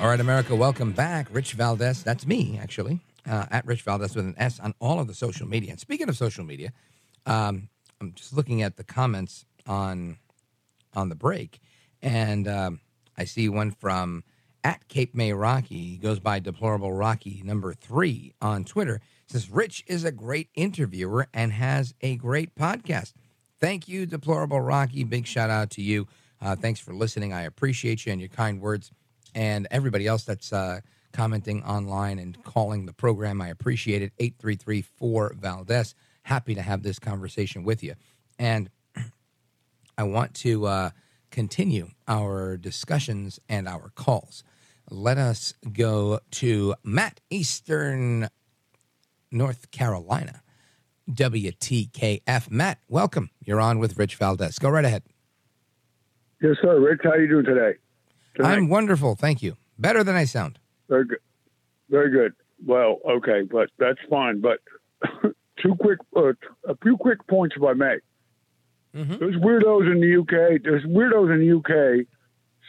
All 0.00 0.08
right, 0.08 0.18
America, 0.18 0.56
welcome 0.56 0.92
back. 0.92 1.28
Rich 1.30 1.52
Valdez, 1.52 2.02
that's 2.02 2.26
me, 2.26 2.58
actually, 2.58 2.98
uh, 3.28 3.44
at 3.50 3.66
Rich 3.66 3.82
Valdez 3.82 4.16
with 4.16 4.24
an 4.24 4.36
S 4.38 4.58
on 4.58 4.72
all 4.80 4.98
of 4.98 5.06
the 5.06 5.12
social 5.12 5.46
media. 5.46 5.72
And 5.72 5.80
speaking 5.80 6.08
of 6.08 6.16
social 6.16 6.42
media, 6.42 6.72
um, 7.26 7.68
I'm 8.00 8.14
just 8.14 8.32
looking 8.32 8.62
at 8.62 8.78
the 8.78 8.84
comments 8.84 9.44
on 9.66 10.16
on 10.94 11.10
the 11.10 11.14
break, 11.14 11.60
and 12.00 12.48
um, 12.48 12.80
I 13.18 13.26
see 13.26 13.50
one 13.50 13.70
from 13.70 14.24
at 14.64 14.88
Cape 14.88 15.14
May 15.14 15.32
Rocky. 15.32 15.90
He 15.90 15.96
goes 15.98 16.18
by 16.18 16.40
Deplorable 16.40 16.92
Rocky 16.92 17.42
number 17.44 17.74
three 17.74 18.32
on 18.40 18.64
Twitter. 18.64 19.00
Says 19.28 19.50
Rich 19.50 19.84
is 19.86 20.04
a 20.04 20.10
great 20.10 20.48
interviewer 20.54 21.28
and 21.34 21.52
has 21.52 21.94
a 22.00 22.16
great 22.16 22.54
podcast. 22.54 23.12
Thank 23.60 23.86
you, 23.86 24.06
Deplorable 24.06 24.60
Rocky. 24.60 25.04
Big 25.04 25.26
shout 25.26 25.50
out 25.50 25.70
to 25.70 25.82
you. 25.82 26.08
Uh, 26.40 26.56
thanks 26.56 26.80
for 26.80 26.94
listening. 26.94 27.32
I 27.32 27.42
appreciate 27.42 28.04
you 28.04 28.12
and 28.12 28.20
your 28.20 28.28
kind 28.28 28.60
words. 28.60 28.90
And 29.34 29.68
everybody 29.70 30.06
else 30.06 30.24
that's 30.24 30.52
uh, 30.52 30.80
commenting 31.12 31.62
online 31.64 32.18
and 32.18 32.42
calling 32.44 32.86
the 32.86 32.92
program, 32.92 33.40
I 33.40 33.48
appreciate 33.48 34.02
it. 34.02 34.12
8334 34.18 35.34
Valdez. 35.38 35.94
Happy 36.22 36.54
to 36.54 36.62
have 36.62 36.82
this 36.82 36.98
conversation 36.98 37.64
with 37.64 37.82
you. 37.82 37.94
And 38.38 38.70
I 39.98 40.04
want 40.04 40.34
to 40.36 40.66
uh, 40.66 40.90
continue 41.30 41.88
our 42.08 42.56
discussions 42.56 43.40
and 43.48 43.68
our 43.68 43.90
calls. 43.94 44.42
Let 44.94 45.18
us 45.18 45.54
go 45.72 46.20
to 46.30 46.76
Matt 46.84 47.18
Eastern, 47.28 48.28
North 49.32 49.72
Carolina. 49.72 50.40
WTKF. 51.10 52.48
Matt, 52.48 52.78
welcome. 52.88 53.30
You're 53.44 53.60
on 53.60 53.80
with 53.80 53.98
Rich 53.98 54.14
Valdez. 54.14 54.56
Go 54.60 54.70
right 54.70 54.84
ahead. 54.84 55.02
Yes, 56.40 56.56
sir. 56.62 56.78
Rich, 56.78 57.00
how 57.02 57.14
you 57.14 57.26
doing 57.26 57.44
today? 57.44 57.72
I'm 58.40 58.68
wonderful. 58.68 59.16
Thank 59.16 59.42
you. 59.42 59.56
Better 59.80 60.04
than 60.04 60.14
I 60.14 60.26
sound. 60.26 60.60
Very 60.88 61.06
good. 61.06 61.18
Very 61.90 62.10
good. 62.10 62.32
Well, 62.64 63.00
okay, 63.16 63.42
but 63.42 63.70
that's 63.78 63.98
fine. 64.08 64.40
But 64.40 64.60
two 65.60 65.74
quick, 65.80 65.98
uh, 66.16 66.34
a 66.68 66.76
few 66.84 66.96
quick 66.96 67.26
points, 67.26 67.56
if 67.56 67.64
I 67.64 67.72
may. 67.72 67.96
Mm-hmm. 68.94 69.16
There's 69.18 69.36
weirdos 69.36 69.90
in 69.90 70.00
the 70.00 70.20
UK. 70.20 70.62
There's 70.62 70.84
weirdos 70.84 71.34
in 71.34 71.40
the 71.40 71.56
UK 71.58 72.06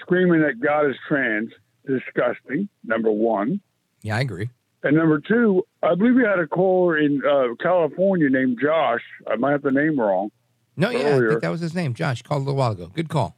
screaming 0.02 0.42
that 0.42 0.60
God 0.60 0.90
is 0.90 0.96
trans. 1.08 1.52
Disgusting. 1.86 2.70
Number 2.84 3.12
one. 3.12 3.62
Yeah, 4.02 4.18
I 4.18 4.22
agree. 4.22 4.50
And 4.84 4.96
number 4.96 5.20
two, 5.20 5.66
I 5.82 5.96
believe 5.96 6.16
we 6.16 6.24
had 6.24 6.40
a 6.40 6.48
caller 6.48 6.98
in 6.98 7.22
uh, 7.26 7.56
California 7.62 8.30
named 8.30 8.60
Josh. 8.62 9.02
I 9.28 9.36
might 9.36 9.52
have 9.52 9.64
the 9.64 9.72
name 9.72 10.00
wrong. 10.00 10.30
No, 10.78 10.90
yeah, 10.90 11.16
I 11.16 11.28
think 11.28 11.42
that 11.42 11.50
was 11.50 11.62
his 11.62 11.74
name. 11.74 11.94
Josh 11.94 12.22
called 12.22 12.42
a 12.42 12.46
little 12.46 12.58
while 12.58 12.72
ago. 12.72 12.92
Good 12.94 13.10
call. 13.10 13.36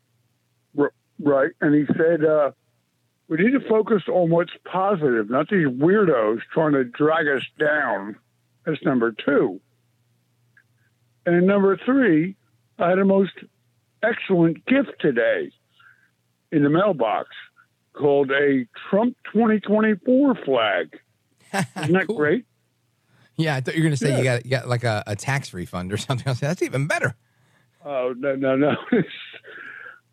R- 0.78 0.91
right. 1.19 1.52
And 1.61 1.74
he 1.74 1.86
said, 1.95 2.26
uh, 2.26 2.52
we 3.30 3.38
need 3.38 3.52
to 3.52 3.68
focus 3.69 4.03
on 4.07 4.30
what's 4.30 4.52
positive, 4.65 5.30
not 5.30 5.49
these 5.49 5.68
weirdos 5.68 6.40
trying 6.53 6.74
to 6.74 6.84
drag 6.84 7.28
us 7.28 7.44
down. 7.60 8.18
That's 8.65 8.84
number 8.84 9.11
two. 9.14 9.61
And 11.26 11.45
number 11.45 11.78
three, 11.86 12.36
I 12.80 12.90
had 12.90 12.99
a 12.99 13.06
most 13.06 13.34
excellent 14.03 14.65
gift 14.65 14.99
today 14.99 15.52
in 16.52 16.64
the 16.64 16.69
mailbox 16.69 17.30
called 17.98 18.32
a 18.32 18.65
Trump 18.90 19.15
2024 19.34 20.36
flag. 20.45 20.99
Isn't 21.53 21.94
that 21.94 22.07
great? 22.07 22.45
Yeah, 23.36 23.56
I 23.56 23.61
thought 23.61 23.76
you 23.76 23.82
were 23.82 23.90
going 23.90 23.98
to 23.98 23.98
say 23.98 24.10
Yeah. 24.10 24.18
you 24.18 24.24
got 24.24 24.45
you 24.45 24.52
got 24.52 24.68
like 24.68 24.84
a, 24.84 25.03
a 25.07 25.15
tax 25.15 25.53
refund 25.53 25.94
or 25.94 25.98
something. 26.07 26.34
Said 26.34 26.49
that's 26.49 26.61
even 26.61 26.88
better. 26.88 27.15
Oh 27.86 28.14
no 28.18 28.36
no 28.36 28.56
no! 28.56 28.76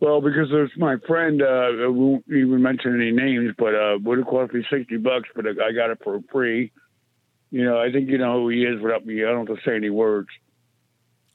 well, 0.00 0.20
because 0.20 0.48
there's 0.50 0.70
my 0.76 0.96
friend. 1.06 1.42
Uh, 1.42 1.46
I 1.46 1.86
won't 1.88 2.24
even 2.28 2.62
mention 2.62 2.94
any 2.94 3.10
names, 3.10 3.54
but 3.58 3.74
uh, 3.74 3.98
would 4.02 4.18
have 4.18 4.26
cost 4.26 4.52
me 4.52 4.64
sixty 4.70 4.96
bucks, 4.96 5.28
but 5.34 5.46
I 5.46 5.72
got 5.72 5.90
it 5.90 5.98
for 6.04 6.20
free. 6.30 6.70
You 7.50 7.64
know, 7.64 7.80
I 7.80 7.90
think 7.90 8.08
you 8.10 8.18
know 8.18 8.40
who 8.42 8.48
he 8.50 8.64
is 8.64 8.80
without 8.80 9.06
me. 9.06 9.24
I 9.24 9.28
don't 9.28 9.46
have 9.48 9.56
to 9.56 9.62
say 9.64 9.74
any 9.76 9.90
words. 9.90 10.28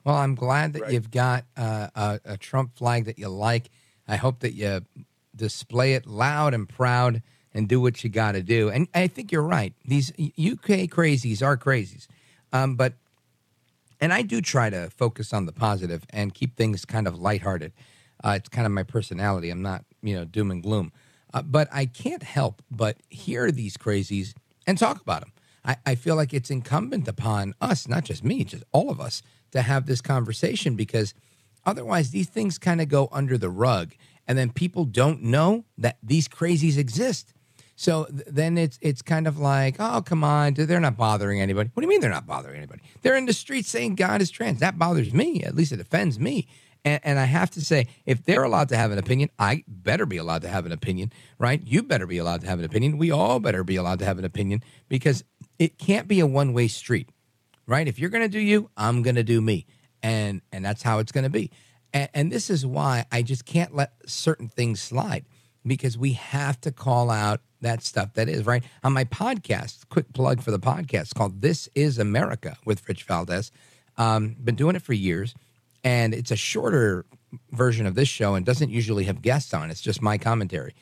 Well, 0.06 0.16
I'm 0.16 0.36
glad 0.36 0.74
that 0.74 0.94
you've 0.94 1.12
got 1.12 1.46
uh, 1.58 1.88
a, 1.96 2.20
a 2.26 2.38
Trump 2.38 2.76
flag 2.78 3.06
that 3.06 3.20
you 3.20 3.28
like. 3.30 3.70
I 4.08 4.16
hope 4.16 4.40
that 4.40 4.54
you 4.54 4.82
display 5.40 5.94
it 5.94 6.06
loud 6.06 6.53
and 6.53 6.70
proud 6.70 7.24
and 7.53 7.68
do 7.68 7.82
what 7.82 8.03
you 8.03 8.10
got 8.10 8.34
to 8.34 8.44
do. 8.44 8.70
And 8.70 8.88
I 8.94 9.07
think 9.07 9.32
you're 9.32 9.41
right. 9.41 9.74
These 9.86 10.11
UK 10.11 10.86
crazies 10.88 11.41
are 11.41 11.57
crazies. 11.57 12.07
Um, 12.53 12.76
but, 12.76 12.94
and 13.99 14.14
I 14.14 14.22
do 14.22 14.41
try 14.41 14.70
to 14.70 14.90
focus 14.91 15.34
on 15.34 15.45
the 15.45 15.52
positive 15.52 16.06
and 16.11 16.34
keep 16.34 16.56
things 16.56 16.86
kind 16.86 17.07
of 17.07 17.18
lighthearted. 17.18 17.72
Uh, 18.24 18.34
it's 18.38 18.49
kind 18.49 18.68
of 18.68 18.72
my 18.72 18.84
personality. 18.84 19.49
I'm 19.49 19.61
not, 19.61 19.86
you 20.03 20.16
know, 20.16 20.26
doom 20.26 20.52
and 20.52 20.61
gloom. 20.61 20.91
Uh, 21.34 21.41
but 21.41 21.68
I 21.72 21.86
can't 21.86 22.24
help 22.24 22.61
but 22.70 22.98
hear 23.10 23.52
these 23.52 23.78
crazies 23.78 24.34
and 24.68 24.78
talk 24.78 25.02
about 25.02 25.22
them. 25.22 25.32
I, 25.64 25.78
I 25.86 25.95
feel 25.95 26.16
like 26.16 26.34
it's 26.34 26.52
incumbent 26.52 27.07
upon 27.07 27.53
us, 27.61 27.88
not 27.88 28.03
just 28.03 28.24
me, 28.24 28.44
just 28.44 28.64
all 28.72 28.90
of 28.90 28.99
us, 28.99 29.22
to 29.52 29.61
have 29.61 29.86
this 29.86 30.02
conversation 30.02 30.76
because 30.76 31.14
otherwise 31.66 32.11
these 32.11 32.30
things 32.30 32.57
kind 32.57 32.82
of 32.82 32.90
go 32.90 33.10
under 33.11 33.38
the 33.38 33.49
rug 33.49 33.94
and 34.30 34.38
then 34.38 34.52
people 34.52 34.86
don't 34.86 35.24
know 35.24 35.66
that 35.80 35.98
these 36.04 36.28
crazies 36.28 36.78
exist. 36.78 37.34
So 37.76 38.06
th- 38.06 38.24
then 38.28 38.58
it's 38.58 38.78
it's 38.82 39.02
kind 39.02 39.28
of 39.28 39.40
like, 39.40 39.78
oh 39.80 40.02
come 40.02 40.24
on, 40.24 40.54
they're 40.54 40.80
not 40.80 40.96
bothering 40.96 41.42
anybody. 41.42 41.72
What 41.74 41.82
do 41.82 41.86
you 41.86 41.90
mean 41.90 42.00
they're 42.00 42.10
not 42.12 42.28
bothering 42.28 42.56
anybody? 42.56 42.82
They're 43.02 43.18
in 43.18 43.26
the 43.26 43.34
streets 43.34 43.70
saying 43.70 43.96
God 43.96 44.22
is 44.22 44.30
trans. 44.30 44.60
That 44.60 44.78
bothers 44.78 45.14
me. 45.14 45.44
At 45.44 45.56
least 45.56 45.72
it 45.72 45.80
offends 45.82 46.20
me. 46.20 46.48
And, 46.86 47.02
and 47.04 47.20
I 47.20 47.26
have 47.26 47.50
to 47.52 47.62
say, 47.62 47.88
if 48.06 48.24
they're 48.24 48.44
allowed 48.44 48.70
to 48.70 48.78
have 48.78 48.92
an 48.92 49.00
opinion, 49.00 49.30
I 49.38 49.64
better 49.68 50.06
be 50.06 50.16
allowed 50.18 50.44
to 50.44 50.48
have 50.48 50.66
an 50.66 50.72
opinion, 50.72 51.12
right? 51.38 51.62
You 51.66 51.84
better 51.84 52.08
be 52.08 52.20
allowed 52.20 52.42
to 52.42 52.48
have 52.48 52.60
an 52.60 52.66
opinion. 52.66 52.98
We 52.98 53.12
all 53.12 53.40
better 53.40 53.64
be 53.64 53.76
allowed 53.76 54.00
to 54.00 54.06
have 54.06 54.18
an 54.20 54.26
opinion 54.26 54.64
because 54.88 55.24
it 55.58 55.78
can't 55.78 56.08
be 56.08 56.20
a 56.20 56.28
one 56.28 56.54
way 56.54 56.68
street, 56.68 57.10
right? 57.66 57.88
If 57.88 58.00
you're 58.00 58.12
going 58.12 58.24
to 58.24 58.30
do 58.30 58.40
you, 58.40 58.70
I'm 58.78 59.02
going 59.02 59.16
to 59.16 59.24
do 59.24 59.42
me, 59.42 59.66
and 60.04 60.42
and 60.52 60.64
that's 60.64 60.84
how 60.84 61.00
it's 61.00 61.12
going 61.12 61.26
to 61.26 61.30
be. 61.30 61.52
And, 61.94 62.10
and 62.14 62.32
this 62.32 62.49
is 62.49 62.66
why 62.66 63.06
I 63.11 63.22
just 63.22 63.45
can't 63.45 63.76
let 63.76 63.94
certain 64.06 64.48
things 64.48 64.82
slide 64.82 65.26
because 65.66 65.98
we 65.98 66.14
have 66.14 66.60
to 66.61 66.72
call 66.72 67.10
out 67.10 67.41
that 67.61 67.84
stuff 67.84 68.14
that 68.14 68.30
is 68.30 68.45
right 68.45 68.64
on 68.84 68.94
my 68.94 69.03
podcast. 69.06 69.88
Quick 69.90 70.14
plug 70.14 70.41
for 70.41 70.52
the 70.52 70.60
podcast 70.60 71.16
called 71.16 71.41
"This 71.41 71.70
Is 71.76 71.98
America" 71.98 72.57
with 72.66 72.88
Rich 72.88 73.03
Valdez. 73.03 73.52
Um, 73.98 74.36
been 74.41 74.56
doing 74.56 74.76
it 74.76 74.82
for 74.82 74.94
years, 74.94 75.36
and 75.84 76.14
it's 76.14 76.32
a 76.32 76.38
shorter 76.38 77.06
version 77.52 77.86
of 77.86 77.95
this 77.95 78.07
show 78.07 78.36
and 78.36 78.45
doesn't 78.45 78.70
usually 78.70 79.06
have 79.06 79.22
guests 79.22 79.53
on. 79.53 79.70
It's 79.70 79.82
just 79.82 80.02
my 80.02 80.18
commentary. 80.18 80.74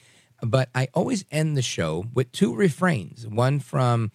But 0.41 0.69
I 0.75 0.87
always 0.93 1.25
end 1.31 1.57
the 1.57 1.63
show 1.63 2.05
with 2.13 2.31
two 2.31 2.55
refrains: 2.55 3.25
one 3.27 3.59
from 3.59 4.11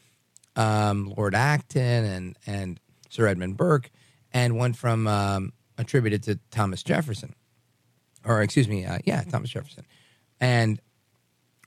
um, 0.54 1.12
Lord 1.16 1.34
Acton 1.34 2.04
and 2.04 2.38
and 2.46 2.80
Sir 3.10 3.26
Edmund 3.26 3.56
Burke, 3.56 3.90
and 4.32 4.56
one 4.56 4.72
from 4.72 5.08
um, 5.08 5.52
attributed 5.82 6.22
to 6.24 6.38
Thomas 6.50 6.82
Jefferson, 6.82 7.34
or 8.24 8.42
excuse 8.42 8.68
me, 8.68 8.84
uh, 8.84 8.98
yeah, 9.04 9.22
Thomas 9.22 9.50
Jefferson, 9.50 9.84
and 10.40 10.80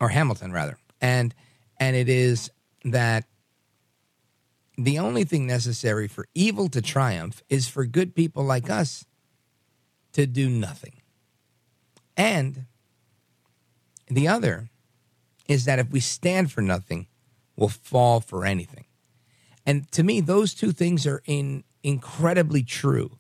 or 0.02 0.10
Hamilton 0.10 0.52
rather, 0.52 0.78
and 1.00 1.34
and 1.80 1.96
it 1.96 2.10
is 2.10 2.50
that 2.84 3.26
the 4.78 5.00
only 5.00 5.24
thing 5.24 5.48
necessary 5.48 6.08
for 6.08 6.28
evil 6.34 6.68
to 6.70 6.82
triumph 6.82 7.44
is 7.50 7.68
for 7.68 7.86
good 7.86 8.16
people 8.16 8.44
like 8.44 8.70
us 8.70 9.06
to 10.14 10.26
do 10.26 10.50
nothing, 10.50 11.02
and 12.18 12.66
the 14.08 14.28
other 14.28 14.70
is 15.48 15.66
that 15.66 15.80
if 15.80 15.92
we 15.92 16.00
stand 16.00 16.52
for 16.52 16.62
nothing, 16.62 17.08
we'll 17.56 17.70
fall 17.70 18.20
for 18.20 18.46
anything. 18.46 18.86
And 19.66 19.92
to 19.92 20.04
me, 20.04 20.22
those 20.22 20.54
two 20.54 20.72
things 20.72 21.06
are 21.08 21.22
in 21.26 21.64
incredibly 21.84 22.64
true. 22.64 23.18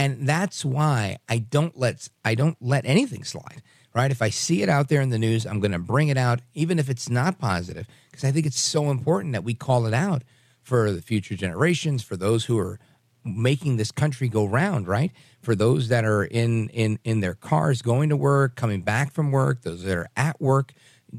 And 0.00 0.26
that's 0.26 0.64
why 0.64 1.18
I 1.28 1.36
don't 1.38 1.76
let 1.76 2.08
I 2.24 2.34
don't 2.34 2.56
let 2.58 2.86
anything 2.86 3.22
slide. 3.22 3.62
Right? 3.94 4.10
If 4.10 4.22
I 4.22 4.30
see 4.30 4.62
it 4.62 4.68
out 4.68 4.88
there 4.88 5.00
in 5.00 5.10
the 5.10 5.18
news, 5.18 5.44
I'm 5.44 5.60
going 5.60 5.72
to 5.72 5.78
bring 5.78 6.08
it 6.08 6.16
out, 6.16 6.40
even 6.54 6.78
if 6.78 6.88
it's 6.88 7.10
not 7.10 7.38
positive, 7.40 7.86
because 8.10 8.24
I 8.24 8.30
think 8.30 8.46
it's 8.46 8.60
so 8.60 8.88
important 8.90 9.32
that 9.32 9.42
we 9.42 9.52
call 9.52 9.84
it 9.84 9.92
out 9.92 10.22
for 10.62 10.92
the 10.92 11.02
future 11.02 11.34
generations, 11.34 12.04
for 12.04 12.16
those 12.16 12.44
who 12.44 12.56
are 12.56 12.78
making 13.24 13.76
this 13.76 13.90
country 13.90 14.28
go 14.28 14.44
round, 14.46 14.86
right? 14.86 15.10
For 15.42 15.56
those 15.56 15.88
that 15.88 16.04
are 16.04 16.24
in 16.24 16.70
in 16.70 16.98
in 17.04 17.20
their 17.20 17.34
cars 17.34 17.82
going 17.82 18.08
to 18.08 18.16
work, 18.16 18.54
coming 18.56 18.80
back 18.80 19.12
from 19.12 19.32
work, 19.32 19.62
those 19.62 19.82
that 19.82 19.96
are 19.96 20.08
at 20.16 20.40
work, 20.40 20.72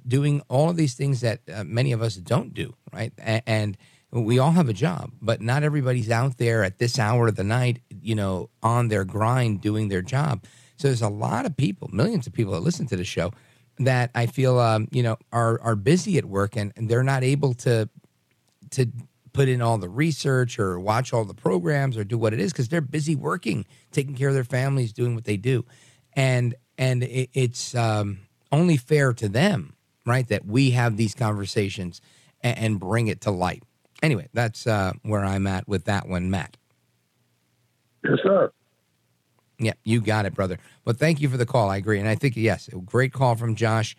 doing 0.07 0.41
all 0.47 0.69
of 0.71 0.75
these 0.75 0.95
things 0.95 1.21
that 1.21 1.41
uh, 1.53 1.63
many 1.63 1.91
of 1.91 2.01
us 2.01 2.15
don't 2.15 2.53
do, 2.53 2.73
right? 2.91 3.13
And 3.19 3.77
we 4.11 4.39
all 4.39 4.51
have 4.51 4.67
a 4.67 4.73
job, 4.73 5.11
but 5.21 5.41
not 5.41 5.63
everybody's 5.63 6.09
out 6.09 6.37
there 6.37 6.63
at 6.63 6.79
this 6.79 6.99
hour 6.99 7.29
of 7.29 7.35
the 7.35 7.43
night, 7.43 7.79
you 8.01 8.13
know, 8.13 8.49
on 8.61 8.89
their 8.89 9.05
grind 9.05 9.61
doing 9.61 9.87
their 9.87 10.01
job. 10.01 10.43
So 10.75 10.87
there's 10.87 11.01
a 11.01 11.09
lot 11.09 11.45
of 11.45 11.55
people, 11.55 11.89
millions 11.93 12.27
of 12.27 12.33
people 12.33 12.53
that 12.53 12.59
listen 12.59 12.87
to 12.87 12.97
the 12.97 13.05
show 13.05 13.31
that 13.79 14.11
I 14.13 14.25
feel, 14.25 14.59
um, 14.59 14.87
you 14.91 15.01
know, 15.01 15.17
are 15.31 15.59
are 15.61 15.75
busy 15.75 16.17
at 16.17 16.25
work 16.25 16.55
and, 16.55 16.73
and 16.75 16.89
they're 16.89 17.03
not 17.03 17.23
able 17.23 17.53
to 17.55 17.89
to 18.71 18.87
put 19.33 19.47
in 19.47 19.61
all 19.61 19.77
the 19.77 19.89
research 19.89 20.59
or 20.59 20.79
watch 20.79 21.13
all 21.13 21.23
the 21.23 21.33
programs 21.33 21.97
or 21.97 22.03
do 22.03 22.17
what 22.17 22.33
it 22.33 22.39
is 22.39 22.51
because 22.51 22.67
they're 22.67 22.81
busy 22.81 23.15
working, 23.15 23.65
taking 23.91 24.15
care 24.15 24.27
of 24.27 24.33
their 24.33 24.43
families, 24.43 24.91
doing 24.91 25.15
what 25.15 25.23
they 25.23 25.37
do, 25.37 25.65
and 26.13 26.55
and 26.77 27.03
it, 27.03 27.29
it's 27.33 27.75
um, 27.75 28.19
only 28.51 28.75
fair 28.75 29.13
to 29.13 29.29
them, 29.29 29.75
right, 30.05 30.27
that 30.27 30.45
we 30.45 30.71
have 30.71 30.97
these 30.97 31.13
conversations 31.15 32.01
and, 32.41 32.57
and 32.57 32.79
bring 32.79 33.07
it 33.07 33.21
to 33.21 33.31
light. 33.31 33.63
Anyway, 34.01 34.27
that's 34.33 34.65
uh, 34.65 34.93
where 35.03 35.23
I'm 35.23 35.45
at 35.47 35.67
with 35.67 35.85
that 35.85 36.07
one, 36.07 36.29
Matt. 36.29 36.57
Yes, 38.03 38.19
sir. 38.23 38.51
Yeah, 39.59 39.73
you 39.83 40.01
got 40.01 40.25
it, 40.25 40.33
brother. 40.33 40.57
But 40.83 40.97
thank 40.97 41.21
you 41.21 41.29
for 41.29 41.37
the 41.37 41.45
call. 41.45 41.69
I 41.69 41.77
agree. 41.77 41.99
And 41.99 42.09
I 42.09 42.15
think, 42.15 42.35
yes, 42.35 42.67
a 42.69 42.77
great 42.77 43.13
call 43.13 43.35
from 43.35 43.55
Josh. 43.55 43.95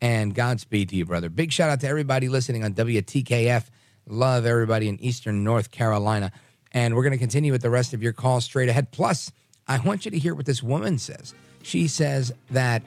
And 0.00 0.34
Godspeed 0.34 0.88
to 0.88 0.96
you, 0.96 1.06
brother. 1.06 1.28
Big 1.28 1.52
shout 1.52 1.70
out 1.70 1.80
to 1.80 1.88
everybody 1.88 2.28
listening 2.28 2.64
on 2.64 2.74
WTKF. 2.74 3.66
Love 4.06 4.44
everybody 4.44 4.88
in 4.88 5.00
Eastern 5.00 5.44
North 5.44 5.70
Carolina. 5.70 6.32
And 6.72 6.96
we're 6.96 7.04
going 7.04 7.12
to 7.12 7.18
continue 7.18 7.52
with 7.52 7.62
the 7.62 7.70
rest 7.70 7.94
of 7.94 8.02
your 8.02 8.12
calls 8.12 8.44
straight 8.44 8.68
ahead. 8.68 8.90
Plus, 8.90 9.30
I 9.68 9.78
want 9.78 10.04
you 10.04 10.10
to 10.10 10.18
hear 10.18 10.34
what 10.34 10.46
this 10.46 10.62
woman 10.62 10.98
says. 10.98 11.32
She 11.62 11.86
says 11.86 12.32
that 12.50 12.82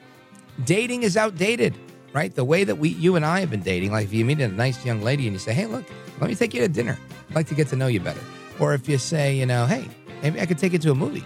dating 0.64 1.02
is 1.02 1.16
outdated, 1.16 1.74
right? 2.12 2.32
The 2.32 2.44
way 2.44 2.64
that 2.64 2.76
we, 2.76 2.90
you 2.90 3.16
and 3.16 3.24
I 3.24 3.40
have 3.40 3.50
been 3.50 3.62
dating, 3.62 3.90
like 3.90 4.04
if 4.04 4.12
you 4.12 4.24
meet 4.24 4.40
a 4.40 4.48
nice 4.48 4.84
young 4.84 5.02
lady 5.02 5.26
and 5.26 5.32
you 5.32 5.38
say, 5.38 5.54
hey, 5.54 5.66
look, 5.66 5.86
let 6.20 6.28
me 6.28 6.34
take 6.34 6.54
you 6.54 6.60
to 6.60 6.68
dinner. 6.68 6.98
I'd 7.30 7.34
like 7.34 7.46
to 7.48 7.54
get 7.54 7.68
to 7.68 7.76
know 7.76 7.86
you 7.86 8.00
better. 8.00 8.20
Or 8.58 8.74
if 8.74 8.88
you 8.88 8.98
say, 8.98 9.36
you 9.36 9.46
know, 9.46 9.66
hey, 9.66 9.88
maybe 10.22 10.40
I 10.40 10.46
could 10.46 10.58
take 10.58 10.72
you 10.72 10.78
to 10.80 10.90
a 10.90 10.94
movie. 10.94 11.24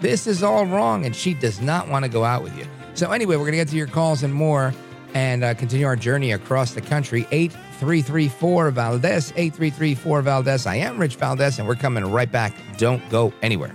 This 0.00 0.26
is 0.26 0.42
all 0.42 0.66
wrong, 0.66 1.06
and 1.06 1.16
she 1.16 1.32
does 1.32 1.60
not 1.60 1.88
want 1.88 2.04
to 2.04 2.10
go 2.10 2.24
out 2.24 2.42
with 2.42 2.56
you. 2.58 2.66
So, 2.94 3.12
anyway, 3.12 3.36
we're 3.36 3.42
going 3.42 3.52
to 3.52 3.58
get 3.58 3.68
to 3.68 3.76
your 3.76 3.86
calls 3.86 4.22
and 4.22 4.32
more 4.32 4.74
and 5.14 5.42
uh, 5.42 5.54
continue 5.54 5.86
our 5.86 5.96
journey 5.96 6.32
across 6.32 6.74
the 6.74 6.82
country. 6.82 7.26
8334 7.30 8.70
Valdez, 8.72 9.32
8334 9.36 10.22
Valdez. 10.22 10.66
I 10.66 10.76
am 10.76 10.98
Rich 10.98 11.16
Valdez, 11.16 11.58
and 11.58 11.66
we're 11.66 11.76
coming 11.76 12.04
right 12.04 12.30
back. 12.30 12.54
Don't 12.76 13.06
go 13.08 13.32
anywhere. 13.40 13.74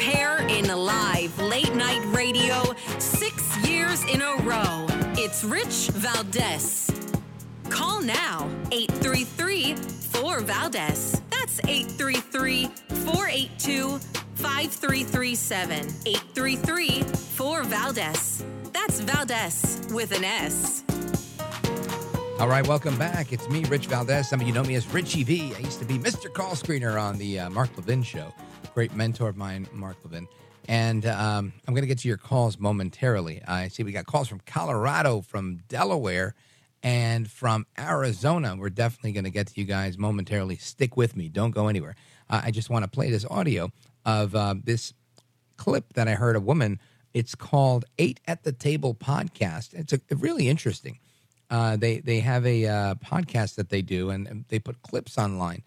Of 0.00 0.06
hair 0.06 0.38
in 0.48 0.66
live 0.66 1.38
late 1.38 1.74
night 1.74 2.02
radio 2.06 2.62
six 2.98 3.56
years 3.68 4.04
in 4.04 4.20
a 4.22 4.36
row. 4.42 4.86
It's 5.16 5.44
Rich 5.44 5.90
Valdez. 5.94 6.90
Call 7.68 8.00
now 8.02 8.48
833 8.72 9.74
4 9.74 10.40
Valdez. 10.40 11.22
That's 11.30 11.60
833 11.66 12.66
482 13.04 13.98
5337. 14.34 15.76
833 16.06 17.02
4 17.02 17.62
Valdez. 17.64 18.44
That's 18.72 19.00
Valdez 19.00 19.86
with 19.92 20.12
an 20.16 20.24
S. 20.24 20.84
All 22.38 22.48
right, 22.48 22.66
welcome 22.66 22.96
back. 22.96 23.32
It's 23.32 23.48
me, 23.48 23.64
Rich 23.64 23.86
Valdez. 23.86 24.28
Some 24.28 24.40
of 24.40 24.46
you 24.46 24.54
know 24.54 24.62
me 24.62 24.74
as 24.76 24.86
Richie 24.94 25.24
V. 25.24 25.54
I 25.54 25.58
used 25.58 25.78
to 25.80 25.84
be 25.84 25.98
Mr. 25.98 26.32
Call 26.32 26.52
Screener 26.52 27.00
on 27.00 27.18
the 27.18 27.40
uh, 27.40 27.50
Mark 27.50 27.76
Levin 27.76 28.02
show. 28.02 28.32
Great 28.74 28.94
mentor 28.94 29.28
of 29.28 29.36
mine, 29.36 29.66
Mark 29.72 29.96
Levin. 30.04 30.28
And 30.68 31.04
um, 31.06 31.52
I'm 31.66 31.74
going 31.74 31.82
to 31.82 31.88
get 31.88 31.98
to 31.98 32.08
your 32.08 32.16
calls 32.16 32.58
momentarily. 32.58 33.42
I 33.46 33.68
see 33.68 33.82
we 33.82 33.92
got 33.92 34.06
calls 34.06 34.28
from 34.28 34.40
Colorado, 34.46 35.20
from 35.20 35.56
Delaware, 35.68 36.34
and 36.82 37.28
from 37.28 37.66
Arizona. 37.78 38.54
We're 38.56 38.70
definitely 38.70 39.12
going 39.12 39.24
to 39.24 39.30
get 39.30 39.48
to 39.48 39.60
you 39.60 39.66
guys 39.66 39.98
momentarily. 39.98 40.56
Stick 40.56 40.96
with 40.96 41.16
me. 41.16 41.28
Don't 41.28 41.50
go 41.50 41.66
anywhere. 41.66 41.96
Uh, 42.28 42.42
I 42.44 42.50
just 42.52 42.70
want 42.70 42.84
to 42.84 42.90
play 42.90 43.10
this 43.10 43.24
audio 43.28 43.72
of 44.04 44.34
uh, 44.34 44.54
this 44.62 44.94
clip 45.56 45.92
that 45.94 46.06
I 46.06 46.14
heard 46.14 46.36
a 46.36 46.40
woman. 46.40 46.78
It's 47.12 47.34
called 47.34 47.84
Eight 47.98 48.20
at 48.26 48.44
the 48.44 48.52
Table 48.52 48.94
podcast. 48.94 49.74
It's 49.74 49.92
a, 49.92 50.00
really 50.16 50.48
interesting. 50.48 51.00
Uh, 51.50 51.76
they 51.76 51.98
they 51.98 52.20
have 52.20 52.46
a 52.46 52.66
uh, 52.66 52.94
podcast 52.94 53.56
that 53.56 53.70
they 53.70 53.82
do, 53.82 54.10
and 54.10 54.44
they 54.48 54.60
put 54.60 54.80
clips 54.82 55.18
online. 55.18 55.64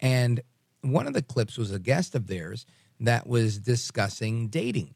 And 0.00 0.40
one 0.82 1.06
of 1.06 1.14
the 1.14 1.22
clips 1.22 1.58
was 1.58 1.72
a 1.72 1.78
guest 1.78 2.14
of 2.14 2.26
theirs 2.26 2.66
that 3.00 3.26
was 3.26 3.58
discussing 3.58 4.48
dating, 4.48 4.94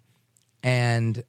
and 0.63 1.23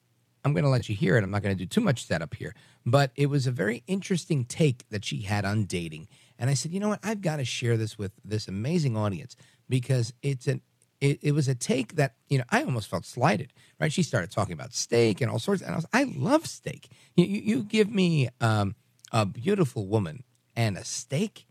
I'm 0.43 0.53
going 0.53 0.63
to 0.63 0.69
let 0.69 0.89
you 0.89 0.95
hear 0.95 1.17
it. 1.17 1.23
I'm 1.23 1.31
not 1.31 1.43
going 1.43 1.55
to 1.55 1.63
do 1.63 1.67
too 1.67 1.81
much 1.81 2.05
setup 2.05 2.33
here, 2.33 2.55
but 2.85 3.11
it 3.15 3.27
was 3.27 3.47
a 3.47 3.51
very 3.51 3.83
interesting 3.87 4.45
take 4.45 4.87
that 4.89 5.05
she 5.05 5.21
had 5.21 5.45
on 5.45 5.65
dating. 5.65 6.07
And 6.39 6.49
I 6.49 6.55
said, 6.55 6.71
you 6.71 6.79
know 6.79 6.89
what? 6.89 6.99
I've 7.03 7.21
got 7.21 7.37
to 7.37 7.45
share 7.45 7.77
this 7.77 7.97
with 7.97 8.13
this 8.25 8.47
amazing 8.47 8.97
audience 8.97 9.35
because 9.69 10.13
it's 10.21 10.47
an 10.47 10.61
it, 10.99 11.19
it, 11.23 11.31
was 11.31 11.47
a 11.47 11.55
take 11.55 11.95
that 11.95 12.13
you 12.29 12.37
know 12.37 12.43
I 12.49 12.63
almost 12.63 12.87
felt 12.87 13.05
slighted. 13.05 13.53
Right? 13.79 13.91
She 13.91 14.03
started 14.03 14.31
talking 14.31 14.53
about 14.53 14.73
steak 14.73 15.19
and 15.19 15.31
all 15.31 15.39
sorts, 15.39 15.61
and 15.61 15.73
I 15.73 15.75
was 15.75 15.85
I 15.93 16.03
love 16.03 16.45
steak. 16.45 16.89
You, 17.15 17.25
you, 17.25 17.41
you 17.41 17.63
give 17.63 17.89
me 17.89 18.29
um, 18.39 18.75
a 19.11 19.25
beautiful 19.25 19.87
woman 19.87 20.23
and 20.55 20.77
a 20.77 20.83
steak, 20.83 21.47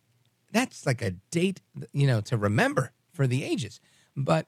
that's 0.52 0.86
like 0.86 1.02
a 1.02 1.12
date, 1.30 1.60
you 1.92 2.06
know, 2.06 2.20
to 2.22 2.36
remember 2.36 2.92
for 3.12 3.26
the 3.26 3.44
ages. 3.44 3.80
But 4.16 4.46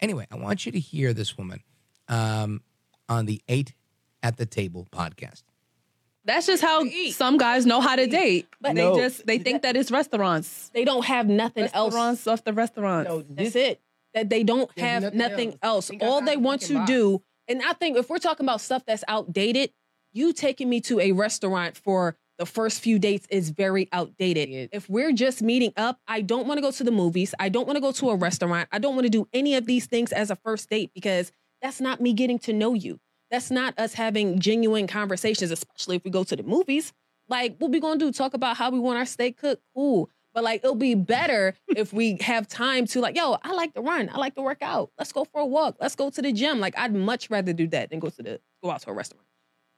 anyway, 0.00 0.26
I 0.30 0.36
want 0.36 0.66
you 0.66 0.72
to 0.72 0.78
hear 0.80 1.12
this 1.12 1.36
woman 1.36 1.62
um, 2.08 2.62
on 3.08 3.26
the 3.26 3.42
Eight 3.48 3.74
at 4.22 4.36
the 4.36 4.46
Table 4.46 4.86
podcast. 4.92 5.42
That's 6.24 6.46
just 6.46 6.62
how 6.62 6.84
some 7.12 7.38
guys 7.38 7.64
know 7.64 7.80
how 7.80 7.96
to 7.96 8.06
date. 8.06 8.46
But 8.60 8.74
No. 8.74 8.94
they 8.94 9.02
just 9.02 9.26
they 9.26 9.38
think 9.38 9.62
that 9.62 9.74
it's 9.76 9.90
restaurants. 9.90 10.70
They 10.74 10.84
don't 10.84 11.04
have 11.06 11.26
nothing 11.28 11.64
else. 11.72 11.94
Restaurants 11.94 12.26
off 12.26 12.44
the 12.44 12.52
restaurants. 12.52 13.08
No, 13.08 13.22
that's 13.22 13.56
it. 13.56 13.80
That 14.12 14.28
they 14.28 14.42
don't 14.42 14.70
have 14.78 15.02
nothing 15.02 15.18
nothing, 15.18 15.48
else. 15.62 15.90
else. 15.90 15.98
got 16.00 16.06
All 16.08 16.20
they 16.20 16.36
want 16.36 16.60
to 16.62 16.74
box. 16.74 16.86
do, 16.90 17.22
and 17.48 17.62
I 17.62 17.72
think 17.72 17.96
if 17.96 18.10
we're 18.10 18.18
talking 18.18 18.44
about 18.44 18.60
stuff 18.60 18.84
that's 18.84 19.02
outdated, 19.08 19.70
you 20.12 20.32
taking 20.32 20.68
me 20.68 20.80
to 20.82 21.00
a 21.00 21.12
restaurant 21.12 21.76
for 21.76 22.16
the 22.40 22.46
first 22.46 22.80
few 22.80 22.98
dates 22.98 23.26
is 23.28 23.50
very 23.50 23.86
outdated. 23.92 24.70
If 24.72 24.88
we're 24.88 25.12
just 25.12 25.42
meeting 25.42 25.74
up, 25.76 26.00
I 26.08 26.22
don't 26.22 26.46
want 26.46 26.56
to 26.56 26.62
go 26.62 26.70
to 26.70 26.82
the 26.82 26.90
movies. 26.90 27.34
I 27.38 27.50
don't 27.50 27.66
want 27.66 27.76
to 27.76 27.82
go 27.82 27.92
to 27.92 28.08
a 28.08 28.16
restaurant. 28.16 28.66
I 28.72 28.78
don't 28.78 28.94
want 28.94 29.04
to 29.04 29.10
do 29.10 29.28
any 29.34 29.56
of 29.56 29.66
these 29.66 29.84
things 29.84 30.10
as 30.10 30.30
a 30.30 30.36
first 30.36 30.70
date 30.70 30.90
because 30.94 31.32
that's 31.60 31.82
not 31.82 32.00
me 32.00 32.14
getting 32.14 32.38
to 32.40 32.54
know 32.54 32.72
you. 32.72 32.98
That's 33.30 33.50
not 33.50 33.78
us 33.78 33.92
having 33.92 34.38
genuine 34.38 34.86
conversations, 34.86 35.50
especially 35.50 35.96
if 35.96 36.04
we 36.04 36.10
go 36.10 36.24
to 36.24 36.34
the 36.34 36.42
movies. 36.42 36.94
Like, 37.28 37.58
what 37.58 37.72
we 37.72 37.78
gonna 37.78 37.98
do? 37.98 38.10
Talk 38.10 38.32
about 38.32 38.56
how 38.56 38.70
we 38.70 38.78
want 38.80 38.98
our 38.98 39.04
steak 39.04 39.36
cooked? 39.36 39.62
Cool. 39.74 40.08
But 40.32 40.42
like, 40.42 40.64
it'll 40.64 40.74
be 40.74 40.94
better 40.94 41.54
if 41.68 41.92
we 41.92 42.16
have 42.22 42.48
time 42.48 42.86
to 42.86 43.02
like, 43.02 43.16
yo, 43.16 43.36
I 43.42 43.52
like 43.52 43.74
to 43.74 43.82
run. 43.82 44.08
I 44.10 44.16
like 44.16 44.34
to 44.36 44.42
work 44.42 44.62
out. 44.62 44.92
Let's 44.96 45.12
go 45.12 45.26
for 45.26 45.42
a 45.42 45.46
walk. 45.46 45.76
Let's 45.78 45.94
go 45.94 46.08
to 46.08 46.22
the 46.22 46.32
gym. 46.32 46.58
Like, 46.58 46.78
I'd 46.78 46.94
much 46.94 47.28
rather 47.28 47.52
do 47.52 47.66
that 47.68 47.90
than 47.90 47.98
go 47.98 48.08
to 48.08 48.22
the 48.22 48.40
go 48.62 48.70
out 48.70 48.80
to 48.80 48.90
a 48.90 48.94
restaurant. 48.94 49.26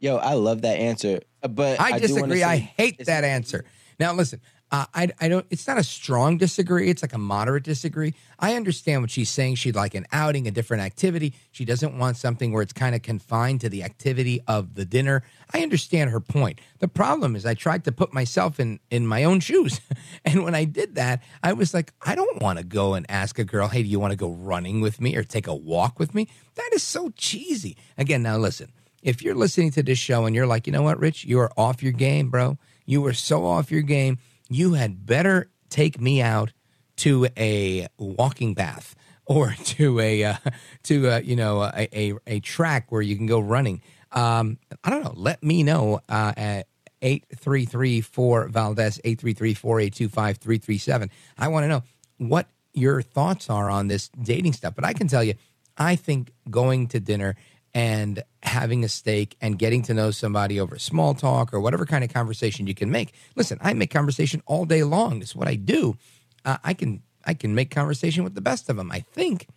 Yo, 0.02 0.16
I 0.16 0.34
love 0.34 0.62
that 0.62 0.80
answer, 0.80 1.20
uh, 1.44 1.48
but 1.48 1.80
I, 1.80 1.90
wanna 1.92 2.00
disagree. 2.00 2.42
I 2.42 2.56
hate 2.56 3.06
that 3.06 3.22
answer. 3.22 3.64
Now, 4.00 4.12
listen, 4.12 4.40
uh, 4.72 4.84
I, 4.92 5.10
I 5.20 5.28
don't. 5.28 5.46
It's 5.48 5.68
not 5.68 5.78
a 5.78 5.84
strong 5.84 6.38
disagree. 6.38 6.90
It's 6.90 7.02
like 7.02 7.12
a 7.12 7.18
moderate 7.18 7.62
disagree. 7.62 8.14
I 8.36 8.56
understand 8.56 9.02
what 9.02 9.12
she's 9.12 9.30
saying. 9.30 9.54
She'd 9.54 9.76
like 9.76 9.94
an 9.94 10.06
outing, 10.10 10.48
a 10.48 10.50
different 10.50 10.82
activity. 10.82 11.34
She 11.52 11.64
doesn't 11.64 11.96
want 11.96 12.16
something 12.16 12.52
where 12.52 12.62
it's 12.62 12.72
kind 12.72 12.96
of 12.96 13.02
confined 13.02 13.60
to 13.60 13.68
the 13.68 13.84
activity 13.84 14.40
of 14.48 14.74
the 14.74 14.84
dinner. 14.84 15.22
I 15.54 15.62
understand 15.62 16.10
her 16.10 16.18
point. 16.18 16.60
The 16.80 16.88
problem 16.88 17.36
is, 17.36 17.46
I 17.46 17.54
tried 17.54 17.84
to 17.84 17.92
put 17.92 18.12
myself 18.12 18.58
in 18.58 18.80
in 18.90 19.06
my 19.06 19.22
own 19.22 19.38
shoes, 19.38 19.80
and 20.24 20.42
when 20.42 20.56
I 20.56 20.64
did 20.64 20.96
that, 20.96 21.22
I 21.44 21.52
was 21.52 21.72
like, 21.72 21.92
I 22.02 22.16
don't 22.16 22.42
want 22.42 22.58
to 22.58 22.64
go 22.64 22.94
and 22.94 23.06
ask 23.08 23.38
a 23.38 23.44
girl, 23.44 23.68
"Hey, 23.68 23.84
do 23.84 23.88
you 23.88 24.00
want 24.00 24.10
to 24.10 24.16
go 24.16 24.32
running 24.32 24.80
with 24.80 25.00
me 25.00 25.14
or 25.14 25.22
take 25.22 25.46
a 25.46 25.54
walk 25.54 26.00
with 26.00 26.12
me?" 26.12 26.26
That 26.56 26.70
is 26.72 26.82
so 26.82 27.10
cheesy. 27.10 27.76
Again, 27.96 28.24
now 28.24 28.36
listen 28.36 28.72
if 29.02 29.22
you're 29.22 29.34
listening 29.34 29.70
to 29.72 29.82
this 29.82 29.98
show 29.98 30.24
and 30.26 30.34
you're 30.34 30.46
like, 30.46 30.66
you 30.66 30.72
know 30.72 30.82
what, 30.82 30.98
Rich, 30.98 31.24
you 31.24 31.38
are 31.40 31.52
off 31.56 31.82
your 31.82 31.92
game, 31.92 32.30
bro. 32.30 32.56
You 32.86 33.04
are 33.06 33.12
so 33.12 33.44
off 33.44 33.70
your 33.70 33.82
game. 33.82 34.16
You 34.48 34.72
had 34.74 35.06
better 35.06 35.50
take 35.68 36.00
me 36.00 36.22
out 36.22 36.52
to 36.96 37.26
a 37.36 37.88
walking 37.98 38.54
bath 38.54 38.94
or 39.26 39.54
to 39.64 40.00
a 40.00 40.24
uh, 40.24 40.36
to 40.84 41.08
a, 41.08 41.20
you 41.20 41.36
know 41.36 41.62
a, 41.62 41.88
a 41.92 42.14
a 42.26 42.40
track 42.40 42.90
where 42.90 43.02
you 43.02 43.16
can 43.16 43.26
go 43.26 43.40
running. 43.40 43.82
Um, 44.10 44.58
I 44.84 44.90
don't 44.90 45.04
know. 45.04 45.14
Let 45.16 45.42
me 45.42 45.62
know 45.62 46.00
uh, 46.08 46.32
at. 46.36 46.66
8334 47.04 48.46
Valdez 48.46 49.00
833-482-5337. 49.04 51.10
I 51.36 51.48
want 51.48 51.64
to 51.64 51.68
know 51.68 51.82
what 52.18 52.46
your 52.72 53.02
thoughts 53.02 53.50
are 53.50 53.68
on 53.68 53.88
this 53.88 54.08
dating 54.10 54.52
stuff. 54.52 54.76
But 54.76 54.84
I 54.84 54.92
can 54.92 55.08
tell 55.08 55.24
you, 55.24 55.34
I 55.76 55.96
think 55.96 56.32
going 56.50 56.86
to 56.88 57.00
dinner 57.00 57.36
and 57.74 58.22
having 58.42 58.84
a 58.84 58.88
steak 58.88 59.36
and 59.40 59.58
getting 59.58 59.82
to 59.82 59.94
know 59.94 60.10
somebody 60.10 60.60
over 60.60 60.78
small 60.78 61.14
talk 61.14 61.54
or 61.54 61.60
whatever 61.60 61.86
kind 61.86 62.04
of 62.04 62.12
conversation 62.12 62.66
you 62.66 62.74
can 62.74 62.90
make. 62.90 63.14
Listen, 63.34 63.58
I 63.60 63.72
make 63.74 63.90
conversation 63.90 64.42
all 64.46 64.64
day 64.64 64.82
long. 64.82 65.22
It's 65.22 65.34
what 65.34 65.48
I 65.48 65.54
do. 65.54 65.96
Uh, 66.44 66.58
I 66.62 66.74
can 66.74 67.02
I 67.24 67.34
can 67.34 67.54
make 67.54 67.70
conversation 67.70 68.24
with 68.24 68.34
the 68.34 68.40
best 68.40 68.68
of 68.68 68.76
them. 68.76 68.90
I 68.90 69.00
think. 69.00 69.48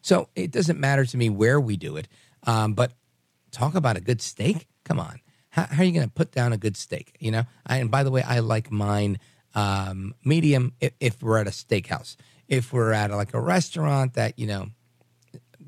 So 0.00 0.28
it 0.34 0.50
doesn't 0.50 0.80
matter 0.80 1.04
to 1.04 1.16
me 1.16 1.30
where 1.30 1.60
we 1.60 1.76
do 1.76 1.96
it. 1.96 2.08
Um, 2.44 2.74
but 2.74 2.92
talk 3.50 3.74
about 3.74 3.96
a 3.96 4.00
good 4.00 4.20
steak. 4.20 4.66
Come 4.84 4.98
on, 4.98 5.20
how, 5.50 5.66
how 5.66 5.82
are 5.82 5.84
you 5.84 5.92
going 5.92 6.06
to 6.06 6.12
put 6.12 6.32
down 6.32 6.52
a 6.52 6.56
good 6.56 6.76
steak? 6.76 7.16
You 7.20 7.30
know. 7.30 7.44
I, 7.66 7.76
and 7.76 7.90
by 7.90 8.02
the 8.02 8.10
way, 8.10 8.22
I 8.22 8.40
like 8.40 8.70
mine 8.70 9.18
um, 9.54 10.14
medium. 10.24 10.72
If, 10.80 10.92
if 10.98 11.22
we're 11.22 11.38
at 11.38 11.46
a 11.46 11.50
steakhouse, 11.50 12.16
if 12.48 12.72
we're 12.72 12.92
at 12.92 13.10
like 13.10 13.34
a 13.34 13.40
restaurant 13.40 14.14
that 14.14 14.38
you 14.38 14.46
know 14.46 14.70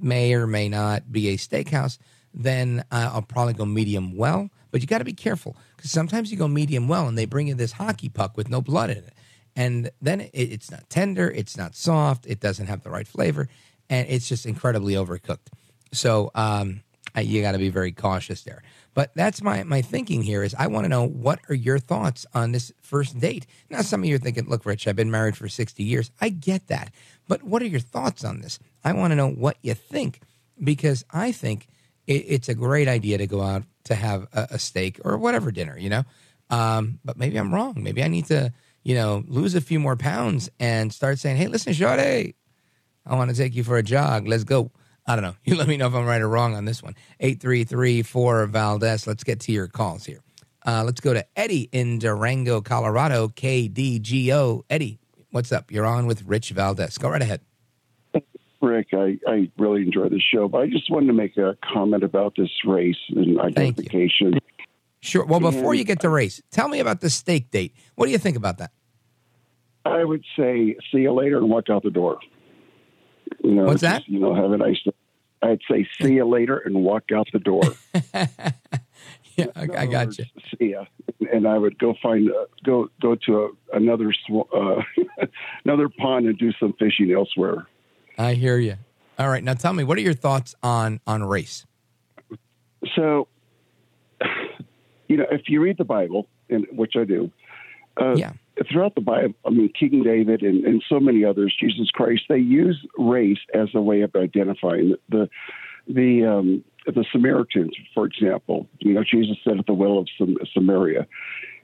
may 0.01 0.35
or 0.35 0.47
may 0.47 0.69
not 0.69 1.13
be 1.13 1.29
a 1.29 1.37
steakhouse, 1.37 1.99
then 2.33 2.85
uh, 2.91 3.11
I'll 3.13 3.23
probably 3.23 3.55
go 3.55 3.65
medium 3.65 4.17
well. 4.17 4.51
But 4.71 4.81
you 4.81 4.89
got 4.89 4.99
to 4.99 5.05
be 5.05 5.13
careful 5.13 5.57
because 5.77 5.93
sometimes 5.93 6.33
you 6.33 6.37
go 6.37 6.49
medium 6.49 6.89
well 6.89 7.07
and 7.07 7.17
they 7.17 7.27
bring 7.27 7.47
you 7.47 7.55
this 7.55 7.73
hockey 7.73 8.09
puck 8.09 8.37
with 8.37 8.49
no 8.49 8.61
blood 8.61 8.91
in 8.91 8.99
it. 8.99 9.15
And 9.55 9.91
then 10.03 10.21
it, 10.21 10.33
it's 10.33 10.71
not 10.71 10.91
tender, 10.91 11.31
it's 11.31 11.57
not 11.57 11.77
soft, 11.77 12.27
it 12.27 12.41
doesn't 12.41 12.67
have 12.67 12.83
the 12.83 12.91
right 12.91 13.07
flavor, 13.07 13.49
and 13.89 14.09
it's 14.09 14.29
just 14.29 14.47
incredibly 14.47 14.95
overcooked. 14.95 15.47
So 15.93 16.33
um, 16.35 16.83
you 17.17 17.41
got 17.41 17.53
to 17.53 17.59
be 17.59 17.69
very 17.69 17.93
cautious 17.93 18.43
there. 18.43 18.63
But 18.95 19.13
that's 19.15 19.43
my 19.43 19.63
my 19.63 19.83
thinking 19.83 20.23
here 20.23 20.43
is 20.43 20.55
I 20.57 20.67
want 20.69 20.85
to 20.85 20.89
know 20.89 21.07
what 21.07 21.41
are 21.49 21.55
your 21.55 21.79
thoughts 21.79 22.27
on 22.35 22.53
this 22.53 22.73
first 22.81 23.19
date. 23.19 23.47
Now, 23.71 23.83
some 23.83 24.03
of 24.03 24.07
you 24.07 24.17
are 24.17 24.19
thinking, 24.19 24.49
look, 24.49 24.67
Rich, 24.67 24.89
I've 24.89 24.97
been 24.97 25.11
married 25.11 25.37
for 25.37 25.49
sixty 25.49 25.85
years. 25.85 26.11
I 26.21 26.29
get 26.29 26.67
that, 26.69 26.93
but 27.29 27.43
what 27.43 27.63
are 27.63 27.67
your 27.67 27.81
thoughts 27.81 28.25
on 28.25 28.41
this? 28.41 28.59
I 28.85 28.93
want 28.93 29.13
to 29.13 29.17
know 29.17 29.31
what 29.31 29.57
you 29.63 29.75
think 29.75 30.21
because 30.63 31.05
I 31.11 31.33
think 31.33 31.69
it, 32.07 32.25
it's 32.29 32.49
a 32.49 32.55
great 32.55 32.89
idea 32.89 33.19
to 33.19 33.27
go 33.27 33.43
out 33.43 33.65
to 33.85 33.95
have 33.95 34.29
a, 34.33 34.49
a 34.53 34.59
steak 34.59 35.01
or 35.05 35.17
whatever 35.17 35.51
dinner, 35.51 35.77
you 35.79 35.91
know. 35.91 36.05
Um, 36.51 37.01
but 37.05 37.17
maybe 37.17 37.37
I'm 37.37 37.53
wrong. 37.53 37.75
Maybe 37.83 38.03
I 38.03 38.09
need 38.09 38.27
to, 38.27 38.53
you 38.83 38.95
know, 38.95 39.25
lose 39.27 39.55
a 39.55 39.61
few 39.61 39.81
more 39.81 39.97
pounds 39.97 40.51
and 40.61 40.93
start 40.93 41.19
saying, 41.19 41.37
"Hey, 41.37 41.47
listen, 41.49 41.73
Shorty, 41.73 42.35
I 43.07 43.15
want 43.17 43.31
to 43.31 43.37
take 43.37 43.55
you 43.55 43.65
for 43.65 43.79
a 43.79 43.83
jog. 43.83 44.29
Let's 44.29 44.45
go." 44.45 44.71
I 45.07 45.17
don't 45.17 45.25
know. 45.25 45.35
You 45.45 45.57
let 45.57 45.69
me 45.69 45.77
know 45.77 45.87
if 45.87 45.95
I'm 45.95 46.07
right 46.07 46.23
or 46.23 46.29
wrong 46.29 46.55
on 46.55 46.65
this 46.65 46.83
one. 46.83 46.95
833-4 47.21 48.49
Valdez. 48.49 49.07
Let's 49.07 49.23
get 49.23 49.41
to 49.41 49.53
your 49.53 49.69
calls 49.69 50.07
here. 50.07 50.21
Uh, 50.67 50.83
let's 50.83 51.01
go 51.01 51.13
to 51.13 51.27
Eddie 51.37 51.69
in 51.73 51.99
Durango, 51.99 52.63
Colorado, 52.63 53.29
KDGO. 53.29 54.63
Eddie, 54.71 54.99
what's 55.31 55.53
up? 55.53 55.71
You're 55.71 55.85
on 55.85 56.07
with 56.07 56.25
Rich 56.25 56.51
Valdez. 56.51 56.97
Go 56.97 57.11
right 57.11 57.21
ahead. 57.21 57.43
Rick, 58.65 58.89
I, 58.93 59.19
I 59.27 59.51
really 59.59 59.83
enjoy 59.83 60.09
the 60.09 60.21
show, 60.21 60.49
but 60.49 60.63
I 60.63 60.67
just 60.67 60.91
wanted 60.91 61.09
to 61.09 61.13
make 61.13 61.37
a 61.37 61.57
comment 61.73 62.03
about 62.03 62.35
this 62.37 62.51
race 62.65 62.97
and 63.11 63.39
identification. 63.41 64.39
Sure. 65.01 65.25
Well, 65.25 65.41
before 65.41 65.73
And 65.73 65.79
you 65.79 65.85
get 65.85 66.01
to 66.01 66.09
race, 66.09 66.41
tell 66.51 66.69
me 66.69 66.81
about 66.81 67.01
the 67.01 67.11
steak 67.11 67.51
date. 67.51 67.75
What 67.95 68.07
do 68.07 68.13
you 68.13 68.19
think 68.19 68.37
about 68.37 68.59
that? 68.59 68.73
I 69.85 70.03
would 70.03 70.25
say 70.37 70.77
see 70.91 71.01
you 71.01 71.13
later 71.13 71.37
and 71.37 71.51
walk 71.51 71.69
out 71.69 71.83
the 71.83 71.91
door. 71.91 72.19
You 73.43 73.53
know, 73.53 73.65
What's 73.65 73.83
just, 73.83 74.09
You 74.09 74.19
know, 74.19 74.35
have 74.35 74.53
a 74.53 74.57
nice. 74.57 74.83
I'd 75.43 75.61
say 75.71 75.87
see 76.01 76.15
you 76.15 76.25
later 76.25 76.57
and 76.57 76.83
walk 76.83 77.13
out 77.15 77.29
the 77.33 77.39
door. 77.39 77.63
yeah, 78.15 79.47
I, 79.55 79.69
I 79.77 79.87
got 79.87 80.17
you. 80.19 80.25
See 80.59 80.71
ya, 80.71 80.87
and 81.31 81.47
I 81.47 81.59
would 81.59 81.79
go 81.79 81.95
find 82.03 82.31
uh, 82.31 82.47
go 82.65 82.89
go 83.03 83.15
to 83.27 83.43
a, 83.43 83.77
another 83.77 84.11
sw- 84.13 84.51
uh, 84.57 84.83
another 85.67 85.91
pond 85.91 86.27
and 86.27 86.39
do 86.39 86.51
some 86.59 86.73
fishing 86.79 87.13
elsewhere. 87.13 87.67
I 88.19 88.35
hear 88.35 88.59
you. 88.59 88.77
All 89.19 89.29
right, 89.29 89.43
now 89.43 89.55
tell 89.55 89.73
me, 89.73 89.85
what 89.85 89.99
are 89.99 90.03
your 90.03 90.15
thoughts 90.15 90.55
on 90.63 91.01
on 91.07 91.23
race? 91.23 91.67
So, 92.95 93.29
you 95.09 95.17
know, 95.17 95.27
if 95.31 95.43
you 95.49 95.61
read 95.61 95.79
the 95.79 95.85
Bible, 95.85 96.27
and 96.51 96.67
which 96.73 96.95
I 96.97 97.05
do, 97.05 97.31
uh, 98.01 98.17
yeah. 98.17 98.33
throughout 98.71 98.95
the 98.95 99.01
Bible, 99.01 99.35
I 99.47 99.51
mean, 99.51 99.71
King 99.79 100.03
David 100.03 100.43
and, 100.43 100.65
and 100.65 100.83
so 100.89 101.01
many 101.01 101.25
others, 101.25 101.55
Jesus 101.59 101.91
Christ, 101.91 102.23
they 102.29 102.39
use 102.39 102.85
race 102.99 103.39
as 103.55 103.69
a 103.75 103.81
way 103.81 104.03
of 104.03 104.15
identifying 104.15 104.97
the 105.09 105.29
the 105.87 106.25
um, 106.25 106.65
the 106.87 107.05
Samaritans, 107.13 107.77
for 107.95 108.05
example. 108.05 108.67
You 108.81 108.95
know, 108.95 109.05
Jesus 109.05 109.37
said 109.45 109.59
at 109.59 109.67
the 109.67 109.75
well 109.75 109.99
of 109.99 110.09
Sam- 110.19 110.37
Samaria, 110.53 111.07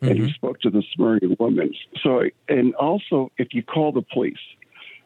and 0.03 0.19
he 0.19 0.33
spoke 0.33 0.61
to 0.61 0.71
the 0.71 0.83
Samaritan 0.95 1.37
woman. 1.39 1.75
So, 2.03 2.23
and 2.49 2.75
also, 2.77 3.31
if 3.39 3.49
you 3.53 3.63
call 3.63 3.93
the 3.93 4.03
police 4.03 4.39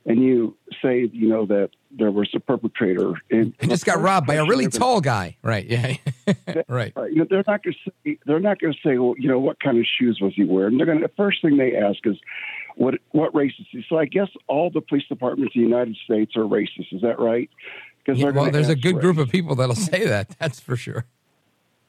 and 0.06 0.22
you 0.22 0.56
say, 0.82 1.09
you 1.12 1.28
know, 1.28 1.47
that 1.47 1.70
there 1.90 2.10
was 2.10 2.28
a 2.35 2.40
perpetrator, 2.40 3.14
and 3.31 3.55
He 3.60 3.66
just 3.68 3.86
got 3.86 4.01
robbed 4.01 4.26
by 4.26 4.35
a 4.35 4.44
really 4.44 4.68
tall 4.68 5.01
guy. 5.01 5.36
Right. 5.43 5.66
Yeah. 5.66 5.97
right. 6.68 6.93
You 6.97 7.14
know, 7.16 7.26
they're 7.28 7.44
not 7.47 7.62
going 7.62 7.74
to 7.85 7.90
say 8.05 8.18
they're 8.26 8.40
not 8.40 8.59
going 8.60 8.72
to 8.72 8.78
say, 8.86 8.98
well, 8.98 9.14
you 9.18 9.28
know, 9.28 9.39
what 9.39 9.60
kind 9.60 9.78
of 9.78 9.86
shoes 9.98 10.18
was 10.20 10.32
he 10.35 10.44
wearing? 10.44 10.76
They're 10.76 10.86
going 10.86 11.01
to 11.01 11.06
the 11.06 11.12
first 11.16 11.40
thing 11.43 11.56
they 11.56 11.76
ask 11.76 11.98
is, 12.05 12.16
what 12.76 12.94
what 13.12 13.35
race 13.35 13.52
is 13.59 13.66
he? 13.70 13.85
So 13.89 13.98
I 13.98 14.05
guess 14.06 14.28
all 14.47 14.70
the 14.70 14.81
police 14.81 15.05
departments 15.09 15.55
in 15.55 15.62
the 15.62 15.68
United 15.68 15.97
States 16.05 16.36
are 16.36 16.43
racist. 16.43 16.93
Is 16.93 17.02
that 17.02 17.18
right? 17.18 17.48
Because 18.05 18.20
Yeah, 18.20 18.31
well, 18.31 18.51
there's 18.51 18.68
a 18.68 18.76
good 18.76 18.97
race. 18.97 19.02
group 19.02 19.18
of 19.18 19.31
people 19.31 19.55
that'll 19.55 19.74
say 19.93 20.06
that. 20.06 20.36
That's 20.39 20.60
for 20.60 20.76
sure. 20.76 21.06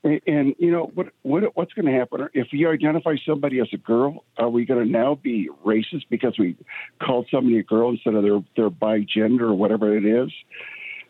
And, 0.06 0.54
you 0.60 0.72
know 0.72 0.92
what? 0.94 1.08
What 1.24 1.44
what's 1.56 1.74
going 1.74 1.88
to 1.88 1.92
happen 1.92 2.30
if 2.36 2.50
you 2.52 2.70
identify 2.70 3.16
somebody 3.28 3.60
as 3.60 3.68
a 3.74 3.78
girl? 3.78 4.24
Are 4.38 4.50
we 4.50 4.64
going 4.64 4.86
to 4.86 4.92
now 4.92 5.16
be 5.16 5.50
racist 5.66 6.04
because 6.12 6.38
we 6.38 6.56
called 7.02 7.28
somebody 7.32 7.58
a 7.58 7.64
girl 7.64 7.90
instead 7.90 8.14
of 8.14 8.22
their 8.22 8.40
their 8.56 8.70
bi 8.70 9.00
gender 9.00 9.48
or 9.48 9.56
whatever 9.56 9.98
it 9.98 10.06
is? 10.06 10.32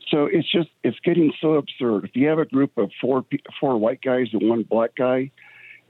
So 0.09 0.29
it's 0.31 0.49
just 0.49 0.69
it's 0.83 0.97
getting 1.03 1.33
so 1.41 1.55
absurd. 1.55 2.05
If 2.05 2.11
you 2.15 2.27
have 2.27 2.39
a 2.39 2.45
group 2.45 2.77
of 2.77 2.89
four 3.01 3.25
four 3.59 3.77
white 3.77 4.01
guys 4.01 4.27
and 4.31 4.47
one 4.49 4.63
black 4.63 4.95
guy, 4.95 5.29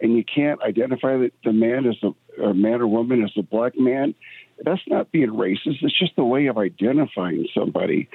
and 0.02 0.16
you 0.16 0.24
can't 0.24 0.60
identify 0.64 1.16
the, 1.18 1.32
the 1.44 1.54
man 1.54 1.86
as 1.86 1.98
a, 2.02 2.42
a 2.44 2.54
man 2.56 2.82
or 2.82 2.88
woman 2.88 3.24
as 3.24 3.32
a 3.38 3.44
black 3.44 3.78
man, 3.78 4.16
that's 4.64 4.82
not 4.88 5.12
being 5.12 5.30
racist. 5.30 5.84
It's 5.84 6.00
just 6.00 6.14
a 6.18 6.24
way 6.24 6.48
of 6.48 6.58
identifying 6.58 7.48
somebody. 7.54 8.10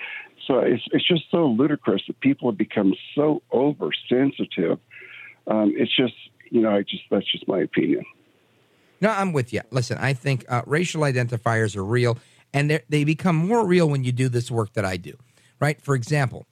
So 0.47 0.59
it's 0.61 0.83
it's 0.93 1.07
just 1.07 1.25
so 1.31 1.47
ludicrous 1.47 2.03
that 2.07 2.19
people 2.21 2.51
have 2.51 2.59
become 2.59 2.95
so 3.15 3.43
oversensitive. 3.53 4.79
Um, 5.47 5.73
it's 5.77 5.95
just 5.95 6.15
you 6.51 6.61
know 6.61 6.71
I 6.71 6.83
just 6.83 7.03
that's 7.11 7.31
just 7.31 7.47
my 7.47 7.61
opinion. 7.61 8.05
No, 9.01 9.11
I'm 9.11 9.33
with 9.33 9.53
you. 9.53 9.61
Listen, 9.71 9.97
I 9.99 10.13
think 10.13 10.45
uh, 10.49 10.63
racial 10.67 11.03
identifiers 11.03 11.75
are 11.77 11.85
real, 11.85 12.19
and 12.53 12.71
they're- 12.71 12.85
become 13.05 13.37
more 13.37 13.67
real 13.67 13.89
when 13.89 14.05
you 14.05 14.13
do 14.13 14.29
this 14.29 14.51
work 14.51 14.75
that 14.75 14.85
I 14.85 14.97
do. 14.97 15.15
Right? 15.59 15.81
For 15.81 15.95
example, 15.95 16.47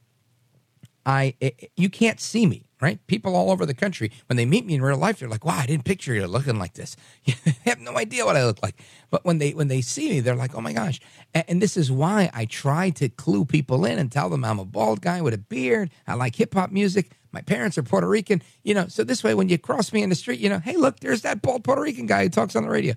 I 1.05 1.35
eh, 1.41 1.51
you 1.77 1.89
can't 1.89 2.21
see 2.21 2.47
me. 2.47 2.68
Right? 2.81 3.05
People 3.09 3.35
all 3.35 3.51
over 3.51 3.67
the 3.67 3.75
country, 3.75 4.13
when 4.27 4.37
they 4.37 4.47
meet 4.47 4.65
me 4.65 4.75
in 4.75 4.83
real 4.83 4.99
life, 4.99 5.19
they're 5.19 5.29
like, 5.29 5.45
"Wow, 5.45 5.59
I 5.59 5.67
didn't 5.67 5.85
picture 5.85 6.15
you 6.15 6.27
looking 6.27 6.59
like 6.59 6.75
this." 6.75 6.97
they 7.27 7.55
have 7.65 7.81
no 7.81 7.97
idea 7.97 8.25
what 8.25 8.37
I 8.37 8.45
look 8.45 8.63
like. 8.63 8.81
But 9.11 9.25
when 9.25 9.39
they 9.39 9.53
when 9.53 9.69
they 9.69 9.81
see 9.81 10.11
me, 10.11 10.21
they're 10.21 10.37
like, 10.37 10.55
"Oh 10.55 10.61
my 10.61 10.73
gosh!" 10.73 11.01
And, 11.35 11.45
and 11.49 11.63
this 11.63 11.77
is 11.77 11.91
why 11.91 12.31
I 12.33 12.45
try 12.45 12.91
to 12.91 13.09
clue 13.09 13.45
people 13.45 13.85
in 13.85 13.99
and 13.99 14.13
tell 14.13 14.29
them 14.29 14.45
I'm 14.45 14.61
a 14.61 14.65
bald 14.65 15.01
guy 15.01 15.21
with 15.21 15.35
a 15.35 15.39
beard. 15.39 15.91
I 16.07 16.15
like 16.15 16.37
hip 16.37 16.55
hop 16.55 16.71
music. 16.71 17.11
My 17.33 17.43
parents 17.43 17.77
are 17.79 17.83
Puerto 17.83 18.09
Rican. 18.09 18.43
You 18.63 18.75
know, 18.75 18.87
so 18.87 19.03
this 19.05 19.25
way, 19.25 19.35
when 19.35 19.49
you 19.49 19.59
cross 19.59 19.93
me 19.93 20.03
in 20.03 20.09
the 20.09 20.15
street, 20.15 20.39
you 20.39 20.49
know, 20.49 20.61
hey, 20.61 20.77
look, 20.77 21.01
there's 21.01 21.23
that 21.23 21.43
bald 21.43 21.65
Puerto 21.65 21.83
Rican 21.83 22.07
guy 22.07 22.23
who 22.23 22.29
talks 22.29 22.55
on 22.55 22.63
the 22.63 22.71
radio. 22.71 22.95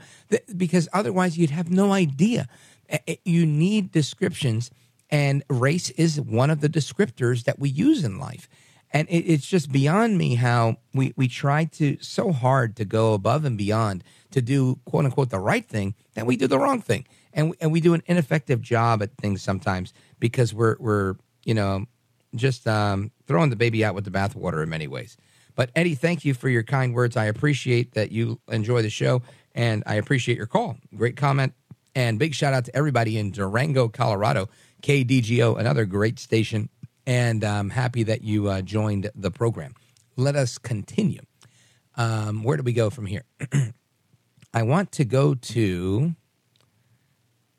Because 0.55 0.87
otherwise, 0.93 1.37
you'd 1.37 1.49
have 1.49 1.71
no 1.71 1.91
idea. 1.91 2.47
You 3.25 3.45
need 3.45 3.91
descriptions 3.91 4.69
and 5.11 5.43
race 5.49 5.89
is 5.91 6.19
one 6.19 6.49
of 6.49 6.61
the 6.61 6.69
descriptors 6.69 7.43
that 7.43 7.59
we 7.59 7.69
use 7.69 8.03
in 8.03 8.17
life. 8.17 8.47
And 8.93 9.07
it, 9.09 9.19
it's 9.21 9.47
just 9.47 9.71
beyond 9.71 10.17
me 10.17 10.35
how 10.35 10.77
we, 10.93 11.13
we 11.15 11.27
try 11.27 11.65
to 11.65 11.97
so 12.01 12.31
hard 12.31 12.75
to 12.77 12.85
go 12.85 13.13
above 13.13 13.45
and 13.45 13.57
beyond 13.57 14.03
to 14.31 14.41
do 14.41 14.79
quote 14.85 15.05
unquote 15.05 15.29
the 15.29 15.39
right 15.39 15.67
thing 15.67 15.95
that 16.13 16.25
we 16.25 16.35
do 16.35 16.47
the 16.47 16.59
wrong 16.59 16.81
thing. 16.81 17.05
And, 17.33 17.51
we- 17.51 17.57
and 17.61 17.71
we 17.71 17.79
do 17.81 17.93
an 17.93 18.03
ineffective 18.05 18.61
job 18.61 19.01
at 19.01 19.15
things 19.17 19.41
sometimes 19.41 19.93
because 20.19 20.53
we're, 20.53 20.75
we're 20.79 21.15
you 21.45 21.53
know, 21.53 21.85
just 22.35 22.67
um, 22.67 23.11
throwing 23.27 23.49
the 23.49 23.55
baby 23.55 23.83
out 23.83 23.95
with 23.95 24.05
the 24.05 24.11
bathwater 24.11 24.61
in 24.63 24.69
many 24.69 24.87
ways. 24.87 25.17
But 25.55 25.69
Eddie, 25.75 25.95
thank 25.95 26.23
you 26.23 26.33
for 26.33 26.47
your 26.49 26.63
kind 26.63 26.93
words. 26.93 27.17
I 27.17 27.25
appreciate 27.25 27.93
that 27.93 28.11
you 28.11 28.39
enjoy 28.49 28.81
the 28.81 28.89
show 28.89 29.21
and 29.53 29.83
I 29.85 29.95
appreciate 29.95 30.37
your 30.37 30.47
call. 30.47 30.77
Great 30.95 31.17
comment. 31.17 31.53
And 31.93 32.17
big 32.17 32.33
shout 32.33 32.53
out 32.53 32.65
to 32.65 32.75
everybody 32.75 33.17
in 33.17 33.31
Durango, 33.31 33.89
Colorado, 33.89 34.47
KDGO, 34.81 35.57
another 35.59 35.85
great 35.85 36.19
station. 36.19 36.69
And 37.05 37.43
I'm 37.43 37.69
happy 37.69 38.03
that 38.03 38.23
you 38.23 38.47
uh, 38.47 38.61
joined 38.61 39.09
the 39.15 39.31
program. 39.31 39.73
Let 40.15 40.35
us 40.35 40.57
continue. 40.57 41.21
Um, 41.95 42.43
where 42.43 42.57
do 42.57 42.63
we 42.63 42.73
go 42.73 42.89
from 42.89 43.05
here? 43.05 43.23
I 44.53 44.63
want 44.63 44.91
to 44.93 45.05
go 45.05 45.33
to. 45.33 46.15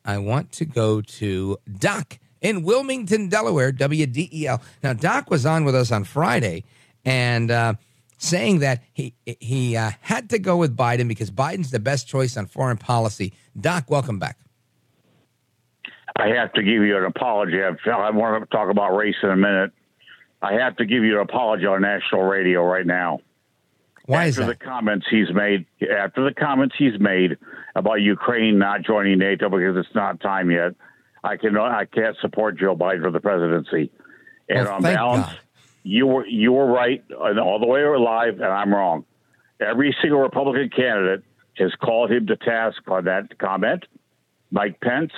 I 0.04 0.18
want 0.18 0.52
to 0.52 0.64
go 0.64 1.00
to 1.00 1.58
Doc 1.78 2.18
in 2.40 2.64
Wilmington, 2.64 3.28
Delaware, 3.28 3.72
WDEL. 3.72 4.60
Now, 4.82 4.92
Doc 4.92 5.30
was 5.30 5.46
on 5.46 5.64
with 5.64 5.76
us 5.76 5.92
on 5.92 6.04
Friday 6.04 6.64
and 7.04 7.50
uh, 7.50 7.74
saying 8.18 8.60
that 8.60 8.82
he 8.92 9.14
he 9.24 9.76
uh, 9.76 9.92
had 10.00 10.30
to 10.30 10.38
go 10.38 10.56
with 10.56 10.76
Biden 10.76 11.08
because 11.08 11.30
Biden's 11.30 11.70
the 11.70 11.80
best 11.80 12.08
choice 12.08 12.36
on 12.36 12.46
foreign 12.46 12.76
policy. 12.76 13.32
Doc, 13.58 13.90
welcome 13.90 14.18
back. 14.18 14.38
I 16.16 16.28
have 16.28 16.52
to 16.54 16.62
give 16.62 16.82
you 16.82 16.96
an 16.96 17.04
apology. 17.04 17.58
I 17.62 18.10
want 18.10 18.42
to 18.42 18.56
talk 18.56 18.70
about 18.70 18.96
race 18.96 19.16
in 19.22 19.30
a 19.30 19.36
minute. 19.36 19.72
I 20.42 20.54
have 20.54 20.76
to 20.76 20.84
give 20.84 21.04
you 21.04 21.16
an 21.18 21.22
apology 21.22 21.66
on 21.66 21.82
national 21.82 22.22
radio 22.22 22.62
right 22.64 22.86
now. 22.86 23.20
Why 24.06 24.26
after 24.26 24.28
is 24.28 24.36
that? 24.36 24.46
the 24.58 24.64
comments 24.64 25.06
he's 25.08 25.32
made, 25.32 25.66
after 25.80 26.24
the 26.24 26.34
comments 26.34 26.74
he's 26.76 26.98
made 26.98 27.38
about 27.76 28.00
Ukraine 28.00 28.58
not 28.58 28.82
joining 28.82 29.18
NATO 29.18 29.48
because 29.48 29.76
it's 29.76 29.94
not 29.94 30.20
time 30.20 30.50
yet, 30.50 30.74
I 31.24 31.36
can 31.36 31.56
I 31.56 31.84
can't 31.84 32.16
support 32.20 32.58
Joe 32.58 32.76
Biden 32.76 33.02
for 33.02 33.12
the 33.12 33.20
presidency. 33.20 33.92
And 34.48 34.64
Well, 34.66 34.74
on 34.74 34.82
balance, 34.82 35.26
God. 35.26 35.38
you 35.84 36.06
were 36.08 36.26
you 36.26 36.52
were 36.52 36.66
right 36.66 37.02
all 37.12 37.60
the 37.60 37.66
way 37.66 37.82
alive, 37.82 38.34
and 38.34 38.44
I'm 38.44 38.74
wrong. 38.74 39.04
Every 39.60 39.94
single 40.02 40.18
Republican 40.20 40.68
candidate 40.74 41.22
has 41.58 41.72
called 41.80 42.10
him 42.10 42.26
to 42.26 42.36
task 42.36 42.82
on 42.88 43.04
that 43.04 43.38
comment. 43.38 43.84
Mike 44.50 44.80
Pence, 44.80 45.12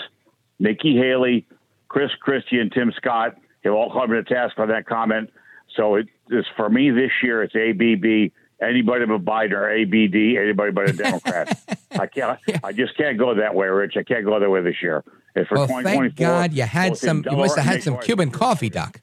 Nikki 0.58 0.96
Haley, 0.96 1.46
Chris 1.88 2.10
Christie, 2.20 2.58
and 2.60 2.70
Tim 2.72 2.92
Scott 2.96 3.36
have 3.64 3.72
all 3.74 3.90
called 3.90 4.10
him 4.10 4.22
to 4.22 4.34
task 4.34 4.58
on 4.58 4.68
that 4.68 4.86
comment. 4.86 5.30
So 5.76 5.96
it 5.96 6.06
is 6.30 6.44
for 6.56 6.68
me 6.68 6.90
this 6.90 7.10
year. 7.22 7.42
It's 7.42 7.54
ABB. 7.54 8.32
Anybody 8.62 9.04
but 9.06 9.24
Biden 9.24 9.52
or 9.52 9.68
ABD. 9.70 10.38
Anybody 10.40 10.70
but 10.70 10.90
a 10.90 10.92
Democrat. 10.96 11.60
I 11.98 12.06
can't. 12.06 12.38
I 12.62 12.72
just 12.72 12.96
can't 12.96 13.18
go 13.18 13.34
that 13.34 13.54
way, 13.54 13.66
Rich. 13.66 13.94
I 13.96 14.02
can't 14.04 14.24
go 14.24 14.38
that 14.38 14.48
way 14.48 14.62
this 14.62 14.80
year. 14.82 15.02
And 15.34 15.46
for 15.46 15.56
Well, 15.56 15.66
thank 15.82 16.14
God 16.16 16.52
you 16.52 16.62
had 16.62 16.96
some. 16.96 17.24
You 17.28 17.36
must 17.36 17.56
have 17.56 17.66
had 17.66 17.82
some 17.82 17.98
Cuban 17.98 18.30
coffee, 18.30 18.70
Doc. 18.70 19.00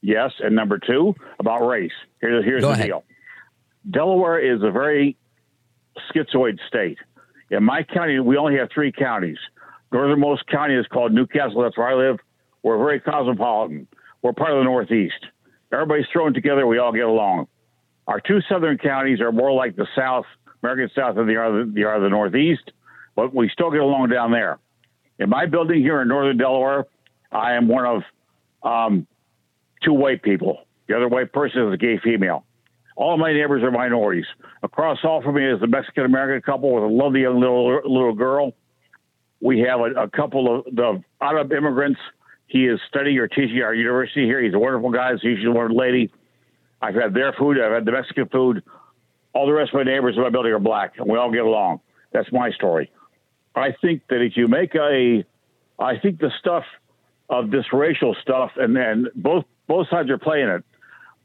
Yes, 0.00 0.32
and 0.40 0.54
number 0.54 0.78
two 0.78 1.14
about 1.38 1.66
race. 1.66 1.92
Here's 2.20 2.44
here's 2.44 2.62
Go 2.62 2.68
the 2.68 2.74
ahead. 2.74 2.86
deal. 2.86 3.04
Delaware 3.90 4.38
is 4.38 4.62
a 4.62 4.70
very 4.70 5.16
schizoid 6.10 6.58
state. 6.68 6.98
In 7.50 7.62
my 7.64 7.82
county, 7.82 8.18
we 8.20 8.36
only 8.36 8.56
have 8.56 8.70
three 8.72 8.92
counties. 8.92 9.38
Northernmost 9.94 10.48
county 10.48 10.74
is 10.74 10.86
called 10.88 11.12
New 11.12 11.24
Castle. 11.24 11.62
That's 11.62 11.78
where 11.78 11.86
I 11.86 11.94
live. 11.94 12.18
We're 12.64 12.78
very 12.78 12.98
cosmopolitan. 12.98 13.86
We're 14.22 14.32
part 14.32 14.50
of 14.50 14.58
the 14.58 14.64
Northeast. 14.64 15.26
Everybody's 15.72 16.06
thrown 16.12 16.34
together. 16.34 16.66
We 16.66 16.78
all 16.78 16.92
get 16.92 17.04
along. 17.04 17.46
Our 18.08 18.20
two 18.20 18.40
southern 18.48 18.76
counties 18.76 19.20
are 19.20 19.30
more 19.30 19.52
like 19.52 19.76
the 19.76 19.86
South, 19.96 20.24
American 20.64 20.90
South, 20.96 21.14
than 21.14 21.28
they 21.28 21.36
are 21.36 21.64
the, 21.64 21.84
are 21.84 22.00
the 22.00 22.08
Northeast, 22.08 22.72
but 23.14 23.32
we 23.32 23.48
still 23.48 23.70
get 23.70 23.82
along 23.82 24.08
down 24.08 24.32
there. 24.32 24.58
In 25.20 25.30
my 25.30 25.46
building 25.46 25.80
here 25.80 26.02
in 26.02 26.08
northern 26.08 26.38
Delaware, 26.38 26.86
I 27.30 27.52
am 27.52 27.68
one 27.68 27.86
of 27.86 28.02
um, 28.68 29.06
two 29.84 29.92
white 29.92 30.24
people. 30.24 30.66
The 30.88 30.96
other 30.96 31.08
white 31.08 31.32
person 31.32 31.68
is 31.68 31.72
a 31.72 31.76
gay 31.76 32.00
female. 32.02 32.44
All 32.96 33.16
my 33.16 33.32
neighbors 33.32 33.62
are 33.62 33.70
minorities. 33.70 34.26
Across 34.64 34.98
all 35.04 35.22
from 35.22 35.36
me 35.36 35.48
is 35.48 35.62
a 35.62 35.68
Mexican 35.68 36.04
American 36.04 36.42
couple 36.42 36.74
with 36.74 36.82
a 36.82 36.88
lovely 36.88 37.20
young 37.20 37.38
little 37.38 37.80
little 37.84 38.14
girl. 38.14 38.54
We 39.44 39.60
have 39.60 39.80
a, 39.80 40.04
a 40.04 40.08
couple 40.08 40.60
of 40.60 40.64
the 40.74 41.04
Arab 41.20 41.52
immigrants. 41.52 42.00
He 42.46 42.64
is 42.64 42.80
studying 42.88 43.18
or 43.18 43.28
teaching 43.28 43.58
at 43.58 43.64
our 43.64 43.74
university 43.74 44.24
here. 44.24 44.42
He's 44.42 44.54
a 44.54 44.58
wonderful 44.58 44.90
guy. 44.90 45.12
He's 45.20 45.44
a 45.44 45.50
wonderful 45.50 45.76
lady. 45.76 46.10
I've 46.80 46.94
had 46.94 47.12
their 47.12 47.34
food. 47.34 47.60
I've 47.60 47.72
had 47.72 47.84
the 47.84 47.92
Mexican 47.92 48.26
food. 48.28 48.62
All 49.34 49.46
the 49.46 49.52
rest 49.52 49.74
of 49.74 49.74
my 49.74 49.82
neighbors 49.82 50.16
in 50.16 50.22
my 50.22 50.30
building 50.30 50.52
are 50.52 50.58
black, 50.58 50.94
and 50.96 51.06
we 51.06 51.18
all 51.18 51.30
get 51.30 51.42
along. 51.42 51.80
That's 52.10 52.32
my 52.32 52.52
story. 52.52 52.90
I 53.54 53.72
think 53.82 54.02
that 54.08 54.22
if 54.22 54.34
you 54.34 54.48
make 54.48 54.74
a, 54.74 55.26
I 55.78 55.98
think 55.98 56.20
the 56.20 56.32
stuff 56.38 56.64
of 57.28 57.50
this 57.50 57.66
racial 57.70 58.16
stuff, 58.22 58.52
and 58.56 58.74
then 58.74 59.08
both 59.14 59.44
both 59.66 59.90
sides 59.90 60.08
are 60.08 60.16
playing 60.16 60.48
it. 60.48 60.64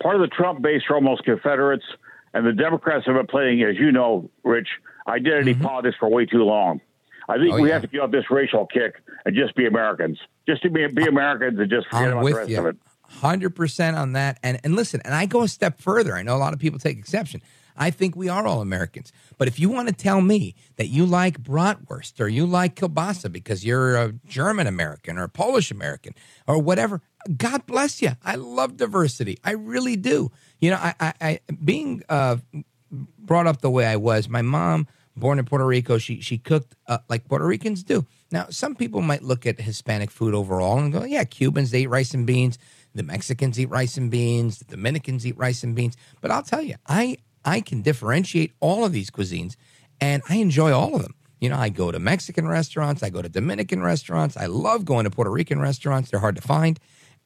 Part 0.04 0.16
of 0.16 0.22
the 0.22 0.28
Trump 0.28 0.62
base 0.62 0.82
are 0.90 0.96
almost 0.96 1.24
Confederates, 1.24 1.86
and 2.34 2.46
the 2.46 2.52
Democrats 2.52 3.06
have 3.06 3.16
been 3.16 3.28
playing, 3.28 3.64
as 3.64 3.78
you 3.78 3.94
know, 3.94 4.30
Rich, 4.44 4.68
identity 5.08 5.54
mm-hmm. 5.54 5.64
politics 5.64 5.96
for 5.98 6.10
way 6.10 6.26
too 6.26 6.44
long. 6.44 6.82
I 7.30 7.38
think. 7.38 7.54
Oh, 7.54 7.62
we 7.62 7.70
yeah. 7.70 7.76
have 7.76 7.84
to 7.84 7.88
get 7.88 8.02
up 8.02 8.12
this 8.12 8.30
racial 8.30 8.66
kick 8.66 9.02
and 9.26 9.36
just 9.36 9.56
be 9.56 9.66
Americans. 9.66 10.20
Just 10.48 10.64
to 10.64 10.70
be, 10.70 10.88
be 10.88 11.06
Americans 11.06 11.60
and 11.60 11.70
just 11.70 11.88
forget 11.88 12.12
I'm 12.12 12.18
about 12.18 12.26
the 12.26 12.34
rest 12.34 12.50
you. 12.50 12.60
of 12.60 12.66
it. 12.66 12.78
Hundred 13.04 13.52
percent 13.56 13.98
on 13.98 14.14
that. 14.14 14.40
And 14.44 14.60
and 14.64 14.76
listen, 14.76 15.02
and 15.06 15.14
I 15.14 15.26
go 15.26 15.44
a 15.44 15.48
step 15.48 15.80
further. 15.80 16.16
I 16.16 16.24
know 16.24 16.36
a 16.36 16.38
lot 16.38 16.54
of 16.54 16.60
people 16.60 16.80
take 16.80 16.98
exception. 16.98 17.42
I 17.80 17.92
think 17.92 18.16
we 18.16 18.28
are 18.28 18.46
all 18.46 18.62
Americans. 18.62 19.14
But 19.38 19.48
if 19.48 19.58
you 19.58 19.70
want 19.70 19.88
to 19.88 19.94
tell 19.94 20.22
me 20.22 20.54
that 20.76 20.88
you 20.88 21.06
like 21.06 21.42
bratwurst 21.42 22.20
or 22.20 22.28
you 22.28 22.46
like 22.46 22.76
kielbasa 22.76 23.32
because 23.32 23.66
you're 23.66 23.96
a 23.96 24.12
German 24.28 24.68
American 24.68 25.18
or 25.18 25.24
a 25.24 25.30
Polish 25.30 25.72
American 25.72 26.14
or 26.46 26.62
whatever, 26.62 27.02
God 27.38 27.66
bless 27.66 28.02
you. 28.02 28.12
I 28.24 28.36
love 28.36 28.76
diversity. 28.76 29.40
I 29.46 29.52
really 29.52 29.96
do. 29.96 30.30
You 30.60 30.72
know, 30.72 30.78
I, 30.78 30.94
I, 31.00 31.14
I 31.22 31.40
being 31.64 32.04
uh, 32.10 32.38
brought 32.92 33.48
up 33.48 33.62
the 33.62 33.72
way 33.72 33.86
I 33.86 33.96
was. 33.96 34.28
My 34.28 34.42
mom, 34.42 34.88
born 35.20 35.40
in 35.40 35.46
Puerto 35.46 35.66
Rico, 35.66 35.98
she 35.98 36.22
she 36.22 36.38
cooked 36.38 36.76
uh, 36.88 37.00
like 37.10 37.28
Puerto 37.28 37.46
Ricans 37.46 37.84
do. 37.84 38.06
Now, 38.32 38.48
some 38.50 38.76
people 38.76 39.02
might 39.02 39.24
look 39.24 39.46
at 39.46 39.60
Hispanic 39.60 40.12
food 40.12 40.34
overall 40.34 40.80
and 40.80 40.92
go, 40.92 41.04
"Yeah, 41.04 41.24
Cubans 41.24 41.72
they 41.72 41.82
eat 41.82 41.88
rice 41.88 42.14
and 42.14 42.26
beans. 42.26 42.58
The 42.96 43.04
Mexicans 43.04 43.60
eat 43.60 43.70
rice 43.70 43.98
and 43.98 44.10
beans. 44.10 44.60
The 44.60 44.66
Dominicans 44.66 45.26
eat 45.26 45.38
rice 45.38 45.64
and 45.64 45.76
beans." 45.76 45.96
But 46.22 46.32
I'll 46.32 46.44
tell 46.44 46.62
you, 46.62 46.76
I 46.88 47.18
I 47.46 47.62
can 47.62 47.82
differentiate 47.82 48.54
all 48.60 48.86
of 48.86 48.92
these 48.92 49.10
cuisines, 49.10 49.56
and 50.02 50.24
I 50.30 50.36
enjoy 50.38 50.72
all 50.72 50.96
of 50.96 51.04
them. 51.04 51.16
You 51.40 51.50
know, 51.50 51.58
I 51.58 51.70
go 51.70 51.92
to 51.92 52.00
Mexican 52.00 52.48
restaurants, 52.48 53.02
I 53.02 53.10
go 53.10 53.22
to 53.22 53.30
Dominican 53.30 53.82
restaurants. 53.82 54.36
I 54.36 54.48
love 54.48 54.84
going 54.84 55.06
to 55.06 55.10
Puerto 55.10 55.32
Rican 55.32 55.62
restaurants. 55.62 56.10
They're 56.10 56.20
hard 56.20 56.36
to 56.36 56.42
find 56.42 56.80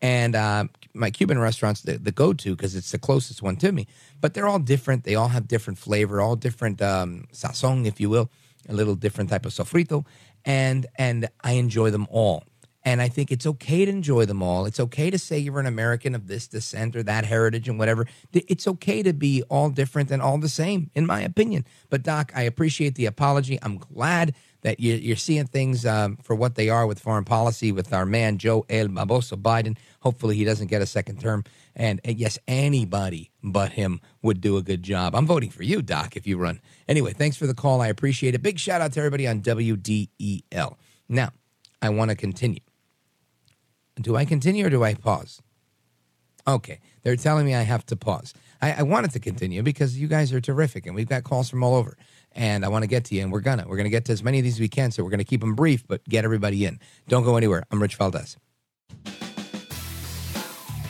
and 0.04 0.36
uh, 0.36 0.66
my 0.94 1.10
Cuban 1.10 1.40
restaurants 1.40 1.82
the, 1.82 1.98
the 1.98 2.12
go 2.12 2.34
to 2.34 2.56
because 2.56 2.76
it's 2.76 2.92
the 2.92 3.00
closest 3.00 3.42
one 3.42 3.56
to 3.56 3.72
me. 3.72 3.88
But 4.20 4.34
they're 4.34 4.48
all 4.48 4.60
different. 4.60 5.06
They 5.06 5.16
all 5.16 5.30
have 5.30 5.48
different 5.48 5.80
flavor, 5.80 6.22
all 6.22 6.36
different 6.36 6.82
um, 6.82 7.26
sazon, 7.32 7.88
if 7.88 8.00
you 8.02 8.10
will, 8.10 8.30
a 8.70 8.74
little 8.74 8.96
different 8.96 9.30
type 9.30 9.46
of 9.46 9.54
sofrito, 9.54 10.06
and 10.46 10.86
and 10.96 11.30
I 11.42 11.54
enjoy 11.54 11.90
them 11.90 12.06
all. 12.12 12.44
And 12.86 13.02
I 13.02 13.08
think 13.08 13.32
it's 13.32 13.46
okay 13.46 13.86
to 13.86 13.92
enjoy 13.92 14.26
them 14.26 14.44
all. 14.44 14.66
It's 14.66 14.80
okay 14.82 15.10
to 15.10 15.18
say 15.18 15.40
you're 15.40 15.62
an 15.62 15.66
American 15.66 16.16
of 16.16 16.28
this 16.28 16.50
descent 16.50 16.98
or 16.98 17.04
that 17.04 17.24
heritage 17.24 17.70
and 17.70 17.80
whatever. 17.80 18.06
It's 18.34 18.68
okay 18.68 19.02
to 19.04 19.14
be 19.14 19.42
all 19.44 19.70
different 19.70 20.12
and 20.12 20.22
all 20.22 20.38
the 20.38 20.50
same, 20.50 20.92
in 20.94 21.06
my 21.06 21.22
opinion. 21.22 21.66
But 21.90 22.04
Doc, 22.04 22.34
I 22.36 22.42
appreciate 22.42 22.96
the 22.96 23.06
apology. 23.06 23.58
I'm 23.62 23.78
glad 23.78 24.36
that 24.64 24.80
you- 24.80 24.96
you're 24.96 25.16
seeing 25.16 25.46
things 25.46 25.86
um, 25.86 26.18
for 26.24 26.36
what 26.36 26.56
they 26.56 26.68
are 26.70 26.88
with 26.88 27.00
foreign 27.00 27.24
policy 27.26 27.72
with 27.72 27.94
our 27.94 28.06
man 28.06 28.38
Joe 28.38 28.66
El 28.70 28.88
Baboso 28.88 29.38
Biden. 29.42 29.78
Hopefully, 30.02 30.36
he 30.36 30.44
doesn't 30.44 30.68
get 30.68 30.82
a 30.82 30.86
second 30.86 31.20
term. 31.22 31.44
And, 31.76 32.02
and 32.04 32.18
yes, 32.18 32.38
anybody 32.48 33.32
but 33.44 33.74
him 33.74 34.00
would 34.22 34.42
do 34.42 34.58
a 34.58 34.62
good 34.62 34.84
job. 34.84 35.16
I'm 35.16 35.26
voting 35.26 35.50
for 35.50 35.64
you, 35.64 35.82
Doc, 35.82 36.16
if 36.16 36.26
you 36.28 36.38
run. 36.38 36.60
Anyway, 36.88 37.14
thanks 37.14 37.36
for 37.38 37.48
the 37.48 37.54
call. 37.54 37.82
I 37.82 37.88
appreciate 37.88 38.36
it. 38.36 38.42
Big 38.42 38.60
shout 38.60 38.82
out 38.82 38.94
to 38.94 39.00
everybody 39.00 39.28
on 39.28 39.42
WDEL. 39.42 40.76
Now, 41.10 41.30
I 41.82 41.90
want 41.90 42.10
to 42.12 42.16
continue. 42.16 42.60
Do 44.00 44.16
I 44.16 44.26
continue 44.26 44.66
or 44.66 44.70
do 44.70 44.84
I 44.84 44.94
pause? 44.96 45.42
Okay, 46.48 46.80
they're 47.04 47.16
telling 47.16 47.46
me 47.46 47.56
I 47.56 47.62
have 47.62 47.86
to 47.88 47.96
pause. 47.96 48.34
I, 48.62 48.74
I 48.74 48.84
wanted 48.84 49.12
to 49.12 49.20
continue 49.20 49.62
because 49.64 49.98
you 49.98 50.08
guys 50.08 50.34
are 50.34 50.42
terrific 50.42 50.86
and 50.86 50.96
we've 50.96 51.08
got 51.08 51.24
calls 51.24 51.50
from 51.50 51.64
all 51.64 51.76
over. 51.76 51.98
And 52.36 52.66
I 52.66 52.70
want 52.70 52.84
to 52.84 52.88
get 52.88 53.06
to 53.06 53.16
you, 53.16 53.22
and 53.22 53.32
we're 53.32 53.42
gonna. 53.42 53.66
We're 53.68 53.78
gonna 53.78 53.90
get 53.90 54.06
to 54.06 54.12
as 54.12 54.24
many 54.24 54.40
of 54.40 54.44
these 54.44 54.56
as 54.56 54.60
we 54.60 54.68
can, 54.68 54.92
so 54.92 55.04
we're 55.04 55.12
gonna 55.12 55.24
keep 55.24 55.42
them 55.42 55.56
brief, 55.56 55.86
but 55.88 56.04
get 56.06 56.26
everybody 56.26 56.66
in. 56.66 56.80
Don't 57.08 57.24
go 57.24 57.38
anywhere. 57.38 57.64
I'm 57.72 57.82
Rich 57.82 57.96
Valdez. 57.96 58.38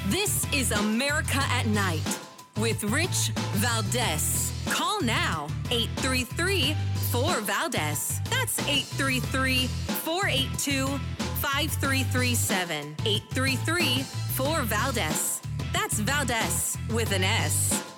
This 0.08 0.52
is 0.54 0.72
America 0.72 1.40
at 1.50 1.66
Night 1.68 2.20
with 2.58 2.84
Rich 2.86 3.32
Valdez. 3.56 4.52
Call 4.68 5.02
now 5.02 5.48
833 5.72 6.76
4 7.12 7.42
Valdez. 7.42 8.22
That's 8.30 8.60
833 8.68 9.68
482 9.68 10.88
5337. 10.88 12.96
833 13.06 14.04
4 14.36 14.62
Valdez. 14.62 15.42
That's 15.74 16.00
Valdez 16.00 16.78
with 16.90 17.12
an 17.12 17.24
S. 17.24 17.93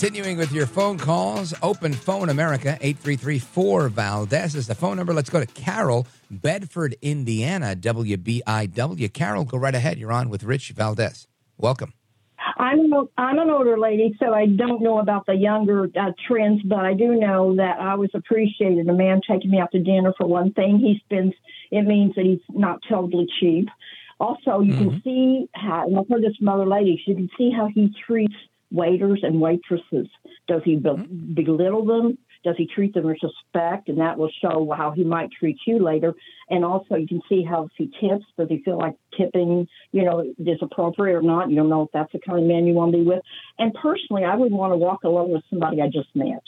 Continuing 0.00 0.38
with 0.38 0.50
your 0.50 0.64
phone 0.64 0.96
calls, 0.96 1.52
Open 1.62 1.92
Phone 1.92 2.30
America, 2.30 2.78
833 2.80 3.88
Valdez 3.88 4.54
is 4.54 4.66
the 4.66 4.74
phone 4.74 4.96
number. 4.96 5.12
Let's 5.12 5.28
go 5.28 5.40
to 5.40 5.46
Carol, 5.46 6.06
Bedford, 6.30 6.96
Indiana, 7.02 7.76
WBIW. 7.78 9.12
Carol, 9.12 9.44
go 9.44 9.58
right 9.58 9.74
ahead. 9.74 9.98
You're 9.98 10.10
on 10.10 10.30
with 10.30 10.42
Rich 10.42 10.70
Valdez. 10.70 11.28
Welcome. 11.58 11.92
I'm 12.56 12.90
an, 12.90 13.08
I'm 13.18 13.38
an 13.40 13.50
older 13.50 13.78
lady, 13.78 14.16
so 14.18 14.32
I 14.32 14.46
don't 14.46 14.80
know 14.82 15.00
about 15.00 15.26
the 15.26 15.34
younger 15.34 15.90
uh, 15.94 16.12
trends, 16.26 16.62
but 16.62 16.78
I 16.78 16.94
do 16.94 17.16
know 17.16 17.56
that 17.56 17.78
I 17.78 17.94
was 17.96 18.08
appreciated. 18.14 18.88
A 18.88 18.94
man 18.94 19.20
taking 19.30 19.50
me 19.50 19.60
out 19.60 19.70
to 19.72 19.80
dinner 19.80 20.14
for 20.16 20.26
one 20.26 20.54
thing, 20.54 20.78
he 20.78 20.98
spends. 21.04 21.34
It 21.70 21.82
means 21.82 22.14
that 22.14 22.24
he's 22.24 22.40
not 22.48 22.78
totally 22.88 23.26
cheap. 23.38 23.68
Also, 24.18 24.60
you 24.60 24.74
can 24.74 25.02
see 25.04 25.46
how. 25.54 25.86
And 25.86 25.98
I've 25.98 26.08
heard 26.08 26.22
this 26.22 26.36
from 26.36 26.48
other 26.48 26.66
ladies. 26.66 27.00
You 27.06 27.14
can 27.14 27.28
see 27.36 27.50
how 27.54 27.68
he 27.74 27.94
treats 28.06 28.34
waiters 28.70 29.20
and 29.22 29.40
waitresses. 29.40 30.08
Does 30.46 30.62
he 30.64 30.76
be- 30.76 30.88
mm-hmm. 30.88 31.34
belittle 31.34 31.84
them? 31.84 32.18
Does 32.42 32.54
he 32.56 32.66
treat 32.66 32.94
them 32.94 33.04
with 33.04 33.18
respect? 33.22 33.88
And 33.88 33.98
that 33.98 34.16
will 34.16 34.30
show 34.40 34.72
how 34.74 34.92
he 34.92 35.04
might 35.04 35.30
treat 35.30 35.58
you 35.66 35.78
later. 35.78 36.14
And 36.48 36.64
also, 36.64 36.94
you 36.94 37.06
can 37.06 37.20
see 37.28 37.44
how 37.44 37.64
if 37.64 37.72
he 37.76 37.86
tips, 38.00 38.24
does 38.38 38.48
he 38.48 38.62
feel 38.62 38.78
like 38.78 38.94
tipping, 39.16 39.68
you 39.92 40.04
know, 40.04 40.20
is 40.20 40.58
appropriate 40.62 41.16
or 41.16 41.22
not? 41.22 41.50
You 41.50 41.56
don't 41.56 41.68
know 41.68 41.82
if 41.82 41.90
that's 41.92 42.12
the 42.12 42.18
kind 42.18 42.38
of 42.38 42.44
man 42.46 42.66
you 42.66 42.72
want 42.72 42.92
to 42.92 42.98
be 42.98 43.04
with. 43.04 43.20
And 43.58 43.74
personally, 43.74 44.24
I 44.24 44.36
wouldn't 44.36 44.58
want 44.58 44.72
to 44.72 44.78
walk 44.78 45.04
alone 45.04 45.30
with 45.30 45.42
somebody 45.50 45.82
I 45.82 45.88
just 45.88 46.08
met. 46.14 46.42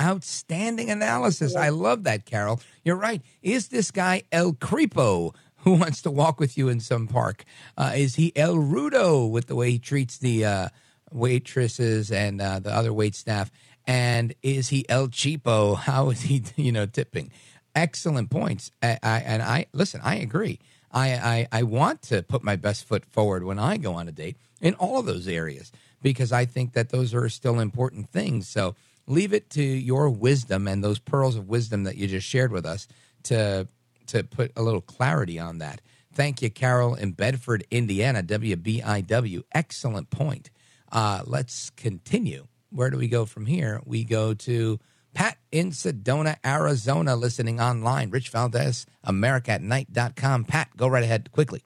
Outstanding 0.00 0.90
analysis. 0.90 1.54
I 1.54 1.68
love 1.70 2.04
that, 2.04 2.26
Carol. 2.26 2.60
You're 2.84 2.96
right. 2.96 3.22
Is 3.40 3.68
this 3.68 3.90
guy 3.90 4.24
El 4.32 4.52
Creepo 4.52 5.34
who 5.62 5.72
wants 5.74 6.02
to 6.02 6.10
walk 6.10 6.38
with 6.38 6.56
you 6.56 6.68
in 6.68 6.80
some 6.80 7.08
park? 7.08 7.44
Uh, 7.76 7.92
is 7.94 8.16
he 8.16 8.32
El 8.36 8.56
Rudo 8.56 9.30
with 9.30 9.46
the 9.46 9.54
way 9.54 9.72
he 9.72 9.78
treats 9.78 10.18
the 10.18 10.44
uh, 10.44 10.68
waitresses 11.10 12.10
and 12.10 12.40
uh, 12.40 12.58
the 12.58 12.72
other 12.72 12.92
wait 12.92 13.14
staff? 13.14 13.50
And 13.86 14.34
is 14.42 14.68
he 14.68 14.88
El 14.88 15.08
Cheapo? 15.08 15.76
How 15.88 16.10
is 16.10 16.22
he, 16.22 16.42
you 16.56 16.72
know, 16.72 16.86
tipping? 16.86 17.30
Excellent 17.74 18.30
points. 18.30 18.70
I, 18.82 18.98
I, 19.02 19.18
and 19.20 19.42
I 19.42 19.66
listen. 19.72 20.00
I 20.04 20.16
agree. 20.16 20.58
I, 20.92 21.08
I 21.10 21.48
I 21.60 21.62
want 21.62 22.02
to 22.02 22.22
put 22.22 22.44
my 22.44 22.56
best 22.56 22.86
foot 22.86 23.04
forward 23.06 23.44
when 23.44 23.58
I 23.58 23.78
go 23.78 23.94
on 23.94 24.08
a 24.08 24.12
date 24.12 24.36
in 24.60 24.74
all 24.74 24.98
of 24.98 25.06
those 25.06 25.26
areas 25.26 25.72
because 26.02 26.32
I 26.32 26.44
think 26.44 26.74
that 26.74 26.90
those 26.90 27.14
are 27.14 27.28
still 27.28 27.60
important 27.60 28.10
things. 28.10 28.48
So 28.48 28.74
leave 29.06 29.32
it 29.32 29.48
to 29.50 29.62
your 29.62 30.10
wisdom 30.10 30.68
and 30.68 30.82
those 30.82 30.98
pearls 30.98 31.36
of 31.36 31.48
wisdom 31.48 31.84
that 31.84 31.96
you 31.96 32.08
just 32.08 32.26
shared 32.26 32.52
with 32.52 32.66
us 32.66 32.86
to 33.24 33.68
to 34.08 34.22
put 34.24 34.52
a 34.56 34.62
little 34.62 34.80
clarity 34.80 35.38
on 35.38 35.58
that. 35.58 35.80
Thank 36.14 36.42
you, 36.42 36.50
Carol 36.50 36.94
in 36.94 37.12
Bedford, 37.12 37.64
Indiana, 37.70 38.22
WBIW. 38.22 39.42
Excellent 39.52 40.10
point. 40.10 40.50
Uh, 40.90 41.22
let's 41.26 41.70
continue. 41.70 42.46
Where 42.70 42.90
do 42.90 42.98
we 42.98 43.08
go 43.08 43.24
from 43.24 43.46
here? 43.46 43.80
We 43.86 44.04
go 44.04 44.34
to 44.34 44.78
Pat 45.14 45.38
in 45.50 45.70
Sedona, 45.70 46.36
Arizona, 46.44 47.16
listening 47.16 47.60
online. 47.60 48.10
Rich 48.10 48.28
Valdez, 48.30 48.86
AmericaAtNight.com. 49.06 50.44
Pat, 50.44 50.68
go 50.76 50.88
right 50.88 51.02
ahead 51.04 51.30
quickly. 51.32 51.64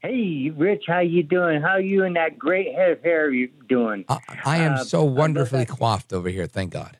Hey, 0.00 0.50
Rich, 0.54 0.84
how 0.86 0.98
you 1.00 1.22
doing? 1.22 1.62
How 1.62 1.76
you 1.78 2.04
and 2.04 2.16
that 2.16 2.38
great 2.38 2.74
head 2.74 2.90
of 2.90 3.02
hair 3.02 3.30
you 3.30 3.48
doing? 3.68 4.04
I 4.44 4.58
am 4.58 4.74
Uh, 4.74 4.84
so 4.84 5.02
wonderfully 5.04 5.64
coiffed 5.64 6.12
over 6.12 6.28
here. 6.28 6.46
Thank 6.46 6.72
God. 6.72 6.98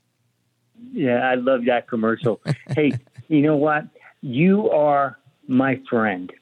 Yeah, 0.92 1.18
I 1.28 1.34
love 1.34 1.64
that 1.66 1.86
commercial. 1.86 2.40
hey, 2.68 2.92
you 3.28 3.42
know 3.42 3.56
what? 3.56 3.84
You 4.24 4.70
are 4.70 5.18
my 5.48 5.78
friend. 5.90 6.32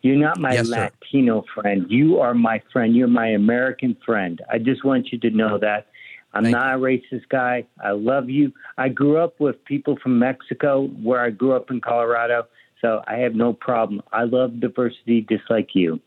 You're 0.00 0.16
not 0.16 0.40
my 0.40 0.54
Yes, 0.54 0.68
sir. 0.68 0.90
Latino 1.02 1.44
friend. 1.54 1.84
You 1.90 2.20
are 2.20 2.32
my 2.32 2.62
friend. 2.72 2.96
You're 2.96 3.06
my 3.06 3.28
American 3.28 3.98
friend. 4.02 4.40
I 4.50 4.56
just 4.56 4.82
want 4.82 5.12
you 5.12 5.18
to 5.18 5.28
know 5.28 5.58
that. 5.58 5.88
I'm 6.32 6.50
not 6.50 6.74
a 6.74 6.78
racist 6.78 7.28
guy. 7.28 7.66
I 7.84 7.90
love 7.90 8.30
you. 8.30 8.50
I 8.78 8.88
grew 8.88 9.18
up 9.18 9.40
with 9.40 9.62
people 9.66 9.98
from 10.02 10.18
Mexico 10.18 10.86
where 11.02 11.20
I 11.20 11.28
grew 11.28 11.52
up 11.52 11.70
in 11.70 11.82
Colorado, 11.82 12.46
so 12.80 13.02
I 13.06 13.16
have 13.16 13.34
no 13.34 13.52
problem. 13.52 14.00
I 14.14 14.22
love 14.22 14.58
diversity 14.58 15.26
just 15.28 15.44
like 15.50 15.74
you. 15.74 16.00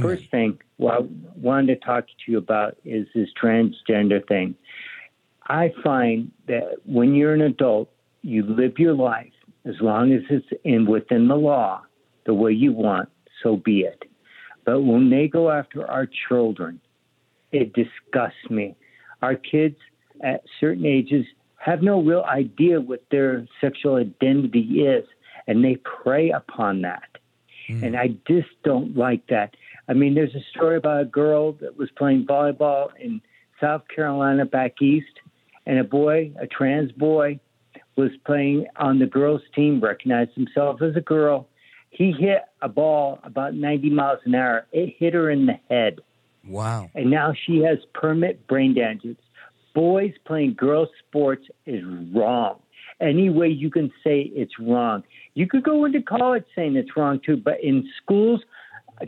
First 0.00 0.30
thing, 0.30 0.60
what 0.76 0.94
I 0.94 1.06
wanted 1.34 1.80
to 1.80 1.84
talk 1.84 2.06
to 2.06 2.32
you 2.32 2.38
about 2.38 2.76
is 2.84 3.08
this 3.16 3.30
transgender 3.42 4.24
thing. 4.28 4.54
I 5.48 5.72
find 5.82 6.30
that 6.46 6.76
when 6.84 7.16
you're 7.16 7.34
an 7.34 7.42
adult, 7.42 7.90
you 8.22 8.44
live 8.44 8.78
your 8.78 8.94
life 8.94 9.33
as 9.66 9.74
long 9.80 10.12
as 10.12 10.22
it's 10.30 10.46
in 10.64 10.86
within 10.86 11.28
the 11.28 11.36
law, 11.36 11.82
the 12.26 12.34
way 12.34 12.52
you 12.52 12.72
want, 12.72 13.08
so 13.42 13.56
be 13.56 13.80
it. 13.80 14.04
But 14.64 14.80
when 14.80 15.10
they 15.10 15.28
go 15.28 15.50
after 15.50 15.88
our 15.90 16.08
children, 16.28 16.80
it 17.52 17.72
disgusts 17.74 18.50
me. 18.50 18.76
Our 19.22 19.36
kids 19.36 19.76
at 20.22 20.42
certain 20.60 20.86
ages 20.86 21.26
have 21.58 21.82
no 21.82 22.02
real 22.02 22.24
idea 22.28 22.80
what 22.80 23.04
their 23.10 23.46
sexual 23.60 23.96
identity 23.96 24.82
is, 24.82 25.04
and 25.46 25.64
they 25.64 25.76
prey 25.76 26.30
upon 26.30 26.82
that. 26.82 27.08
Hmm. 27.68 27.84
And 27.84 27.96
I 27.96 28.08
just 28.28 28.48
don't 28.64 28.96
like 28.96 29.26
that. 29.28 29.54
I 29.88 29.92
mean, 29.94 30.14
there's 30.14 30.34
a 30.34 30.44
story 30.50 30.76
about 30.76 31.02
a 31.02 31.06
girl 31.06 31.52
that 31.60 31.76
was 31.76 31.90
playing 31.96 32.26
volleyball 32.26 32.88
in 33.00 33.20
South 33.60 33.82
Carolina 33.94 34.44
back 34.44 34.80
east, 34.82 35.20
and 35.66 35.78
a 35.78 35.84
boy, 35.84 36.32
a 36.38 36.46
trans 36.46 36.92
boy, 36.92 37.40
was 37.96 38.10
playing 38.24 38.66
on 38.76 38.98
the 38.98 39.06
girls' 39.06 39.42
team, 39.54 39.80
recognized 39.80 40.32
himself 40.34 40.82
as 40.82 40.96
a 40.96 41.00
girl. 41.00 41.46
He 41.90 42.12
hit 42.12 42.42
a 42.60 42.68
ball 42.68 43.20
about 43.22 43.54
90 43.54 43.90
miles 43.90 44.18
an 44.24 44.34
hour. 44.34 44.66
It 44.72 44.96
hit 44.98 45.14
her 45.14 45.30
in 45.30 45.46
the 45.46 45.58
head. 45.70 46.00
Wow. 46.46 46.90
And 46.94 47.10
now 47.10 47.32
she 47.46 47.58
has 47.58 47.78
permanent 47.94 48.46
brain 48.46 48.74
damage. 48.74 49.16
Boys 49.74 50.12
playing 50.24 50.54
girls' 50.54 50.88
sports 51.06 51.46
is 51.66 51.82
wrong. 52.12 52.58
Any 53.00 53.28
way 53.30 53.48
you 53.48 53.70
can 53.70 53.90
say 54.02 54.30
it's 54.34 54.58
wrong. 54.58 55.02
You 55.34 55.46
could 55.46 55.64
go 55.64 55.84
into 55.84 56.00
college 56.00 56.44
saying 56.54 56.76
it's 56.76 56.96
wrong 56.96 57.20
too, 57.24 57.36
but 57.36 57.62
in 57.62 57.88
schools, 58.02 58.40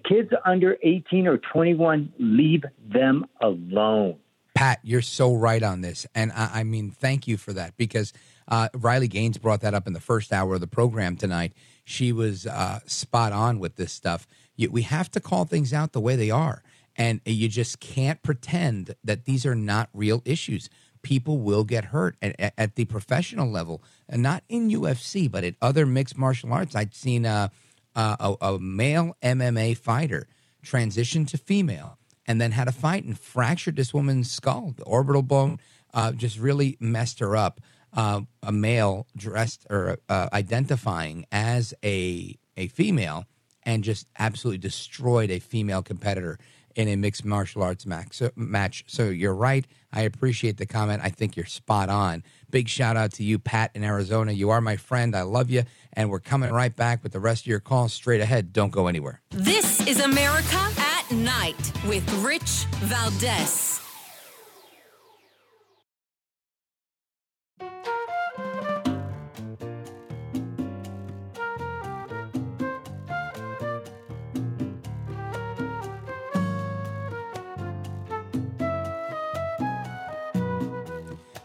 kids 0.09 0.31
under 0.45 0.77
18 0.83 1.27
or 1.27 1.39
21, 1.39 2.13
leave 2.19 2.65
them 2.93 3.27
alone. 3.41 4.17
Pat, 4.57 4.81
you're 4.83 5.03
so 5.03 5.35
right 5.35 5.63
on 5.63 5.83
this. 5.83 6.07
And 6.15 6.33
I, 6.33 6.61
I 6.61 6.65
mean, 6.65 6.91
thank 6.91 7.29
you 7.29 7.37
for 7.37 7.53
that 7.53 7.77
because 7.77 8.15
uh, 8.49 8.71
Riley 8.75 9.07
Gaines 9.07 9.37
brought 9.37 9.61
that 9.61 9.75
up 9.75 9.87
in 9.87 9.93
the 9.93 10.01
first 10.01 10.33
hour 10.33 10.55
of 10.55 10.63
the 10.63 10.67
program 10.67 11.17
tonight. 11.17 11.53
She 11.85 12.11
was 12.11 12.47
uh, 12.47 12.81
spot 12.87 13.33
on 13.33 13.59
with 13.59 13.77
this 13.77 13.93
stuff. 13.93 14.27
You, 14.57 14.71
we 14.71 14.81
have 14.83 15.11
to 15.11 15.21
call 15.21 15.45
things 15.45 15.75
out 15.75 15.93
the 15.93 16.01
way 16.01 16.17
they 16.17 16.31
are. 16.31 16.63
And 16.97 17.21
you 17.27 17.51
just 17.51 17.81
can't 17.81 18.23
pretend 18.23 18.95
that 19.05 19.27
these 19.27 19.45
are 19.45 19.55
not 19.55 19.91
real 19.93 20.23
issues. 20.25 20.71
People 21.03 21.39
will 21.39 21.65
get 21.65 21.87
hurt 21.87 22.17
at, 22.23 22.55
at- 22.57 22.77
the 22.77 22.87
professional 22.87 23.51
level, 23.51 23.83
and 24.09 24.23
not 24.23 24.43
in 24.49 24.71
UFC, 24.71 25.31
but 25.31 25.45
at 25.45 25.55
other 25.61 25.85
mixed 25.85 26.17
martial 26.17 26.51
arts. 26.55 26.75
I'd 26.75 26.95
seen 26.95 27.27
uh, 27.27 27.49
a, 27.95 28.35
a 28.41 28.59
male 28.59 29.15
MMA 29.23 29.77
fighter 29.77 30.27
transition 30.63 31.27
to 31.27 31.37
female 31.37 31.99
and 32.27 32.41
then 32.41 32.53
had 32.53 32.69
a 32.69 32.73
fight 32.73 33.05
and 33.05 33.19
fractured 33.19 33.77
this 33.77 33.95
woman's 33.95 34.31
skull. 34.31 34.75
The 34.77 34.85
orbital 34.85 35.23
bone 35.23 35.59
uh, 35.95 36.13
just 36.13 36.39
really 36.39 36.77
messed 36.81 37.21
her 37.21 37.37
up. 37.37 37.61
Uh, 37.93 38.23
a 38.43 38.53
male 38.53 39.07
dressed 39.17 39.67
or 39.71 39.99
uh, 40.09 40.29
identifying 40.33 41.25
as 41.33 41.73
a 41.83 42.37
a 42.57 42.67
female 42.69 43.25
and 43.63 43.83
just 43.85 44.07
absolutely 44.19 44.59
destroyed 44.59 45.31
a 45.31 45.39
female 45.39 45.83
competitor 45.83 46.39
in 46.77 46.89
a 46.89 46.97
mixed 46.97 47.25
martial 47.25 47.63
arts 47.63 47.87
match. 47.87 48.09
So, 48.13 48.31
match. 48.37 48.85
so 48.87 49.09
you're 49.09 49.35
right. 49.35 49.67
I 49.93 50.03
appreciate 50.03 50.59
the 50.59 50.67
comment. 50.67 51.01
I 51.03 51.09
think 51.09 51.37
you're 51.37 51.47
spot 51.47 51.89
on. 51.89 52.23
Big 52.51 52.69
shout 52.69 52.97
out 52.97 53.13
to 53.15 53.25
you, 53.25 53.39
Pat, 53.39 53.71
in 53.75 53.83
Arizona. 53.83 54.33
You 54.33 54.51
are 54.51 54.61
my 54.61 54.77
friend. 54.77 55.17
I 55.17 55.23
love 55.23 55.51
you. 55.51 55.65
And 55.95 56.11
we're 56.11 56.21
coming 56.21 56.53
right 56.53 56.75
back 56.75 57.03
with 57.03 57.13
the 57.13 57.21
rest 57.21 57.43
of 57.43 57.47
your 57.47 57.61
calls 57.61 57.95
straight 57.95 58.21
ahead. 58.21 58.53
Don't 58.53 58.71
go 58.71 58.87
anywhere. 58.87 59.23
This 59.31 59.87
is 59.87 60.01
America 60.01 60.86
at 61.11 61.17
Night 61.17 61.73
with 61.87 62.09
Rich 62.25 62.67
Valdez. 62.81 63.81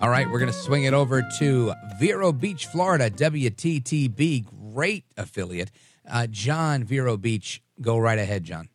All 0.01 0.09
right, 0.09 0.27
we're 0.29 0.39
going 0.39 0.47
to 0.47 0.53
swing 0.53 0.85
it 0.85 0.93
over 0.93 1.21
to 1.37 1.73
Vero 1.99 2.31
Beach, 2.31 2.65
Florida, 2.65 3.11
WTTB, 3.11 4.73
great 4.73 5.05
affiliate. 5.15 5.69
Uh, 6.09 6.25
John, 6.27 6.83
Vero 6.83 7.17
Beach, 7.17 7.61
go 7.79 7.99
right 7.99 8.17
ahead, 8.17 8.43
John. 8.43 8.70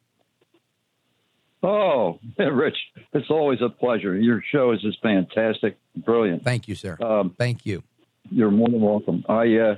Oh, 1.63 2.19
Rich, 2.39 2.77
it's 3.13 3.31
always 3.31 3.61
a 3.63 3.69
pleasure. 3.69 4.17
Your 4.17 4.43
show 4.53 4.73
is 4.73 4.83
just 4.83 5.01
fantastic, 5.03 5.79
brilliant. 5.97 6.45
Thank 6.45 6.69
you, 6.69 6.75
sir. 6.75 6.97
Um, 7.03 7.35
Thank 7.39 7.67
you. 7.67 7.83
You're 8.31 8.51
more 8.51 8.69
than 8.69 8.81
welcome. 8.81 9.25
I 9.29 9.57
uh, 9.57 9.75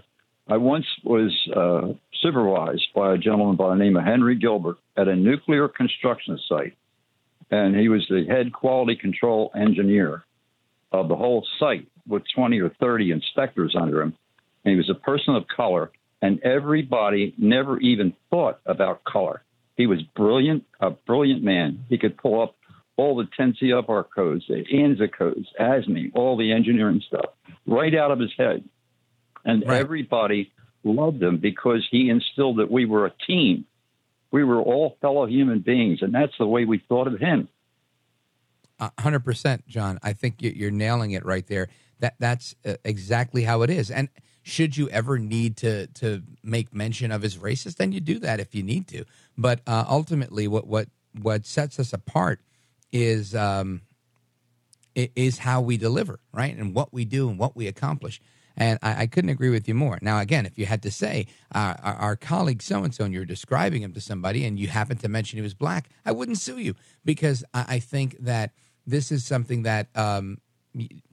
I 0.48 0.56
once 0.56 0.86
was 1.04 1.36
uh, 1.54 1.92
supervised 2.22 2.88
by 2.94 3.14
a 3.14 3.18
gentleman 3.18 3.56
by 3.56 3.70
the 3.70 3.82
name 3.82 3.96
of 3.96 4.04
Henry 4.04 4.36
Gilbert 4.36 4.78
at 4.96 5.08
a 5.08 5.14
nuclear 5.14 5.68
construction 5.68 6.38
site, 6.48 6.74
and 7.50 7.76
he 7.76 7.88
was 7.88 8.06
the 8.08 8.24
head 8.26 8.52
quality 8.52 8.96
control 8.96 9.52
engineer 9.54 10.24
of 10.92 11.08
the 11.08 11.16
whole 11.16 11.46
site 11.58 11.86
with 12.06 12.22
20 12.34 12.60
or 12.60 12.70
30 12.80 13.10
inspectors 13.10 13.76
under 13.78 14.00
him. 14.00 14.14
And 14.64 14.72
he 14.72 14.76
was 14.76 14.90
a 14.90 14.94
person 14.94 15.34
of 15.34 15.46
color, 15.54 15.90
and 16.22 16.42
everybody 16.42 17.34
never 17.36 17.78
even 17.78 18.14
thought 18.30 18.60
about 18.64 19.04
color. 19.04 19.42
He 19.78 19.86
was 19.86 20.02
brilliant, 20.02 20.64
a 20.80 20.90
brilliant 20.90 21.42
man. 21.42 21.84
He 21.88 21.96
could 21.96 22.18
pull 22.18 22.42
up 22.42 22.56
all 22.96 23.16
the 23.16 23.28
10 23.36 23.54
CFR 23.62 24.04
codes, 24.12 24.44
the 24.48 24.64
ANSI 24.74 25.10
codes, 25.16 25.46
ASME, 25.58 26.10
all 26.14 26.36
the 26.36 26.52
engineering 26.52 27.00
stuff 27.06 27.26
right 27.64 27.94
out 27.94 28.10
of 28.10 28.18
his 28.18 28.32
head. 28.36 28.68
And 29.44 29.62
everybody 29.78 30.52
loved 30.82 31.22
him 31.22 31.38
because 31.38 31.86
he 31.92 32.10
instilled 32.10 32.58
that 32.58 32.70
we 32.72 32.86
were 32.86 33.06
a 33.06 33.12
team. 33.26 33.66
We 34.32 34.42
were 34.42 34.60
all 34.60 34.98
fellow 35.00 35.26
human 35.26 35.60
beings, 35.60 36.00
and 36.02 36.12
that's 36.12 36.36
the 36.38 36.46
way 36.46 36.64
we 36.64 36.82
thought 36.88 37.06
of 37.06 37.20
him. 37.20 37.48
Hundred 38.98 39.20
percent, 39.20 39.66
John. 39.66 39.98
I 40.02 40.12
think 40.12 40.42
you- 40.42 40.52
you're 40.54 40.70
nailing 40.70 41.12
it 41.12 41.24
right 41.24 41.46
there. 41.46 41.68
That 42.00 42.14
that's 42.18 42.54
uh, 42.64 42.74
exactly 42.84 43.42
how 43.44 43.62
it 43.62 43.70
is. 43.70 43.90
And 43.90 44.08
should 44.42 44.76
you 44.76 44.88
ever 44.90 45.18
need 45.18 45.56
to 45.58 45.86
to 45.88 46.22
make 46.44 46.72
mention 46.74 47.10
of 47.10 47.22
his 47.22 47.36
racist, 47.38 47.76
then 47.76 47.90
you 47.92 48.00
do 48.00 48.18
that 48.20 48.38
if 48.38 48.54
you 48.54 48.62
need 48.62 48.86
to. 48.88 49.04
But 49.38 49.60
uh, 49.66 49.84
ultimately, 49.88 50.48
what 50.48 50.66
what 50.66 50.88
what 51.18 51.46
sets 51.46 51.78
us 51.78 51.92
apart 51.92 52.40
is 52.92 53.34
um, 53.34 53.82
is 54.94 55.38
how 55.38 55.60
we 55.60 55.76
deliver, 55.76 56.18
right, 56.32 56.54
and 56.54 56.74
what 56.74 56.92
we 56.92 57.04
do 57.04 57.30
and 57.30 57.38
what 57.38 57.56
we 57.56 57.68
accomplish. 57.68 58.20
And 58.56 58.80
I, 58.82 59.02
I 59.02 59.06
couldn't 59.06 59.30
agree 59.30 59.50
with 59.50 59.68
you 59.68 59.74
more. 59.74 60.00
Now, 60.02 60.18
again, 60.18 60.44
if 60.44 60.58
you 60.58 60.66
had 60.66 60.82
to 60.82 60.90
say 60.90 61.28
uh, 61.54 61.74
our, 61.80 61.94
our 61.94 62.16
colleague 62.16 62.60
so 62.60 62.82
and 62.82 62.92
so, 62.92 63.04
and 63.04 63.14
you're 63.14 63.24
describing 63.24 63.82
him 63.82 63.92
to 63.92 64.00
somebody, 64.00 64.44
and 64.44 64.58
you 64.58 64.66
happen 64.66 64.96
to 64.96 65.08
mention 65.08 65.36
he 65.36 65.42
was 65.42 65.54
black, 65.54 65.88
I 66.04 66.10
wouldn't 66.10 66.38
sue 66.38 66.58
you 66.58 66.74
because 67.04 67.44
I, 67.54 67.64
I 67.68 67.78
think 67.78 68.16
that 68.18 68.50
this 68.84 69.12
is 69.12 69.24
something 69.24 69.62
that 69.62 69.86
um, 69.96 70.38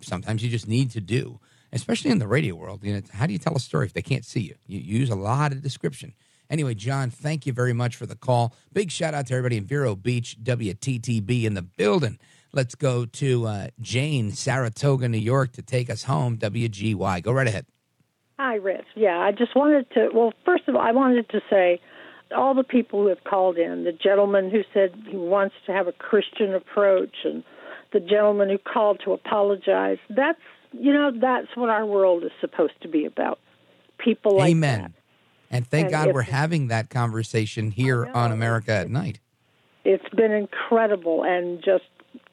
sometimes 0.02 0.44
you 0.44 0.50
just 0.50 0.68
need 0.68 0.90
to 0.92 1.02
do, 1.02 1.40
especially 1.72 2.10
in 2.10 2.18
the 2.18 2.28
radio 2.28 2.56
world. 2.56 2.84
You 2.84 2.96
know, 2.96 3.02
how 3.14 3.28
do 3.28 3.34
you 3.34 3.40
tell 3.40 3.56
a 3.56 3.60
story 3.60 3.86
if 3.86 3.94
they 3.94 4.02
can't 4.02 4.26
see 4.26 4.42
you? 4.42 4.56
You, 4.66 4.80
you 4.80 5.00
use 5.00 5.12
a 5.12 5.16
lot 5.16 5.52
of 5.52 5.62
description. 5.62 6.16
Anyway, 6.50 6.74
John, 6.74 7.10
thank 7.10 7.46
you 7.46 7.54
very 7.54 7.74
much 7.74 7.96
for 7.96 8.06
the 8.06 8.16
call. 8.16 8.54
Big 8.74 8.92
shout 8.92 9.14
out 9.14 9.28
to 9.28 9.34
everybody 9.34 9.58
in 9.58 9.66
Vero 9.66 9.96
Beach, 9.96 10.38
WTTB 10.44 11.44
in 11.44 11.54
the 11.54 11.62
building. 11.62 12.20
Let's 12.54 12.76
go 12.76 13.06
to 13.06 13.48
uh, 13.48 13.68
Jane, 13.82 14.32
Saratoga, 14.32 15.10
New 15.10 15.18
York, 15.18 15.52
to 15.54 15.62
take 15.62 15.90
us 15.90 16.04
home. 16.04 16.38
WGY. 16.38 17.22
Go 17.22 17.32
right 17.32 17.48
ahead. 17.48 17.66
Hi, 18.40 18.56
Rich. 18.56 18.86
Yeah, 18.96 19.18
I 19.20 19.32
just 19.32 19.56
wanted 19.56 19.90
to. 19.92 20.10
Well, 20.14 20.34
first 20.46 20.68
of 20.68 20.76
all, 20.76 20.82
I 20.82 20.92
wanted 20.92 21.30
to 21.30 21.42
say 21.50 21.82
all 22.36 22.54
the 22.54 22.64
people 22.64 23.02
who 23.02 23.08
have 23.08 23.24
called 23.24 23.58
in, 23.58 23.84
the 23.84 23.92
gentleman 23.92 24.50
who 24.52 24.62
said 24.74 24.94
he 25.08 25.18
wants 25.18 25.56
to 25.66 25.74
have 25.74 25.88
a 25.88 25.92
Christian 25.92 26.54
approach, 26.54 27.16
and 27.24 27.44
the 27.94 28.00
gentleman 28.00 28.50
who 28.50 28.58
called 28.58 29.02
to 29.06 29.14
apologize. 29.14 29.98
That's 30.10 30.40
you 30.72 30.94
know 30.94 31.12
that's 31.20 31.48
what 31.56 31.70
our 31.70 31.86
world 31.86 32.24
is 32.24 32.32
supposed 32.42 32.82
to 32.82 32.88
be 32.88 33.06
about. 33.06 33.40
People 33.98 34.38
like 34.38 34.52
Amen. 34.52 34.82
that. 34.82 34.92
And 35.56 35.66
thank 35.66 35.86
And 35.86 35.92
God 35.92 36.14
we're 36.14 36.22
having 36.22 36.68
that 36.68 36.90
conversation 36.90 37.72
here 37.72 38.06
on 38.14 38.32
America 38.34 38.72
at 38.72 38.90
Night. 38.90 39.20
It's 39.86 40.10
been 40.10 40.34
incredible, 40.34 41.24
and 41.24 41.64
just 41.64 41.86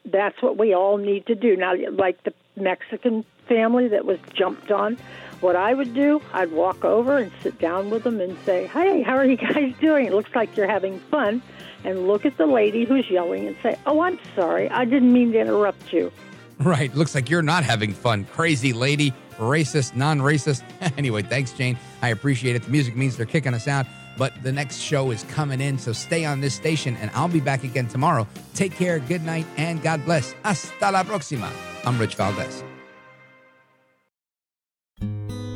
that's 0.05 0.41
what 0.41 0.57
we 0.57 0.73
all 0.73 0.97
need 0.97 1.25
to 1.27 1.35
do 1.35 1.55
now. 1.55 1.73
Like 1.91 2.21
the 2.23 2.33
Mexican 2.57 3.23
family 3.47 3.87
that 3.87 4.05
was 4.05 4.19
jumped 4.33 4.71
on, 4.71 4.97
what 5.39 5.55
I 5.55 5.73
would 5.73 5.93
do, 5.93 6.21
I'd 6.33 6.51
walk 6.51 6.83
over 6.83 7.17
and 7.17 7.31
sit 7.41 7.59
down 7.59 7.89
with 7.89 8.03
them 8.03 8.19
and 8.19 8.37
say, 8.45 8.67
"Hey, 8.67 9.01
how 9.01 9.15
are 9.15 9.25
you 9.25 9.37
guys 9.53 9.73
doing? 9.79 10.05
It 10.07 10.13
looks 10.13 10.35
like 10.35 10.57
you're 10.57 10.67
having 10.67 10.99
fun." 10.99 11.41
And 11.85 12.07
look 12.07 12.25
at 12.25 12.37
the 12.37 12.45
lady 12.45 12.85
who's 12.85 13.09
yelling 13.09 13.47
and 13.47 13.55
say, 13.63 13.77
"Oh, 13.85 14.01
I'm 14.01 14.19
sorry, 14.35 14.69
I 14.69 14.83
didn't 14.83 15.13
mean 15.13 15.31
to 15.31 15.39
interrupt 15.39 15.93
you." 15.93 16.11
Right. 16.59 16.93
Looks 16.95 17.15
like 17.15 17.29
you're 17.29 17.41
not 17.41 17.63
having 17.63 17.93
fun. 17.93 18.25
Crazy 18.25 18.73
lady, 18.73 19.13
racist, 19.37 19.95
non 19.95 20.19
racist. 20.19 20.63
anyway, 20.97 21.21
thanks, 21.23 21.51
Jane. 21.53 21.77
I 22.01 22.09
appreciate 22.09 22.55
it. 22.55 22.63
The 22.63 22.71
music 22.71 22.95
means 22.95 23.17
they're 23.17 23.25
kicking 23.25 23.53
us 23.53 23.67
out, 23.67 23.85
but 24.17 24.33
the 24.43 24.51
next 24.51 24.77
show 24.77 25.11
is 25.11 25.23
coming 25.25 25.61
in. 25.61 25.77
So 25.77 25.93
stay 25.93 26.25
on 26.25 26.41
this 26.41 26.53
station, 26.53 26.95
and 26.97 27.11
I'll 27.13 27.27
be 27.27 27.39
back 27.39 27.63
again 27.63 27.87
tomorrow. 27.87 28.27
Take 28.53 28.73
care, 28.73 28.99
good 28.99 29.23
night, 29.23 29.45
and 29.57 29.81
God 29.81 30.03
bless. 30.05 30.33
Hasta 30.43 30.91
la 30.91 31.03
próxima. 31.03 31.49
I'm 31.85 31.99
Rich 31.99 32.15
Valdez. 32.15 32.63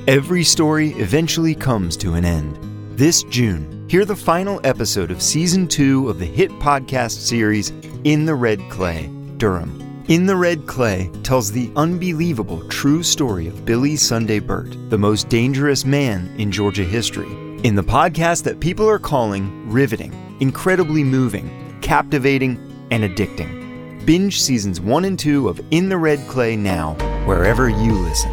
Every 0.07 0.45
story 0.45 0.91
eventually 0.91 1.53
comes 1.53 1.97
to 1.97 2.13
an 2.13 2.23
end. 2.23 2.57
This 2.97 3.23
June, 3.23 3.85
hear 3.89 4.05
the 4.05 4.15
final 4.15 4.61
episode 4.63 5.11
of 5.11 5.21
season 5.21 5.67
two 5.67 6.09
of 6.09 6.17
the 6.17 6.25
hit 6.25 6.49
podcast 6.51 7.11
series, 7.11 7.71
In 8.05 8.25
the 8.25 8.33
Red 8.33 8.61
Clay, 8.69 9.07
Durham. 9.35 9.86
In 10.07 10.25
the 10.25 10.37
Red 10.37 10.67
Clay 10.67 11.11
tells 11.21 11.51
the 11.51 11.69
unbelievable 11.75 12.65
true 12.69 13.03
story 13.03 13.47
of 13.47 13.65
Billy 13.65 13.97
Sunday 13.97 14.39
Birt, 14.39 14.73
the 14.89 14.97
most 14.97 15.27
dangerous 15.27 15.83
man 15.83 16.33
in 16.37 16.49
Georgia 16.49 16.85
history. 16.85 17.27
In 17.65 17.75
the 17.75 17.83
podcast 17.83 18.43
that 18.43 18.61
people 18.61 18.87
are 18.87 18.99
calling 18.99 19.69
riveting, 19.69 20.13
incredibly 20.39 21.03
moving, 21.03 21.77
captivating, 21.81 22.57
and 22.89 23.03
addicting. 23.03 24.05
Binge 24.05 24.41
seasons 24.41 24.79
one 24.79 25.03
and 25.03 25.19
two 25.19 25.49
of 25.49 25.59
In 25.71 25.89
the 25.89 25.97
Red 25.97 26.25
Clay 26.29 26.55
now, 26.55 26.93
wherever 27.25 27.67
you 27.67 27.91
listen. 27.91 28.31